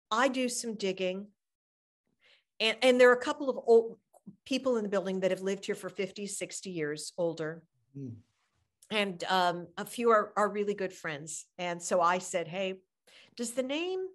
I 0.09 0.27
do 0.27 0.49
some 0.49 0.75
digging. 0.75 1.27
And 2.59 2.77
and 2.81 2.99
there 2.99 3.09
are 3.09 3.15
a 3.15 3.21
couple 3.21 3.49
of 3.49 3.57
old 3.65 3.97
people 4.45 4.77
in 4.77 4.83
the 4.83 4.89
building 4.89 5.19
that 5.21 5.31
have 5.31 5.41
lived 5.41 5.65
here 5.65 5.75
for 5.75 5.89
50, 5.89 6.27
60 6.27 6.69
years 6.69 7.13
older. 7.17 7.63
Mm. 7.97 8.15
And 8.91 9.23
um, 9.29 9.67
a 9.77 9.85
few 9.85 10.11
are, 10.11 10.33
are 10.35 10.49
really 10.49 10.73
good 10.73 10.91
friends. 10.91 11.45
And 11.57 11.81
so 11.81 12.01
I 12.01 12.17
said, 12.17 12.47
Hey, 12.47 12.81
does 13.35 13.51
the 13.51 13.63
name 13.63 14.05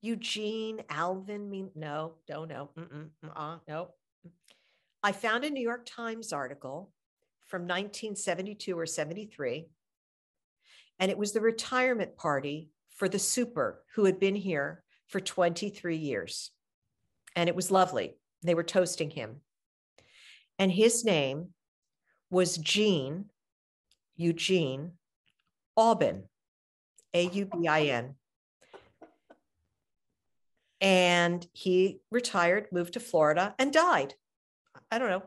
Eugene 0.00 0.82
Alvin 0.88 1.50
mean? 1.50 1.70
No, 1.74 2.14
don't 2.26 2.48
know. 2.48 2.70
Uh-uh, 2.76 3.58
no. 3.66 3.88
I 5.02 5.12
found 5.12 5.44
a 5.44 5.50
New 5.50 5.62
York 5.62 5.86
Times 5.86 6.32
article 6.32 6.92
from 7.46 7.62
1972 7.62 8.78
or 8.78 8.86
73. 8.86 9.68
And 10.98 11.10
it 11.10 11.18
was 11.18 11.32
the 11.32 11.40
retirement 11.40 12.16
party 12.16 12.70
for 12.96 13.08
the 13.08 13.18
super 13.18 13.82
who 13.94 14.04
had 14.04 14.18
been 14.18 14.34
here 14.34 14.82
for 15.08 15.20
23 15.20 15.96
years. 15.96 16.50
And 17.36 17.48
it 17.48 17.56
was 17.56 17.70
lovely. 17.70 18.16
They 18.42 18.54
were 18.54 18.64
toasting 18.64 19.10
him. 19.10 19.36
And 20.58 20.72
his 20.72 21.04
name 21.04 21.48
was 22.30 22.58
Gene, 22.58 23.26
Eugene 24.16 24.92
Aubin, 25.76 26.24
A 27.14 27.28
U 27.28 27.46
B 27.46 27.68
I 27.68 27.82
N. 27.82 28.14
And 30.80 31.46
he 31.52 32.00
retired, 32.10 32.68
moved 32.70 32.94
to 32.94 33.00
Florida, 33.00 33.54
and 33.58 33.72
died. 33.72 34.14
I 34.90 34.98
don't 34.98 35.10
know, 35.10 35.24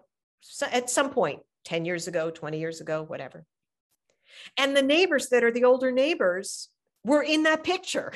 at 0.71 0.89
some 0.89 1.09
point, 1.09 1.41
10 1.65 1.85
years 1.85 2.07
ago, 2.07 2.31
20 2.31 2.59
years 2.59 2.81
ago, 2.81 3.03
whatever. 3.03 3.45
And 4.57 4.75
the 4.75 4.81
neighbors 4.81 5.29
that 5.29 5.43
are 5.43 5.51
the 5.51 5.65
older 5.65 5.91
neighbors 5.91 6.69
were 7.03 7.21
in 7.21 7.43
that 7.43 7.63
picture. 7.63 8.13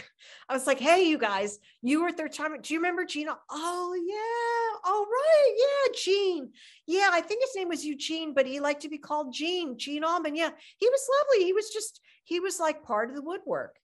I 0.47 0.53
was 0.53 0.67
like, 0.67 0.79
hey, 0.79 1.03
you 1.03 1.17
guys, 1.17 1.59
you 1.81 2.01
were 2.01 2.09
at 2.09 2.17
their 2.17 2.29
time. 2.29 2.55
Do 2.61 2.73
you 2.73 2.79
remember 2.79 3.03
Gina? 3.03 3.37
Oh, 3.49 3.93
yeah. 3.95 4.79
Oh, 4.85 5.05
right. 5.11 5.55
Yeah, 5.57 5.93
Gene. 6.01 6.51
Yeah, 6.87 7.09
I 7.11 7.21
think 7.21 7.41
his 7.41 7.55
name 7.55 7.67
was 7.67 7.85
Eugene, 7.85 8.33
but 8.33 8.45
he 8.45 8.59
liked 8.59 8.83
to 8.83 8.89
be 8.89 8.97
called 8.97 9.33
Gene, 9.33 9.77
Gene 9.77 10.03
Almond. 10.03 10.37
Yeah, 10.37 10.51
he 10.77 10.87
was 10.87 11.09
lovely. 11.19 11.45
He 11.45 11.53
was 11.53 11.69
just, 11.71 11.99
he 12.23 12.39
was 12.39 12.59
like 12.59 12.83
part 12.83 13.09
of 13.09 13.15
the 13.15 13.23
woodwork. 13.23 13.75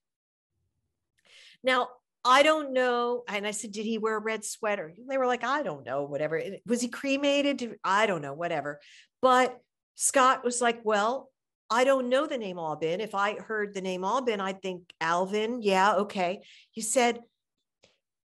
Now, 1.64 1.88
I 2.24 2.42
don't 2.42 2.72
know. 2.72 3.24
And 3.28 3.46
I 3.46 3.50
said, 3.50 3.72
Did 3.72 3.84
he 3.84 3.98
wear 3.98 4.16
a 4.16 4.20
red 4.20 4.44
sweater? 4.44 4.92
They 5.08 5.18
were 5.18 5.26
like, 5.26 5.44
I 5.44 5.62
don't 5.62 5.84
know, 5.84 6.04
whatever. 6.04 6.40
Was 6.66 6.80
he 6.80 6.88
cremated? 6.88 7.76
I 7.82 8.06
don't 8.06 8.22
know, 8.22 8.34
whatever. 8.34 8.80
But 9.20 9.58
Scott 9.96 10.44
was 10.44 10.60
like, 10.60 10.80
Well, 10.84 11.30
I 11.68 11.84
don't 11.84 12.10
know 12.10 12.26
the 12.26 12.38
name 12.38 12.58
Albin. 12.58 13.00
If 13.00 13.14
I 13.14 13.34
heard 13.34 13.72
the 13.72 13.80
name 13.80 14.04
Albin, 14.04 14.40
I'd 14.40 14.60
think 14.60 14.92
Alvin. 15.00 15.62
Yeah, 15.62 15.94
okay. 15.94 16.42
He 16.70 16.82
said 16.82 17.20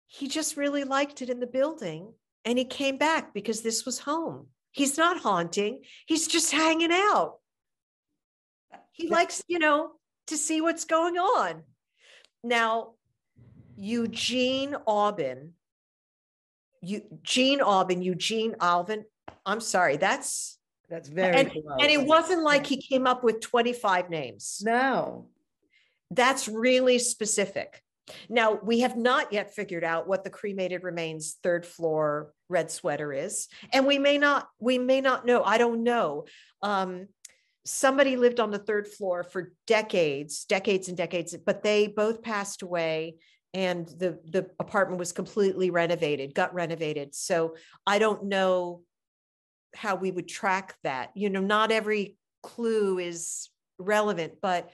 he 0.07 0.27
just 0.27 0.57
really 0.57 0.83
liked 0.83 1.21
it 1.21 1.29
in 1.29 1.39
the 1.39 1.47
building 1.47 2.11
and 2.43 2.57
he 2.57 2.65
came 2.65 2.97
back 2.97 3.33
because 3.33 3.61
this 3.61 3.85
was 3.85 3.99
home. 3.99 4.47
He's 4.71 4.97
not 4.97 5.19
haunting, 5.19 5.83
he's 6.05 6.27
just 6.27 6.51
hanging 6.51 6.91
out. 6.91 7.35
He 8.91 9.09
likes, 9.09 9.43
you 9.47 9.59
know, 9.59 9.91
to 10.27 10.37
see 10.37 10.59
what's 10.59 10.85
going 10.85 11.17
on. 11.17 11.63
Now, 12.43 12.94
Eugene 13.75 14.75
Aubin, 14.87 15.53
Eugene 16.81 17.61
Aubin, 17.61 18.01
Eugene 18.01 18.55
Alvin. 18.59 19.05
I'm 19.45 19.59
sorry, 19.59 19.97
that's 19.97 20.57
that's 20.89 21.09
very 21.09 21.35
and, 21.35 21.51
and 21.51 21.91
it 21.91 22.05
wasn't 22.05 22.43
like 22.43 22.65
he 22.65 22.77
came 22.77 23.07
up 23.07 23.23
with 23.23 23.41
25 23.41 24.09
names. 24.09 24.61
No. 24.63 25.29
That's 26.11 26.47
really 26.47 26.99
specific. 26.99 27.81
Now, 28.29 28.59
we 28.61 28.81
have 28.81 28.95
not 28.95 29.33
yet 29.33 29.55
figured 29.55 29.83
out 29.83 30.07
what 30.07 30.23
the 30.23 30.29
cremated 30.29 30.83
remains 30.83 31.37
third 31.41 31.65
floor 31.65 32.31
red 32.49 32.69
sweater 32.69 33.11
is, 33.11 33.47
and 33.73 33.87
we 33.87 33.97
may 33.97 34.19
not 34.19 34.47
we 34.59 34.77
may 34.77 35.01
not 35.01 35.25
know. 35.25 35.43
I 35.43 35.57
don't 35.57 35.83
know. 35.83 36.25
Um, 36.61 37.07
somebody 37.65 38.15
lived 38.15 38.39
on 38.39 38.51
the 38.51 38.59
third 38.59 38.87
floor 38.87 39.23
for 39.23 39.51
decades, 39.65 40.45
decades 40.45 40.87
and 40.87 40.95
decades, 40.95 41.35
but 41.35 41.63
they 41.63 41.87
both 41.87 42.21
passed 42.21 42.61
away 42.61 43.15
and 43.55 43.87
the 43.87 44.19
the 44.25 44.49
apartment 44.59 44.99
was 44.99 45.13
completely 45.13 45.69
renovated, 45.69 46.35
gut 46.35 46.53
renovated. 46.53 47.15
So 47.15 47.55
I 47.87 47.99
don't 47.99 48.25
know 48.25 48.81
how 49.73 49.95
we 49.95 50.11
would 50.11 50.27
track 50.27 50.75
that. 50.83 51.11
You 51.15 51.29
know, 51.29 51.39
not 51.39 51.71
every 51.71 52.17
clue 52.43 52.99
is 52.99 53.49
relevant, 53.79 54.33
but 54.41 54.69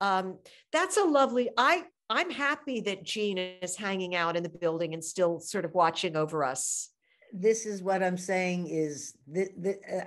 um, 0.00 0.38
that's 0.72 0.96
a 0.96 1.04
lovely. 1.04 1.48
I 1.56 1.84
I'm 2.10 2.28
happy 2.28 2.80
that 2.80 3.04
Gene 3.04 3.38
is 3.38 3.76
hanging 3.76 4.16
out 4.16 4.36
in 4.36 4.42
the 4.42 4.48
building 4.48 4.94
and 4.94 5.04
still 5.04 5.38
sort 5.38 5.64
of 5.64 5.72
watching 5.72 6.16
over 6.16 6.42
us 6.42 6.90
this 7.36 7.66
is 7.66 7.82
what 7.82 8.00
I'm 8.00 8.16
saying 8.16 8.68
is 8.68 9.18
that, 9.26 9.48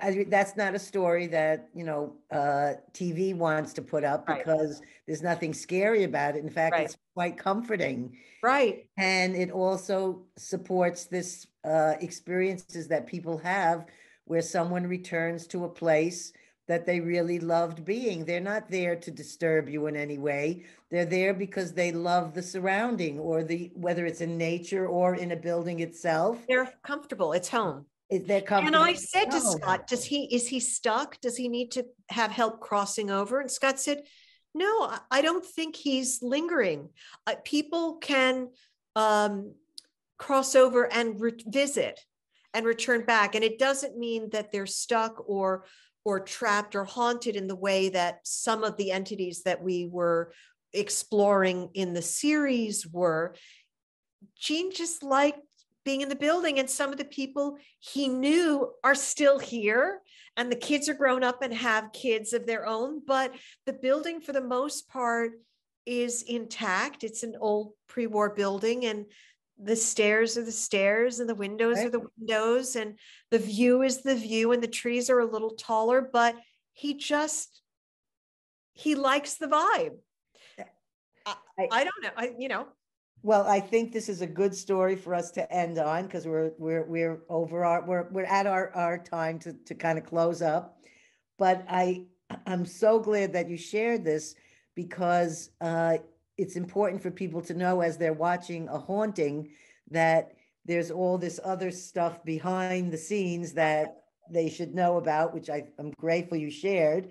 uh, 0.02 0.24
that's 0.30 0.56
not 0.56 0.74
a 0.74 0.78
story 0.78 1.26
that, 1.26 1.68
you 1.74 1.84
know, 1.84 2.16
uh, 2.30 2.74
TV 2.94 3.34
wants 3.34 3.74
to 3.74 3.82
put 3.82 4.02
up 4.02 4.26
Right. 4.26 4.38
because 4.38 4.80
there's 5.06 5.22
nothing 5.22 5.52
scary 5.52 6.04
about 6.04 6.36
it. 6.36 6.42
In 6.42 6.48
fact, 6.48 6.72
Right. 6.72 6.84
it's 6.86 6.96
quite 7.14 7.36
comforting. 7.36 8.16
Right. 8.42 8.88
And 8.96 9.36
it 9.36 9.50
also 9.50 10.26
supports 10.38 11.04
this 11.04 11.46
uh, 11.64 11.96
experiences 12.00 12.88
that 12.88 13.06
people 13.06 13.36
have 13.38 13.84
where 14.24 14.42
someone 14.42 14.86
returns 14.86 15.46
to 15.48 15.64
a 15.64 15.68
place 15.68 16.32
that 16.68 16.84
they 16.84 17.00
really 17.00 17.40
loved 17.40 17.84
being. 17.84 18.24
They're 18.24 18.40
not 18.40 18.70
there 18.70 18.94
to 18.94 19.10
disturb 19.10 19.68
you 19.68 19.86
in 19.86 19.96
any 19.96 20.18
way. 20.18 20.64
They're 20.90 21.06
there 21.06 21.34
because 21.34 21.72
they 21.72 21.92
love 21.92 22.34
the 22.34 22.42
surrounding 22.42 23.18
or 23.18 23.42
the 23.42 23.70
whether 23.74 24.06
it's 24.06 24.20
in 24.20 24.36
nature 24.38 24.86
or 24.86 25.14
in 25.16 25.32
a 25.32 25.36
building 25.36 25.80
itself. 25.80 26.38
They're 26.46 26.72
comfortable. 26.82 27.32
It's 27.32 27.48
home. 27.48 27.86
Is 28.10 28.24
they're 28.24 28.42
comfortable. 28.42 28.82
And. 28.82 28.90
I 28.90 28.94
said 28.94 29.30
to 29.30 29.40
Scott, 29.40 29.86
does 29.86 30.04
he, 30.04 30.24
is 30.34 30.46
he 30.46 30.60
stuck? 30.60 31.20
Does 31.20 31.36
he 31.36 31.48
need 31.48 31.72
to 31.72 31.84
have 32.10 32.30
help 32.30 32.60
crossing 32.60 33.10
over? 33.10 33.40
And 33.40 33.50
Scott 33.50 33.80
said, 33.80 34.02
no, 34.54 34.66
I- 34.66 35.00
I 35.10 35.22
don't 35.22 35.44
think 35.44 35.74
he's 35.76 36.22
lingering. 36.22 36.90
Uh, 37.26 37.34
people 37.44 37.96
can 37.96 38.48
um, 38.96 39.54
cross 40.18 40.54
over 40.54 40.90
and 40.92 41.20
re- 41.20 41.44
visit 41.46 42.00
and 42.54 42.64
return 42.64 43.04
back. 43.04 43.34
And 43.34 43.44
it 43.44 43.58
doesn't 43.58 43.98
mean 43.98 44.30
that 44.30 44.52
they're 44.52 44.66
stuck 44.66 45.28
or 45.28 45.64
or 46.04 46.20
trapped 46.20 46.74
or 46.74 46.84
haunted 46.84 47.36
in 47.36 47.46
the 47.46 47.56
way 47.56 47.90
that 47.90 48.20
some 48.24 48.64
of 48.64 48.76
the 48.76 48.90
entities 48.92 49.42
that 49.42 49.62
we 49.62 49.86
were 49.86 50.32
exploring 50.72 51.70
in 51.74 51.92
the 51.92 52.02
series 52.02 52.86
were. 52.86 53.34
Gene 54.38 54.72
just 54.72 55.02
liked 55.02 55.40
being 55.84 56.00
in 56.02 56.08
the 56.08 56.16
building, 56.16 56.58
and 56.58 56.68
some 56.68 56.92
of 56.92 56.98
the 56.98 57.04
people 57.04 57.56
he 57.78 58.08
knew 58.08 58.70
are 58.84 58.94
still 58.94 59.38
here. 59.38 60.02
And 60.36 60.52
the 60.52 60.56
kids 60.56 60.88
are 60.88 60.94
grown 60.94 61.24
up 61.24 61.42
and 61.42 61.52
have 61.52 61.92
kids 61.92 62.32
of 62.32 62.46
their 62.46 62.66
own, 62.66 63.00
but 63.04 63.32
the 63.66 63.72
building, 63.72 64.20
for 64.20 64.32
the 64.32 64.40
most 64.40 64.88
part, 64.88 65.32
is 65.84 66.22
intact. 66.22 67.02
It's 67.02 67.22
an 67.22 67.34
old 67.40 67.72
pre 67.88 68.06
war 68.06 68.34
building, 68.34 68.84
and 68.84 69.06
the 69.58 69.76
stairs 69.76 70.38
are 70.38 70.44
the 70.44 70.52
stairs, 70.52 71.20
and 71.20 71.28
the 71.28 71.34
windows 71.34 71.78
are 71.78 71.90
the 71.90 72.06
windows, 72.18 72.76
and 72.76 72.98
the 73.30 73.38
view 73.38 73.82
is 73.82 74.02
the 74.02 74.14
view, 74.14 74.52
and 74.52 74.62
the 74.62 74.68
trees 74.68 75.10
are 75.10 75.20
a 75.20 75.26
little 75.26 75.50
taller, 75.50 76.00
but 76.12 76.36
he 76.72 76.94
just 76.94 77.60
he 78.74 78.94
likes 78.94 79.34
the 79.34 79.48
vibe. 79.48 79.96
I, 81.26 81.34
I- 81.58 81.68
I 81.72 81.84
don't 81.84 82.02
know. 82.02 82.10
I, 82.16 82.34
you 82.38 82.48
know, 82.48 82.68
Well, 83.22 83.46
I 83.46 83.58
think 83.60 83.92
this 83.92 84.08
is 84.08 84.20
a 84.22 84.26
good 84.26 84.54
story 84.54 84.94
for 84.94 85.14
us 85.14 85.32
to 85.32 85.52
end 85.52 85.78
on 85.78 86.04
because 86.06 86.26
we're 86.26 86.52
we're 86.58 86.84
we're 86.86 87.22
over 87.28 87.64
our 87.64 87.84
we're 87.84 88.08
we're 88.10 88.24
at 88.24 88.46
our 88.46 88.70
our 88.76 88.96
time 88.98 89.38
to 89.40 89.52
to 89.66 89.74
kind 89.74 89.98
of 89.98 90.04
close 90.06 90.40
up. 90.40 90.78
But 91.38 91.64
I 91.68 92.06
I'm 92.46 92.64
so 92.64 93.00
glad 93.00 93.32
that 93.32 93.48
you 93.48 93.56
shared 93.56 94.04
this 94.04 94.36
because 94.76 95.50
uh 95.60 95.98
it's 96.38 96.54
important 96.54 97.02
for 97.02 97.10
people 97.10 97.42
to 97.42 97.54
know 97.54 97.80
as 97.80 97.98
they're 97.98 98.12
watching 98.12 98.68
a 98.68 98.78
haunting 98.78 99.50
that 99.90 100.32
there's 100.64 100.90
all 100.90 101.18
this 101.18 101.40
other 101.44 101.70
stuff 101.72 102.24
behind 102.24 102.92
the 102.92 102.96
scenes 102.98 103.52
that 103.54 104.02
they 104.30 104.48
should 104.48 104.74
know 104.74 104.98
about, 104.98 105.34
which 105.34 105.50
I, 105.50 105.64
I'm 105.78 105.90
grateful 105.90 106.38
you 106.38 106.50
shared. 106.50 107.10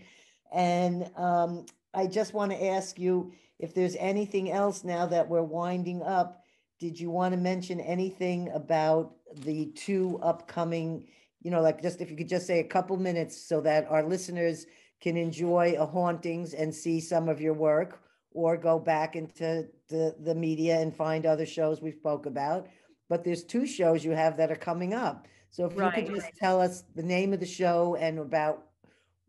And 0.54 1.12
um, 1.18 1.66
I 1.94 2.08
just 2.08 2.34
want 2.34 2.52
to 2.52 2.66
ask 2.66 2.98
you 2.98 3.34
if 3.60 3.74
there's 3.74 3.96
anything 3.98 4.52
else 4.52 4.84
now 4.84 5.06
that 5.08 5.28
we're 5.28 5.42
winding 5.42 6.02
up. 6.04 6.44
Did 6.80 7.00
you 7.00 7.10
want 7.10 7.34
to 7.34 7.38
mention 7.38 7.82
anything 7.82 8.50
about 8.54 9.16
the 9.38 9.72
two 9.76 10.20
upcoming, 10.22 11.08
you 11.42 11.52
know, 11.52 11.62
like 11.62 11.82
just 11.82 12.00
if 12.00 12.12
you 12.12 12.16
could 12.16 12.30
just 12.30 12.48
say 12.48 12.60
a 12.60 12.64
couple 12.64 12.96
minutes 12.98 13.36
so 13.42 13.60
that 13.62 13.88
our 13.90 14.04
listeners 14.04 14.68
can 15.02 15.18
enjoy 15.18 15.76
a 15.78 15.86
hauntings 15.86 16.54
and 16.54 16.74
see 16.74 17.00
some 17.00 17.28
of 17.28 17.42
your 17.42 17.54
work 17.54 18.00
or 18.38 18.56
go 18.56 18.78
back 18.78 19.16
into 19.16 19.68
the, 19.90 20.16
the 20.20 20.36
media 20.36 20.80
and 20.80 20.96
find 20.96 21.26
other 21.26 21.46
shows 21.46 21.82
we 21.82 21.92
spoke 21.92 22.28
about. 22.28 22.68
But 23.10 23.24
there's 23.24 23.44
two 23.44 23.66
shows 23.66 24.06
you 24.06 24.12
have 24.12 24.38
that 24.38 24.52
are 24.52 24.56
coming 24.56 24.94
up. 24.94 25.28
So 25.50 25.66
if 25.66 25.76
you 25.76 25.90
could 25.90 26.14
just 26.14 26.36
tell 26.40 26.62
us 26.62 26.84
the 26.94 27.02
name 27.02 27.34
of 27.34 27.40
the 27.40 27.48
show 27.48 27.96
and 27.96 28.20
about, 28.20 28.68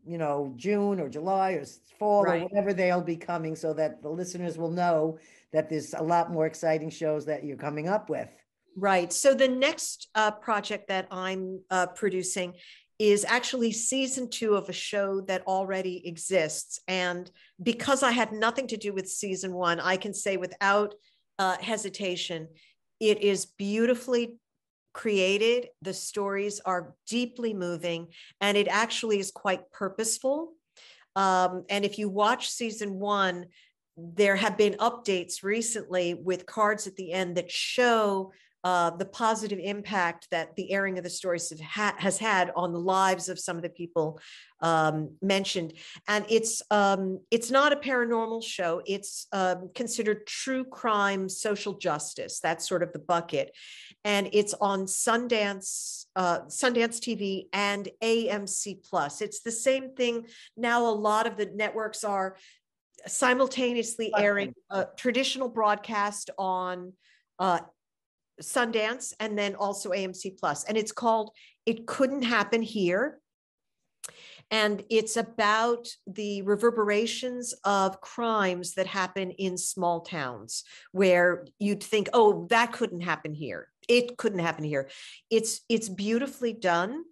you 0.05 0.19
know, 0.19 0.53
June 0.57 0.99
or 0.99 1.09
July 1.09 1.53
or 1.53 1.65
fall 1.97 2.23
or 2.23 2.37
whatever 2.37 2.71
they'll 2.71 3.01
be 3.01 3.15
coming 3.15 3.55
so 3.55 3.73
that 3.73 4.03
the 4.03 4.09
listeners 4.09 4.59
will 4.59 4.69
know 4.69 5.17
that 5.53 5.71
there's 5.71 5.95
a 5.95 6.03
lot 6.03 6.31
more 6.31 6.45
exciting 6.45 6.91
shows 6.91 7.25
that 7.25 7.43
you're 7.43 7.57
coming 7.57 7.89
up 7.89 8.11
with. 8.11 8.29
Right. 8.77 9.11
So 9.11 9.33
the 9.33 9.47
next 9.47 10.07
uh, 10.13 10.29
project 10.31 10.87
that 10.89 11.07
I'm 11.09 11.61
uh, 11.71 11.87
producing 11.87 12.53
is 12.99 13.23
actually 13.23 13.71
season 13.71 14.29
two 14.29 14.55
of 14.55 14.67
a 14.67 14.73
show 14.73 15.21
that 15.21 15.47
already 15.47 16.05
exists. 16.05 16.81
And 16.87 17.31
because 17.63 18.03
I 18.03 18.11
had 18.11 18.33
nothing 18.33 18.67
to 18.67 18.77
do 18.77 18.93
with 18.93 19.09
season 19.09 19.53
one, 19.53 19.79
I 19.79 19.95
can 19.95 20.13
say 20.13 20.35
without 20.35 20.95
uh, 21.39 21.57
hesitation, 21.61 22.49
it 22.99 23.21
is 23.21 23.45
beautifully 23.45 24.35
created. 24.93 25.69
The 25.81 25.93
stories 25.93 26.59
are 26.59 26.93
deeply 27.07 27.53
moving, 27.53 28.07
and 28.41 28.57
it 28.57 28.67
actually 28.67 29.19
is 29.19 29.31
quite 29.31 29.71
purposeful. 29.71 30.53
Um, 31.15 31.63
and 31.69 31.85
if 31.85 31.97
you 31.97 32.09
watch 32.09 32.49
season 32.49 32.99
one, 32.99 33.45
there 33.95 34.35
have 34.35 34.57
been 34.57 34.73
updates 34.73 35.43
recently 35.43 36.13
with 36.13 36.45
cards 36.45 36.85
at 36.87 36.95
the 36.97 37.13
end 37.13 37.37
that 37.37 37.49
show 37.49 38.33
uh, 38.63 38.89
the 38.91 39.05
positive 39.05 39.59
impact 39.61 40.27
that 40.31 40.55
the 40.55 40.71
airing 40.71 40.97
of 40.97 41.03
the 41.03 41.09
stories 41.09 41.53
ha- 41.61 41.95
has 41.97 42.17
had 42.17 42.51
on 42.55 42.73
the 42.73 42.79
lives 42.79 43.29
of 43.29 43.39
some 43.39 43.55
of 43.55 43.63
the 43.63 43.69
people 43.69 44.19
um, 44.61 45.15
mentioned. 45.21 45.73
And 46.07 46.25
it's 46.29 46.61
um, 46.69 47.19
it's 47.31 47.49
not 47.49 47.71
a 47.71 47.77
paranormal 47.77 48.43
show. 48.43 48.81
It's 48.85 49.27
um, 49.31 49.69
considered 49.73 50.27
true 50.27 50.65
crime, 50.65 51.29
social 51.29 51.75
justice. 51.75 52.39
That's 52.41 52.67
sort 52.67 52.83
of 52.83 52.91
the 52.91 52.99
bucket, 52.99 53.55
and 54.03 54.29
it's 54.33 54.53
on 54.59 54.85
Sundance 54.85 56.05
uh, 56.15 56.41
Sundance 56.47 56.99
TV 56.99 57.45
and 57.53 57.87
AMC 58.03 58.83
Plus. 58.83 59.21
It's 59.21 59.41
the 59.41 59.51
same 59.51 59.95
thing 59.95 60.27
now. 60.57 60.85
A 60.85 60.91
lot 60.91 61.27
of 61.27 61.37
the 61.37 61.45
networks 61.45 62.03
are 62.03 62.35
simultaneously 63.07 64.11
airing 64.17 64.53
a 64.69 64.85
traditional 64.97 65.47
broadcast 65.47 66.29
on 66.37 66.91
uh, 67.39 67.59
Sundance 68.41 69.13
and 69.19 69.37
then 69.37 69.55
also 69.55 69.91
AMC 69.91 70.39
Plus. 70.39 70.63
And 70.63 70.77
it's 70.77 70.91
called 70.91 71.31
It 71.65 71.87
Couldn't 71.87 72.23
Happen 72.23 72.61
Here. 72.61 73.19
And 74.51 74.83
it's 74.89 75.15
about 75.15 75.87
the 76.07 76.41
reverberations 76.41 77.53
of 77.63 78.01
crimes 78.01 78.73
that 78.73 78.87
happen 78.87 79.31
in 79.31 79.57
small 79.57 80.01
towns 80.01 80.63
where 80.91 81.45
you'd 81.59 81.83
think, 81.83 82.09
oh, 82.13 82.47
that 82.49 82.73
couldn't 82.73 83.01
happen 83.01 83.33
here. 83.33 83.67
It 83.87 84.17
couldn't 84.17 84.39
happen 84.39 84.63
here. 84.63 84.89
It's 85.29 85.61
it's 85.69 85.89
beautifully 85.89 86.53
done. 86.53 87.03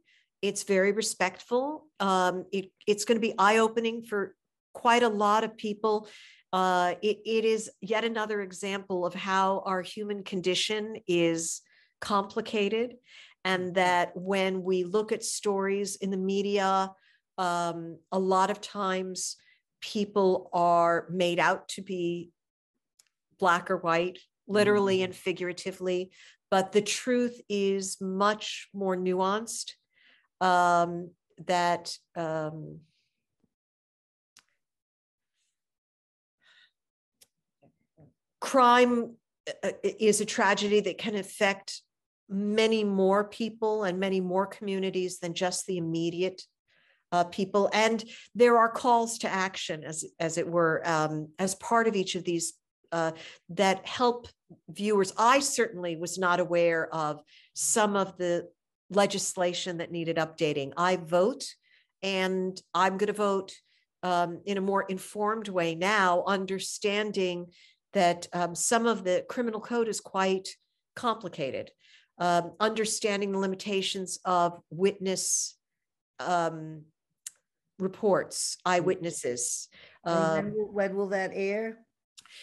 It's 0.41 0.63
very 0.63 0.91
respectful. 0.91 1.85
Um, 1.99 2.45
it, 2.51 2.71
it's 2.85 3.05
going 3.05 3.17
to 3.17 3.27
be 3.27 3.33
eye-opening 3.37 4.03
for 4.03 4.35
quite 4.73 5.01
a 5.01 5.09
lot 5.09 5.43
of 5.43 5.57
people 5.57 6.07
uh, 6.53 6.95
it, 7.01 7.19
it 7.25 7.45
is 7.45 7.69
yet 7.81 8.03
another 8.03 8.41
example 8.41 9.05
of 9.05 9.13
how 9.13 9.63
our 9.65 9.81
human 9.81 10.23
condition 10.23 10.95
is 11.07 11.61
complicated 11.99 12.95
and 13.43 13.63
mm-hmm. 13.63 13.73
that 13.73 14.11
when 14.15 14.63
we 14.63 14.83
look 14.83 15.11
at 15.11 15.23
stories 15.23 15.95
in 15.97 16.11
the 16.11 16.17
media 16.17 16.91
um, 17.37 17.99
a 18.11 18.19
lot 18.19 18.49
of 18.49 18.61
times 18.61 19.35
people 19.81 20.49
are 20.53 21.05
made 21.11 21.39
out 21.39 21.67
to 21.67 21.81
be 21.81 22.31
black 23.39 23.69
or 23.69 23.77
white 23.77 24.17
literally 24.47 24.97
mm-hmm. 24.97 25.05
and 25.05 25.15
figuratively 25.15 26.11
but 26.49 26.71
the 26.71 26.81
truth 26.81 27.39
is 27.49 27.97
much 27.99 28.69
more 28.73 28.95
nuanced 28.95 29.71
um, 30.39 31.11
that 31.45 31.95
um, 32.15 32.79
crime 38.39 39.15
uh, 39.47 39.67
uh, 39.67 39.71
is 39.83 40.21
a 40.21 40.25
tragedy 40.25 40.79
that 40.81 40.97
can 40.97 41.15
affect 41.15 41.81
many 42.29 42.83
more 42.83 43.23
people 43.23 43.83
and 43.83 43.99
many 43.99 44.19
more 44.19 44.45
communities 44.45 45.19
than 45.19 45.33
just 45.33 45.65
the 45.65 45.77
immediate 45.77 46.41
uh, 47.11 47.23
people. 47.23 47.69
And 47.73 48.03
there 48.35 48.57
are 48.57 48.69
calls 48.69 49.19
to 49.19 49.29
action, 49.29 49.83
as 49.83 50.05
as 50.19 50.37
it 50.37 50.47
were, 50.47 50.81
um, 50.85 51.29
as 51.39 51.55
part 51.55 51.87
of 51.87 51.95
each 51.95 52.15
of 52.15 52.23
these 52.23 52.53
uh, 52.91 53.11
that 53.49 53.85
help 53.87 54.27
viewers. 54.69 55.13
I 55.17 55.39
certainly 55.39 55.95
was 55.95 56.17
not 56.17 56.39
aware 56.39 56.93
of 56.93 57.21
some 57.53 57.95
of 57.95 58.17
the 58.17 58.49
legislation 58.89 59.77
that 59.77 59.91
needed 59.91 60.17
updating. 60.17 60.73
I 60.77 60.97
vote, 60.97 61.45
and 62.03 62.59
I'm 62.73 62.97
going 62.97 63.07
to 63.07 63.13
vote 63.13 63.53
um, 64.03 64.41
in 64.45 64.57
a 64.57 64.61
more 64.61 64.83
informed 64.83 65.47
way 65.47 65.75
now, 65.75 66.23
understanding 66.25 67.47
that 67.93 68.27
um, 68.33 68.55
some 68.55 68.85
of 68.85 69.03
the 69.03 69.25
criminal 69.29 69.61
code 69.61 69.87
is 69.87 69.99
quite 69.99 70.49
complicated. 70.95 71.71
Um, 72.19 72.53
understanding 72.59 73.31
the 73.31 73.37
limitations 73.39 74.19
of 74.25 74.59
witness 74.71 75.55
um, 76.19 76.85
reports, 77.77 78.57
eyewitnesses. 78.65 79.69
when, 80.01 80.15
Um, 80.15 80.53
will, 80.55 80.71
when 80.71 80.95
will 80.95 81.09
that 81.09 81.31
air? 81.33 81.79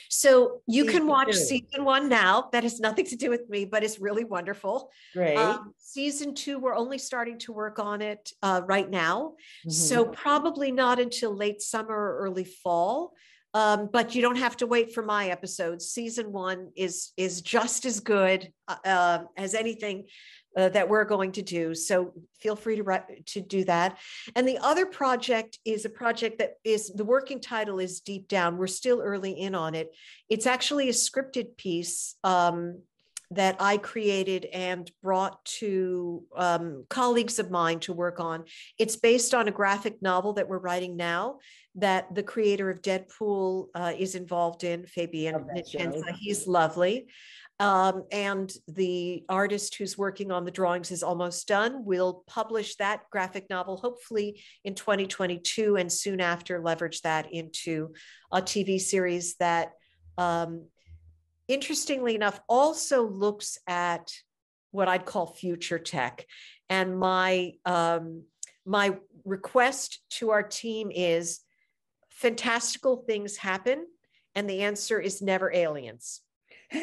so 0.08 0.62
you 0.66 0.86
can 0.86 1.06
watch 1.06 1.28
two. 1.28 1.32
season 1.34 1.84
one 1.84 2.08
now. 2.08 2.48
That 2.52 2.62
has 2.62 2.80
nothing 2.80 3.06
to 3.06 3.16
do 3.16 3.30
with 3.30 3.48
me, 3.48 3.64
but 3.64 3.84
it's 3.84 3.98
really 4.00 4.24
wonderful. 4.24 4.90
Great. 5.12 5.36
Um, 5.36 5.72
season 5.78 6.34
two, 6.34 6.58
we're 6.58 6.74
only 6.76 6.98
starting 6.98 7.38
to 7.40 7.52
work 7.52 7.78
on 7.78 8.00
it 8.02 8.32
uh, 8.42 8.62
right 8.66 8.88
now. 8.88 9.34
Mhm. 9.66 9.72
So 9.72 10.04
probably 10.06 10.72
not 10.72 10.98
until 10.98 11.34
late 11.34 11.60
summer 11.62 11.94
or 11.94 12.18
early 12.18 12.44
fall. 12.44 13.12
Um, 13.54 13.88
but 13.92 14.16
you 14.16 14.20
don't 14.20 14.36
have 14.36 14.56
to 14.58 14.66
wait 14.66 14.92
for 14.92 15.02
my 15.02 15.28
episodes. 15.28 15.86
Season 15.86 16.32
one 16.32 16.70
is 16.76 17.12
is 17.16 17.40
just 17.40 17.84
as 17.84 18.00
good 18.00 18.52
uh, 18.66 18.76
uh, 18.84 19.18
as 19.36 19.54
anything 19.54 20.06
uh, 20.56 20.68
that 20.70 20.88
we're 20.88 21.04
going 21.04 21.32
to 21.32 21.42
do. 21.42 21.74
So 21.74 22.12
feel 22.40 22.56
free 22.56 22.76
to 22.76 23.00
to 23.26 23.40
do 23.40 23.64
that. 23.64 23.98
And 24.34 24.46
the 24.46 24.58
other 24.58 24.86
project 24.86 25.58
is 25.64 25.84
a 25.84 25.90
project 25.90 26.38
that 26.38 26.54
is 26.64 26.92
the 26.92 27.04
working 27.04 27.40
title 27.40 27.78
is 27.78 28.00
Deep 28.00 28.26
Down. 28.28 28.58
We're 28.58 28.66
still 28.66 29.00
early 29.00 29.32
in 29.32 29.54
on 29.54 29.74
it. 29.74 29.94
It's 30.28 30.46
actually 30.46 30.88
a 30.88 30.92
scripted 30.92 31.56
piece. 31.56 32.16
Um, 32.24 32.80
that 33.34 33.56
I 33.60 33.78
created 33.78 34.46
and 34.46 34.90
brought 35.02 35.44
to 35.44 36.22
um, 36.36 36.84
colleagues 36.88 37.38
of 37.38 37.50
mine 37.50 37.80
to 37.80 37.92
work 37.92 38.20
on. 38.20 38.44
It's 38.78 38.96
based 38.96 39.34
on 39.34 39.48
a 39.48 39.52
graphic 39.52 40.00
novel 40.00 40.34
that 40.34 40.48
we're 40.48 40.58
writing 40.58 40.96
now 40.96 41.38
that 41.76 42.14
the 42.14 42.22
creator 42.22 42.70
of 42.70 42.82
Deadpool 42.82 43.66
uh, 43.74 43.92
is 43.96 44.14
involved 44.14 44.64
in, 44.64 44.86
Fabian. 44.86 45.46
Nicieza. 45.54 46.14
He's 46.18 46.46
lovely. 46.46 47.06
Um, 47.60 48.04
and 48.10 48.52
the 48.66 49.24
artist 49.28 49.76
who's 49.76 49.96
working 49.96 50.32
on 50.32 50.44
the 50.44 50.50
drawings 50.50 50.90
is 50.90 51.04
almost 51.04 51.46
done. 51.46 51.84
We'll 51.84 52.24
publish 52.26 52.76
that 52.76 53.02
graphic 53.10 53.48
novel 53.48 53.76
hopefully 53.76 54.42
in 54.64 54.74
2022 54.74 55.76
and 55.76 55.90
soon 55.90 56.20
after 56.20 56.60
leverage 56.60 57.02
that 57.02 57.32
into 57.32 57.94
a 58.32 58.42
TV 58.42 58.80
series 58.80 59.36
that 59.36 59.72
um, 60.18 60.66
interestingly 61.48 62.14
enough, 62.14 62.40
also 62.48 63.06
looks 63.06 63.58
at 63.66 64.12
what 64.70 64.88
I'd 64.88 65.06
call 65.06 65.26
future 65.26 65.78
tech. 65.78 66.26
And 66.68 66.98
my 66.98 67.52
um, 67.64 68.24
my 68.66 68.96
request 69.24 70.00
to 70.10 70.30
our 70.30 70.42
team 70.42 70.90
is 70.92 71.40
fantastical 72.10 73.04
things 73.06 73.36
happen, 73.36 73.86
and 74.34 74.48
the 74.48 74.62
answer 74.62 74.98
is 75.00 75.22
never 75.22 75.52
aliens. 75.52 76.20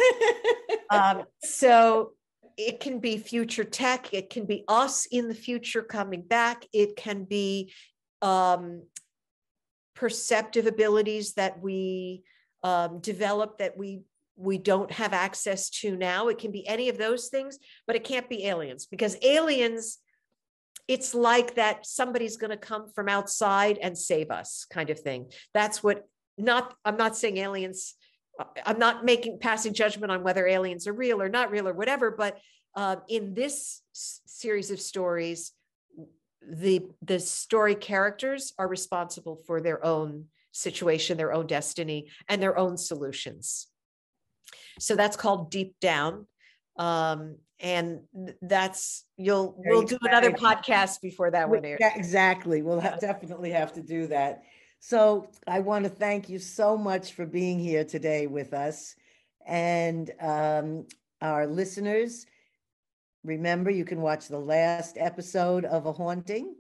Um, 0.92 1.24
so 1.42 2.12
it 2.58 2.82
can 2.82 3.00
be 3.00 3.18
future 3.18 3.64
tech, 3.64 4.14
it 4.14 4.30
can 4.30 4.46
be 4.46 4.66
us 4.68 5.06
in 5.06 5.30
the 5.30 5.34
future 5.34 5.82
coming 5.82 6.22
back, 6.22 6.66
it 6.74 6.98
can 6.98 7.24
be 7.24 7.72
um, 8.22 8.84
perceptive 9.96 10.68
abilities 10.68 11.36
that 11.36 11.62
we 11.62 12.24
um, 12.64 13.00
develop 13.00 13.60
that 13.60 13.78
we 13.78 14.02
we 14.36 14.58
don't 14.58 14.92
have 14.92 15.14
access 15.14 15.70
to 15.70 15.96
now. 15.96 16.28
It 16.28 16.38
can 16.38 16.52
be 16.52 16.68
any 16.68 16.90
of 16.90 16.98
those 16.98 17.30
things, 17.30 17.60
but 17.86 17.96
it 17.96 18.04
can't 18.04 18.30
be 18.30 18.46
aliens 18.46 18.86
because 18.86 19.18
aliens, 19.24 20.00
it's 20.88 21.14
like 21.14 21.56
that 21.56 21.86
somebody's 21.86 22.38
going 22.38 22.52
to 22.52 22.58
come 22.58 22.90
from 22.90 23.08
outside 23.08 23.78
and 23.78 23.98
save 23.98 24.32
us 24.32 24.66
kind 24.70 24.90
of 24.90 25.00
thing. 25.00 25.32
That's 25.54 25.84
what 25.84 26.08
not, 26.38 26.74
I'm 26.84 26.98
not 26.98 27.16
saying 27.16 27.38
aliens, 27.38 27.96
uh, 28.40 28.46
I'm 28.66 28.80
not 28.80 29.06
making 29.06 29.40
passing 29.40 29.74
judgment 29.74 30.12
on 30.12 30.24
whether 30.24 30.48
aliens 30.48 30.88
are 30.88 30.94
real 30.94 31.22
or 31.22 31.30
not 31.30 31.52
real 31.52 31.68
or 31.68 31.74
whatever, 31.74 32.12
but 32.12 32.38
uh, 32.76 32.98
in 33.10 33.34
this 33.34 33.82
s- 33.94 34.22
series 34.26 34.72
of 34.72 34.80
stories, 34.80 35.52
the 36.42 36.82
the 37.02 37.20
story 37.20 37.76
characters 37.76 38.54
are 38.58 38.68
responsible 38.68 39.36
for 39.46 39.62
their 39.62 39.84
own 39.86 40.26
situation, 40.52 41.18
their 41.18 41.34
own 41.34 41.48
destiny, 41.48 42.10
and 42.28 42.42
their 42.42 42.58
own 42.58 42.78
solutions. 42.78 43.68
So 44.80 44.96
that's 44.96 45.18
called 45.18 45.52
Deep 45.52 45.80
Down. 45.80 46.28
Um, 46.78 47.38
and 47.60 48.02
that's 48.42 49.06
you'll 49.18 49.56
Very 49.62 49.78
we'll 49.78 49.86
do 49.86 50.00
another 50.02 50.32
podcast 50.32 51.02
before 51.02 51.30
that 51.32 51.50
one 51.50 51.64
airs. 51.64 51.78
Yeah, 51.80 51.96
Exactly. 51.96 52.62
We'll 52.62 52.80
have, 52.80 53.00
definitely 53.00 53.52
have 53.52 53.74
to 53.74 53.82
do 53.82 54.08
that. 54.08 54.44
So 54.80 55.30
I 55.48 55.60
want 55.60 55.84
to 55.84 55.90
thank 55.90 56.28
you 56.28 56.40
so 56.40 56.76
much 56.76 57.14
for 57.14 57.28
being 57.28 57.60
here 57.60 57.84
today 57.84 58.26
with 58.26 58.52
us. 58.54 58.96
And 59.46 60.10
um, 60.20 60.88
our 61.22 61.46
listeners, 61.46 62.26
remember, 63.24 63.70
you 63.70 63.86
can 63.86 64.02
watch 64.02 64.28
the 64.28 64.40
last 64.40 64.98
episode 65.00 65.66
of 65.66 65.86
A 65.86 65.94
Haunting, 65.94 66.56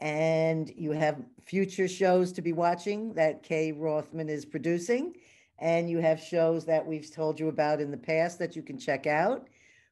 and 0.00 0.70
you 0.74 0.92
have 0.92 1.22
future 1.44 1.86
shows 1.86 2.32
to 2.32 2.42
be 2.42 2.54
watching 2.54 3.12
that 3.14 3.42
Kay 3.42 3.72
Rothman 3.72 4.30
is 4.30 4.46
producing. 4.46 5.14
And 5.60 5.90
you 5.90 5.98
have 5.98 6.18
shows 6.18 6.64
that 6.64 6.86
we've 6.86 7.12
told 7.12 7.38
you 7.38 7.48
about 7.48 7.80
in 7.80 7.90
the 7.90 7.96
past 7.96 8.38
that 8.38 8.56
you 8.56 8.62
can 8.62 8.78
check 8.78 9.06
out. 9.06 9.48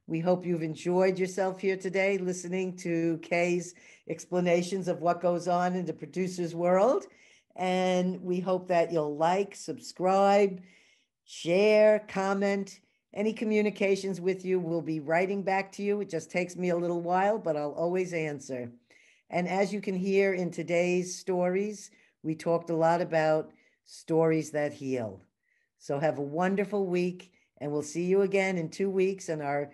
We 0.07 0.21
hope 0.21 0.47
you've 0.47 0.63
enjoyed 0.63 1.19
yourself 1.19 1.61
here 1.61 1.77
today 1.77 2.17
listening 2.17 2.75
to 2.79 3.19
Kay's 3.19 3.75
explanations 4.09 4.89
of 4.89 5.03
what 5.03 5.21
goes 5.21 5.47
on 5.47 5.77
in 5.77 5.85
the 5.85 5.93
producer's 5.93 6.55
world. 6.55 7.05
And 7.57 8.23
we 8.23 8.41
hope 8.41 8.69
that 8.69 8.91
you'll 8.91 9.17
like, 9.17 9.55
subscribe, 9.55 10.63
share, 11.27 11.99
comment. 12.09 12.81
Any 13.13 13.35
communications 13.35 14.19
with 14.19 14.47
you, 14.47 14.59
we'll 14.59 14.81
be 14.81 15.01
writing 15.01 15.43
back 15.43 15.71
to 15.73 15.83
you. 15.83 16.01
It 16.01 16.09
just 16.09 16.31
takes 16.31 16.57
me 16.57 16.71
a 16.71 16.77
little 16.77 17.03
while, 17.03 17.39
but 17.39 17.57
I'll 17.57 17.73
always 17.73 18.15
answer. 18.15 18.71
And 19.29 19.47
as 19.47 19.75
you 19.75 19.83
can 19.83 19.95
hear 19.95 20.33
in 20.33 20.51
today's 20.51 21.19
stories, 21.19 21.91
we 22.23 22.35
talked 22.35 22.71
a 22.71 22.77
lot 22.77 23.03
about 23.03 23.51
stories 23.85 24.51
that 24.53 24.73
heal. 24.73 25.21
So 25.79 25.99
have 25.99 26.19
a 26.19 26.23
wonderful 26.23 26.87
week, 26.87 27.33
and 27.61 27.71
we'll 27.71 27.83
see 27.83 28.05
you 28.05 28.23
again 28.23 28.59
in 28.59 28.69
two 28.69 28.91
weeks 28.91 29.29
in 29.29 29.41
our 29.41 29.71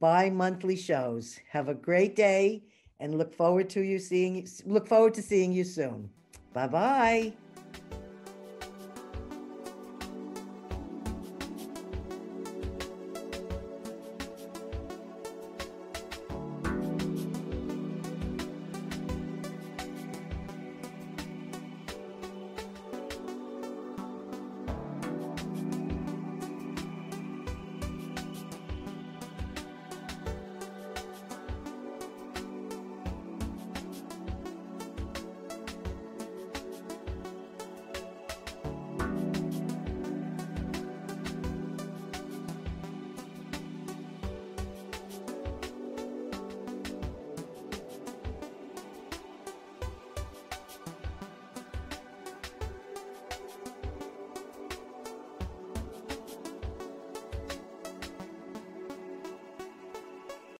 bi-monthly 0.00 0.76
shows. 0.76 1.38
Have 1.50 1.68
a 1.68 1.74
great 1.74 2.14
day 2.14 2.64
and 3.00 3.16
look 3.16 3.34
forward 3.34 3.70
to 3.70 3.80
you 3.80 3.98
seeing 3.98 4.46
look 4.64 4.88
forward 4.88 5.14
to 5.14 5.22
seeing 5.22 5.52
you 5.52 5.64
soon. 5.64 6.10
Bye-bye. 6.52 7.32